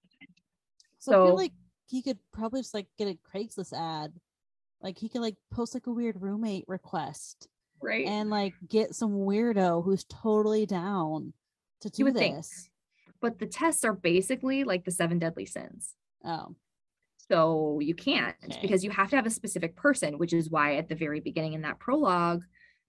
So, 0.99 1.24
I 1.24 1.28
feel 1.28 1.36
like 1.36 1.53
he 1.89 2.01
could 2.01 2.19
probably 2.32 2.61
just 2.61 2.74
like 2.74 2.88
get 2.97 3.07
a 3.07 3.17
Craigslist 3.36 3.74
ad. 3.74 4.13
Like 4.84 4.97
he 4.99 5.09
could 5.09 5.21
like 5.21 5.36
post 5.51 5.73
like 5.73 5.88
a 5.88 5.91
weird 5.91 6.21
roommate 6.21 6.65
request 6.67 7.47
right 7.81 8.05
and 8.05 8.29
like 8.29 8.53
get 8.69 8.93
some 8.95 9.11
weirdo 9.11 9.84
who's 9.84 10.05
totally 10.05 10.65
down 10.65 11.34
to 11.81 11.89
do 11.89 12.03
would 12.05 12.15
think 12.15 12.36
this. 12.38 12.69
but 13.21 13.39
the 13.39 13.45
tests 13.45 13.84
are 13.84 13.93
basically 13.93 14.63
like 14.63 14.86
the 14.86 14.91
seven 14.91 15.19
deadly 15.19 15.45
sins 15.45 15.93
Oh, 16.25 16.55
So 17.29 17.79
you 17.81 17.93
can't 17.95 18.36
Okay. 18.45 18.59
because 18.61 18.84
you 18.84 18.91
have 18.91 19.09
to 19.09 19.15
have 19.17 19.25
a 19.25 19.29
specific 19.29 19.75
person, 19.75 20.17
which 20.17 20.31
is 20.34 20.49
why 20.49 20.75
at 20.75 20.88
the 20.88 20.95
very 20.95 21.19
beginning 21.19 21.53
in 21.53 21.61
that 21.63 21.79
prologue, 21.79 22.43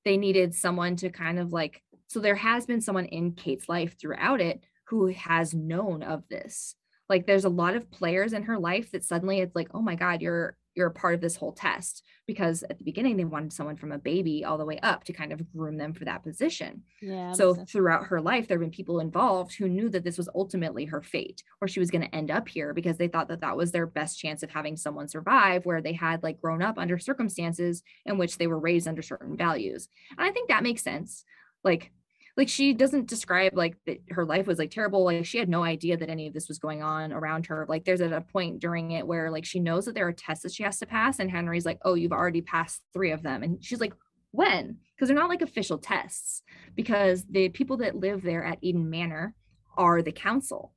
they 0.05 0.17
needed 0.17 0.55
someone 0.55 0.95
to 0.97 1.11
kind 1.11 1.39
of 1.41 1.53
like, 1.53 1.83
so 2.09 2.21
there 2.21 2.37
has 2.37 2.67
been 2.67 2.81
someone 2.81 3.07
in 3.07 3.33
Kate's 3.33 3.69
life 3.69 3.97
throughout 3.99 4.41
it 4.41 4.63
who 4.89 5.07
has 5.09 5.55
known 5.55 6.03
of 6.05 6.23
this. 6.29 6.77
Like 7.09 7.27
there's 7.27 7.45
a 7.47 7.49
lot 7.49 7.75
of 7.75 7.91
players 7.91 8.33
in 8.33 8.45
her 8.45 8.59
life 8.59 8.93
that 8.93 9.03
suddenly 9.05 9.41
it's 9.41 9.57
like, 9.57 9.69
oh 9.75 9.83
my 9.83 9.95
God, 9.97 10.23
you're 10.23 10.57
you're 10.75 10.89
a 10.89 10.93
part 10.93 11.15
of 11.15 11.21
this 11.21 11.37
whole 11.37 11.53
test. 11.53 12.03
Because 12.27 12.63
at 12.71 12.79
the 12.79 12.85
beginning 12.85 13.17
they 13.19 13.25
wanted 13.25 13.53
someone 13.53 13.77
from 13.77 13.93
a 13.93 13.99
baby 13.99 14.45
all 14.45 14.57
the 14.57 14.65
way 14.65 14.79
up 14.83 15.05
to 15.05 15.13
kind 15.13 15.31
of 15.31 15.53
groom 15.53 15.77
them 15.77 15.93
for 15.93 16.07
that 16.07 16.23
position 16.23 16.83
Yeah. 17.03 17.33
so 17.33 17.55
throughout 17.55 18.07
her 18.07 18.19
life 18.21 18.49
there 18.49 18.57
have 18.57 18.63
been 18.63 18.71
people 18.71 18.99
involved 19.01 19.55
who 19.55 19.69
knew 19.69 19.91
that 19.91 20.05
this 20.05 20.17
was 20.17 20.29
ultimately 20.35 20.87
her 20.87 21.03
fate 21.03 21.43
or 21.61 21.69
she 21.69 21.81
was 21.81 21.91
going 21.91 22.01
to 22.01 22.15
end 22.15 22.31
up 22.31 22.49
here 22.49 22.73
because 22.73 22.97
they 22.97 23.09
thought 23.09 23.29
that 23.29 23.41
that 23.43 23.59
was 23.59 23.73
their 23.73 23.87
best 23.87 24.19
chance 24.19 24.43
of 24.43 24.51
having 24.51 24.75
someone 24.75 25.07
survive 25.07 25.67
where 25.67 25.83
they 25.83 25.93
had 25.93 26.23
like 26.23 26.41
grown 26.41 26.63
up 26.63 26.79
under 26.79 26.99
circumstances 26.99 27.83
in 28.07 28.17
which 28.17 28.39
they 28.39 28.47
were 28.47 28.59
raised 28.59 28.89
under 28.89 29.03
certain 29.03 29.37
values 29.37 29.89
and 30.17 30.27
i 30.27 30.31
think 30.33 30.49
that 30.49 30.63
makes 30.63 30.83
sense 30.83 31.25
like 31.63 31.93
like 32.37 32.49
she 32.49 32.73
doesn't 32.75 33.09
describe 33.09 33.53
like 33.55 33.77
that 33.87 34.01
her 34.11 34.25
life 34.25 34.47
was 34.47 34.59
like 34.59 34.71
terrible 34.71 35.05
like 35.05 35.25
she 35.25 35.39
had 35.39 35.49
no 35.49 35.63
idea 35.63 35.97
that 35.97 36.11
any 36.11 36.27
of 36.27 36.35
this 36.35 36.49
was 36.49 36.59
going 36.59 36.83
on 36.83 37.13
around 37.13 37.47
her. 37.47 37.65
Like 37.69 37.85
there's 37.85 38.01
at 38.01 38.13
a 38.13 38.21
point 38.21 38.61
during 38.61 38.91
it 38.91 39.07
where 39.07 39.31
like 39.31 39.45
she 39.45 39.61
knows 39.61 39.85
that 39.85 39.95
there 39.95 40.09
are 40.09 40.13
tests 40.13 40.43
that 40.43 40.53
she 40.53 40.65
has 40.65 40.79
to 40.79 40.87
pass 40.87 41.21
and 41.21 41.31
henry's 41.31 41.67
like 41.67 41.79
oh 41.85 41.95
you've 41.95 42.13
already 42.13 42.43
passed 42.43 42.83
three 42.93 43.13
of 43.13 43.23
them. 43.23 43.43
And 43.43 43.65
she's 43.65 43.81
like 43.81 43.95
when? 44.33 44.79
Because 44.95 45.09
they're 45.09 45.17
not 45.17 45.29
like 45.29 45.43
official 45.43 45.79
tests 45.79 46.43
because 46.75 47.25
the 47.27 47.51
people 47.51 47.77
that 47.79 47.97
live 47.97 48.23
there 48.23 48.45
at 48.45 48.59
eden 48.63 48.91
manor 48.91 49.35
are 49.77 50.03
the 50.03 50.13
council. 50.13 50.73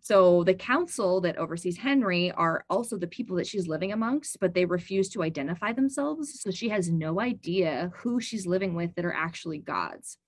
So 0.00 0.44
the 0.44 0.54
council 0.54 1.20
that 1.20 1.38
oversees 1.38 1.78
henry 1.78 2.32
are 2.32 2.64
also 2.68 2.98
the 2.98 3.06
people 3.06 3.36
that 3.36 3.46
she's 3.46 3.68
living 3.68 3.92
amongst 3.92 4.40
but 4.40 4.54
they 4.54 4.64
refuse 4.64 5.08
to 5.10 5.22
identify 5.22 5.72
themselves 5.72 6.42
so 6.42 6.50
she 6.50 6.68
has 6.70 6.90
no 6.90 7.20
idea 7.20 7.92
who 7.94 8.20
she's 8.20 8.44
living 8.44 8.74
with 8.74 8.94
that 8.96 9.04
are 9.04 9.14
actually 9.14 9.58
gods 9.58 10.18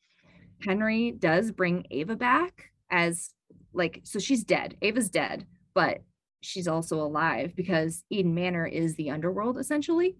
henry 0.62 1.10
does 1.10 1.50
bring 1.52 1.86
ava 1.90 2.16
back 2.16 2.70
as 2.90 3.30
like 3.72 4.00
so 4.04 4.18
she's 4.18 4.44
dead 4.44 4.76
ava's 4.82 5.10
dead 5.10 5.46
but 5.74 6.02
she's 6.40 6.68
also 6.68 7.00
alive 7.00 7.54
because 7.56 8.04
eden 8.10 8.34
manor 8.34 8.66
is 8.66 8.94
the 8.96 9.10
underworld 9.10 9.58
essentially 9.58 10.16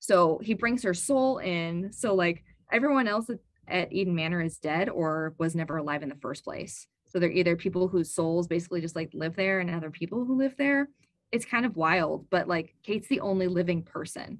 so 0.00 0.40
he 0.42 0.54
brings 0.54 0.82
her 0.82 0.94
soul 0.94 1.38
in. 1.38 1.92
So 1.92 2.14
like 2.14 2.42
everyone 2.72 3.06
else 3.06 3.30
at, 3.68 3.92
Eden 3.92 4.16
Manor 4.16 4.40
is 4.40 4.58
dead 4.58 4.88
or 4.88 5.34
was 5.38 5.54
never 5.54 5.76
alive 5.76 6.02
in 6.02 6.08
the 6.08 6.16
first 6.16 6.42
place. 6.42 6.88
So 7.06 7.20
they're 7.20 7.30
either 7.30 7.54
people 7.54 7.86
whose 7.86 8.12
souls 8.12 8.48
basically 8.48 8.80
just 8.80 8.96
like 8.96 9.10
live 9.12 9.36
there 9.36 9.60
and 9.60 9.70
other 9.70 9.90
people 9.90 10.24
who 10.24 10.36
live 10.36 10.56
there. 10.56 10.88
It's 11.30 11.44
kind 11.44 11.64
of 11.64 11.76
wild, 11.76 12.26
but 12.30 12.48
like 12.48 12.74
Kate's 12.82 13.06
the 13.06 13.20
only 13.20 13.46
living 13.46 13.82
person. 13.84 14.38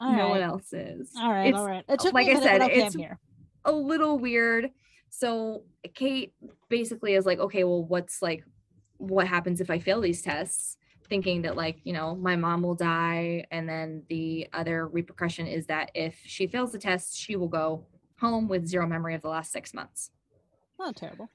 All 0.00 0.12
no 0.12 0.28
one 0.28 0.40
right. 0.40 0.46
else 0.46 0.72
is. 0.72 1.12
All 1.18 1.30
right. 1.30 1.48
It's 1.48 1.58
all 1.58 1.66
right. 1.66 1.84
It 1.88 2.00
took 2.00 2.12
like 2.14 2.26
me 2.26 2.32
a 2.34 2.36
I 2.36 2.40
minute, 2.40 2.60
said, 2.60 2.70
it's- 2.70 2.94
here. 2.94 3.18
a 3.64 3.72
little 3.72 4.18
weird. 4.18 4.70
So 5.10 5.64
Kate 5.94 6.32
basically 6.68 7.14
is 7.14 7.26
like, 7.26 7.38
okay, 7.38 7.64
well, 7.64 7.82
what's 7.84 8.20
like, 8.22 8.44
what 8.98 9.26
happens 9.26 9.60
if 9.60 9.70
I 9.70 9.78
fail 9.78 10.00
these 10.00 10.22
tests? 10.22 10.76
Thinking 11.08 11.42
that 11.42 11.56
like, 11.56 11.78
you 11.84 11.94
know, 11.94 12.14
my 12.14 12.36
mom 12.36 12.62
will 12.62 12.74
die. 12.74 13.46
And 13.50 13.66
then 13.68 14.02
the 14.10 14.46
other 14.52 14.86
repercussion 14.86 15.46
is 15.46 15.66
that 15.66 15.90
if 15.94 16.18
she 16.24 16.46
fails 16.46 16.72
the 16.72 16.78
test, 16.78 17.16
she 17.18 17.34
will 17.36 17.48
go 17.48 17.86
home 18.20 18.46
with 18.48 18.66
zero 18.66 18.86
memory 18.86 19.14
of 19.14 19.22
the 19.22 19.28
last 19.28 19.50
six 19.50 19.72
months. 19.72 20.10
Not 20.78 20.96
terrible. 20.96 21.30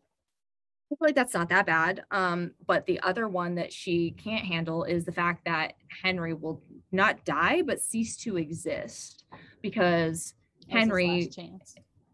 I 0.91 0.95
feel 0.95 0.97
like 1.07 1.15
that's 1.15 1.33
not 1.33 1.49
that 1.49 1.65
bad. 1.65 2.03
Um, 2.11 2.51
but 2.67 2.85
the 2.85 2.99
other 2.99 3.27
one 3.27 3.55
that 3.55 3.73
she 3.73 4.11
can't 4.11 4.45
handle 4.45 4.83
is 4.83 5.05
the 5.05 5.11
fact 5.11 5.45
that 5.45 5.73
Henry 6.03 6.35
will 6.35 6.61
not 6.93 7.25
die, 7.25 7.61
but 7.61 7.81
cease 7.81 8.15
to 8.17 8.37
exist 8.37 9.25
because 9.61 10.33
That 10.69 10.75
was 10.75 10.83
his 10.83 11.35
Henry 11.35 11.59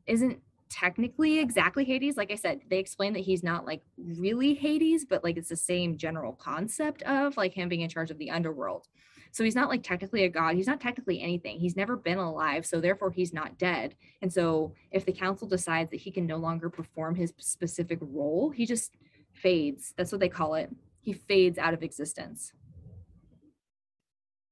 isn't 0.08 0.40
technically 0.70 1.40
exactly 1.40 1.84
Hades. 1.84 2.18
Like 2.18 2.32
I 2.32 2.36
said, 2.36 2.62
they 2.70 2.78
explain 2.78 3.14
that 3.14 3.20
he's 3.20 3.44
not 3.44 3.66
like 3.66 3.82
really 3.98 4.54
Hades, 4.54 5.06
but 5.06 5.24
like 5.24 5.38
it's 5.38 5.50
the 5.50 5.56
same 5.56 5.98
general 5.98 6.34
concept 6.34 7.02
of 7.04 7.38
like 7.38 7.54
him 7.54 7.70
being 7.70 7.82
in 7.82 7.90
charge 7.90 8.12
of 8.12 8.18
the 8.18 8.32
underworld. 8.32 8.88
So 9.32 9.44
he's 9.44 9.56
not 9.56 9.70
like 9.70 9.84
technically 9.84 10.24
a 10.24 10.30
god. 10.30 10.56
He's 10.56 10.68
not 10.68 10.82
technically 10.82 11.22
anything. 11.22 11.60
He's 11.60 11.76
never 11.76 11.96
been 11.96 12.18
alive. 12.18 12.66
So 12.66 12.82
therefore, 12.82 13.12
he's 13.12 13.34
not 13.34 13.58
dead. 13.58 13.96
And 14.22 14.32
so 14.32 14.74
if 14.92 15.06
the 15.06 15.12
council 15.12 15.48
decides 15.48 15.92
that 15.92 16.00
he 16.00 16.12
can 16.12 16.26
no 16.26 16.38
longer 16.38 16.70
perform 16.70 17.16
his 17.16 17.34
specific 17.38 18.00
role, 18.02 18.50
he 18.50 18.66
just 18.66 18.98
fades. 19.34 19.94
That's 19.98 20.12
what 20.12 20.22
they 20.22 20.30
call 20.30 20.56
it. 20.56 20.70
He 21.02 21.14
fades 21.14 21.58
out 21.58 21.74
of 21.74 21.84
existence. 21.84 22.54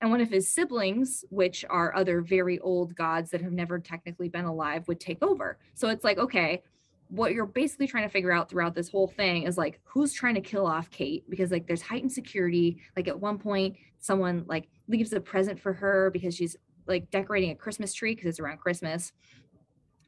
And 0.02 0.12
one 0.12 0.22
of 0.22 0.30
his 0.30 0.48
siblings, 0.48 1.26
which 1.30 1.66
are 1.70 1.96
other 1.96 2.22
very 2.22 2.60
old 2.60 2.96
gods 2.96 3.32
that 3.32 3.42
have 3.42 3.52
never 3.52 3.80
technically 3.80 4.30
been 4.30 4.46
alive, 4.46 4.88
would 4.88 5.00
take 5.00 5.24
over. 5.24 5.58
So 5.74 5.90
it's 5.90 6.04
like, 6.04 6.20
okay, 6.20 6.62
what 7.10 7.34
you're 7.34 7.46
basically 7.46 7.88
trying 7.88 8.04
to 8.04 8.10
figure 8.10 8.32
out 8.32 8.50
throughout 8.50 8.76
this 8.76 8.90
whole 8.90 9.08
thing 9.08 9.44
is 9.44 9.58
like 9.58 9.80
who's 9.84 10.14
trying 10.14 10.36
to 10.36 10.42
kill 10.42 10.68
off 10.68 10.90
Kate 10.90 11.24
because 11.30 11.52
like 11.52 11.66
there's 11.66 11.82
heightened 11.82 12.12
security. 12.12 12.82
Like 12.96 13.08
at 13.08 13.20
one 13.20 13.38
point, 13.38 13.78
someone 14.00 14.46
like 14.48 14.68
leaves 14.88 15.14
a 15.14 15.20
present 15.20 15.60
for 15.60 15.74
her 15.74 16.10
because 16.12 16.36
she's 16.36 16.56
like 16.86 17.10
decorating 17.10 17.52
a 17.52 17.56
Christmas 17.56 17.94
tree 17.94 18.14
because 18.14 18.28
it's 18.28 18.40
around 18.40 18.60
Christmas. 18.60 19.14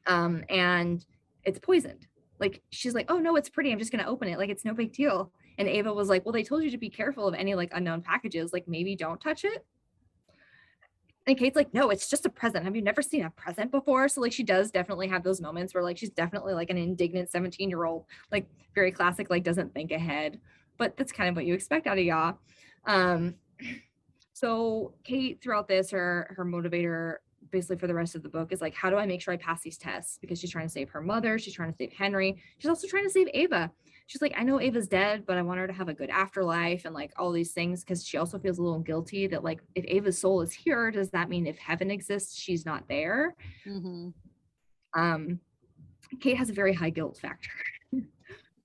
Um, 0.08 0.44
and 0.50 1.06
it's 1.44 1.60
poisoned. 1.60 2.08
Like 2.40 2.62
she's 2.72 2.94
like, 2.94 3.10
oh 3.10 3.18
no, 3.18 3.36
it's 3.36 3.50
pretty. 3.50 3.72
I'm 3.72 3.80
just 3.80 3.92
gonna 3.92 4.08
open 4.08 4.28
it. 4.28 4.38
Like 4.38 4.50
it's 4.50 4.66
no 4.66 4.74
big 4.74 4.94
deal. 4.94 5.32
And 5.58 5.68
Ava 5.68 5.94
was 5.94 6.10
like, 6.10 6.26
well, 6.26 6.34
they 6.34 6.44
told 6.44 6.64
you 6.64 6.72
to 6.72 6.78
be 6.78 6.90
careful 6.90 7.28
of 7.28 7.34
any 7.34 7.56
like 7.56 7.72
unknown 7.74 8.02
packages. 8.02 8.54
Like 8.54 8.68
maybe 8.68 8.96
don't 8.96 9.20
touch 9.20 9.44
it. 9.44 9.66
And 11.30 11.38
Kate's 11.38 11.56
like, 11.56 11.72
no, 11.76 11.92
it's 11.92 12.10
just 12.10 12.26
a 12.26 12.30
present. 12.30 12.66
Have 12.66 12.76
you 12.76 12.82
never 12.82 13.04
seen 13.04 13.24
a 13.24 13.30
present 13.30 13.70
before? 13.70 14.10
So 14.10 14.20
like 14.20 14.32
she 14.32 14.42
does 14.42 14.72
definitely 14.72 15.08
have 15.10 15.22
those 15.22 15.40
moments 15.40 15.76
where 15.76 15.84
like 15.84 15.96
she's 15.96 16.10
definitely 16.10 16.56
like 16.56 16.72
an 16.72 16.78
indignant 16.78 17.30
17 17.30 17.70
year 17.70 17.86
old, 17.86 18.06
like 18.32 18.48
very 18.74 18.92
classic, 18.92 19.30
like 19.30 19.44
doesn't 19.44 19.72
think 19.76 19.92
ahead. 19.92 20.40
But 20.80 20.98
that's 20.98 21.12
kind 21.12 21.30
of 21.30 21.36
what 21.36 21.46
you 21.46 21.54
expect 21.54 21.86
out 21.86 22.00
of 22.00 22.04
YA. 22.04 22.34
Um, 22.86 23.36
so 24.34 24.96
Kate 25.04 25.40
throughout 25.40 25.68
this, 25.68 25.92
her 25.92 26.34
her 26.36 26.44
motivator 26.44 27.18
basically 27.52 27.78
for 27.78 27.86
the 27.86 27.94
rest 27.94 28.16
of 28.16 28.24
the 28.24 28.30
book 28.30 28.52
is 28.52 28.60
like, 28.60 28.74
how 28.74 28.90
do 28.90 28.96
I 28.96 29.06
make 29.06 29.22
sure 29.22 29.32
I 29.32 29.38
pass 29.38 29.62
these 29.62 29.78
tests? 29.78 30.18
Because 30.20 30.40
she's 30.40 30.50
trying 30.50 30.66
to 30.66 30.74
save 30.74 30.90
her 30.90 31.02
mother, 31.02 31.38
she's 31.38 31.54
trying 31.54 31.72
to 31.72 31.78
save 31.78 31.94
Henry, 31.94 32.42
she's 32.58 32.70
also 32.70 32.88
trying 32.88 33.04
to 33.04 33.10
save 33.12 33.28
Ava. 33.36 33.72
She's 34.10 34.24
like, 34.24 34.34
I 34.36 34.42
know 34.42 34.60
Ava's 34.60 34.88
dead, 34.88 35.24
but 35.28 35.38
I 35.38 35.44
want 35.44 35.60
her 35.60 35.68
to 35.68 35.74
have 35.74 35.88
a 35.88 35.94
good 35.94 36.10
afterlife 36.10 36.86
and 36.86 36.96
like 36.96 37.14
all 37.16 37.32
these 37.32 37.52
things 37.52 37.84
because 37.84 38.04
she 38.04 38.18
also 38.18 38.40
feels 38.40 38.58
a 38.58 38.64
little 38.64 38.80
guilty 38.80 39.28
that 39.28 39.44
like 39.44 39.62
if 39.76 39.86
Ava's 39.88 40.18
soul 40.18 40.42
is 40.42 40.52
here, 40.52 40.90
does 40.90 41.12
that 41.12 41.30
mean 41.30 41.46
if 41.46 41.60
heaven 41.60 41.92
exists, 41.92 42.36
she's 42.36 42.66
not 42.66 42.88
there? 42.90 43.36
hmm 43.64 44.10
Um, 44.96 45.40
Kate 46.22 46.38
has 46.38 46.50
a 46.50 46.54
very 46.54 46.74
high 46.74 46.90
guilt 46.90 47.20
factor. 47.22 47.52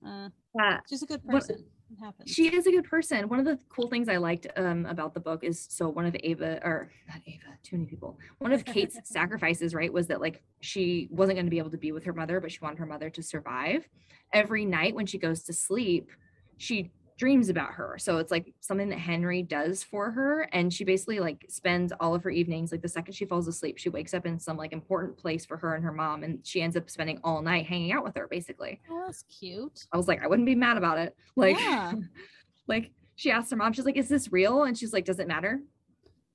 Uh, 0.03 0.29
Uh, 0.59 0.77
she's 0.89 1.03
a 1.03 1.05
good 1.05 1.21
person. 1.27 1.65
Happens. 1.99 2.31
she 2.31 2.53
is 2.53 2.67
a 2.67 2.71
good 2.71 2.85
person. 2.85 3.27
One 3.27 3.39
of 3.39 3.45
the 3.45 3.59
cool 3.69 3.89
things 3.89 4.09
I 4.09 4.17
liked 4.17 4.47
um, 4.57 4.85
about 4.85 5.13
the 5.13 5.19
book 5.19 5.43
is 5.43 5.67
so 5.69 5.89
one 5.89 6.05
of 6.05 6.15
Ava 6.23 6.59
or 6.63 6.91
not 7.07 7.21
Ava, 7.25 7.57
too 7.63 7.77
many 7.77 7.87
people. 7.87 8.17
One 8.39 8.51
of 8.51 8.65
Kate's 8.65 8.97
sacrifices, 9.03 9.73
right, 9.73 9.91
was 9.91 10.07
that 10.07 10.21
like 10.21 10.43
she 10.61 11.07
wasn't 11.11 11.37
going 11.37 11.45
to 11.45 11.51
be 11.51 11.59
able 11.59 11.71
to 11.71 11.77
be 11.77 11.91
with 11.91 12.03
her 12.05 12.13
mother, 12.13 12.39
but 12.39 12.51
she 12.51 12.59
wanted 12.61 12.79
her 12.79 12.85
mother 12.85 13.09
to 13.09 13.23
survive. 13.23 13.87
Every 14.33 14.65
night 14.65 14.95
when 14.95 15.05
she 15.05 15.17
goes 15.17 15.43
to 15.43 15.53
sleep, 15.53 16.09
she 16.57 16.91
dreams 17.17 17.47
about 17.49 17.71
her. 17.73 17.95
So 17.97 18.17
it's 18.17 18.29
like 18.31 18.53
something 18.59 18.89
that 18.89 18.99
Henry 18.99 19.41
does 19.41 19.83
for 19.83 20.11
her, 20.11 20.49
and 20.53 20.73
she 20.73 20.83
basically 20.83 21.19
like 21.19 21.45
spends 21.49 21.93
all 21.99 22.13
of 22.13 22.23
her 22.23 22.29
evenings. 22.29 22.71
Like 22.71 22.81
the 22.81 22.89
second 22.89 23.13
she 23.13 23.25
falls 23.25 23.47
asleep, 23.47 23.77
she 23.77 23.89
wakes 23.89 24.13
up 24.13 24.25
in 24.25 24.39
some 24.39 24.57
like 24.57 24.73
important 24.73 25.17
place 25.17 25.45
for 25.45 25.57
her 25.57 25.75
and 25.75 25.83
her 25.83 25.91
mom, 25.93 26.23
and 26.23 26.45
she 26.45 26.61
ends 26.61 26.75
up 26.75 26.89
spending 26.89 27.19
all 27.23 27.41
night 27.41 27.65
hanging 27.65 27.91
out 27.93 28.03
with 28.03 28.15
her, 28.15 28.27
basically. 28.29 28.81
oh, 28.91 29.03
that's 29.05 29.23
cute. 29.23 29.85
I 29.91 29.97
was 29.97 30.07
like, 30.07 30.23
I 30.23 30.27
wouldn't 30.27 30.45
be 30.45 30.55
mad 30.55 30.77
about 30.77 30.97
it. 30.97 31.15
Like, 31.35 31.59
Yeah. 31.59 31.93
like 32.67 32.91
she 33.15 33.31
asked 33.31 33.49
her 33.51 33.57
mom, 33.57 33.71
she's 33.71 33.85
like, 33.85 33.95
"Is 33.97 34.09
this 34.09 34.31
real?" 34.33 34.63
And 34.63 34.77
she's 34.77 34.91
like, 34.91 35.05
"Does 35.05 35.19
it 35.19 35.27
matter?" 35.27 35.61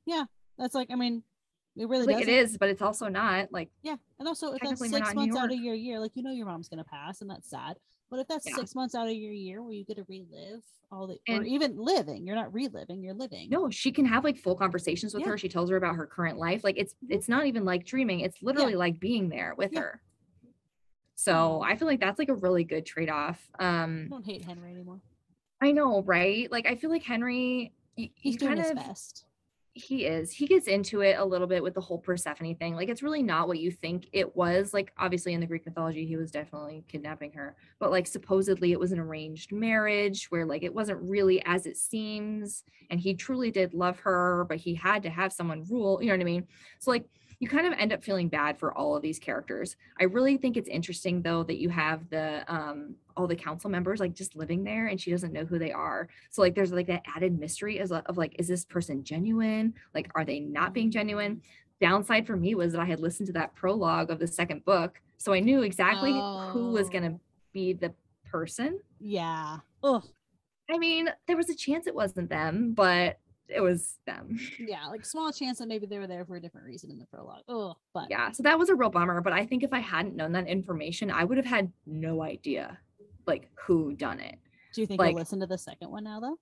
Yeah. 0.06 0.24
That's 0.58 0.74
like, 0.74 0.88
I 0.90 0.94
mean, 0.94 1.22
it 1.76 1.88
really 1.88 2.06
Like 2.06 2.18
does. 2.18 2.28
it 2.28 2.30
is, 2.32 2.58
but 2.58 2.68
it's 2.68 2.82
also 2.82 3.08
not. 3.08 3.52
Like 3.52 3.70
Yeah, 3.82 3.96
and 4.18 4.26
also 4.26 4.52
if 4.52 4.60
that's 4.62 4.80
six 4.80 5.14
months 5.14 5.36
out 5.36 5.52
of 5.52 5.58
your 5.58 5.74
year, 5.74 6.00
like 6.00 6.12
you 6.14 6.22
know 6.22 6.32
your 6.32 6.46
mom's 6.46 6.68
gonna 6.68 6.84
pass, 6.84 7.20
and 7.20 7.30
that's 7.30 7.48
sad. 7.50 7.76
But 8.10 8.18
if 8.20 8.28
that's 8.28 8.46
Yeah. 8.46 8.54
six 8.54 8.74
months 8.74 8.94
out 8.94 9.06
of 9.08 9.14
your 9.14 9.32
year 9.32 9.62
where 9.62 9.72
you 9.72 9.84
get 9.84 9.96
to 9.96 10.04
relive 10.08 10.62
all 10.90 11.06
the, 11.06 11.18
or 11.28 11.44
even 11.44 11.76
living, 11.76 12.26
you're 12.26 12.34
not 12.34 12.52
reliving, 12.52 13.02
you're 13.02 13.14
living. 13.14 13.48
no, 13.50 13.70
she 13.70 13.92
can 13.92 14.04
have 14.04 14.24
like 14.24 14.36
full 14.36 14.56
conversations 14.56 15.14
with 15.14 15.22
Yeah. 15.22 15.30
her. 15.30 15.38
She 15.38 15.48
tells 15.48 15.70
her 15.70 15.76
about 15.76 15.94
her 15.94 16.06
current 16.06 16.36
life. 16.38 16.64
Like 16.64 16.76
it's 16.76 16.94
it's 17.08 17.28
not 17.28 17.46
even 17.46 17.64
like 17.64 17.86
dreaming. 17.86 18.20
It's 18.20 18.42
literally 18.42 18.74
like 18.74 18.98
being 18.98 19.28
there 19.28 19.54
with 19.56 19.72
Yeah. 19.72 19.80
her. 19.80 20.02
So 21.14 21.62
I 21.62 21.76
feel 21.76 21.86
like 21.86 22.00
that's 22.00 22.18
like 22.18 22.30
a 22.30 22.34
really 22.34 22.64
good 22.64 22.86
trade 22.86 23.10
off. 23.10 23.38
Um, 23.58 24.04
I 24.06 24.08
don't 24.08 24.24
hate 24.26 24.44
Henry 24.44 24.72
anymore. 24.72 25.00
I 25.60 25.72
know, 25.72 26.02
right? 26.02 26.50
Like 26.50 26.66
I 26.66 26.76
feel 26.76 26.90
like 26.90 27.02
Henry, 27.02 27.72
you, 27.96 28.08
He's 28.14 28.34
you 28.34 28.38
doing 28.40 28.50
kind 28.56 28.60
his 28.60 28.70
of 28.70 28.76
best. 28.76 29.26
He 29.72 30.04
is. 30.06 30.32
He 30.32 30.46
gets 30.46 30.66
into 30.66 31.00
it 31.00 31.18
a 31.18 31.24
little 31.24 31.46
bit 31.46 31.62
with 31.62 31.74
the 31.74 31.80
whole 31.80 31.98
Persephone 31.98 32.56
thing. 32.56 32.74
Like 32.74 32.88
it's 32.88 33.02
really 33.02 33.22
not 33.22 33.46
what 33.46 33.60
you 33.60 33.70
think 33.70 34.08
it 34.12 34.34
was. 34.34 34.74
Like 34.74 34.92
obviously 34.98 35.32
in 35.32 35.40
the 35.40 35.46
Greek 35.46 35.64
mythology, 35.64 36.06
he 36.06 36.16
was 36.16 36.30
definitely 36.30 36.84
kidnapping 36.88 37.32
her, 37.32 37.56
but 37.78 37.90
like 37.90 38.06
supposedly 38.06 38.72
it 38.72 38.80
was 38.80 38.92
an 38.92 38.98
arranged 38.98 39.52
marriage 39.52 40.26
where 40.30 40.44
like 40.44 40.64
it 40.64 40.74
wasn't 40.74 41.00
really 41.02 41.42
as 41.46 41.66
it 41.66 41.76
seems, 41.76 42.64
and 42.90 42.98
he 42.98 43.14
truly 43.14 43.50
did 43.50 43.72
love 43.72 43.98
her, 44.00 44.44
but 44.48 44.58
he 44.58 44.74
had 44.74 45.02
to 45.04 45.10
have 45.10 45.32
someone 45.32 45.64
rule. 45.70 46.02
You 46.02 46.08
know 46.08 46.14
what 46.14 46.22
I 46.22 46.24
mean? 46.24 46.46
So 46.80 46.90
like 46.90 47.04
you 47.40 47.48
kind 47.48 47.66
of 47.66 47.72
end 47.78 47.92
up 47.92 48.04
feeling 48.04 48.28
bad 48.28 48.58
for 48.58 48.76
all 48.76 48.94
of 48.94 49.02
these 49.02 49.18
characters. 49.18 49.76
I 49.98 50.04
really 50.04 50.36
think 50.36 50.56
it's 50.56 50.68
interesting 50.68 51.22
though 51.22 51.42
that 51.44 51.58
you 51.58 51.70
have 51.70 52.08
the 52.10 52.44
um 52.46 52.94
all 53.16 53.26
the 53.26 53.34
council 53.34 53.70
members 53.70 53.98
like 53.98 54.14
just 54.14 54.36
living 54.36 54.62
there 54.62 54.86
and 54.86 55.00
she 55.00 55.10
doesn't 55.10 55.32
know 55.32 55.46
who 55.46 55.58
they 55.58 55.72
are. 55.72 56.08
So 56.28 56.42
like 56.42 56.54
there's 56.54 56.70
like 56.70 56.86
that 56.86 57.02
added 57.16 57.38
mystery 57.38 57.80
as 57.80 57.90
of 57.90 58.18
like 58.18 58.36
is 58.38 58.46
this 58.46 58.66
person 58.66 59.02
genuine? 59.02 59.74
Like 59.94 60.10
are 60.14 60.24
they 60.24 60.40
not 60.40 60.74
being 60.74 60.90
genuine? 60.90 61.40
Downside 61.80 62.26
for 62.26 62.36
me 62.36 62.54
was 62.54 62.72
that 62.72 62.82
I 62.82 62.84
had 62.84 63.00
listened 63.00 63.28
to 63.28 63.32
that 63.32 63.54
prologue 63.54 64.10
of 64.10 64.18
the 64.18 64.26
second 64.26 64.66
book, 64.66 65.00
so 65.16 65.32
I 65.32 65.40
knew 65.40 65.62
exactly 65.62 66.12
oh. 66.12 66.50
who 66.52 66.72
was 66.72 66.90
going 66.90 67.04
to 67.04 67.16
oh. 67.16 67.20
be 67.54 67.72
the 67.72 67.94
person. 68.30 68.80
Yeah. 69.00 69.58
Oh. 69.82 70.02
I 70.70 70.76
mean, 70.76 71.08
there 71.26 71.38
was 71.38 71.48
a 71.48 71.54
chance 71.54 71.86
it 71.86 71.94
wasn't 71.94 72.28
them, 72.28 72.74
but 72.74 73.18
it 73.54 73.60
was 73.60 73.98
them. 74.06 74.38
Yeah, 74.58 74.86
like 74.86 75.04
small 75.04 75.32
chance 75.32 75.58
that 75.58 75.68
maybe 75.68 75.86
they 75.86 75.98
were 75.98 76.06
there 76.06 76.24
for 76.24 76.36
a 76.36 76.40
different 76.40 76.66
reason 76.66 76.90
in 76.90 76.98
the 76.98 77.06
prologue. 77.06 77.42
Oh, 77.48 77.74
but 77.92 78.06
yeah, 78.10 78.30
so 78.30 78.42
that 78.42 78.58
was 78.58 78.68
a 78.68 78.74
real 78.74 78.90
bummer. 78.90 79.20
But 79.20 79.32
I 79.32 79.46
think 79.46 79.62
if 79.62 79.72
I 79.72 79.80
hadn't 79.80 80.14
known 80.14 80.32
that 80.32 80.46
information, 80.46 81.10
I 81.10 81.24
would 81.24 81.36
have 81.36 81.46
had 81.46 81.72
no 81.86 82.22
idea 82.22 82.78
like 83.26 83.48
who 83.66 83.94
done 83.94 84.20
it. 84.20 84.38
Do 84.74 84.80
you 84.80 84.86
think 84.86 85.00
like, 85.00 85.10
you'll 85.10 85.18
listen 85.18 85.40
to 85.40 85.46
the 85.46 85.58
second 85.58 85.90
one 85.90 86.04
now 86.04 86.20
though? 86.20 86.36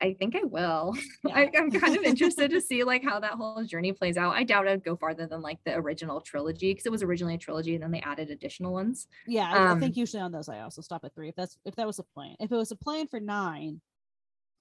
I 0.00 0.14
think 0.18 0.36
I 0.36 0.44
will. 0.44 0.94
Yeah. 1.26 1.34
I, 1.34 1.50
am 1.54 1.72
kind 1.72 1.96
of 1.96 2.04
interested 2.04 2.50
to 2.52 2.60
see 2.68 2.84
like 2.84 3.02
how 3.02 3.18
that 3.18 3.32
whole 3.32 3.64
journey 3.64 3.92
plays 3.92 4.16
out. 4.16 4.36
I 4.36 4.44
doubt 4.44 4.68
I'd 4.68 4.84
go 4.84 4.94
farther 4.94 5.26
than 5.26 5.42
like 5.42 5.58
the 5.64 5.74
original 5.74 6.20
trilogy 6.20 6.72
because 6.72 6.86
it 6.86 6.92
was 6.92 7.02
originally 7.02 7.34
a 7.34 7.38
trilogy 7.38 7.74
and 7.74 7.82
then 7.82 7.90
they 7.90 8.00
added 8.00 8.30
additional 8.30 8.72
ones. 8.72 9.08
Yeah, 9.26 9.50
um, 9.52 9.76
I 9.76 9.80
think 9.80 9.96
usually 9.96 10.22
on 10.22 10.30
those 10.30 10.48
I 10.48 10.60
also 10.60 10.82
stop 10.82 11.04
at 11.04 11.14
three. 11.14 11.28
If 11.28 11.34
that's 11.34 11.58
if 11.64 11.74
that 11.76 11.86
was 11.86 11.98
a 11.98 12.04
plan. 12.04 12.36
If 12.38 12.52
it 12.52 12.56
was 12.56 12.70
a 12.70 12.76
plan 12.76 13.08
for 13.08 13.18
nine, 13.18 13.80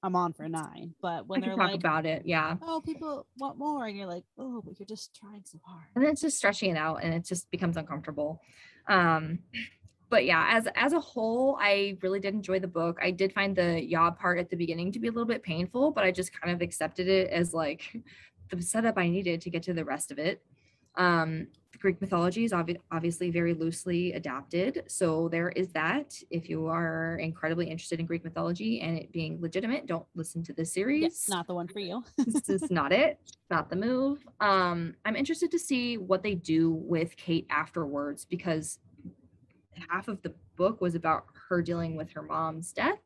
I'm 0.05 0.15
on 0.15 0.33
for 0.33 0.47
nine. 0.47 0.93
But 1.01 1.27
when 1.27 1.41
they're 1.41 1.55
like 1.55 1.73
about 1.73 2.05
it, 2.05 2.21
yeah. 2.25 2.57
Oh, 2.61 2.79
people 2.79 3.25
want 3.39 3.57
more, 3.57 3.87
and 3.87 3.97
you're 3.97 4.05
like, 4.05 4.23
oh, 4.37 4.61
but 4.63 4.79
you're 4.79 4.85
just 4.85 5.15
trying 5.15 5.41
so 5.43 5.57
hard. 5.65 5.85
And 5.95 6.03
then 6.03 6.11
it's 6.11 6.21
just 6.21 6.37
stretching 6.37 6.69
it 6.69 6.77
out, 6.77 7.03
and 7.03 7.11
it 7.11 7.25
just 7.25 7.49
becomes 7.49 7.75
uncomfortable. 7.75 8.39
Um, 8.87 9.39
but 10.11 10.25
yeah, 10.25 10.47
as 10.51 10.67
as 10.75 10.93
a 10.93 10.99
whole, 10.99 11.57
I 11.59 11.97
really 12.03 12.19
did 12.19 12.35
enjoy 12.35 12.59
the 12.59 12.67
book. 12.67 12.99
I 13.01 13.09
did 13.09 13.33
find 13.33 13.55
the 13.55 13.83
YA 13.83 14.11
part 14.11 14.37
at 14.37 14.51
the 14.51 14.55
beginning 14.55 14.91
to 14.91 14.99
be 14.99 15.07
a 15.07 15.11
little 15.11 15.25
bit 15.25 15.41
painful, 15.41 15.89
but 15.89 16.03
I 16.03 16.11
just 16.11 16.39
kind 16.39 16.53
of 16.53 16.61
accepted 16.61 17.07
it 17.07 17.31
as 17.31 17.51
like 17.51 17.97
the 18.51 18.61
setup 18.61 18.99
I 18.99 19.09
needed 19.09 19.41
to 19.41 19.49
get 19.49 19.63
to 19.63 19.73
the 19.73 19.85
rest 19.85 20.11
of 20.11 20.19
it. 20.19 20.43
Um, 20.97 21.47
Greek 21.86 22.01
mythology 22.01 22.43
is 22.43 22.51
ob- 22.51 22.79
obviously 22.91 23.29
very 23.29 23.53
loosely 23.53 24.11
adapted. 24.13 24.86
So 24.88 25.29
there 25.29 25.49
is 25.49 25.71
that. 25.73 26.19
If 26.31 26.49
you 26.49 26.65
are 26.65 27.19
incredibly 27.19 27.69
interested 27.69 27.99
in 27.99 28.07
Greek 28.07 28.23
mythology 28.23 28.81
and 28.81 28.97
it 28.97 29.11
being 29.11 29.39
legitimate, 29.39 29.86
don't 29.86 30.07
listen 30.15 30.41
to 30.45 30.53
this 30.53 30.73
series. 30.73 31.03
Yes, 31.03 31.29
not 31.29 31.45
the 31.45 31.53
one 31.53 31.67
for 31.67 31.77
you. 31.77 32.03
this 32.17 32.49
is 32.49 32.71
not 32.71 32.91
it. 32.91 33.19
Not 33.51 33.69
the 33.69 33.75
move. 33.75 34.25
Um, 34.39 34.95
I'm 35.05 35.15
interested 35.15 35.51
to 35.51 35.59
see 35.59 35.99
what 35.99 36.23
they 36.23 36.33
do 36.33 36.71
with 36.71 37.15
Kate 37.17 37.45
afterwards 37.51 38.25
because 38.25 38.79
half 39.88 40.07
of 40.07 40.19
the 40.23 40.33
book 40.55 40.81
was 40.81 40.95
about 40.95 41.25
her 41.49 41.61
dealing 41.61 41.95
with 41.95 42.09
her 42.13 42.23
mom's 42.23 42.73
death. 42.73 42.97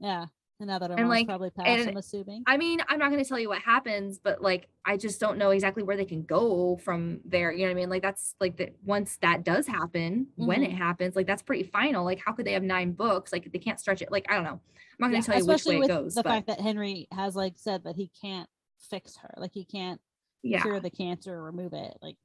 Yeah. 0.00 0.24
And 0.58 0.68
now 0.68 0.78
that 0.78 0.90
and 0.90 1.08
like, 1.08 1.26
probably 1.26 1.50
passed, 1.50 1.68
and, 1.68 1.90
I'm 1.90 1.96
assuming. 1.98 2.42
I 2.46 2.56
mean, 2.56 2.80
I'm 2.88 2.98
not 2.98 3.10
going 3.10 3.22
to 3.22 3.28
tell 3.28 3.38
you 3.38 3.50
what 3.50 3.60
happens, 3.60 4.18
but 4.18 4.40
like, 4.40 4.68
I 4.86 4.96
just 4.96 5.20
don't 5.20 5.36
know 5.36 5.50
exactly 5.50 5.82
where 5.82 5.98
they 5.98 6.06
can 6.06 6.22
go 6.22 6.78
from 6.82 7.20
there. 7.26 7.52
You 7.52 7.60
know 7.60 7.64
what 7.66 7.70
I 7.72 7.74
mean? 7.74 7.90
Like, 7.90 8.02
that's 8.02 8.34
like 8.40 8.56
that 8.56 8.74
once 8.82 9.18
that 9.20 9.44
does 9.44 9.66
happen, 9.66 10.28
mm-hmm. 10.32 10.46
when 10.46 10.62
it 10.62 10.70
mm-hmm. 10.70 10.78
happens, 10.78 11.14
like 11.14 11.26
that's 11.26 11.42
pretty 11.42 11.64
final. 11.64 12.06
Like, 12.06 12.22
how 12.24 12.32
could 12.32 12.46
they 12.46 12.52
have 12.52 12.62
nine 12.62 12.92
books? 12.92 13.32
Like, 13.32 13.52
they 13.52 13.58
can't 13.58 13.78
stretch 13.78 14.00
it. 14.00 14.10
Like, 14.10 14.24
I 14.30 14.34
don't 14.34 14.44
know. 14.44 14.60
I'm 14.98 15.00
not 15.00 15.10
going 15.10 15.22
to 15.22 15.30
yeah, 15.30 15.34
tell 15.34 15.44
you 15.44 15.52
which 15.52 15.64
way 15.66 15.76
it 15.80 15.88
goes. 15.88 16.14
The 16.14 16.22
but... 16.22 16.30
fact 16.30 16.46
that 16.46 16.60
Henry 16.60 17.06
has 17.12 17.36
like 17.36 17.54
said 17.56 17.84
that 17.84 17.96
he 17.96 18.10
can't 18.22 18.48
fix 18.78 19.16
her, 19.18 19.34
like 19.36 19.52
he 19.52 19.64
can't 19.64 20.00
yeah. 20.42 20.62
cure 20.62 20.80
the 20.80 20.90
cancer 20.90 21.34
or 21.34 21.42
remove 21.42 21.74
it. 21.74 21.98
Like, 22.00 22.16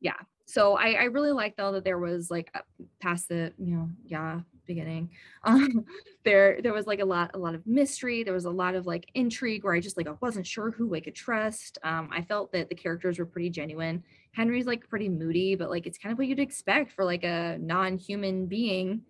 yeah. 0.00 0.18
So 0.46 0.76
I, 0.76 0.92
I 0.92 1.04
really 1.04 1.32
like 1.32 1.56
though 1.56 1.72
that 1.72 1.84
there 1.84 1.98
was 1.98 2.30
like 2.30 2.54
past 3.00 3.28
the 3.28 3.52
you 3.58 3.74
know 3.74 3.88
yeah 4.04 4.40
beginning 4.66 5.10
um 5.44 5.84
there 6.24 6.60
there 6.62 6.72
was 6.72 6.86
like 6.86 7.00
a 7.00 7.04
lot 7.04 7.30
a 7.34 7.38
lot 7.38 7.54
of 7.54 7.66
mystery 7.66 8.22
there 8.22 8.34
was 8.34 8.44
a 8.44 8.50
lot 8.50 8.74
of 8.74 8.86
like 8.86 9.10
intrigue 9.14 9.64
where 9.64 9.74
i 9.74 9.80
just 9.80 9.96
like 9.96 10.08
i 10.08 10.14
wasn't 10.20 10.46
sure 10.46 10.70
who 10.70 10.94
i 10.94 11.00
could 11.00 11.14
trust 11.14 11.78
um 11.82 12.08
i 12.12 12.22
felt 12.22 12.52
that 12.52 12.68
the 12.68 12.74
characters 12.74 13.18
were 13.18 13.26
pretty 13.26 13.50
genuine 13.50 14.02
henry's 14.32 14.66
like 14.66 14.88
pretty 14.88 15.08
moody 15.08 15.54
but 15.54 15.70
like 15.70 15.86
it's 15.86 15.98
kind 15.98 16.12
of 16.12 16.18
what 16.18 16.26
you'd 16.26 16.38
expect 16.38 16.90
for 16.90 17.04
like 17.04 17.24
a 17.24 17.58
non-human 17.60 18.46
being 18.46 19.02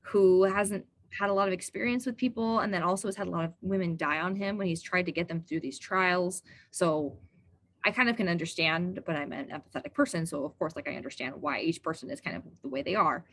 who 0.00 0.44
hasn't 0.44 0.84
had 1.18 1.30
a 1.30 1.32
lot 1.32 1.48
of 1.48 1.54
experience 1.54 2.04
with 2.04 2.16
people 2.16 2.60
and 2.60 2.74
then 2.74 2.82
also 2.82 3.08
has 3.08 3.16
had 3.16 3.26
a 3.26 3.30
lot 3.30 3.44
of 3.44 3.52
women 3.62 3.96
die 3.96 4.20
on 4.20 4.34
him 4.36 4.58
when 4.58 4.66
he's 4.66 4.82
tried 4.82 5.06
to 5.06 5.12
get 5.12 5.28
them 5.28 5.40
through 5.40 5.60
these 5.60 5.78
trials 5.78 6.42
so 6.70 7.16
I 7.86 7.92
kind 7.92 8.08
of 8.08 8.16
can 8.16 8.28
understand, 8.28 9.00
but 9.06 9.14
I'm 9.14 9.32
an 9.32 9.46
empathetic 9.46 9.94
person. 9.94 10.26
So 10.26 10.44
of 10.44 10.58
course, 10.58 10.74
like 10.74 10.88
I 10.88 10.96
understand 10.96 11.36
why 11.40 11.60
each 11.60 11.84
person 11.84 12.10
is 12.10 12.20
kind 12.20 12.36
of 12.36 12.42
the 12.62 12.68
way 12.68 12.82
they 12.82 12.96
are. 12.96 13.24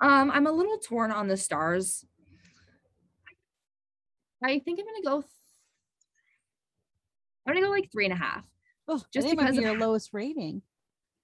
Um, 0.00 0.30
I'm 0.30 0.46
a 0.46 0.52
little 0.52 0.78
torn 0.78 1.12
on 1.12 1.28
the 1.28 1.36
stars. 1.36 2.04
I 4.42 4.58
think 4.58 4.80
I'm 4.80 4.86
gonna 4.86 5.20
go. 5.20 5.24
I'm 7.46 7.54
gonna 7.54 7.66
go 7.66 7.70
like 7.70 7.90
three 7.92 8.04
and 8.06 8.14
a 8.14 8.16
half. 8.16 8.44
Oh, 8.88 9.02
just 9.12 9.28
because 9.30 9.56
of 9.56 9.62
your 9.62 9.78
lowest 9.78 10.10
rating. 10.12 10.62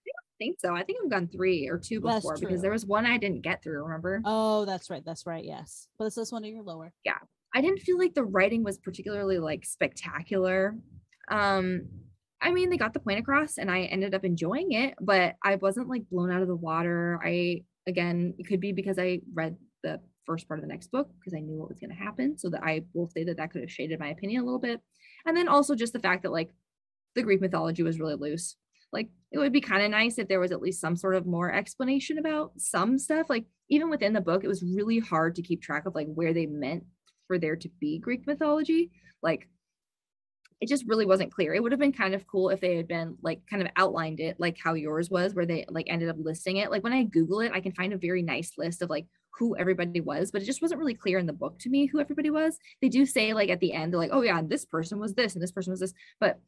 I 0.07 0.11
don't 0.12 0.39
think 0.39 0.59
so. 0.61 0.74
I 0.74 0.83
think 0.83 0.99
I've 1.03 1.11
gone 1.11 1.29
three 1.29 1.68
or 1.68 1.79
two 1.79 2.01
before 2.01 2.37
because 2.39 2.61
there 2.61 2.70
was 2.70 2.85
one 2.85 3.07
I 3.07 3.16
didn't 3.16 3.41
get 3.43 3.62
through. 3.62 3.83
Remember? 3.85 4.20
Oh, 4.24 4.64
that's 4.66 4.91
right. 4.91 5.03
That's 5.05 5.27
right. 5.27 5.45
Yes, 5.45 5.89
but 5.99 6.05
it's 6.07 6.16
this 6.16 6.31
one 6.33 6.45
of 6.45 6.51
your 6.51 6.62
lower. 6.62 6.93
Yeah, 7.05 7.18
I 7.55 7.62
didn't 7.62 7.81
feel 7.81 7.99
like 7.99 8.12
the 8.14 8.24
writing 8.24 8.62
was 8.62 8.77
particularly 8.77 9.39
like 9.39 9.64
spectacular. 9.64 10.77
Um, 11.31 11.87
I 12.43 12.53
mean, 12.53 12.68
they 12.68 12.77
got 12.77 12.93
the 12.93 13.01
point 13.01 13.18
across, 13.18 13.57
and 13.57 13.70
I 13.70 13.83
ended 13.85 14.14
up 14.14 14.24
enjoying 14.24 14.72
it, 14.72 14.95
but 15.01 15.37
I 15.43 15.55
wasn't 15.57 15.89
like 15.89 16.09
blown 16.11 16.31
out 16.31 16.43
of 16.43 16.49
the 16.49 16.55
water. 16.55 17.18
I 17.24 17.64
again, 17.87 18.34
it 18.39 18.47
could 18.47 18.61
be 18.61 18.72
because 18.72 18.99
I 18.99 19.20
read 19.34 19.57
the 19.82 20.01
first 20.24 20.49
part 20.49 20.59
of 20.59 20.62
the 20.62 20.72
next 20.72 20.91
book 20.91 21.09
because 21.18 21.34
I 21.34 21.41
knew 21.41 21.59
what 21.59 21.68
was 21.68 21.78
going 21.78 21.91
to 21.91 21.97
happen. 21.97 22.37
So 22.37 22.51
that 22.51 22.62
I 22.62 22.82
will 22.95 23.09
say 23.09 23.24
that 23.24 23.37
that 23.37 23.51
could 23.51 23.62
have 23.62 23.70
shaded 23.70 24.01
my 24.01 24.09
opinion 24.09 24.43
a 24.43 24.45
little 24.45 24.61
bit. 24.61 24.80
And 25.24 25.37
then 25.37 25.49
also 25.49 25.74
just 25.74 25.93
the 25.93 26.01
fact 26.01 26.22
that 26.24 26.32
like 26.32 26.51
the 27.14 27.22
Greek 27.22 27.41
mythology 27.41 27.82
was 27.82 27.99
really 28.01 28.14
loose. 28.14 28.57
Like 28.93 29.09
it 29.32 29.39
would 29.39 29.53
be 29.53 29.61
kind 29.61 29.82
of 29.82 29.91
nice 29.91 30.18
if 30.18 30.28
there 30.28 30.41
was 30.41 30.53
at 30.53 30.61
least 30.61 30.80
some 30.80 30.97
sort 30.97 31.16
of 31.16 31.26
more 31.26 31.53
explanation 31.53 32.18
about 32.18 32.53
some 32.59 32.99
stuff. 32.99 33.26
Like 33.28 33.45
even 33.68 33.91
within 33.91 34.12
the 34.12 34.20
book, 34.20 34.45
it 34.45 34.49
was 34.49 34.62
really 34.62 34.99
hard 34.99 35.34
to 35.37 35.43
keep 35.43 35.62
track 35.62 35.87
of 35.87 35.95
like 35.95 36.09
where 36.12 36.32
they 36.32 36.47
meant 36.47 36.84
for 37.26 37.39
there 37.39 37.57
to 37.57 37.68
be 37.80 37.99
Greek 37.99 38.26
mythology. 38.26 38.91
Like 39.22 39.49
it 40.61 40.68
just 40.68 40.87
really 40.87 41.04
wasn't 41.04 41.33
clear. 41.33 41.54
It 41.54 41.62
would 41.62 41.72
have 41.72 41.80
been 41.80 41.92
kind 41.92 42.14
of 42.14 42.26
cool 42.26 42.49
if 42.49 42.61
they 42.61 42.76
had 42.76 42.88
been 42.88 43.16
like 43.22 43.41
kind 43.49 43.62
of 43.62 43.68
outlined 43.76 44.20
it 44.20 44.37
like 44.38 44.57
how 44.62 44.74
yours 44.74 45.11
was, 45.11 45.34
where 45.34 45.46
they 45.46 45.66
like 45.68 45.87
ended 45.88 46.08
up 46.08 46.16
listing 46.18 46.57
it. 46.57 46.70
Like 46.70 46.83
when 46.83 46.95
I 46.95 47.03
Google 47.03 47.41
it, 47.41 47.53
I 47.53 47.61
can 47.61 47.72
find 47.72 47.92
a 47.92 47.99
very 47.99 48.22
nice 48.22 48.53
list 48.57 48.80
of 48.80 48.88
like 48.88 49.07
who 49.38 49.54
everybody 49.57 50.00
was, 50.00 50.30
but 50.30 50.41
it 50.41 50.46
just 50.46 50.62
wasn't 50.62 50.78
really 50.78 50.95
clear 50.95 51.18
in 51.18 51.26
the 51.26 51.33
book 51.33 51.58
to 51.58 51.68
me 51.68 51.87
who 51.87 52.00
everybody 52.00 52.30
was. 52.30 52.58
They 52.80 52.88
do 52.88 53.04
say 53.04 53.34
like 53.34 53.50
at 53.50 53.61
the 53.61 53.74
end, 53.74 53.92
they're 53.92 54.00
like, 54.00 54.11
oh 54.12 54.22
yeah, 54.22 54.41
this 54.42 54.64
person 54.64 54.99
was 54.99 55.14
this 55.14 55.34
and 55.34 55.42
this 55.42 55.53
person 55.53 55.72
was 55.72 55.80
this. 55.80 55.92
But 56.20 56.41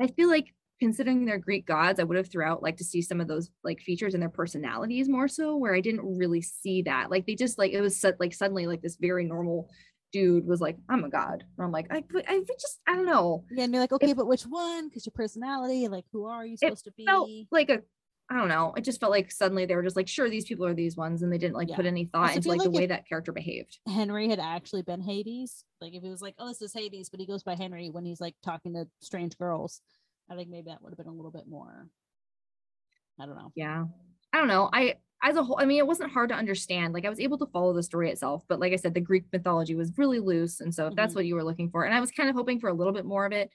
I 0.00 0.06
feel 0.06 0.28
like 0.28 0.54
considering 0.78 1.24
they're 1.24 1.38
Greek 1.38 1.66
gods, 1.66 1.98
I 1.98 2.04
would 2.04 2.16
have 2.16 2.30
throughout 2.30 2.62
like 2.62 2.76
to 2.76 2.84
see 2.84 3.02
some 3.02 3.20
of 3.20 3.28
those 3.28 3.50
like 3.64 3.80
features 3.80 4.14
in 4.14 4.20
their 4.20 4.28
personalities 4.28 5.08
more 5.08 5.28
so, 5.28 5.56
where 5.56 5.74
I 5.74 5.80
didn't 5.80 6.16
really 6.16 6.42
see 6.42 6.82
that. 6.82 7.10
Like 7.10 7.26
they 7.26 7.34
just 7.34 7.58
like 7.58 7.72
it 7.72 7.80
was 7.80 8.00
set 8.00 8.20
like 8.20 8.34
suddenly 8.34 8.68
like 8.68 8.82
this 8.82 8.96
very 8.96 9.24
normal 9.24 9.68
dude 10.12 10.46
was 10.46 10.60
like, 10.60 10.76
I'm 10.88 11.04
a 11.04 11.08
god. 11.08 11.44
And 11.56 11.64
I'm 11.64 11.72
like, 11.72 11.86
I, 11.90 12.04
I 12.28 12.40
just, 12.60 12.80
I 12.86 12.94
don't 12.94 13.06
know. 13.06 13.44
Yeah, 13.50 13.64
and 13.64 13.72
you're 13.72 13.82
like, 13.82 13.92
okay, 13.92 14.10
it, 14.10 14.16
but 14.16 14.26
which 14.26 14.42
one? 14.42 14.88
Because 14.88 15.06
your 15.06 15.12
personality, 15.14 15.88
like, 15.88 16.04
who 16.12 16.26
are 16.26 16.46
you 16.46 16.56
supposed 16.56 16.84
to 16.84 16.92
be? 16.92 17.04
Felt 17.06 17.30
like 17.50 17.70
a, 17.70 17.80
I 18.30 18.36
don't 18.36 18.48
know. 18.48 18.72
It 18.76 18.84
just 18.84 19.00
felt 19.00 19.12
like 19.12 19.30
suddenly 19.30 19.66
they 19.66 19.74
were 19.74 19.82
just 19.82 19.96
like, 19.96 20.08
sure, 20.08 20.30
these 20.30 20.46
people 20.46 20.64
are 20.64 20.74
these 20.74 20.96
ones, 20.96 21.22
and 21.22 21.32
they 21.32 21.38
didn't 21.38 21.56
like 21.56 21.68
yeah. 21.68 21.76
put 21.76 21.86
any 21.86 22.06
thought 22.06 22.34
into 22.34 22.48
like, 22.48 22.60
like 22.60 22.64
the 22.64 22.78
way 22.78 22.86
that 22.86 23.06
character 23.06 23.32
behaved. 23.32 23.78
Henry 23.86 24.28
had 24.28 24.38
actually 24.38 24.82
been 24.82 25.02
Hades. 25.02 25.64
Like 25.80 25.94
if 25.94 26.02
he 26.02 26.08
was 26.08 26.22
like, 26.22 26.34
oh, 26.38 26.48
this 26.48 26.62
is 26.62 26.72
Hades, 26.72 27.10
but 27.10 27.20
he 27.20 27.26
goes 27.26 27.42
by 27.42 27.56
Henry 27.56 27.90
when 27.90 28.04
he's 28.04 28.20
like 28.20 28.34
talking 28.42 28.74
to 28.74 28.86
strange 29.00 29.36
girls. 29.36 29.82
I 30.30 30.36
think 30.36 30.48
maybe 30.48 30.70
that 30.70 30.82
would 30.82 30.92
have 30.92 30.98
been 30.98 31.08
a 31.08 31.12
little 31.12 31.30
bit 31.30 31.46
more. 31.46 31.88
I 33.20 33.26
don't 33.26 33.36
know. 33.36 33.52
Yeah, 33.54 33.84
I 34.32 34.38
don't 34.38 34.48
know. 34.48 34.70
I 34.72 34.94
as 35.22 35.36
a 35.36 35.42
whole, 35.42 35.56
I 35.60 35.64
mean, 35.64 35.78
it 35.78 35.86
wasn't 35.86 36.10
hard 36.10 36.30
to 36.30 36.34
understand. 36.34 36.92
Like 36.92 37.04
I 37.04 37.08
was 37.08 37.20
able 37.20 37.38
to 37.38 37.46
follow 37.46 37.72
the 37.72 37.82
story 37.82 38.10
itself, 38.10 38.42
but 38.48 38.58
like 38.58 38.72
I 38.72 38.76
said, 38.76 38.92
the 38.94 39.00
Greek 39.00 39.24
mythology 39.32 39.74
was 39.74 39.92
really 39.96 40.18
loose. 40.18 40.60
And 40.60 40.74
so 40.74 40.88
if 40.88 40.94
that's 40.94 41.10
mm-hmm. 41.10 41.18
what 41.18 41.26
you 41.26 41.34
were 41.36 41.44
looking 41.44 41.70
for, 41.70 41.84
and 41.84 41.94
I 41.94 42.00
was 42.00 42.10
kind 42.10 42.28
of 42.28 42.34
hoping 42.34 42.58
for 42.58 42.68
a 42.68 42.74
little 42.74 42.92
bit 42.92 43.04
more 43.04 43.24
of 43.24 43.32
it. 43.32 43.50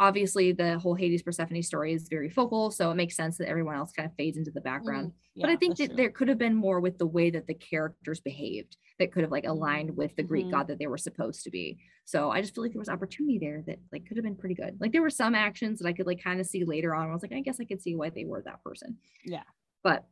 Obviously, 0.00 0.52
the 0.52 0.78
whole 0.78 0.94
Hades 0.94 1.22
Persephone 1.22 1.62
story 1.62 1.92
is 1.92 2.08
very 2.08 2.30
focal, 2.30 2.70
so 2.70 2.90
it 2.90 2.94
makes 2.94 3.14
sense 3.14 3.36
that 3.36 3.48
everyone 3.48 3.76
else 3.76 3.92
kind 3.92 4.08
of 4.08 4.16
fades 4.16 4.38
into 4.38 4.50
the 4.50 4.62
background. 4.62 5.08
Mm, 5.08 5.12
yeah, 5.34 5.46
but 5.46 5.52
I 5.52 5.56
think 5.56 5.76
that 5.76 5.88
true. 5.88 5.96
there 5.96 6.10
could 6.10 6.28
have 6.28 6.38
been 6.38 6.54
more 6.54 6.80
with 6.80 6.96
the 6.96 7.06
way 7.06 7.28
that 7.28 7.46
the 7.46 7.54
characters 7.54 8.20
behaved. 8.20 8.76
that 8.98 9.10
could 9.10 9.22
have 9.22 9.32
like 9.32 9.46
aligned 9.46 9.96
with 9.96 10.14
the 10.16 10.22
Greek 10.22 10.46
Mhm. 10.46 10.50
god 10.52 10.68
that 10.68 10.78
they 10.78 10.86
were 10.86 10.98
supposed 10.98 11.42
to 11.42 11.50
be. 11.50 11.78
So 12.04 12.30
I 12.30 12.40
just 12.40 12.54
feel 12.54 12.62
like 12.62 12.72
there 12.72 12.78
was 12.78 12.90
opportunity 12.90 13.38
there 13.38 13.62
that 13.66 13.80
like 13.90 14.06
could 14.06 14.16
have 14.16 14.22
been 14.22 14.36
pretty 14.36 14.54
good. 14.54 14.80
Like 14.80 14.92
there 14.92 15.02
were 15.02 15.10
some 15.10 15.34
actions 15.34 15.80
that 15.80 15.88
I 15.88 15.92
could 15.92 16.06
like 16.06 16.22
kind 16.22 16.38
of 16.38 16.46
see 16.46 16.62
later 16.64 16.94
on. 16.94 17.08
I 17.08 17.12
was 17.12 17.22
like, 17.22 17.32
I 17.32 17.40
guess 17.40 17.58
I 17.58 17.64
could 17.64 17.82
see 17.82 17.96
why 17.96 18.10
they 18.10 18.24
were 18.24 18.42
that 18.42 18.62
person. 18.62 18.98
Yeah. 19.24 19.42
But 19.82 20.06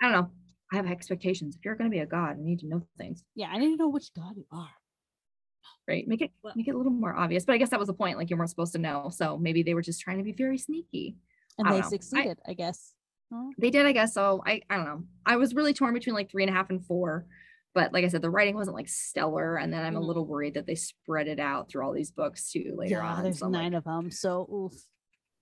I 0.00 0.04
don't 0.10 0.12
know. 0.12 0.30
I 0.72 0.76
have 0.76 0.86
expectations. 0.86 1.56
If 1.56 1.64
you're 1.64 1.74
going 1.76 1.90
to 1.90 1.94
be 1.94 2.00
a 2.00 2.06
god, 2.06 2.36
I 2.38 2.40
need 2.42 2.58
to 2.60 2.68
know 2.68 2.82
things, 2.98 3.24
Yeah, 3.34 3.48
I 3.48 3.58
need 3.58 3.70
to 3.70 3.76
know 3.76 3.88
which 3.88 4.12
god 4.14 4.36
you 4.36 4.46
are. 4.52 4.68
right? 5.88 6.06
Make 6.06 6.20
it 6.22 6.30
Well- 6.42 6.52
make 6.56 6.68
it 6.68 6.74
a 6.74 6.76
little 6.76 6.92
more 6.92 7.16
obvious. 7.16 7.44
But 7.44 7.54
I 7.54 7.58
guess 7.58 7.70
that 7.70 7.78
was 7.78 7.88
the 7.88 7.94
point. 7.94 8.18
Like 8.18 8.30
you 8.30 8.36
weren't 8.36 8.50
supposed 8.50 8.72
to 8.74 8.78
know. 8.78 9.10
So 9.10 9.38
maybe 9.38 9.62
they 9.62 9.74
were 9.74 9.82
just 9.82 10.00
trying 10.00 10.18
to 10.18 10.24
be 10.24 10.32
very 10.32 10.58
sneaky. 10.58 11.16
And 11.56 11.66
they 11.68 11.80
know. 11.80 11.86
I- 11.86 11.88
succeeded, 11.88 12.38
I, 12.46 12.52
guess. 12.54 12.94
Huh? 13.32 13.50
They 13.58 13.70
did, 13.70 13.86
I 13.86 13.92
guess. 13.92 14.14
So 14.14 14.42
I 14.46 14.60
I 14.70 14.76
don't 14.76 14.84
know. 14.86 15.04
I 15.26 15.36
was 15.36 15.54
really 15.54 15.72
torn 15.74 15.94
between 15.94 16.14
like 16.14 16.30
three 16.30 16.42
and 16.44 16.50
a 16.50 16.54
half 16.54 16.70
and 16.70 16.84
four. 16.84 17.26
But 17.74 17.92
like 17.92 18.04
I 18.04 18.08
said, 18.08 18.22
the 18.22 18.30
writing 18.30 18.54
wasn't 18.54 18.76
like 18.76 18.88
stellar. 18.88 19.56
And 19.56 19.72
then 19.72 19.84
I'm 19.84 19.96
a 19.96 20.00
Mhm. 20.00 20.06
little 20.06 20.26
worried 20.26 20.54
that 20.54 20.66
they 20.66 20.74
spread 20.74 21.28
it 21.28 21.38
out 21.40 21.68
through 21.70 21.84
all 21.86 21.92
these 21.92 22.10
books 22.10 22.50
too 22.50 22.74
later 22.76 22.96
yeah, 22.96 23.14
on. 23.14 23.22
there's 23.24 23.38
So 23.38 23.46
I'm 23.46 23.52
like, 23.52 23.62
nine 23.62 23.74
of 23.74 23.84
them. 23.84 24.10
So 24.10 24.46
oof. 24.52 24.72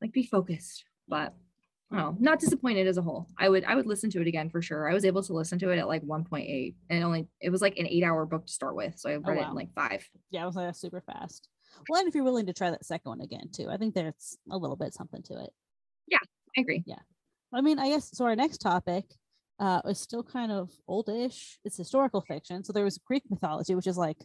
like 0.00 0.12
be 0.12 0.24
focused 0.26 0.84
but 1.08 1.34
no 1.90 2.16
not 2.18 2.40
disappointed 2.40 2.86
as 2.86 2.98
a 2.98 3.02
whole 3.02 3.28
i 3.38 3.48
would 3.48 3.64
i 3.64 3.74
would 3.74 3.86
listen 3.86 4.10
to 4.10 4.20
it 4.20 4.26
again 4.26 4.50
for 4.50 4.60
sure 4.60 4.90
i 4.90 4.94
was 4.94 5.04
able 5.04 5.22
to 5.22 5.32
listen 5.32 5.58
to 5.58 5.70
it 5.70 5.78
at 5.78 5.86
like 5.86 6.02
1.8 6.02 6.74
and 6.90 7.04
only 7.04 7.28
it 7.40 7.50
was 7.50 7.62
like 7.62 7.76
an 7.78 7.86
eight 7.86 8.02
hour 8.02 8.26
book 8.26 8.46
to 8.46 8.52
start 8.52 8.74
with 8.74 8.98
so 8.98 9.08
i 9.08 9.14
read 9.14 9.38
it 9.38 9.42
wow. 9.42 9.50
in 9.50 9.54
like 9.54 9.72
five 9.74 10.08
Yeah, 10.30 10.42
it 10.42 10.46
was 10.46 10.56
like 10.56 10.74
super 10.74 11.00
fast. 11.00 11.48
Well, 11.88 12.00
and 12.00 12.08
if 12.08 12.14
you're 12.14 12.24
willing 12.24 12.46
to 12.46 12.52
try 12.52 12.70
that 12.70 12.84
second 12.84 13.10
one 13.10 13.20
again 13.20 13.50
too, 13.52 13.68
I 13.68 13.76
think 13.76 13.94
there's 13.94 14.38
a 14.50 14.56
little 14.56 14.76
bit 14.76 14.94
something 14.94 15.22
to 15.24 15.34
it. 15.44 15.50
Yeah, 16.06 16.18
I 16.56 16.62
agree 16.62 16.82
Yeah. 16.86 16.98
I 17.52 17.60
mean, 17.60 17.78
I 17.78 17.88
guess 17.88 18.10
so. 18.12 18.24
Our 18.24 18.34
next 18.34 18.58
topic 18.58 19.04
uh, 19.60 19.80
is 19.86 20.00
still 20.00 20.22
kind 20.22 20.50
of 20.50 20.70
oldish. 20.88 21.58
It's 21.64 21.76
historical 21.76 22.20
fiction. 22.20 22.64
So 22.64 22.72
there 22.72 22.84
was 22.84 22.98
Greek 22.98 23.22
mythology, 23.30 23.74
which 23.74 23.86
is 23.86 23.96
like 23.96 24.18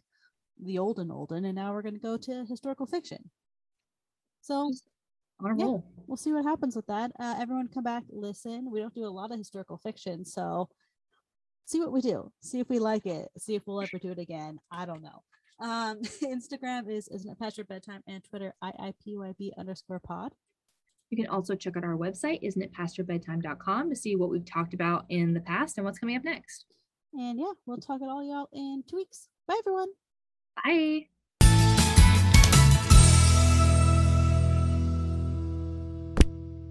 the 0.63 0.79
olden 0.79 1.11
olden, 1.11 1.45
and 1.45 1.55
now 1.55 1.71
we're 1.71 1.83
going 1.83 1.93
to 1.93 1.99
go 1.99 2.17
to 2.17 2.45
historical 2.45 2.87
fiction. 2.87 3.29
So 4.41 4.71
on 5.45 5.51
a 5.51 5.57
Yeah. 5.57 5.65
roll 5.65 5.83
we'll 6.07 6.17
see 6.17 6.33
what 6.33 6.43
happens 6.43 6.75
with 6.75 6.85
that. 6.87 7.11
Uh, 7.19 7.35
everyone, 7.39 7.69
come 7.69 7.83
back, 7.85 8.03
listen. 8.09 8.69
We 8.69 8.79
don't 8.81 8.93
do 8.93 9.05
a 9.05 9.07
lot 9.07 9.31
of 9.31 9.37
historical 9.37 9.77
fiction, 9.77 10.25
so 10.25 10.67
see 11.65 11.79
what 11.79 11.93
we 11.93 12.01
do. 12.01 12.31
See 12.41 12.59
if 12.59 12.67
we 12.69 12.79
like 12.79 13.05
it. 13.05 13.29
See 13.37 13.55
if 13.55 13.65
we'll 13.65 13.81
ever 13.81 13.97
do 13.97 14.11
it 14.11 14.19
again. 14.19 14.59
I 14.71 14.85
don't 14.85 15.01
know. 15.03 15.23
Um, 15.59 16.01
Instagram 16.23 16.89
is 16.89 17.07
isn't 17.07 17.29
it 17.31 17.39
past 17.39 17.57
your 17.57 17.65
bedtime, 17.65 18.01
and 18.07 18.21
Twitter 18.23 18.53
iipyb 18.63 19.51
underscore 19.57 19.99
pod. 20.01 20.33
you 21.11 21.17
can 21.17 21.27
also 21.27 21.55
check 21.55 21.77
out 21.77 21.83
our 21.85 21.95
website 21.97 22.39
isn't 22.41 22.61
it 22.61 22.73
past 22.73 22.97
your 22.97 23.05
bedtime.com 23.05 23.89
to 23.89 23.95
see 23.95 24.15
what 24.15 24.29
we've 24.29 24.45
talked 24.45 24.73
about 24.73 25.05
in 25.09 25.33
the 25.33 25.41
past 25.41 25.77
and 25.77 25.85
what's 25.85 25.99
coming 25.99 26.15
up 26.17 26.23
next 26.23 26.65
And 27.13 27.39
yeah, 27.39 27.51
we'll 27.65 27.77
talk 27.77 28.01
at 28.01 28.09
all 28.09 28.23
y'all 28.23 28.49
in 28.53 28.83
two 28.87 28.95
weeks. 28.97 29.27
Bye, 29.47 29.59
everyone. 29.59 29.89
bye 30.63 31.10